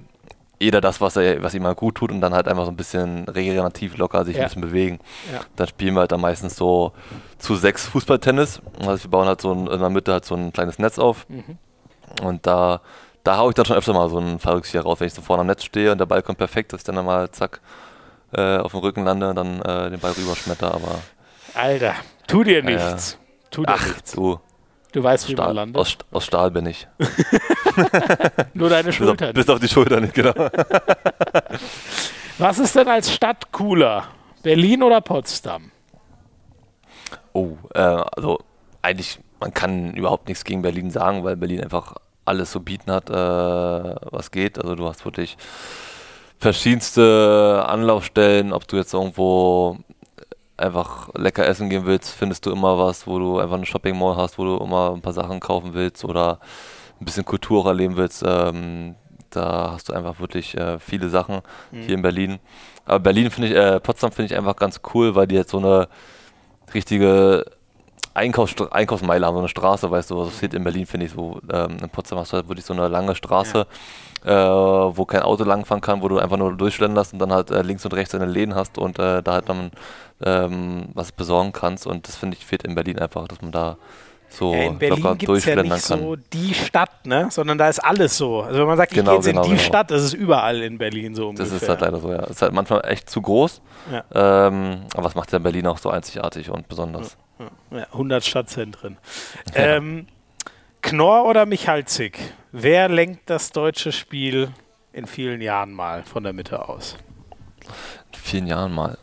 jeder 0.61 0.81
das, 0.81 0.99
was, 0.99 1.15
er, 1.15 1.41
was 1.41 1.53
ihm 1.53 1.63
mal 1.63 1.73
gut 1.75 1.95
tut 1.95 2.11
und 2.11 2.19
dann 2.19 2.33
halt 2.33 2.47
einfach 2.49 2.65
so 2.65 2.71
ein 2.71 2.75
bisschen 2.75 3.27
regenerativ 3.29 3.95
locker 3.97 4.25
sich 4.25 4.35
Ja. 4.35 4.41
ein 4.43 4.47
bisschen 4.49 4.61
bewegen. 4.61 4.99
Ja. 5.31 5.39
Dann 5.55 5.67
spielen 5.67 5.93
wir 5.93 6.01
halt 6.01 6.11
dann 6.11 6.19
meistens 6.19 6.57
so 6.57 6.91
zu 7.37 7.55
sechs 7.55 7.87
Fußballtennis. 7.87 8.61
Also 8.85 9.05
wir 9.05 9.09
bauen 9.11 9.27
halt 9.27 9.39
so 9.39 9.53
ein, 9.53 9.67
in 9.67 9.79
der 9.79 9.89
Mitte 9.89 10.11
halt 10.11 10.25
so 10.25 10.35
ein 10.35 10.51
kleines 10.51 10.77
Netz 10.77 10.99
auf. 10.99 11.25
Mhm. 11.29 11.57
Und 12.23 12.45
da, 12.45 12.81
da 13.23 13.37
haue 13.37 13.51
ich 13.51 13.55
dann 13.55 13.65
schon 13.65 13.77
öfter 13.77 13.93
mal 13.93 14.09
so 14.09 14.17
einen 14.17 14.39
Fallrückzieher 14.39 14.81
raus, 14.81 14.99
wenn 14.99 15.07
ich 15.07 15.13
so 15.13 15.21
vorne 15.21 15.41
am 15.41 15.47
Netz 15.47 15.63
stehe 15.63 15.93
und 15.93 15.97
der 15.97 16.05
Ball 16.07 16.21
kommt 16.21 16.39
perfekt, 16.39 16.73
dass 16.73 16.81
ich 16.81 16.83
dann 16.85 17.05
mal 17.05 17.31
zack 17.31 17.61
äh, 18.33 18.57
auf 18.57 18.71
dem 18.71 18.81
Rücken 18.81 19.05
lande 19.05 19.29
und 19.29 19.35
dann 19.37 19.61
äh, 19.61 19.89
den 19.91 19.99
Ball 20.01 20.11
rüberschmetter. 20.11 20.73
Aber 20.73 20.99
Alter, 21.53 21.93
tu 22.27 22.43
dir 22.43 22.63
nichts. 22.63 23.17
Tu 23.49 23.63
dir 23.63 23.69
ach 23.73 23.87
nichts. 23.87 24.11
du, 24.11 24.39
Du 24.91 25.03
weißt, 25.03 25.29
wie 25.29 25.35
man 25.35 25.45
Stahl, 25.45 25.55
landet. 25.55 25.77
aus, 25.77 25.97
aus 26.11 26.25
Stahl 26.25 26.51
bin 26.51 26.65
ich. 26.65 26.87
Nur 28.53 28.69
deine 28.69 28.91
Bis 28.91 29.01
auf, 29.01 29.17
bis 29.17 29.49
auf 29.49 29.59
die 29.59 29.67
Schulter 29.67 30.01
nicht, 30.01 30.13
genau. 30.13 30.33
Was 32.37 32.57
ist 32.59 32.75
denn 32.75 32.87
als 32.87 33.13
Stadt 33.13 33.51
cooler? 33.51 34.07
Berlin 34.41 34.81
oder 34.83 35.01
Potsdam? 35.01 35.71
Oh, 37.33 37.57
äh, 37.73 37.79
also 37.79 38.39
eigentlich, 38.81 39.19
man 39.39 39.53
kann 39.53 39.93
überhaupt 39.93 40.27
nichts 40.27 40.43
gegen 40.43 40.61
Berlin 40.61 40.89
sagen, 40.89 41.23
weil 41.23 41.35
Berlin 41.35 41.61
einfach 41.61 41.95
alles 42.25 42.51
zu 42.51 42.61
bieten 42.61 42.91
hat, 42.91 43.09
äh, 43.09 43.13
was 43.13 44.31
geht. 44.31 44.57
Also 44.57 44.75
du 44.75 44.87
hast 44.87 45.05
wirklich 45.05 45.37
verschiedenste 46.39 47.65
Anlaufstellen, 47.67 48.53
ob 48.53 48.67
du 48.67 48.77
jetzt 48.77 48.93
irgendwo 48.93 49.77
einfach 50.59 51.09
lecker 51.15 51.47
essen 51.47 51.69
gehen 51.69 51.85
willst, 51.85 52.11
findest 52.11 52.45
du 52.45 52.51
immer 52.51 52.77
was, 52.77 53.07
wo 53.07 53.19
du 53.19 53.39
einfach 53.39 53.55
eine 53.55 53.65
Shopping 53.65 53.97
Mall 53.97 54.15
hast, 54.15 54.37
wo 54.37 54.45
du 54.45 54.63
immer 54.63 54.93
ein 54.93 55.01
paar 55.01 55.13
Sachen 55.13 55.39
kaufen 55.39 55.73
willst 55.73 56.03
oder 56.05 56.39
ein 56.99 57.05
bisschen 57.05 57.25
Kultur 57.25 57.61
auch 57.61 57.67
erleben 57.67 57.95
willst. 57.95 58.23
Ähm, 58.25 58.95
da 59.29 59.71
hast 59.73 59.89
du 59.89 59.93
einfach 59.93 60.19
wirklich 60.19 60.57
äh, 60.57 60.79
viele 60.79 61.09
Sachen 61.09 61.41
hier 61.85 61.95
in 61.95 62.01
Berlin. 62.01 62.39
Aber 62.85 62.99
Berlin 62.99 63.29
finde 63.29 63.49
ich, 63.49 63.55
äh, 63.55 63.79
Potsdam 63.79 64.11
finde 64.11 64.33
ich 64.33 64.37
einfach 64.37 64.55
ganz 64.55 64.81
cool, 64.93 65.15
weil 65.15 65.27
die 65.27 65.35
jetzt 65.35 65.51
so 65.51 65.59
eine 65.59 65.87
richtige 66.73 67.45
Einkaufsstr 68.15 68.73
Einkaufsmeile 68.73 69.25
haben, 69.25 69.35
so 69.35 69.39
eine 69.39 69.47
Straße, 69.47 69.89
weißt 69.89 70.11
du, 70.11 70.17
was 70.17 70.35
steht 70.35 70.53
in 70.53 70.63
Berlin, 70.63 70.85
finde 70.85 71.05
ich 71.05 71.11
so. 71.11 71.39
Ähm, 71.51 71.77
in 71.81 71.89
Potsdam 71.89 72.19
hast 72.19 72.33
du 72.33 72.37
halt 72.37 72.49
wirklich 72.49 72.65
so 72.65 72.73
eine 72.73 72.87
lange 72.87 73.15
Straße, 73.15 73.67
äh, 74.25 74.31
wo 74.31 75.05
kein 75.05 75.21
Auto 75.21 75.43
langfahren 75.43 75.81
kann, 75.81 76.01
wo 76.01 76.07
du 76.07 76.17
einfach 76.17 76.37
nur 76.37 76.55
durchschlenderst 76.57 77.13
und 77.13 77.19
dann 77.19 77.31
halt 77.31 77.51
äh, 77.51 77.61
links 77.61 77.85
und 77.85 77.93
rechts 77.93 78.11
deine 78.11 78.25
Läden 78.25 78.55
hast 78.55 78.77
und 78.77 78.97
äh, 78.99 79.21
da 79.21 79.33
halt 79.33 79.47
dann 79.47 79.71
ähm, 80.23 80.89
was 80.93 81.11
besorgen 81.11 81.51
kannst. 81.51 81.87
Und 81.87 82.07
das 82.07 82.15
finde 82.15 82.37
ich 82.37 82.45
fehlt 82.45 82.63
in 82.63 82.75
Berlin 82.75 82.99
einfach, 82.99 83.27
dass 83.27 83.41
man 83.41 83.51
da 83.51 83.77
so 84.29 84.53
Ja, 84.53 84.63
in 84.63 84.77
Berlin 84.77 85.17
gibt 85.17 85.31
es 85.31 85.45
ja 85.45 85.55
nicht 85.55 85.87
kann. 85.87 85.99
so 85.99 86.15
die 86.15 86.53
Stadt, 86.53 87.05
ne? 87.05 87.27
sondern 87.31 87.57
da 87.57 87.67
ist 87.67 87.79
alles 87.79 88.15
so. 88.17 88.41
Also 88.41 88.59
wenn 88.59 88.67
man 88.67 88.77
sagt, 88.77 88.91
ich 88.91 88.97
Genau, 88.99 89.11
gehe 89.11 89.17
jetzt 89.17 89.25
genau, 89.25 89.41
in 89.43 89.49
die 89.49 89.55
genau. 89.55 89.63
Stadt, 89.67 89.89
das 89.91 90.03
ist 90.03 90.13
überall 90.13 90.61
in 90.61 90.77
Berlin 90.77 91.15
so 91.15 91.29
ungefähr. 91.29 91.51
Das 91.51 91.61
ist 91.63 91.67
halt 91.67 91.81
leider 91.81 91.99
so, 91.99 92.11
ja. 92.11 92.23
Ist 92.25 92.41
halt 92.41 92.53
manchmal 92.53 92.81
echt 92.85 93.09
zu 93.09 93.21
groß. 93.21 93.61
Ja. 93.91 94.47
Ähm, 94.47 94.81
aber 94.93 95.03
was 95.05 95.15
macht 95.15 95.31
ja 95.31 95.39
Berlin 95.39 95.65
auch 95.67 95.79
so 95.79 95.89
einzigartig 95.89 96.49
und 96.51 96.67
besonders? 96.67 97.17
Ja, 97.71 97.85
100 97.91 98.23
Stadtzentren. 98.23 98.97
Ähm, 99.55 100.05
Knorr 100.81 101.25
oder 101.25 101.45
Michalzig? 101.45 102.17
Wer 102.51 102.87
lenkt 102.87 103.29
das 103.29 103.51
deutsche 103.51 103.91
Spiel 103.91 104.49
in 104.93 105.07
vielen 105.07 105.41
Jahren 105.41 105.73
mal 105.73 106.03
von 106.03 106.23
der 106.23 106.33
Mitte 106.33 106.69
aus? 106.69 106.95
In 108.13 108.19
vielen 108.19 108.47
Jahren 108.47 108.73
mal. 108.73 108.97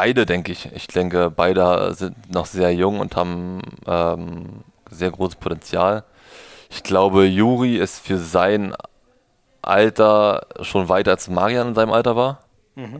Äh, 0.00 0.06
Beide, 0.06 0.26
denke 0.26 0.52
ich. 0.52 0.70
Ich 0.74 0.86
denke, 0.86 1.30
beide 1.30 1.94
sind 1.94 2.32
noch 2.32 2.46
sehr 2.46 2.72
jung 2.74 3.00
und 3.00 3.16
haben 3.16 3.60
ähm, 3.86 4.64
sehr 4.90 5.10
großes 5.10 5.36
Potenzial. 5.36 6.04
Ich 6.70 6.82
glaube, 6.82 7.24
Juri 7.26 7.76
ist 7.76 8.00
für 8.00 8.18
sein 8.18 8.74
Alter 9.62 10.46
schon 10.62 10.88
weiter 10.88 11.12
als 11.12 11.28
Marian 11.28 11.68
in 11.68 11.74
seinem 11.74 11.92
Alter 11.92 12.16
war. 12.16 12.40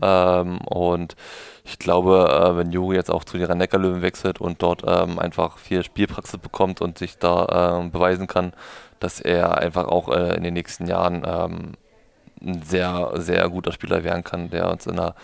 Ähm, 0.03 0.59
und 0.67 1.17
ich 1.65 1.79
glaube, 1.79 2.29
äh, 2.29 2.57
wenn 2.57 2.71
Juri 2.73 2.97
jetzt 2.97 3.11
auch 3.11 3.25
zu 3.25 3.39
den 3.39 3.47
Rhein-Neckar-Löwen 3.47 4.03
wechselt 4.03 4.41
und 4.41 4.63
dort 4.63 4.83
ähm, 4.87 5.19
einfach 5.19 5.57
viel 5.59 5.83
Spielpraxis 5.85 6.39
bekommt 6.39 6.81
und 6.83 6.99
sich 6.99 7.19
da 7.19 7.79
ähm, 7.81 7.91
beweisen 7.93 8.27
kann, 8.27 8.53
dass 8.99 9.21
er 9.21 9.59
einfach 9.59 9.87
auch 9.87 10.09
äh, 10.09 10.37
in 10.37 10.43
den 10.43 10.55
nächsten 10.55 10.87
Jahren 10.87 11.23
ähm, 11.27 11.73
ein 12.43 12.63
sehr, 12.63 13.13
sehr 13.15 13.49
guter 13.49 13.73
Spieler 13.73 14.05
werden 14.05 14.25
kann, 14.25 14.51
der 14.51 14.71
uns 14.71 14.87
in 14.87 14.97
der 14.97 15.15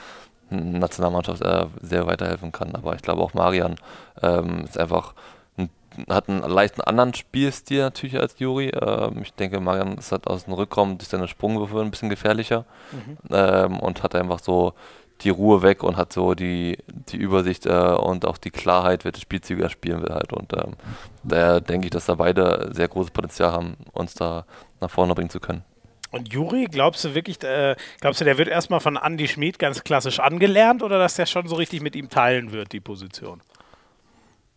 Nationalmannschaft 0.50 1.42
äh, 1.42 1.66
sehr 1.82 2.06
weiterhelfen 2.06 2.52
kann. 2.52 2.74
Aber 2.74 2.94
ich 2.94 3.02
glaube 3.02 3.22
auch 3.22 3.34
Marian 3.34 3.76
ähm, 4.22 4.64
ist 4.64 4.78
einfach 4.78 5.14
ein 5.56 5.70
hat 6.08 6.28
einen 6.28 6.42
leichten 6.42 6.82
anderen 6.82 7.14
Spielstil 7.14 7.80
natürlich 7.80 8.18
als 8.18 8.38
Juri. 8.38 8.68
Ähm, 8.68 9.22
ich 9.22 9.32
denke, 9.34 9.60
Marian 9.60 9.96
ist 9.98 10.12
halt 10.12 10.26
aus 10.26 10.44
dem 10.44 10.54
Rückraum 10.54 10.98
durch 10.98 11.08
seine 11.08 11.28
Sprungwürfe 11.28 11.80
ein 11.80 11.90
bisschen 11.90 12.10
gefährlicher 12.10 12.64
mhm. 12.92 13.16
ähm, 13.30 13.80
und 13.80 14.02
hat 14.02 14.14
einfach 14.14 14.38
so 14.38 14.74
die 15.22 15.30
Ruhe 15.30 15.62
weg 15.62 15.82
und 15.82 15.96
hat 15.96 16.12
so 16.12 16.34
die, 16.34 16.78
die 17.08 17.16
Übersicht 17.16 17.66
äh, 17.66 17.70
und 17.70 18.26
auch 18.26 18.36
die 18.36 18.50
Klarheit, 18.50 19.04
welche 19.04 19.20
Spielzüge 19.20 19.62
er 19.62 19.70
spielen 19.70 20.02
will 20.02 20.14
halt. 20.14 20.32
Und 20.32 20.52
ähm, 20.52 20.74
daher 21.22 21.60
denke 21.60 21.86
ich, 21.86 21.90
dass 21.90 22.06
da 22.06 22.16
beide 22.16 22.70
sehr 22.72 22.88
großes 22.88 23.10
Potenzial 23.10 23.52
haben, 23.52 23.76
uns 23.92 24.14
da 24.14 24.44
nach 24.80 24.90
vorne 24.90 25.14
bringen 25.14 25.30
zu 25.30 25.40
können. 25.40 25.64
Und 26.10 26.32
Juri, 26.32 26.66
glaubst 26.66 27.04
du 27.04 27.14
wirklich, 27.14 27.42
äh, 27.42 27.76
glaubst 28.00 28.20
du, 28.20 28.24
der 28.24 28.38
wird 28.38 28.48
erstmal 28.48 28.80
von 28.80 28.96
Andy 28.96 29.26
Schmid 29.28 29.58
ganz 29.58 29.82
klassisch 29.82 30.20
angelernt 30.20 30.82
oder 30.82 30.98
dass 30.98 31.14
der 31.14 31.26
schon 31.26 31.48
so 31.48 31.56
richtig 31.56 31.82
mit 31.82 31.96
ihm 31.96 32.08
teilen 32.08 32.52
wird, 32.52 32.72
die 32.72 32.80
Position? 32.80 33.40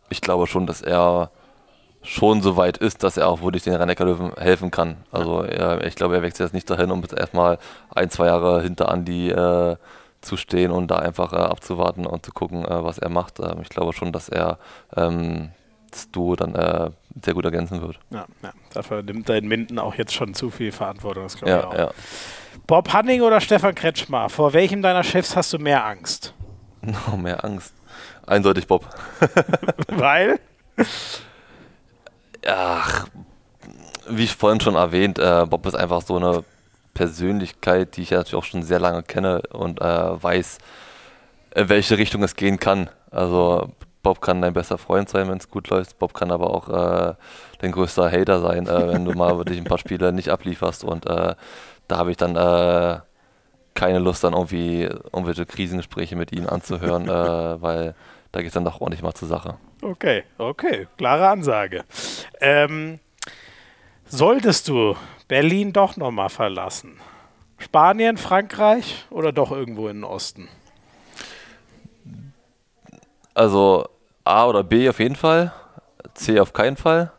Ich 0.09 0.21
glaube 0.21 0.47
schon, 0.47 0.67
dass 0.67 0.81
er 0.81 1.31
schon 2.01 2.41
so 2.41 2.55
weit 2.55 2.77
ist, 2.77 3.03
dass 3.03 3.17
er 3.17 3.27
auch 3.27 3.41
wirklich 3.41 3.63
den 3.63 3.75
rhein 3.75 3.89
löwen 3.89 4.33
helfen 4.37 4.71
kann. 4.71 4.97
Also 5.11 5.41
er, 5.41 5.85
ich 5.85 5.95
glaube, 5.95 6.15
er 6.15 6.21
wechselt 6.21 6.47
jetzt 6.47 6.53
nicht 6.53 6.69
dahin, 6.69 6.91
um 6.91 7.01
jetzt 7.01 7.13
erstmal 7.13 7.57
ein, 7.93 8.09
zwei 8.09 8.27
Jahre 8.27 8.61
hinter 8.61 8.91
Andy 8.91 9.29
äh, 9.29 9.75
zu 10.21 10.37
stehen 10.37 10.71
und 10.71 10.89
da 10.91 10.97
einfach 10.97 11.33
äh, 11.33 11.37
abzuwarten 11.37 12.05
und 12.05 12.25
zu 12.25 12.31
gucken, 12.31 12.63
äh, 12.65 12.83
was 12.83 12.97
er 12.99 13.09
macht. 13.09 13.39
Ähm, 13.39 13.59
ich 13.61 13.69
glaube 13.69 13.93
schon, 13.93 14.11
dass 14.11 14.29
er 14.29 14.59
ähm, 14.95 15.51
das 15.91 16.11
Duo 16.11 16.35
dann 16.35 16.55
äh, 16.55 16.91
sehr 17.23 17.33
gut 17.33 17.45
ergänzen 17.45 17.81
wird. 17.81 17.99
Ja, 18.09 18.25
ja, 18.41 18.51
dafür 18.73 19.03
nimmt 19.03 19.29
er 19.29 19.37
in 19.37 19.47
Minden 19.47 19.79
auch 19.79 19.95
jetzt 19.95 20.13
schon 20.13 20.33
zu 20.33 20.49
viel 20.49 20.71
Verantwortung. 20.71 21.23
Das 21.23 21.39
ja, 21.41 21.59
ich 21.59 21.65
auch. 21.65 21.73
Ja. 21.73 21.91
Bob 22.67 22.93
Hanning 22.93 23.21
oder 23.21 23.41
Stefan 23.41 23.73
Kretschmer? 23.75 24.29
Vor 24.29 24.53
welchem 24.53 24.81
deiner 24.81 25.03
Chefs 25.03 25.35
hast 25.35 25.53
du 25.53 25.59
mehr 25.59 25.85
Angst? 25.85 26.33
No, 26.81 27.17
mehr 27.17 27.43
Angst. 27.43 27.73
Eindeutig 28.25 28.65
Bob. 28.65 28.87
Weil? 29.89 30.39
Ach, 32.47 33.05
wie 34.07 34.23
ich 34.23 34.33
vorhin 34.33 34.61
schon 34.61 34.75
erwähnt, 34.75 35.19
äh, 35.19 35.45
Bob 35.45 35.65
ist 35.65 35.75
einfach 35.75 36.01
so 36.01 36.15
eine 36.15 36.45
Persönlichkeit, 36.93 37.97
die 37.97 38.03
ich 38.03 38.11
ja 38.11 38.19
natürlich 38.19 38.35
auch 38.35 38.45
schon 38.45 38.63
sehr 38.63 38.79
lange 38.79 39.03
kenne 39.03 39.41
und 39.51 39.81
äh, 39.81 40.23
weiß, 40.23 40.59
in 41.55 41.69
welche 41.69 41.97
Richtung 41.97 42.23
es 42.23 42.35
gehen 42.35 42.59
kann. 42.59 42.89
Also 43.11 43.71
Bob 44.01 44.21
kann 44.21 44.41
dein 44.41 44.53
bester 44.53 44.77
Freund 44.77 45.09
sein, 45.09 45.29
wenn 45.29 45.37
es 45.37 45.49
gut 45.49 45.69
läuft. 45.69 45.99
Bob 45.99 46.13
kann 46.13 46.31
aber 46.31 46.49
auch 46.51 46.69
äh, 46.69 47.13
dein 47.59 47.71
größter 47.71 48.09
Hater 48.09 48.39
sein, 48.39 48.67
äh, 48.67 48.93
wenn 48.93 49.05
du 49.05 49.13
mal 49.13 49.37
wirklich 49.37 49.57
ein 49.57 49.65
paar 49.65 49.77
Spiele 49.77 50.13
nicht 50.13 50.29
ablieferst. 50.29 50.83
Und 50.83 51.05
äh, 51.05 51.35
da 51.87 51.97
habe 51.97 52.11
ich 52.11 52.17
dann 52.17 52.35
äh, 52.35 52.99
keine 53.73 53.99
Lust, 53.99 54.23
dann 54.23 54.33
irgendwie 54.33 54.83
irgendwelche 54.83 55.45
Krisengespräche 55.45 56.15
mit 56.15 56.31
ihm 56.31 56.47
anzuhören, 56.47 57.07
äh, 57.07 57.61
weil 57.61 57.95
da 58.31 58.39
geht 58.39 58.49
es 58.49 58.53
dann 58.53 58.65
doch 58.65 58.79
ordentlich 58.79 59.01
mal 59.01 59.13
zur 59.13 59.27
Sache. 59.27 59.57
Okay, 59.81 60.23
okay, 60.37 60.87
klare 60.97 61.29
Ansage. 61.29 61.83
Ähm, 62.39 62.99
solltest 64.05 64.67
du 64.67 64.95
Berlin 65.27 65.73
doch 65.73 65.97
nochmal 65.97 66.29
verlassen? 66.29 66.99
Spanien, 67.57 68.17
Frankreich 68.17 69.05
oder 69.09 69.31
doch 69.31 69.51
irgendwo 69.51 69.87
in 69.87 69.97
den 69.97 70.03
Osten? 70.03 70.47
Also 73.33 73.87
A 74.23 74.47
oder 74.47 74.63
B 74.63 74.89
auf 74.89 74.99
jeden 74.99 75.15
Fall, 75.15 75.51
C 76.13 76.39
auf 76.39 76.53
keinen 76.53 76.77
Fall. 76.77 77.11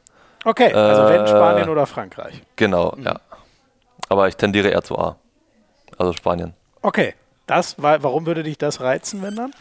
Okay, 0.45 0.73
also 0.73 1.05
wenn 1.05 1.23
äh, 1.23 1.28
Spanien 1.28 1.69
oder 1.69 1.87
Frankreich. 1.87 2.43
Genau, 2.57 2.95
mhm. 2.97 3.05
ja. 3.05 3.20
Aber 4.09 4.28
ich 4.28 4.37
tendiere 4.37 4.69
eher 4.69 4.82
zu 4.82 4.99
A. 4.99 5.16
Also 5.99 6.12
Spanien. 6.12 6.55
Okay. 6.82 7.15
Das, 7.51 7.74
warum 7.78 8.27
würde 8.27 8.45
dich 8.45 8.59
das 8.59 8.81
reizen, 8.81 9.23
wenn 9.23 9.35
dann? 9.35 9.53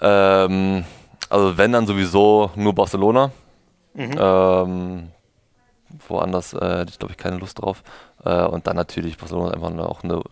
Ähm, 0.00 0.86
also 1.28 1.58
wenn 1.58 1.70
dann 1.70 1.86
sowieso 1.86 2.50
nur 2.54 2.74
Barcelona. 2.74 3.32
Mhm. 3.92 4.16
Ähm, 4.18 5.12
woanders 6.08 6.54
äh, 6.54 6.78
hätte 6.78 6.92
ich 6.92 6.98
glaube 6.98 7.12
ich 7.12 7.18
keine 7.18 7.36
Lust 7.36 7.60
drauf. 7.60 7.82
Äh, 8.24 8.44
und 8.44 8.66
dann 8.66 8.76
natürlich 8.76 9.18
Barcelona 9.18 9.48
ist 9.48 9.54
einfach 9.56 9.70
eine, 9.70 9.86
auch 9.86 10.04
eine 10.04 10.22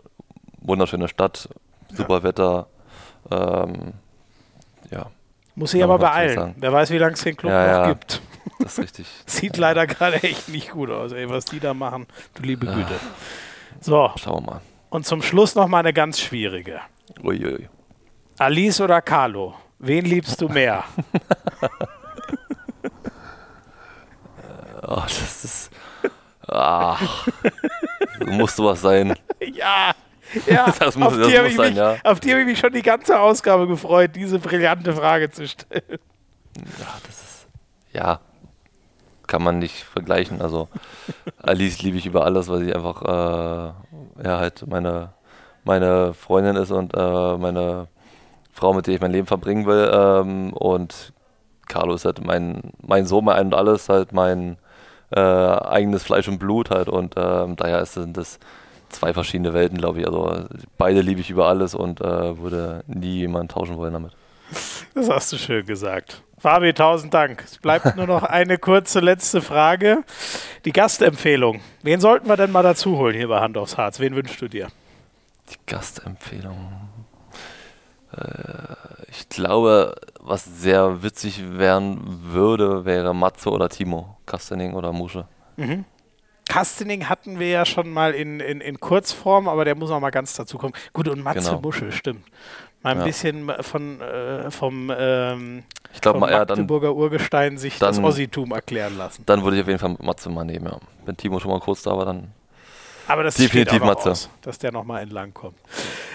wunderschöne 0.62 1.08
Stadt, 1.08 1.50
super 1.92 2.18
ja. 2.18 2.22
Wetter. 2.22 2.66
Ähm, 3.30 3.92
ja. 4.90 5.10
Muss 5.54 5.70
sich 5.70 5.84
aber 5.84 5.98
beeilen. 5.98 6.54
Wer 6.58 6.72
weiß, 6.72 6.90
wie 6.90 6.98
lange 6.98 7.14
es 7.14 7.22
den 7.22 7.36
Club 7.36 7.52
ja, 7.52 7.66
noch 7.66 7.86
ja. 7.86 7.92
gibt. 7.92 8.20
Das 8.58 8.72
ist 8.72 8.78
richtig. 8.80 9.06
Sieht 9.26 9.56
leider 9.56 9.86
gerade 9.86 10.22
echt 10.22 10.48
nicht 10.48 10.70
gut 10.70 10.90
aus, 10.90 11.12
ey, 11.12 11.28
was 11.30 11.44
die 11.44 11.60
da 11.60 11.74
machen. 11.74 12.06
Du 12.34 12.42
liebe 12.42 12.66
Güte. 12.66 12.98
So. 13.80 14.10
Schauen 14.16 14.44
wir 14.44 14.52
mal. 14.52 14.60
Und 14.90 15.06
zum 15.06 15.22
Schluss 15.22 15.54
noch 15.54 15.68
mal 15.68 15.78
eine 15.80 15.92
ganz 15.92 16.20
schwierige. 16.20 16.80
Uiui. 17.22 17.68
Alice 18.38 18.80
oder 18.80 19.00
Carlo? 19.00 19.54
Wen 19.78 20.04
liebst 20.04 20.40
du 20.40 20.48
mehr? 20.48 20.84
oh, 24.82 25.02
das 25.02 25.44
ist. 25.44 25.70
Ach, 26.46 27.26
muss 28.26 28.56
sowas 28.56 28.80
sein. 28.80 29.14
Ja, 29.40 29.94
ja, 30.46 30.72
das 30.78 30.96
muss, 30.96 31.08
auf, 31.08 31.18
das 31.18 31.28
die 31.28 31.38
muss 31.38 31.54
sein, 31.54 31.68
mich, 31.70 31.76
ja. 31.76 31.96
auf 32.04 32.20
die 32.20 32.30
habe 32.30 32.40
ich 32.40 32.46
mich 32.46 32.58
schon 32.58 32.72
die 32.72 32.82
ganze 32.82 33.18
Ausgabe 33.18 33.66
gefreut, 33.66 34.12
diese 34.14 34.38
brillante 34.38 34.92
Frage 34.92 35.30
zu 35.30 35.46
stellen. 35.46 35.82
Ja, 36.78 36.98
das 37.06 37.20
ist. 37.20 37.46
Ja, 37.92 38.20
kann 39.26 39.42
man 39.42 39.58
nicht 39.58 39.84
vergleichen. 39.84 40.40
Also, 40.40 40.68
Alice 41.42 41.82
liebe 41.82 41.96
ich 41.96 42.06
über 42.06 42.24
alles, 42.24 42.48
weil 42.48 42.64
sie 42.64 42.74
einfach, 42.74 43.02
äh, 43.02 44.24
ja, 44.24 44.38
halt 44.38 44.66
meine, 44.66 45.12
meine 45.64 46.14
Freundin 46.14 46.56
ist 46.56 46.70
und 46.70 46.94
äh, 46.94 47.36
meine 47.36 47.88
Frau, 48.52 48.72
mit 48.72 48.86
der 48.86 48.94
ich 48.94 49.00
mein 49.00 49.12
Leben 49.12 49.26
verbringen 49.26 49.66
will. 49.66 49.90
Ähm, 49.92 50.52
und 50.52 51.12
Carlo 51.66 51.94
ist 51.94 52.04
halt 52.04 52.24
mein, 52.24 52.72
mein 52.80 53.06
Sohn, 53.06 53.24
mein 53.24 53.36
Ein 53.36 53.46
und 53.46 53.54
Alles, 53.54 53.88
halt 53.88 54.12
mein 54.12 54.56
äh, 55.10 55.20
eigenes 55.20 56.02
Fleisch 56.02 56.28
und 56.28 56.38
Blut 56.38 56.70
halt. 56.70 56.88
Und 56.88 57.14
ähm, 57.16 57.56
daher 57.56 57.84
sind 57.86 58.16
das 58.16 58.38
zwei 58.94 59.12
verschiedene 59.12 59.52
Welten, 59.52 59.78
glaube 59.78 60.00
ich. 60.00 60.06
Also 60.06 60.46
beide 60.78 61.00
liebe 61.00 61.20
ich 61.20 61.30
über 61.30 61.46
alles 61.48 61.74
und 61.74 62.00
äh, 62.00 62.38
würde 62.38 62.84
nie 62.86 63.18
jemand 63.18 63.50
tauschen 63.50 63.76
wollen 63.76 63.92
damit. 63.92 64.12
Das 64.94 65.10
hast 65.10 65.32
du 65.32 65.36
schön 65.36 65.66
gesagt. 65.66 66.22
Fabi, 66.38 66.74
tausend 66.74 67.14
Dank. 67.14 67.42
Es 67.44 67.58
bleibt 67.58 67.96
nur 67.96 68.06
noch 68.06 68.22
eine 68.22 68.58
kurze 68.58 69.00
letzte 69.00 69.40
Frage. 69.40 70.04
Die 70.64 70.72
Gastempfehlung. 70.72 71.60
Wen 71.82 72.00
sollten 72.00 72.28
wir 72.28 72.36
denn 72.36 72.52
mal 72.52 72.62
dazu 72.62 72.98
holen 72.98 73.16
hier 73.16 73.28
bei 73.28 73.40
Hand 73.40 73.56
aufs 73.56 73.76
Harz? 73.76 73.98
Wen 73.98 74.14
wünschst 74.14 74.40
du 74.40 74.48
dir? 74.48 74.68
Die 75.50 75.56
Gastempfehlung. 75.66 76.72
Äh, 78.12 78.74
ich 79.10 79.28
glaube, 79.28 79.94
was 80.20 80.44
sehr 80.44 81.02
witzig 81.02 81.42
werden 81.58 82.00
würde, 82.24 82.84
wäre 82.84 83.14
Matze 83.14 83.50
oder 83.50 83.68
Timo. 83.68 84.16
Kastening 84.26 84.74
oder 84.74 84.92
Musche. 84.92 85.26
Mhm. 85.56 85.84
Castening 86.54 87.08
hatten 87.08 87.40
wir 87.40 87.48
ja 87.48 87.66
schon 87.66 87.90
mal 87.90 88.12
in, 88.12 88.38
in, 88.38 88.60
in 88.60 88.78
Kurzform, 88.78 89.48
aber 89.48 89.64
der 89.64 89.74
muss 89.74 89.90
noch 89.90 89.98
mal 89.98 90.10
ganz 90.10 90.34
dazu 90.34 90.56
kommen. 90.56 90.72
Gut, 90.92 91.08
und 91.08 91.20
Matze 91.20 91.50
genau. 91.50 91.60
Muschel, 91.60 91.90
stimmt. 91.90 92.24
Mal 92.84 92.92
ein 92.92 92.98
ja. 92.98 93.04
bisschen 93.04 93.50
von, 93.60 94.00
äh, 94.00 94.52
vom, 94.52 94.92
ähm, 94.96 95.64
ich 95.92 96.00
glaub, 96.00 96.20
vom 96.20 96.30
ja, 96.30 96.38
Magdeburger 96.38 96.88
dann, 96.88 96.96
Urgestein 96.96 97.58
sich 97.58 97.80
dann, 97.80 97.88
das 97.88 97.98
Ossitum 97.98 98.52
erklären 98.52 98.96
lassen. 98.96 99.24
Dann 99.26 99.42
würde 99.42 99.56
ich 99.56 99.62
auf 99.62 99.66
jeden 99.66 99.80
Fall 99.80 99.96
Matze 100.00 100.30
mal 100.30 100.44
nehmen, 100.44 100.66
ja. 100.66 100.78
Wenn 101.04 101.16
Timo 101.16 101.40
schon 101.40 101.50
mal 101.50 101.58
kurz 101.58 101.82
da 101.82 101.96
war, 101.96 102.04
dann 102.04 102.30
aber 103.08 103.24
das 103.24 103.34
definitiv 103.34 103.80
Matze. 103.80 104.12
Aus, 104.12 104.30
dass 104.40 104.56
der 104.58 104.70
noch 104.70 104.84
mal 104.84 105.00
entlang 105.00 105.34
kommt. 105.34 105.58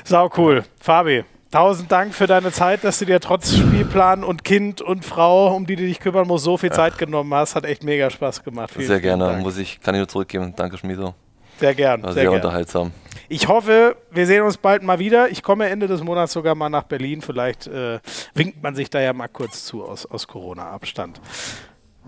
Sau 0.06 0.30
cool. 0.38 0.64
Fabi, 0.80 1.26
Tausend 1.52 1.92
Dank 1.92 2.14
für 2.14 2.28
deine 2.28 2.52
Zeit, 2.52 2.84
dass 2.84 3.00
du 3.00 3.06
dir 3.06 3.20
trotz 3.20 3.56
Spielplan 3.56 4.24
und 4.24 4.44
Kind 4.44 4.82
und 4.82 5.04
Frau, 5.04 5.56
um 5.56 5.66
die 5.66 5.76
du 5.76 5.82
dich 5.82 6.00
kümmern 6.00 6.28
musst, 6.28 6.44
so 6.44 6.58
viel 6.58 6.72
Zeit 6.72 7.00
genommen 7.00 7.34
hast. 7.34 7.56
Hat 7.56 7.66
echt 7.66 7.84
mega 7.84 8.12
Spaß 8.12 8.44
gemacht. 8.44 8.70
Vielen, 8.72 8.86
sehr 8.86 9.02
gerne. 9.02 9.40
Muss 9.42 9.58
ich, 9.58 9.82
kann 9.82 9.96
ich 9.96 10.00
nur 10.00 10.08
zurückgeben. 10.08 10.54
Danke, 10.56 10.78
Schmieso. 10.78 11.16
Sehr 11.60 11.74
gern. 11.74 12.04
War 12.04 12.14
sehr, 12.14 12.22
sehr 12.22 12.32
gern. 12.32 12.36
unterhaltsam. 12.36 12.92
Ich 13.30 13.48
hoffe, 13.48 13.96
wir 14.12 14.28
sehen 14.28 14.44
uns 14.44 14.58
bald 14.58 14.84
mal 14.84 15.00
wieder. 15.00 15.30
Ich 15.30 15.42
komme 15.42 15.70
Ende 15.70 15.88
des 15.88 16.04
Monats 16.04 16.34
sogar 16.34 16.54
mal 16.54 16.70
nach 16.70 16.84
Berlin. 16.84 17.22
Vielleicht 17.22 17.66
äh, 17.66 18.00
winkt 18.36 18.62
man 18.62 18.76
sich 18.76 18.92
da 18.92 19.00
ja 19.02 19.14
mal 19.14 19.28
kurz 19.28 19.66
zu 19.66 19.84
aus, 19.84 20.06
aus 20.06 20.28
Corona-Abstand. 20.28 21.20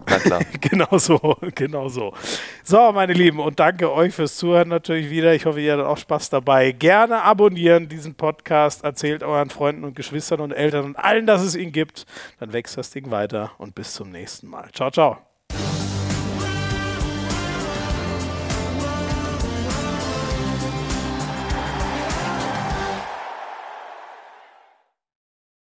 Na 0.07 0.17
klar. 0.19 0.41
genau 0.61 0.97
so, 0.97 1.37
genau 1.55 1.89
so. 1.89 2.13
So, 2.63 2.91
meine 2.91 3.13
Lieben, 3.13 3.39
und 3.39 3.59
danke 3.59 3.91
euch 3.91 4.13
fürs 4.13 4.37
Zuhören 4.37 4.69
natürlich 4.69 5.09
wieder. 5.09 5.33
Ich 5.33 5.45
hoffe, 5.45 5.61
ihr 5.61 5.73
hattet 5.73 5.85
auch 5.85 5.97
Spaß 5.97 6.29
dabei. 6.29 6.71
Gerne 6.71 7.21
abonnieren 7.23 7.89
diesen 7.89 8.15
Podcast, 8.15 8.83
erzählt 8.83 9.23
euren 9.23 9.49
Freunden 9.49 9.83
und 9.83 9.95
Geschwistern 9.95 10.41
und 10.41 10.51
Eltern 10.51 10.85
und 10.85 10.95
allen, 10.95 11.25
dass 11.25 11.41
es 11.41 11.55
ihn 11.55 11.71
gibt. 11.71 12.05
Dann 12.39 12.53
wächst 12.53 12.77
das 12.77 12.91
Ding 12.91 13.11
weiter 13.11 13.51
und 13.57 13.75
bis 13.75 13.93
zum 13.93 14.09
nächsten 14.09 14.47
Mal. 14.47 14.69
Ciao, 14.73 14.91
ciao. 14.91 15.30